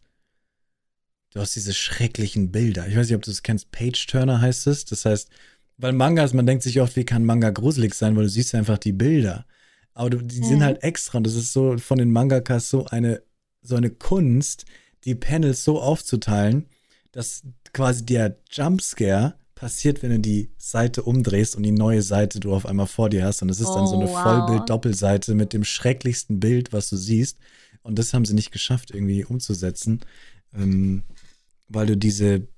du 1.33 1.41
hast 1.41 1.55
diese 1.55 1.75
schrecklichen 1.75 2.51
Bilder. 2.51 2.89
Ich 2.89 2.97
weiß 2.97 3.09
nicht, 3.09 3.17
ob 3.17 3.23
du 3.23 3.31
es 3.31 3.43
kennst, 3.43 3.71
Page 3.71 4.07
Turner 4.07 4.41
heißt 4.41 4.67
es. 4.67 4.85
Das 4.85 5.05
heißt, 5.05 5.29
weil 5.77 5.93
Mangas, 5.93 6.33
man 6.35 6.47
denkt 6.47 6.63
sich 6.63 6.81
oft, 6.81 6.97
wie 6.97 7.05
kann 7.05 7.25
Manga 7.25 7.51
gruselig 7.51 7.95
sein, 7.95 8.17
weil 8.17 8.25
du 8.25 8.29
siehst 8.29 8.55
einfach 8.55 8.79
die 8.79 8.93
Bilder. 8.93 9.47
Aber 9.95 10.11
du, 10.11 10.19
die 10.19 10.37
sind 10.45 10.59
Mhm. 10.59 10.65
halt 10.65 10.83
extra 10.83 11.19
und 11.19 11.25
das 11.27 11.35
ist 11.35 11.53
so 11.53 11.77
von 11.79 11.99
den 11.99 12.11
Mangakas 12.11 12.71
so 12.71 12.87
eine, 12.87 13.23
so 13.63 13.77
eine 13.77 13.91
Kunst, 13.91 14.65
die 15.05 15.15
Panels 15.15 15.65
so 15.65 15.81
aufzuteilen, 15.81 16.67
dass 17.13 17.43
quasi 17.73 18.05
der 18.05 18.37
Jumpscare 18.51 19.35
passiert, 19.61 20.03
wenn 20.03 20.11
du 20.11 20.19
die 20.21 20.51
Seite 20.57 21.03
umdrehst 21.03 21.55
und 21.55 21.63
die 21.65 21.71
neue 21.71 22.01
Seite 22.01 22.41
du 22.41 22.55
auf 22.55 22.65
einmal 22.65 22.87
vor 22.87 23.11
dir 23.11 23.27
hast. 23.27 23.43
Und 23.43 23.51
es 23.51 23.61
ist 23.61 23.69
dann 23.75 23.87
so 23.87 23.97
Oh, 23.97 24.01
eine 24.01 24.09
wow. 24.09 24.23
Vollbild-Doppelseite 24.23 25.35
mit 25.35 25.53
dem 25.53 25.65
schrecklichsten 25.65 26.41
Bild, 26.41 26.73
was 26.73 26.89
du 26.89 26.97
siehst. 26.97 27.37
Und 27.83 27.99
das 27.99 28.15
haben 28.15 28.25
sie 28.25 28.33
nicht 28.33 28.53
geschafft, 28.53 28.91
irgendwie 28.91 29.23
umzusetzen, 29.23 30.01
ähm, 30.55 31.03
weil 31.69 31.87
du 31.87 31.97
diese, 31.97 32.49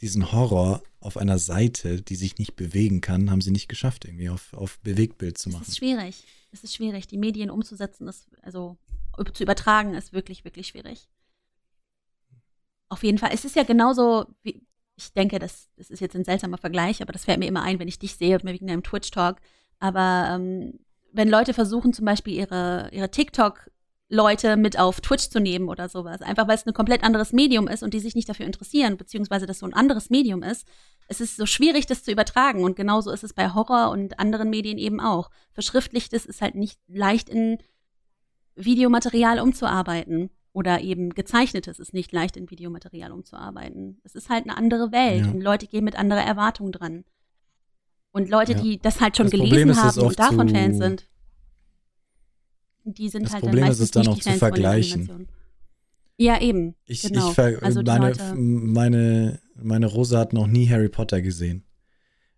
diesen 0.00 0.30
Horror 0.30 0.84
auf 1.00 1.16
einer 1.16 1.40
Seite, 1.40 2.00
die 2.00 2.14
sich 2.14 2.38
nicht 2.38 2.54
bewegen 2.54 3.00
kann, 3.00 3.28
haben 3.32 3.40
sie 3.40 3.50
nicht 3.50 3.68
geschafft, 3.68 4.04
irgendwie 4.04 4.28
auf, 4.28 4.52
auf 4.52 4.78
Bewegtbild 4.80 5.38
zu 5.38 5.48
Es 5.48 5.52
machen. 5.52 5.64
ist 5.66 5.78
schwierig. 5.78 6.24
Es 6.52 6.62
ist 6.62 6.76
schwierig. 6.76 7.08
Die 7.08 7.18
Medien 7.18 7.50
umzusetzen, 7.50 8.06
ist, 8.06 8.28
also 8.42 8.76
zu 9.34 9.42
übertragen, 9.42 9.94
ist 9.94 10.12
wirklich, 10.12 10.44
wirklich 10.44 10.68
schwierig. 10.68 11.08
Auf 12.88 13.02
jeden 13.02 13.18
Fall. 13.18 13.30
Es 13.32 13.44
ist 13.44 13.56
ja 13.56 13.64
genauso, 13.64 14.26
wie, 14.44 14.62
ich 14.96 15.12
denke, 15.12 15.38
das, 15.38 15.68
das 15.76 15.90
ist 15.90 16.00
jetzt 16.00 16.16
ein 16.16 16.24
seltsamer 16.24 16.58
Vergleich, 16.58 17.02
aber 17.02 17.12
das 17.12 17.24
fällt 17.24 17.38
mir 17.38 17.46
immer 17.46 17.62
ein, 17.62 17.78
wenn 17.78 17.88
ich 17.88 17.98
dich 17.98 18.16
sehe, 18.16 18.38
wegen 18.42 18.66
deinem 18.66 18.82
Twitch-Talk. 18.82 19.36
Aber 19.78 20.28
ähm, 20.30 20.80
wenn 21.12 21.28
Leute 21.28 21.52
versuchen, 21.52 21.92
zum 21.92 22.06
Beispiel 22.06 22.34
ihre, 22.34 22.88
ihre 22.92 23.10
TikTok-Leute 23.10 24.56
mit 24.56 24.78
auf 24.78 25.02
Twitch 25.02 25.28
zu 25.28 25.38
nehmen 25.38 25.68
oder 25.68 25.90
sowas, 25.90 26.22
einfach 26.22 26.48
weil 26.48 26.56
es 26.56 26.66
ein 26.66 26.72
komplett 26.72 27.04
anderes 27.04 27.32
Medium 27.32 27.68
ist 27.68 27.82
und 27.82 27.92
die 27.92 28.00
sich 28.00 28.14
nicht 28.14 28.28
dafür 28.28 28.46
interessieren, 28.46 28.96
beziehungsweise 28.96 29.44
das 29.44 29.58
so 29.58 29.66
ein 29.66 29.74
anderes 29.74 30.08
Medium 30.08 30.42
ist, 30.42 30.66
es 31.08 31.20
ist 31.20 31.36
so 31.36 31.44
schwierig, 31.44 31.86
das 31.86 32.02
zu 32.02 32.10
übertragen. 32.10 32.64
Und 32.64 32.74
genauso 32.74 33.10
ist 33.10 33.22
es 33.22 33.34
bei 33.34 33.52
Horror 33.52 33.90
und 33.90 34.18
anderen 34.18 34.48
Medien 34.48 34.78
eben 34.78 35.00
auch. 35.00 35.30
Verschriftlichtes 35.52 36.24
ist 36.24 36.40
halt 36.40 36.54
nicht 36.54 36.80
leicht 36.88 37.28
in 37.28 37.58
Videomaterial 38.54 39.40
umzuarbeiten. 39.40 40.30
Oder 40.56 40.80
eben 40.80 41.10
gezeichnetes 41.10 41.78
ist 41.78 41.92
nicht 41.92 42.12
leicht 42.12 42.34
in 42.38 42.50
Videomaterial 42.50 43.12
umzuarbeiten. 43.12 44.00
Es 44.04 44.14
ist 44.14 44.30
halt 44.30 44.44
eine 44.44 44.56
andere 44.56 44.90
Welt 44.90 45.26
Ja. 45.26 45.30
und 45.30 45.42
Leute 45.42 45.66
gehen 45.66 45.84
mit 45.84 45.96
anderer 45.96 46.22
Erwartung 46.22 46.72
dran. 46.72 47.04
Und 48.10 48.30
Leute, 48.30 48.52
Ja. 48.54 48.62
die 48.62 48.78
das 48.78 49.02
halt 49.02 49.18
schon 49.18 49.26
Das 49.26 49.32
gelesen 49.32 49.68
ist, 49.68 49.82
haben 49.82 50.00
und 50.00 50.18
davon 50.18 50.48
Fans 50.48 50.78
sind, 50.78 51.10
die 52.84 53.10
sind 53.10 53.24
Das 53.26 53.34
halt 53.34 53.42
Problem 53.42 53.64
dann 53.64 53.72
ist 53.72 53.80
meistens 53.80 53.84
es 53.84 53.90
dann 53.90 54.08
auch 54.08 54.16
zu 54.18 54.30
Fans 54.30 54.38
vergleichen. 54.38 55.28
Ja, 56.16 56.40
eben. 56.40 56.74
Ich, 56.86 57.02
genau. 57.02 57.28
ich 57.28 57.34
ver 57.34 57.58
also 57.62 57.82
meine, 57.82 58.06
Leute, 58.06 58.34
meine, 58.34 59.40
meine 59.56 59.86
Rosa 59.88 60.20
hat 60.20 60.32
noch 60.32 60.46
nie 60.46 60.70
Harry 60.70 60.88
Potter 60.88 61.20
gesehen. 61.20 61.66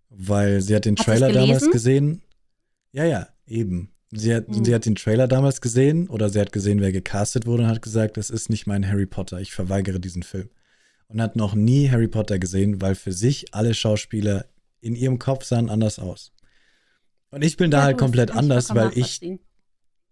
Weil 0.08 0.60
sie 0.60 0.74
hat 0.74 0.86
den 0.86 0.96
Hat 0.96 1.04
Trailer 1.06 1.30
damals 1.32 1.70
gesehen. 1.70 2.22
Ja, 2.90 3.04
ja, 3.04 3.28
eben. 3.46 3.92
Sie 4.10 4.34
hat, 4.34 4.48
Hm. 4.48 4.64
sie 4.64 4.74
hat 4.74 4.86
den 4.86 4.94
Trailer 4.94 5.28
damals 5.28 5.60
gesehen 5.60 6.08
oder 6.08 6.28
sie 6.30 6.40
hat 6.40 6.52
gesehen, 6.52 6.80
wer 6.80 6.92
gecastet 6.92 7.46
wurde 7.46 7.64
und 7.64 7.68
hat 7.68 7.82
gesagt, 7.82 8.16
das 8.16 8.30
ist 8.30 8.48
nicht 8.48 8.66
mein 8.66 8.88
Harry 8.88 9.06
Potter, 9.06 9.40
ich 9.40 9.52
verweigere 9.52 10.00
diesen 10.00 10.22
Film. 10.22 10.48
Und 11.08 11.20
hat 11.22 11.36
noch 11.36 11.54
nie 11.54 11.90
Harry 11.90 12.08
Potter 12.08 12.38
gesehen, 12.38 12.80
weil 12.80 12.94
für 12.94 13.12
sich 13.12 13.54
alle 13.54 13.74
Schauspieler 13.74 14.46
in 14.80 14.94
ihrem 14.94 15.18
Kopf 15.18 15.44
sahen 15.44 15.70
anders 15.70 15.98
aus. 15.98 16.32
Und 17.30 17.42
ich 17.44 17.56
bin 17.56 17.70
da 17.70 17.78
Ja, 17.78 17.84
halt 17.84 17.94
du, 17.94 17.98
das 17.98 18.04
komplett 18.04 18.30
anders, 18.30 18.74
weil 18.74 18.90
ich 18.94 19.20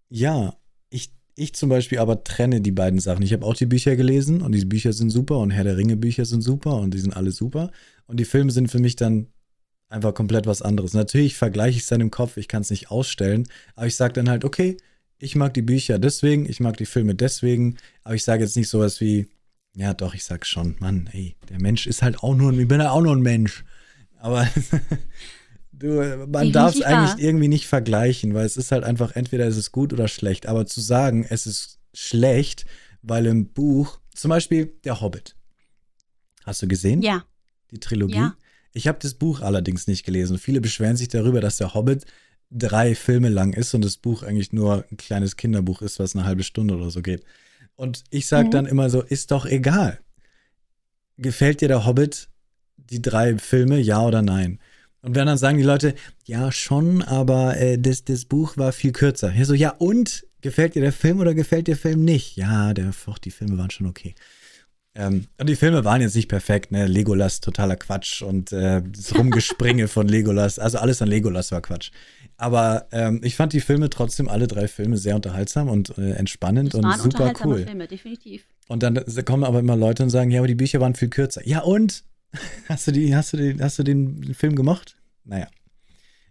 ja, 0.09 0.57
ich, 0.91 1.13
ich 1.35 1.55
zum 1.55 1.69
Beispiel 1.69 1.99
aber 1.99 2.23
trenne 2.25 2.61
die 2.61 2.73
beiden 2.73 3.01
Sachen. 3.01 3.23
Ich 3.23 3.33
habe 3.33 3.45
auch 3.45 3.55
die 3.55 3.67
Bücher 3.67 3.97
gelesen 3.97 4.43
und 4.43 4.53
die 4.53 4.65
Bücher 4.65 4.93
sind 4.93 5.11
super 5.11 5.39
und 5.39 5.51
Herr 5.51 5.65
der 5.65 5.77
Ringe 5.77 5.97
Bücher 5.97 6.25
sind 6.25 6.43
super 6.43 6.77
und 6.77 6.93
die 6.95 6.99
sind 6.99 7.17
alle 7.17 7.33
super. 7.33 7.71
Und 8.07 8.21
die 8.21 8.25
Filme 8.25 8.51
sind 8.53 8.71
für 8.71 8.79
mich 8.79 8.97
dann 8.97 9.29
einfach 9.89 10.15
komplett 10.15 10.47
was 10.47 10.63
anderes. 10.63 10.95
Natürlich 10.95 11.37
vergleiche 11.37 11.77
ich 11.77 11.85
es 11.85 11.89
dann 11.89 12.01
im 12.01 12.11
Kopf, 12.11 12.37
ich 12.37 12.49
kann 12.49 12.63
es 12.63 12.71
nicht 12.71 12.91
ausstellen, 12.91 13.49
aber 13.75 13.87
ich 13.87 13.97
sage 13.97 14.15
dann 14.15 14.29
halt, 14.29 14.45
okay, 14.45 14.77
ich 15.19 15.37
mag 15.37 15.55
die 15.55 15.63
Bücher 15.63 15.99
deswegen, 15.99 16.49
ich 16.49 16.61
mag 16.61 16.77
die 16.77 16.87
Filme 16.87 17.15
deswegen, 17.15 17.77
aber 18.03 18.15
ich 18.15 18.25
sage 18.25 18.43
jetzt 18.43 18.57
nicht 18.57 18.69
sowas 18.69 19.01
wie, 19.01 19.29
ja 19.75 19.95
doch, 19.95 20.15
ich 20.15 20.25
sag 20.25 20.47
schon, 20.47 20.77
Mann, 20.81 21.09
ey, 21.13 21.37
der 21.49 21.61
Mensch 21.61 21.87
ist 21.87 22.03
halt 22.03 22.23
auch 22.23 22.35
nur, 22.35 22.53
ich 22.59 22.69
bin 22.69 22.81
ja 22.81 22.91
auch 22.91 23.03
nur 23.03 23.15
ein 23.15 23.23
Mensch. 23.23 23.65
Aber 24.19 24.49
du, 25.73 26.27
man 26.29 26.53
darf 26.53 26.75
es 26.75 26.83
eigentlich 26.83 27.23
irgendwie 27.25 27.49
nicht 27.49 27.67
vergleichen, 27.67 28.35
weil 28.35 28.47
es 28.47 28.57
ist 28.57 28.73
halt 28.73 28.85
einfach, 28.85 29.15
entweder 29.15 29.47
ist 29.47 29.57
es 29.57 29.73
gut 29.73 29.93
oder 29.93 30.09
schlecht. 30.09 30.47
Aber 30.47 30.67
zu 30.67 30.81
sagen, 30.81 31.27
es 31.29 31.47
ist 31.47 31.79
schlecht, 31.95 32.65
weil 33.03 33.27
im 33.27 33.53
Buch, 33.53 34.01
zum 34.15 34.31
Beispiel 34.31 34.75
Der 34.85 35.01
Hobbit. 35.01 35.37
Hast 36.45 36.63
du 36.63 36.69
gesehen? 36.69 37.03
Ja, 37.03 37.25
Die 37.71 37.79
Trilogie? 37.79 38.17
Ja. 38.17 38.37
Ich 38.77 38.87
habe 38.89 38.99
das 39.01 39.15
Buch 39.15 39.41
allerdings 39.41 39.87
nicht 39.87 40.05
gelesen. 40.05 40.37
Viele 40.39 40.61
beschweren 40.61 40.97
sich 40.97 41.09
darüber, 41.09 41.41
dass 41.41 41.57
der 41.57 41.73
Hobbit 41.73 42.05
drei 42.51 42.95
Filme 42.95 43.31
lang 43.31 43.55
ist 43.55 43.73
und 43.75 43.83
das 43.83 43.97
Buch 43.97 44.23
eigentlich 44.23 44.53
nur 44.53 44.85
ein 44.91 44.99
kleines 44.99 45.37
Kinderbuch 45.37 45.81
ist, 45.81 45.99
was 45.99 46.15
eine 46.15 46.27
halbe 46.27 46.43
Stunde 46.43 46.77
oder 46.77 46.91
so 46.91 47.01
geht. 47.01 47.25
Und 47.75 48.05
ich 48.11 48.27
sage 48.27 48.49
Mhm. 48.49 48.53
dann 48.53 48.67
immer 48.67 48.91
so, 48.91 49.01
ist 49.03 49.31
doch 49.31 49.47
egal. 49.47 49.99
Gefällt 51.17 51.63
dir 51.63 51.69
der 51.69 51.87
Hobbit, 51.87 52.29
die 52.77 53.01
drei 53.01 53.39
Filme, 53.39 53.79
ja 53.81 54.03
oder 54.03 54.21
nein? 54.21 54.59
Und 55.01 55.15
wenn 55.15 55.27
dann 55.27 55.39
sagen 55.39 55.57
die 55.57 55.65
Leute, 55.65 55.95
ja 56.25 56.53
schon, 56.53 57.01
aber 57.03 57.57
äh, 57.57 57.79
das, 57.79 58.05
das 58.05 58.27
Buch 58.27 58.57
war 58.59 58.73
viel 58.73 58.93
kürzer. 58.93 59.33
Ja, 59.33 59.45
so, 59.47 59.55
ja 59.55 59.71
und? 59.71 60.27
Gefällt 60.43 60.75
dir 60.75 60.83
der 60.83 60.93
Film 60.93 61.19
oder 61.19 61.35
gefällt 61.35 61.67
dir 61.67 61.75
der 61.75 61.81
Film 61.81 62.05
nicht? 62.05 62.37
Ja, 62.37 62.75
der, 62.75 62.93
och, 63.07 63.19
die 63.19 63.31
Filme 63.31 63.57
waren 63.57 63.71
schon 63.71 63.87
okay. 63.87 64.15
Ähm, 64.97 65.27
und 65.39 65.49
die 65.49 65.57
Filme 65.57 65.85
waren 65.85 66.01
jetzt 66.01 66.17
nicht 66.17 66.29
perfekt, 66.29 66.73
ne? 66.73 66.87
Legolas, 66.87 67.41
totaler 67.41 67.77
Quatsch 67.77 68.23
und 68.23 68.51
äh, 68.53 68.83
das 68.83 69.15
Rumgespringe 69.15 69.89
von 69.89 70.09
Legolas, 70.09 70.59
also 70.59 70.79
alles 70.79 71.03
an 71.03 71.09
Legolas 71.09 71.53
war 71.53 71.61
Quatsch. 71.61 71.91
Aber 72.39 72.87
ähm, 72.93 73.21
ich 73.23 73.37
fand 73.37 73.53
die 73.53 73.61
Filme 73.61 73.91
trotzdem, 73.91 74.29
alle 74.29 74.47
drei 74.47 74.69
Filme, 74.69 74.97
sehr 74.97 75.15
unterhaltsam 75.15 75.69
und 75.69 75.97
äh, 75.99 76.13
entspannend 76.13 76.75
das 76.75 76.81
und 76.81 77.13
super 77.13 77.33
cool. 77.45 77.65
Filme, 77.65 77.87
definitiv. 77.87 78.47
Und 78.69 78.83
dann 78.83 79.03
kommen 79.25 79.45
aber 79.45 79.61
immer 79.61 79.77
Leute 79.77 80.03
und 80.03 80.11
sagen, 80.11 80.31
ja, 80.31 80.41
aber 80.41 80.49
die 80.49 80.55
Bücher 80.55 80.81
waren 80.81 80.95
viel 80.95 81.09
kürzer. 81.09 81.47
Ja, 81.47 81.61
und? 81.61 82.05
Hast 82.69 82.87
du, 82.87 82.93
die, 82.93 83.15
hast 83.15 83.33
du, 83.33 83.39
den, 83.39 83.63
hast 83.63 83.79
du 83.79 83.83
den 83.83 84.35
Film 84.35 84.57
gemocht? 84.57 84.97
Naja. 85.25 85.47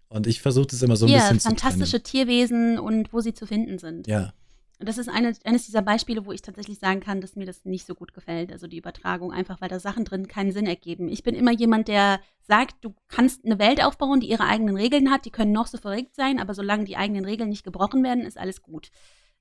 Und 0.07 0.27
ich 0.27 0.39
versuche 0.39 0.67
das 0.67 0.83
immer 0.83 0.97
so 0.97 1.05
ein 1.05 1.09
Hier, 1.09 1.19
bisschen 1.19 1.39
zu 1.39 1.47
fantastische 1.47 2.03
Tierwesen 2.03 2.77
und 2.77 3.11
wo 3.11 3.21
sie 3.21 3.33
zu 3.33 3.47
finden 3.47 3.79
sind. 3.79 4.05
Ja, 4.05 4.33
das 4.79 4.97
ist 4.97 5.09
eine, 5.09 5.33
eines 5.43 5.65
dieser 5.65 5.81
Beispiele, 5.81 6.25
wo 6.25 6.31
ich 6.31 6.41
tatsächlich 6.41 6.79
sagen 6.79 6.99
kann, 6.99 7.21
dass 7.21 7.35
mir 7.35 7.45
das 7.45 7.63
nicht 7.65 7.85
so 7.85 7.95
gut 7.95 8.13
gefällt. 8.13 8.51
Also 8.51 8.67
die 8.67 8.77
Übertragung, 8.77 9.31
einfach 9.31 9.61
weil 9.61 9.69
da 9.69 9.79
Sachen 9.79 10.05
drin 10.05 10.27
keinen 10.27 10.51
Sinn 10.51 10.65
ergeben. 10.67 11.07
Ich 11.07 11.23
bin 11.23 11.35
immer 11.35 11.51
jemand, 11.51 11.87
der 11.87 12.19
sagt, 12.47 12.75
du 12.81 12.93
kannst 13.07 13.45
eine 13.45 13.59
Welt 13.59 13.83
aufbauen, 13.83 14.19
die 14.19 14.29
ihre 14.29 14.45
eigenen 14.45 14.75
Regeln 14.75 15.11
hat, 15.11 15.25
die 15.25 15.31
können 15.31 15.51
noch 15.51 15.67
so 15.67 15.77
verrückt 15.77 16.15
sein, 16.15 16.39
aber 16.39 16.53
solange 16.53 16.83
die 16.83 16.97
eigenen 16.97 17.25
Regeln 17.25 17.49
nicht 17.49 17.63
gebrochen 17.63 18.03
werden, 18.03 18.23
ist 18.25 18.37
alles 18.37 18.61
gut. 18.61 18.89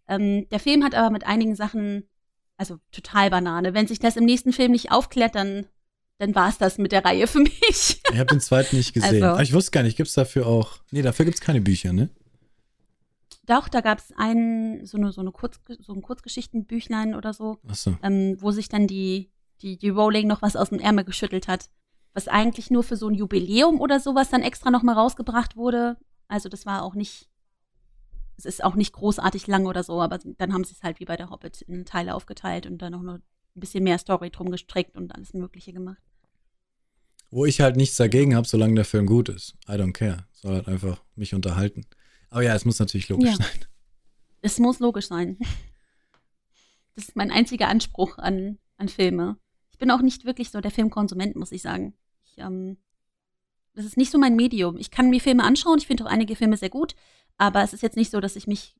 Ähm, 0.09 0.49
der 0.51 0.61
Film 0.61 0.85
hat 0.85 0.95
aber 0.95 1.11
mit 1.11 1.27
einigen 1.27 1.55
Sachen, 1.57 2.05
also 2.57 2.79
total 2.93 3.31
Banane. 3.31 3.75
Wenn 3.75 3.87
sich 3.87 3.99
das 3.99 4.17
im 4.17 4.25
nächsten 4.25 4.53
Film 4.53 4.73
nicht 4.73 4.93
aufklärt, 4.93 5.35
dann 5.35 5.67
dann 6.19 6.33
war 6.37 6.49
es 6.49 6.59
das 6.59 6.79
mit 6.79 6.93
der 6.93 7.05
Reihe 7.05 7.27
für 7.27 7.41
mich. 7.41 7.61
Ich 7.69 8.01
habe 8.19 8.27
den 8.27 8.39
zweiten 8.41 8.77
nicht 8.77 8.93
gesehen. 8.95 9.15
Also- 9.15 9.27
Aber 9.27 9.43
ich 9.43 9.53
wusste 9.53 9.73
gar 9.73 9.83
nicht, 9.83 9.97
gibt 9.97 10.09
es 10.09 10.15
dafür 10.15 10.47
auch. 10.47 10.79
Nee, 10.93 11.03
dafür 11.03 11.25
gibt 11.25 11.35
es 11.39 11.41
keine 11.41 11.61
Bücher, 11.61 11.93
ne? 11.93 12.09
Doch, 13.47 13.69
da 13.69 13.81
gab 13.81 13.99
es 13.99 14.13
ein, 14.17 14.87
so, 14.87 14.97
eine, 14.97 15.13
so, 15.13 15.21
eine 15.21 15.33
Kurz, 15.33 15.61
so 15.81 15.93
ein 15.93 16.03
Kurzgeschichtenbüchlein 16.03 17.15
oder 17.15 17.33
so, 17.35 17.59
Achso. 17.69 17.97
ähm, 18.03 18.37
wo 18.41 18.51
sich 18.51 18.69
dann 18.69 18.87
die, 18.87 19.31
die, 19.61 19.77
die 19.77 19.91
Rowling 19.91 20.27
noch 20.27 20.41
was 20.43 20.57
aus 20.57 20.71
dem 20.71 20.79
Ärmel 20.79 21.05
geschüttelt 21.05 21.49
hat. 21.49 21.69
Was 22.15 22.29
eigentlich 22.29 22.71
nur 22.71 22.85
für 22.85 22.97
so 22.97 23.09
ein 23.09 23.15
Jubiläum 23.15 23.81
oder 23.81 24.01
sowas 24.01 24.31
dann 24.31 24.43
extra 24.43 24.71
nochmal 24.71 24.95
rausgebracht 24.95 25.57
wurde. 25.57 25.97
Also 26.29 26.49
das 26.49 26.65
war 26.65 26.83
auch 26.83 26.95
nicht, 26.95 27.29
es 28.37 28.45
ist 28.45 28.65
auch 28.65 28.77
nicht 28.77 28.93
großartig 28.93 29.47
lang 29.47 29.67
oder 29.67 29.83
so, 29.83 30.01
aber 30.01 30.19
dann 30.19 30.53
haben 30.53 30.65
sie 30.65 30.73
es 30.73 30.83
halt 30.83 31.01
wie 31.01 31.05
bei 31.05 31.17
der 31.17 31.31
Hobbit 31.31 31.63
in 31.63 31.85
Teile 31.85 32.15
aufgeteilt 32.15 32.67
und 32.67 32.79
dann 32.79 32.93
noch 32.93 33.03
nur 33.03 33.15
ein 33.15 33.61
bisschen 33.61 33.85
mehr 33.85 33.99
Story 33.99 34.31
drum 34.31 34.51
gestrickt 34.51 34.97
und 34.97 35.15
alles 35.15 35.35
Mögliche 35.35 35.73
gemacht. 35.73 36.03
Wo 37.31 37.45
ich 37.45 37.61
halt 37.61 37.77
nichts 37.77 37.97
dagegen 37.97 38.37
habe, 38.37 38.47
solange 38.47 38.77
der 38.77 38.85
Film 38.85 39.07
gut 39.07 39.29
ist. 39.29 39.55
I 39.69 39.73
don't 39.73 39.93
care. 39.93 40.27
Soll 40.33 40.55
halt 40.55 40.69
einfach 40.69 41.03
mich 41.17 41.35
unterhalten. 41.35 41.85
Aber 42.35 42.43
ja, 42.43 42.53
es 42.57 42.65
muss 42.65 42.81
natürlich 42.81 43.09
logisch 43.09 43.31
Ja. 43.31 43.37
sein. 43.37 43.61
Es 44.43 44.59
muss 44.59 44.81
logisch 44.81 45.07
sein. 45.07 45.39
Das 46.97 47.05
ist 47.09 47.15
mein 47.17 47.31
einziger 47.31 47.69
Anspruch 47.69 48.19
an, 48.19 48.59
an 48.77 48.89
Filme. 48.89 49.37
Ich 49.71 49.79
bin 49.79 49.89
auch 49.93 50.03
nicht 50.03 50.25
wirklich 50.25 50.51
so 50.51 50.61
der 50.61 50.73
Filmkonsument, 50.73 51.37
muss 51.37 51.53
ich 51.53 51.63
sagen. 51.63 51.95
Ich, 52.25 52.39
ähm, 52.39 52.77
das 53.75 53.85
ist 53.85 53.97
nicht 53.97 54.11
so 54.11 54.19
mein 54.19 54.35
Medium. 54.35 54.77
Ich 54.79 54.91
kann 54.91 55.11
mir 55.11 55.21
Filme 55.21 55.45
anschauen, 55.45 55.79
ich 55.79 55.87
finde 55.87 56.05
auch 56.05 56.09
einige 56.11 56.35
Filme 56.35 56.57
sehr 56.57 56.71
gut, 56.71 56.97
aber 57.37 57.63
es 57.63 57.73
ist 57.73 57.83
jetzt 57.83 57.97
nicht 57.97 58.11
so, 58.11 58.19
dass 58.19 58.35
ich 58.35 58.49
mich 58.49 58.75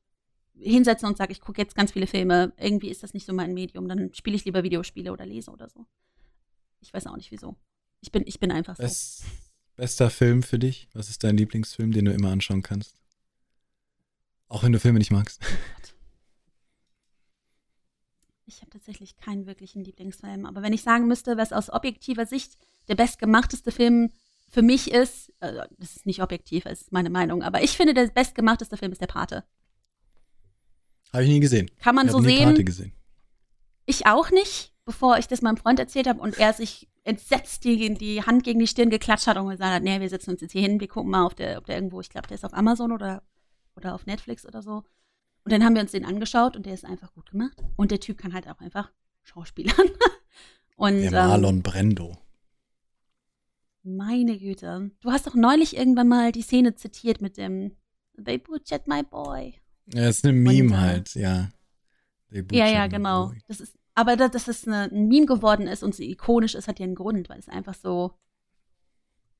hinsetze 0.53 1.05
und 1.05 1.15
sage, 1.17 1.31
ich 1.31 1.39
gucke 1.39 1.61
jetzt 1.61 1.75
ganz 1.75 1.93
viele 1.93 2.07
Filme. 2.07 2.51
Irgendwie 2.57 2.89
ist 2.89 3.03
das 3.03 3.13
nicht 3.13 3.25
so 3.25 3.31
mein 3.31 3.53
Medium. 3.53 3.87
Dann 3.87 4.13
spiele 4.13 4.35
ich 4.35 4.43
lieber 4.43 4.63
Videospiele 4.63 5.13
oder 5.13 5.25
lese 5.25 5.49
oder 5.49 5.69
so. 5.69 5.85
Ich 6.81 6.93
weiß 6.93 7.07
auch 7.07 7.15
nicht 7.15 7.31
wieso. 7.31 7.55
Ich 8.01 8.11
bin, 8.11 8.23
ich 8.25 8.39
bin 8.41 8.51
einfach 8.51 8.75
so. 8.75 8.83
Best, 8.83 9.23
bester 9.77 10.09
Film 10.09 10.43
für 10.43 10.59
dich? 10.59 10.89
Was 10.93 11.09
ist 11.09 11.23
dein 11.23 11.37
Lieblingsfilm, 11.37 11.93
den 11.93 12.03
du 12.03 12.11
immer 12.11 12.31
anschauen 12.31 12.61
kannst? 12.61 12.97
Auch 14.47 14.63
wenn 14.63 14.71
du 14.71 14.79
Filme 14.79 14.99
nicht 14.99 15.11
magst. 15.11 15.41
Ich 18.45 18.61
habe 18.61 18.69
tatsächlich 18.69 19.17
keinen 19.17 19.47
wirklichen 19.47 19.83
Lieblingsfilm. 19.83 20.45
Aber 20.45 20.61
wenn 20.61 20.73
ich 20.73 20.83
sagen 20.83 21.07
müsste, 21.07 21.35
was 21.35 21.51
aus 21.51 21.71
objektiver 21.71 22.25
Sicht 22.25 22.57
der 22.87 22.95
bestgemachteste 22.95 23.71
Film 23.71 24.11
für 24.49 24.61
mich 24.61 24.91
ist, 24.91 25.33
äh, 25.39 25.67
das 25.77 25.95
ist 25.95 26.05
nicht 26.05 26.21
objektiv, 26.21 26.65
das 26.65 26.81
ist 26.81 26.91
meine 26.91 27.09
Meinung, 27.09 27.41
aber 27.41 27.63
ich 27.63 27.75
finde, 27.75 27.93
der 27.93 28.07
bestgemachteste 28.07 28.77
Film 28.77 28.91
ist 28.91 29.01
der 29.01 29.07
Pate. 29.07 29.43
Habe 31.11 31.23
ich 31.23 31.29
nie 31.29 31.39
gesehen. 31.39 31.71
Kann 31.79 31.95
man 31.95 32.05
ich 32.05 32.11
so 32.11 32.19
nie 32.19 32.37
sehen. 32.37 32.49
Pate 32.49 32.63
gesehen. 32.63 32.93
Ich 33.85 34.05
auch 34.05 34.31
nicht, 34.31 34.73
bevor 34.85 35.17
ich 35.17 35.27
das 35.27 35.41
meinem 35.41 35.57
Freund 35.57 35.79
erzählt 35.79 36.07
habe 36.07 36.19
und 36.19 36.37
er 36.37 36.53
sich 36.53 36.87
entsetzt 37.03 37.63
die, 37.63 37.93
die 37.93 38.23
Hand 38.23 38.43
gegen 38.43 38.59
die 38.59 38.67
Stirn 38.67 38.89
geklatscht 38.89 39.27
hat 39.27 39.37
und 39.37 39.49
gesagt 39.49 39.73
hat, 39.73 39.83
nee, 39.83 39.99
wir 39.99 40.09
setzen 40.09 40.31
uns 40.31 40.41
jetzt 40.41 40.51
hier 40.51 40.61
hin, 40.61 40.79
wir 40.79 40.87
gucken 40.87 41.11
mal, 41.11 41.25
auf 41.25 41.35
der, 41.35 41.57
ob 41.57 41.65
der 41.65 41.75
irgendwo, 41.75 42.01
ich 42.01 42.09
glaube, 42.09 42.27
der 42.27 42.35
ist 42.35 42.45
auf 42.45 42.53
Amazon 42.53 42.91
oder, 42.91 43.23
oder 43.75 43.95
auf 43.95 44.05
Netflix 44.05 44.45
oder 44.45 44.61
so. 44.61 44.83
Und 45.43 45.51
dann 45.51 45.63
haben 45.63 45.75
wir 45.75 45.81
uns 45.81 45.91
den 45.91 46.05
angeschaut 46.05 46.55
und 46.55 46.65
der 46.65 46.73
ist 46.73 46.85
einfach 46.85 47.13
gut 47.13 47.31
gemacht. 47.31 47.57
Und 47.75 47.91
der 47.91 47.99
Typ 47.99 48.17
kann 48.17 48.33
halt 48.33 48.47
auch 48.47 48.59
einfach 48.59 48.91
Schauspielern. 49.23 49.75
Und 50.77 50.95
Der 51.01 51.07
ähm, 51.07 51.27
Marlon 51.29 51.61
Brando. 51.61 52.17
meine 53.83 54.37
Güte. 54.37 54.91
Du 54.99 55.11
hast 55.11 55.25
doch 55.27 55.35
neulich 55.35 55.77
irgendwann 55.77 56.07
mal 56.07 56.31
die 56.31 56.41
Szene 56.41 56.75
zitiert 56.75 57.21
mit 57.21 57.37
dem 57.37 57.71
They 58.23 58.37
butchered 58.37 58.87
my 58.87 59.03
boy. 59.03 59.55
Ja, 59.93 60.09
ist 60.09 60.25
eine 60.25 60.33
Meme 60.33 60.73
äh, 60.73 60.77
halt, 60.77 61.15
ja. 61.15 61.49
They 62.31 62.45
Ja, 62.51 62.67
ja, 62.67 62.87
genau. 62.87 63.31
Das 63.47 63.59
ist, 63.59 63.77
aber 63.93 64.17
da, 64.17 64.27
dass 64.27 64.47
es 64.47 64.67
eine, 64.67 64.91
ein 64.91 65.07
Meme 65.07 65.25
geworden 65.27 65.67
ist 65.67 65.83
und 65.83 65.95
so 65.95 66.03
ikonisch 66.03 66.55
ist, 66.55 66.67
hat 66.67 66.79
ja 66.79 66.85
einen 66.85 66.95
Grund, 66.95 67.29
weil 67.29 67.39
es 67.39 67.47
einfach 67.49 67.75
so. 67.75 68.13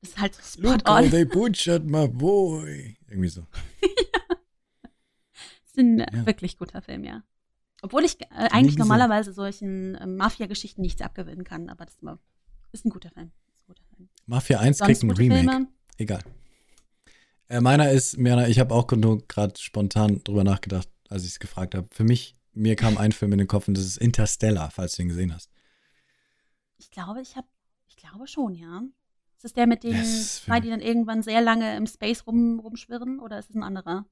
Das 0.06 0.14
ist 0.14 0.22
halt 0.22 0.36
spot 0.36 0.62
Look 0.62 0.88
how 0.88 1.04
on. 1.04 1.10
they 1.10 1.26
butchered 1.26 1.86
my 1.86 2.08
boy. 2.08 2.96
Irgendwie 3.08 3.30
so. 3.30 3.48
ist 5.66 5.78
ein 5.78 6.00
Ja. 6.00 6.26
wirklich 6.26 6.58
guter 6.58 6.82
Film, 6.82 7.04
ja. 7.04 7.24
Obwohl 7.82 8.04
ich 8.06 8.22
äh, 8.22 8.26
eigentlich 8.52 8.78
normalerweise 8.78 9.34
solchen 9.34 9.98
ähm, 10.00 10.16
Mafia-Geschichten 10.18 10.82
nichts 10.82 11.02
abgewinnen 11.02 11.44
kann, 11.44 11.70
aber 11.70 11.86
das 11.86 11.96
ist, 12.72 12.86
ein 12.86 12.90
guter 12.90 13.10
Film. 13.10 13.28
Ein 13.32 13.66
guter 13.68 13.84
Film. 13.96 14.10
Mafia 14.28 14.60
1 14.60 14.78
Sonst 14.78 14.88
kriegt 14.88 15.04
ein 15.04 15.12
Remake. 15.12 15.50
Filme? 15.50 15.68
Egal. 15.98 16.22
Äh, 17.48 17.62
meiner 17.62 17.92
ist, 17.92 18.18
meiner, 18.18 18.48
ich 18.48 18.60
habe 18.60 18.74
auch 18.74 18.90
nur 18.92 19.26
gerade 19.28 19.60
spontan 19.60 20.24
drüber 20.24 20.44
nachgedacht, 20.44 20.90
als 21.10 21.24
ich 21.24 21.30
es 21.32 21.40
gefragt 21.40 21.74
habe. 21.76 21.88
Für 21.92 22.04
mich, 22.04 22.38
mir 22.54 22.76
kam 22.76 22.98
ein 22.98 23.12
Film 23.12 23.32
in 23.34 23.40
den 23.40 23.48
Kopf 23.48 23.68
und 23.68 23.76
das 23.78 23.86
ist 23.86 23.98
Interstellar, 23.98 24.70
falls 24.72 24.96
du 24.96 25.02
ihn 25.04 25.10
gesehen 25.10 25.34
hast. 25.34 25.50
Ich 26.78 26.92
glaube, 26.92 27.22
ich 27.22 27.36
habe, 27.36 27.48
ich 27.88 27.96
glaube 27.98 28.28
schon, 28.28 28.54
ja. 28.56 28.82
Ist 29.46 29.52
es 29.52 29.54
der 29.54 29.68
mit 29.68 29.84
den 29.84 29.94
Yes, 29.94 30.42
zwei, 30.44 30.60
die 30.60 30.72
dann 30.72 30.80
irgendwann 30.80 31.22
sehr 31.22 31.40
lange 31.40 31.78
im 31.78 31.86
Space 31.86 32.26
rum, 32.26 32.60
rumschwirren 32.60 33.20
oder 33.20 33.38
ist 33.38 33.52
es 33.52 33.56
ein 33.56 33.62
anderer? 33.62 34.08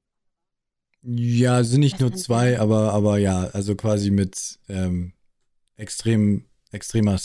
Ja, 1.02 1.64
sind 1.64 1.80
nicht 1.80 1.98
nur 1.98 2.12
zwei, 2.12 2.50
mehr. 2.50 2.60
aber, 2.60 2.92
aber 2.92 3.18
ja, 3.18 3.48
also 3.48 3.74
quasi 3.74 4.12
mit 4.12 4.60
ähm, 4.68 5.12
extrem, 5.74 6.44
extremer 6.70 7.16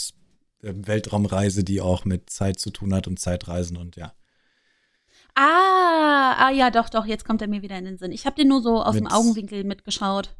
äh, 0.62 0.72
Weltraumreise, 0.74 1.62
die 1.62 1.80
auch 1.80 2.04
mit 2.04 2.30
Zeit 2.30 2.58
zu 2.58 2.70
tun 2.70 2.92
hat 2.92 3.06
und 3.06 3.20
Zeitreisen 3.20 3.76
und 3.76 3.94
ja. 3.94 4.12
Ah, 5.36 6.34
ah 6.36 6.50
ja, 6.50 6.72
doch, 6.72 6.88
doch, 6.88 7.06
jetzt 7.06 7.24
kommt 7.24 7.42
er 7.42 7.48
mir 7.48 7.62
wieder 7.62 7.78
in 7.78 7.84
den 7.84 7.96
Sinn. 7.96 8.10
Ich 8.10 8.26
habe 8.26 8.34
den 8.34 8.48
nur 8.48 8.60
so 8.60 8.82
aus 8.82 8.96
dem 8.96 9.04
Mit- 9.04 9.12
Augenwinkel 9.12 9.62
mitgeschaut, 9.62 10.34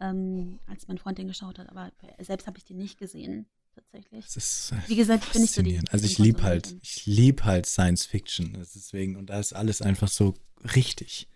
ähm, 0.00 0.58
als 0.66 0.88
mein 0.88 0.96
Freund 0.96 1.18
den 1.18 1.28
geschaut 1.28 1.58
hat, 1.58 1.68
aber 1.68 1.92
selbst 2.18 2.46
habe 2.46 2.56
ich 2.56 2.64
den 2.64 2.78
nicht 2.78 2.98
gesehen, 2.98 3.44
tatsächlich. 3.74 4.24
Es 4.26 4.36
ist 4.36 4.72
äh, 4.72 4.88
Wie 4.88 4.96
gesagt, 4.96 5.24
ich 5.26 5.32
bin 5.32 5.42
nicht 5.42 5.54
so 5.54 5.62
die. 5.62 5.80
Also 5.90 6.04
ich 6.06 6.18
liebe 6.18 6.42
halt, 6.42 6.76
ich 6.82 7.06
liebe 7.06 7.44
halt 7.44 7.66
Science 7.66 8.04
Fiction. 8.06 8.52
Deswegen, 8.58 9.16
und 9.16 9.26
da 9.30 9.38
ist 9.40 9.52
alles 9.52 9.82
einfach 9.82 10.08
so 10.08 10.34
richtig. 10.74 11.28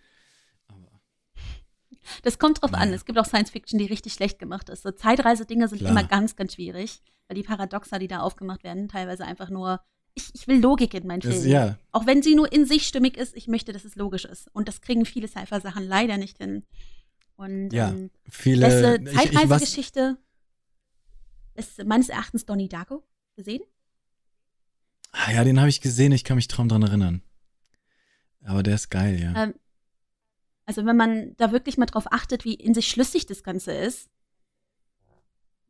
Aber 0.67 1.01
Das 2.23 2.37
kommt 2.39 2.61
drauf 2.61 2.73
an. 2.73 2.89
Naja. 2.89 2.95
Es 2.95 3.05
gibt 3.05 3.17
auch 3.19 3.25
Science 3.25 3.51
Fiction, 3.51 3.79
die 3.79 3.85
richtig 3.85 4.13
schlecht 4.13 4.39
gemacht 4.39 4.69
ist. 4.69 4.83
So 4.83 4.91
Zeitreise-Dinge 4.91 5.67
sind 5.67 5.79
Klar. 5.79 5.91
immer 5.91 6.03
ganz, 6.03 6.35
ganz 6.35 6.53
schwierig, 6.53 7.01
weil 7.27 7.35
die 7.35 7.43
Paradoxa, 7.43 7.99
die 7.99 8.07
da 8.07 8.19
aufgemacht 8.19 8.63
werden, 8.63 8.87
teilweise 8.87 9.25
einfach 9.25 9.49
nur. 9.49 9.81
Ich, 10.17 10.29
ich 10.33 10.47
will 10.47 10.61
Logik 10.61 10.93
in 10.93 11.05
meinen 11.07 11.19
das, 11.19 11.33
Filmen. 11.33 11.49
ja, 11.49 11.77
Auch 11.91 12.05
wenn 12.05 12.23
sie 12.23 12.35
nur 12.35 12.49
in 12.53 12.65
sich 12.65 12.87
stimmig 12.87 13.17
ist, 13.17 13.35
ich 13.35 13.47
möchte, 13.47 13.73
dass 13.73 13.83
es 13.83 13.95
logisch 13.97 14.23
ist. 14.23 14.47
Und 14.53 14.69
das 14.69 14.79
kriegen 14.79 15.03
viele 15.05 15.27
Sci-Fi-Sachen 15.27 15.85
leider 15.85 16.15
nicht 16.17 16.37
hin. 16.37 16.63
Und 17.35 17.71
Ja, 17.73 17.89
ähm, 17.89 18.11
viele. 18.29 19.03
Zeitreisegeschichte 19.03 20.17
ist 21.55 21.83
meines 21.85 22.09
Erachtens 22.09 22.45
Donnie 22.45 22.69
Darko. 22.69 23.03
Gesehen? 23.35 23.61
ah, 25.11 25.31
ja, 25.31 25.43
den 25.43 25.59
habe 25.59 25.69
ich 25.69 25.81
gesehen, 25.81 26.11
ich 26.11 26.23
kann 26.23 26.35
mich 26.35 26.47
kaum 26.47 26.69
dran 26.69 26.83
erinnern. 26.83 27.21
Aber 28.45 28.63
der 28.63 28.75
ist 28.75 28.89
geil, 28.89 29.19
ja. 29.19 29.43
Ähm, 29.43 29.55
also 30.65 30.85
wenn 30.85 30.97
man 30.97 31.35
da 31.37 31.51
wirklich 31.51 31.77
mal 31.77 31.85
drauf 31.85 32.11
achtet, 32.11 32.45
wie 32.45 32.53
in 32.53 32.73
sich 32.73 32.87
schlüssig 32.87 33.25
das 33.25 33.43
Ganze 33.43 33.73
ist. 33.73 34.09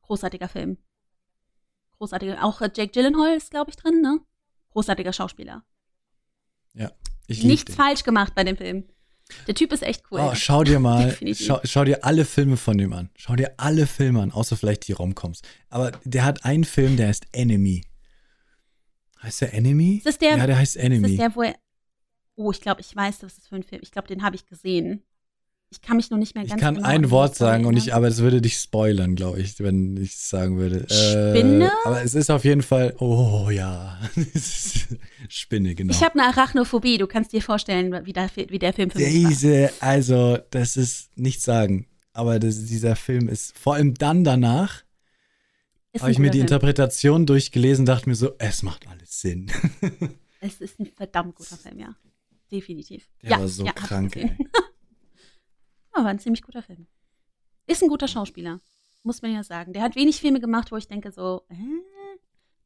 Großartiger 0.02 0.48
Film. 0.48 0.78
Großartiger. 1.98 2.44
Auch 2.44 2.62
äh, 2.62 2.70
Jake 2.76 2.92
Gyllenhaal 2.92 3.36
ist, 3.36 3.52
glaube 3.52 3.72
ich, 3.72 3.78
drin, 3.78 4.02
ne? 4.02 4.20
Großartiger 4.72 5.14
Schauspieler. 5.14 5.64
Ich 7.28 7.40
lieb 7.40 7.48
Nichts 7.48 7.72
den. 7.72 7.76
falsch 7.76 8.04
gemacht 8.04 8.36
bei 8.36 8.44
dem 8.44 8.58
Film. 8.58 8.88
Der 9.48 9.56
Typ 9.56 9.72
ist 9.74 9.82
echt 9.84 10.04
cool. 10.12 10.20
Oh, 10.22 10.36
schau 10.36 10.64
dir 10.64 10.80
mal, 10.80 11.18
schau, 11.34 11.60
schau 11.64 11.84
dir 11.84 12.04
alle 12.04 12.26
Filme 12.26 12.58
von 12.58 12.78
dem 12.78 12.94
an. 12.94 13.10
Schau 13.18 13.36
dir 13.36 13.54
alle 13.58 13.88
Filme 13.88 14.22
an, 14.22 14.32
außer 14.32 14.56
vielleicht 14.56 14.88
die 14.88 14.92
Romcoms. 14.94 15.42
Aber 15.70 15.92
der 16.04 16.24
hat 16.26 16.46
einen 16.46 16.64
Film, 16.64 16.96
der 16.98 17.08
heißt 17.08 17.26
Enemy. 17.32 17.84
Heißt 19.24 19.42
der 19.42 19.54
Enemy? 19.54 19.98
Ist 19.98 20.06
das 20.06 20.18
der- 20.20 20.38
ja, 20.38 20.46
der 20.48 20.58
heißt 20.58 20.76
ist 20.76 20.82
Enemy. 20.84 21.08
das 21.08 21.18
der, 21.18 21.36
wo 21.36 21.42
er. 21.44 21.56
Oh, 22.36 22.52
ich 22.52 22.62
glaube, 22.62 22.82
ich 22.82 22.96
weiß, 22.96 23.24
was 23.24 23.36
das 23.36 23.48
für 23.48 23.56
ein 23.56 23.64
Film 23.64 23.82
Ich 23.82 23.92
glaube, 23.92 24.08
den 24.08 24.22
habe 24.24 24.36
ich 24.36 24.46
gesehen. 24.46 25.04
Ich 25.72 25.82
kann 25.82 25.98
mich 25.98 26.10
nur 26.10 26.20
nicht 26.20 26.36
mehr 26.36 26.44
ich 26.44 26.52
ganz 26.52 26.62
kann 26.62 26.76
genau 26.76 26.88
ein 26.88 27.12
Wort 27.12 27.36
sagen 27.36 27.66
und 27.66 27.76
ich, 27.76 27.94
aber 27.94 28.08
es 28.08 28.20
würde 28.20 28.42
dich 28.42 28.58
spoilern, 28.58 29.16
glaube 29.16 29.42
ich, 29.42 29.60
wenn 29.60 29.98
ich 29.98 30.14
es 30.14 30.30
sagen 30.30 30.58
würde. 30.58 30.86
Spinne? 30.90 31.66
Äh, 31.66 31.88
aber 31.88 32.04
es 32.04 32.14
ist 32.14 32.30
auf 32.30 32.46
jeden 32.46 32.62
Fall, 32.62 32.96
oh 33.00 33.50
ja, 33.50 34.00
Spinne, 35.28 35.76
genau. 35.76 35.92
Ich 35.92 36.04
habe 36.04 36.20
eine 36.20 36.30
Arachnophobie. 36.30 36.98
Du 36.98 37.08
kannst 37.08 37.34
dir 37.34 37.42
vorstellen, 37.42 38.06
wie 38.06 38.14
der, 38.14 38.30
wie 38.36 38.60
der 38.60 38.74
Film 38.74 38.90
für 38.90 39.00
mich 39.00 39.24
war. 39.24 39.30
Diese, 39.30 39.72
also, 39.80 40.38
das 40.52 40.78
ist 40.78 41.18
nichts 41.18 41.44
sagen. 41.44 41.88
Aber 42.14 42.40
das, 42.40 42.66
dieser 42.66 42.96
Film 42.96 43.28
ist 43.28 43.58
vor 43.58 43.74
allem 43.74 43.96
dann 43.96 44.24
danach, 44.24 44.84
habe 46.00 46.12
ich 46.12 46.20
mir 46.20 46.30
die 46.30 46.38
Film. 46.38 46.48
Interpretation 46.48 47.26
durchgelesen, 47.26 47.86
dachte 47.86 48.08
mir 48.08 48.16
so, 48.16 48.34
es 48.38 48.64
macht 48.64 48.88
alles 48.88 49.22
Sinn. 49.22 49.52
Es 50.42 50.62
ist 50.62 50.80
ein 50.80 50.86
verdammt 50.86 51.36
guter 51.36 51.58
Film, 51.58 51.80
ja. 51.80 51.96
Definitiv. 52.52 53.08
Der 53.24 53.32
ja, 53.32 53.40
war 53.40 53.48
so 53.48 53.66
ja, 53.66 53.74
ich 53.76 53.84
krank, 53.84 54.16
ey. 54.16 54.38
Ja, 55.96 56.04
war 56.04 56.12
ein 56.12 56.20
ziemlich 56.20 56.42
guter 56.42 56.62
Film. 56.62 56.88
Ist 57.68 57.82
ein 57.82 57.90
guter 57.90 58.08
Schauspieler, 58.08 58.60
muss 59.04 59.22
man 59.22 59.34
ja 59.34 59.44
sagen. 59.44 59.74
Der 59.74 59.82
hat 59.82 59.96
wenig 59.96 60.20
Filme 60.20 60.40
gemacht, 60.40 60.72
wo 60.72 60.78
ich 60.78 60.88
denke 60.88 61.12
so, 61.12 61.44
äh, 61.50 61.56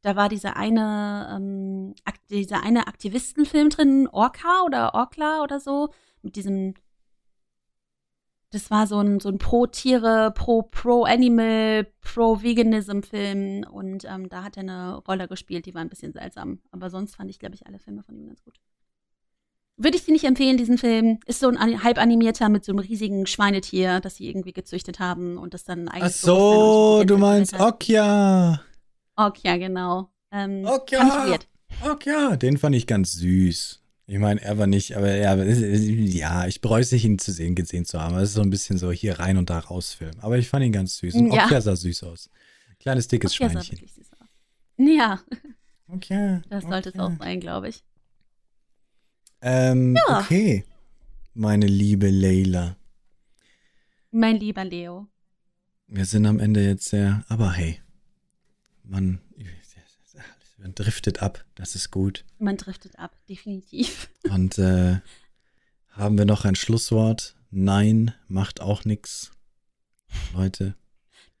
da 0.02 0.16
war 0.16 0.28
dieser 0.28 0.56
eine, 0.56 1.28
ähm, 1.34 1.94
dieser 2.30 2.62
eine 2.62 2.86
Aktivistenfilm 2.86 3.70
drin, 3.70 4.08
Orca 4.08 4.62
oder 4.64 4.94
Orkla 4.94 5.42
oder 5.42 5.60
so, 5.60 5.90
mit 6.22 6.36
diesem 6.36 6.74
das 8.52 8.70
war 8.70 8.86
so 8.88 8.98
ein, 8.98 9.20
so 9.20 9.28
ein 9.28 9.38
Pro-Tiere, 9.38 10.32
Pro-Pro-Animal, 10.34 11.86
Pro-Veganism-Film 12.00 13.64
und 13.70 14.04
ähm, 14.04 14.28
da 14.28 14.42
hat 14.42 14.56
er 14.56 14.62
eine 14.62 14.96
Rolle 14.96 15.28
gespielt, 15.28 15.66
die 15.66 15.74
war 15.74 15.82
ein 15.82 15.88
bisschen 15.88 16.12
seltsam. 16.12 16.60
Aber 16.72 16.90
sonst 16.90 17.14
fand 17.14 17.30
ich, 17.30 17.38
glaube 17.38 17.54
ich, 17.54 17.66
alle 17.66 17.78
Filme 17.78 18.02
von 18.02 18.16
ihm 18.16 18.26
ganz 18.26 18.42
gut. 18.42 18.58
Würde 19.82 19.96
ich 19.96 20.04
dir 20.04 20.12
nicht 20.12 20.24
empfehlen, 20.24 20.58
diesen 20.58 20.76
Film. 20.76 21.20
Ist 21.24 21.40
so 21.40 21.48
ein 21.48 21.82
halb 21.82 21.96
animierter 21.96 22.50
mit 22.50 22.66
so 22.66 22.72
einem 22.72 22.80
riesigen 22.80 23.26
Schweinetier, 23.26 24.00
das 24.00 24.16
sie 24.16 24.28
irgendwie 24.28 24.52
gezüchtet 24.52 24.98
haben 24.98 25.38
und 25.38 25.54
das 25.54 25.64
dann 25.64 25.88
eigentlich. 25.88 26.02
Ach 26.04 26.10
so, 26.10 27.04
du 27.04 27.16
meinst 27.16 27.58
Okja. 27.58 28.60
Okja, 29.16 29.56
genau. 29.56 30.10
Ähm, 30.32 30.66
Okja. 30.66 31.38
Okja, 31.82 32.36
den 32.36 32.58
fand 32.58 32.76
ich 32.76 32.86
ganz 32.86 33.12
süß. 33.12 33.80
Ich 34.04 34.18
meine, 34.18 34.42
er 34.42 34.58
war 34.58 34.66
nicht, 34.66 34.98
aber 34.98 35.14
ja, 35.14 35.34
ja, 35.42 36.46
ich 36.46 36.60
bereue 36.60 36.82
es 36.82 36.92
nicht, 36.92 37.06
ihn 37.06 37.18
zu 37.18 37.32
sehen, 37.32 37.54
gesehen 37.54 37.86
zu 37.86 38.02
haben. 38.02 38.16
Es 38.16 38.30
ist 38.30 38.34
so 38.34 38.42
ein 38.42 38.50
bisschen 38.50 38.76
so 38.76 38.92
hier 38.92 39.18
rein 39.18 39.38
und 39.38 39.48
da 39.48 39.60
raus 39.60 39.94
Film. 39.94 40.12
Aber 40.20 40.36
ich 40.36 40.50
fand 40.50 40.62
ihn 40.62 40.72
ganz 40.72 40.98
süß. 40.98 41.14
Und 41.14 41.32
ja. 41.32 41.46
Okja 41.46 41.62
sah 41.62 41.74
süß 41.74 42.02
aus. 42.02 42.28
Kleines, 42.80 43.08
dickes 43.08 43.32
Okja 43.32 43.48
Schweinchen. 43.48 43.78
Sah 43.78 43.94
süß 43.94 44.10
aus. 44.20 44.28
Ja. 44.76 45.20
Okay. 45.88 46.42
Das 46.50 46.64
sollte 46.64 46.90
okay. 46.90 46.98
es 46.98 47.04
auch 47.04 47.12
sein, 47.18 47.40
glaube 47.40 47.70
ich. 47.70 47.82
Ähm, 49.42 49.96
ja. 49.96 50.20
okay. 50.20 50.64
Meine 51.34 51.66
liebe 51.66 52.10
Leila. 52.10 52.76
Mein 54.10 54.36
lieber 54.36 54.64
Leo. 54.64 55.06
Wir 55.86 56.04
sind 56.04 56.26
am 56.26 56.38
Ende 56.38 56.64
jetzt 56.64 56.88
sehr, 56.88 57.24
aber 57.28 57.52
hey, 57.52 57.80
man, 58.84 59.20
man 60.58 60.74
driftet 60.74 61.22
ab, 61.22 61.44
das 61.54 61.74
ist 61.74 61.90
gut. 61.90 62.24
Man 62.38 62.56
driftet 62.56 62.98
ab, 62.98 63.16
definitiv. 63.28 64.10
Und 64.30 64.58
äh, 64.58 65.00
haben 65.90 66.18
wir 66.18 66.24
noch 66.24 66.44
ein 66.44 66.54
Schlusswort? 66.54 67.36
Nein, 67.50 68.14
macht 68.28 68.60
auch 68.60 68.84
nichts. 68.84 69.32
Leute. 70.34 70.74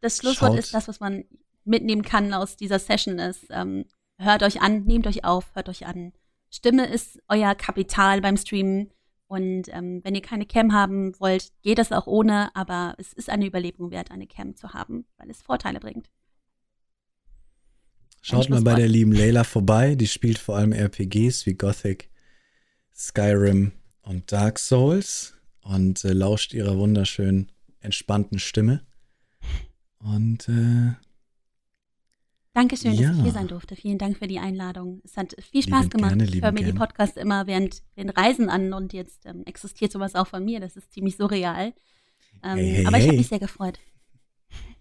Das 0.00 0.18
Schlusswort 0.18 0.52
schaut. 0.52 0.58
ist 0.58 0.74
das, 0.74 0.88
was 0.88 1.00
man 1.00 1.24
mitnehmen 1.64 2.02
kann 2.02 2.32
aus 2.32 2.56
dieser 2.56 2.78
Session 2.78 3.18
ist. 3.18 3.46
Ähm, 3.50 3.84
hört 4.16 4.42
euch 4.42 4.60
an, 4.62 4.84
nehmt 4.84 5.06
euch 5.06 5.24
auf, 5.24 5.54
hört 5.54 5.68
euch 5.68 5.86
an. 5.86 6.12
Stimme 6.50 6.86
ist 6.86 7.20
euer 7.28 7.54
Kapital 7.54 8.20
beim 8.20 8.36
Streamen. 8.36 8.90
Und 9.28 9.68
ähm, 9.68 10.00
wenn 10.02 10.16
ihr 10.16 10.22
keine 10.22 10.44
Cam 10.44 10.72
haben 10.72 11.18
wollt, 11.20 11.52
geht 11.62 11.78
das 11.78 11.92
auch 11.92 12.08
ohne, 12.08 12.54
aber 12.56 12.96
es 12.98 13.12
ist 13.12 13.30
eine 13.30 13.46
Überlegung 13.46 13.92
wert, 13.92 14.10
eine 14.10 14.26
Cam 14.26 14.56
zu 14.56 14.74
haben, 14.74 15.06
weil 15.18 15.30
es 15.30 15.40
Vorteile 15.40 15.78
bringt. 15.78 16.10
Schaut 18.22 18.50
mal 18.50 18.62
bei 18.62 18.74
der 18.74 18.88
lieben 18.88 19.12
Layla 19.12 19.44
vorbei. 19.44 19.94
Die 19.94 20.08
spielt 20.08 20.38
vor 20.38 20.56
allem 20.56 20.72
RPGs 20.72 21.46
wie 21.46 21.54
Gothic, 21.54 22.10
Skyrim 22.92 23.72
und 24.02 24.32
Dark 24.32 24.58
Souls 24.58 25.34
und 25.62 26.04
äh, 26.04 26.12
lauscht 26.12 26.52
ihrer 26.52 26.76
wunderschönen, 26.76 27.52
entspannten 27.78 28.40
Stimme. 28.40 28.84
Und 29.98 30.48
äh, 30.48 30.94
Dankeschön, 32.52 32.94
ja. 32.94 33.08
dass 33.08 33.16
ich 33.16 33.22
hier 33.22 33.32
sein 33.32 33.46
durfte. 33.46 33.76
Vielen 33.76 33.98
Dank 33.98 34.18
für 34.18 34.26
die 34.26 34.40
Einladung. 34.40 35.00
Es 35.04 35.16
hat 35.16 35.36
viel 35.50 35.62
Spaß 35.62 35.84
lieben 35.84 35.90
gemacht. 35.90 36.18
Gerne, 36.18 36.24
ich 36.24 36.42
höre 36.42 36.50
mir 36.50 36.58
gerne. 36.58 36.72
die 36.72 36.78
Podcasts 36.78 37.16
immer 37.16 37.46
während 37.46 37.82
den 37.96 38.10
Reisen 38.10 38.48
an 38.48 38.72
und 38.72 38.92
jetzt 38.92 39.24
ähm, 39.26 39.44
existiert 39.46 39.92
sowas 39.92 40.14
auch 40.14 40.26
von 40.26 40.44
mir. 40.44 40.58
Das 40.58 40.76
ist 40.76 40.92
ziemlich 40.92 41.16
surreal. 41.16 41.72
Ähm, 42.42 42.56
hey, 42.56 42.72
hey, 42.76 42.86
aber 42.86 42.98
ich 42.98 43.06
habe 43.06 43.16
mich 43.16 43.28
sehr 43.28 43.38
gefreut. 43.38 43.78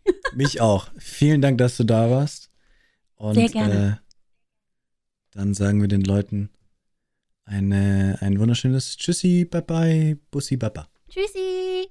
Mich 0.34 0.62
auch. 0.62 0.90
Vielen 0.98 1.42
Dank, 1.42 1.58
dass 1.58 1.78
du 1.78 1.84
da 1.84 2.10
warst. 2.10 2.50
Und, 3.16 3.36
Sehr 3.36 3.50
gerne. 3.50 4.02
Äh, 4.02 4.10
dann 5.32 5.54
sagen 5.54 5.82
wir 5.82 5.88
den 5.88 6.04
Leuten 6.04 6.50
eine, 7.46 8.18
ein 8.22 8.40
wunderschönes 8.40 8.98
Tschüssi, 8.98 9.46
bye 9.46 9.62
bye, 9.62 10.18
Bussi, 10.32 10.58
baba. 10.58 10.88
Tschüssi. 11.10 11.90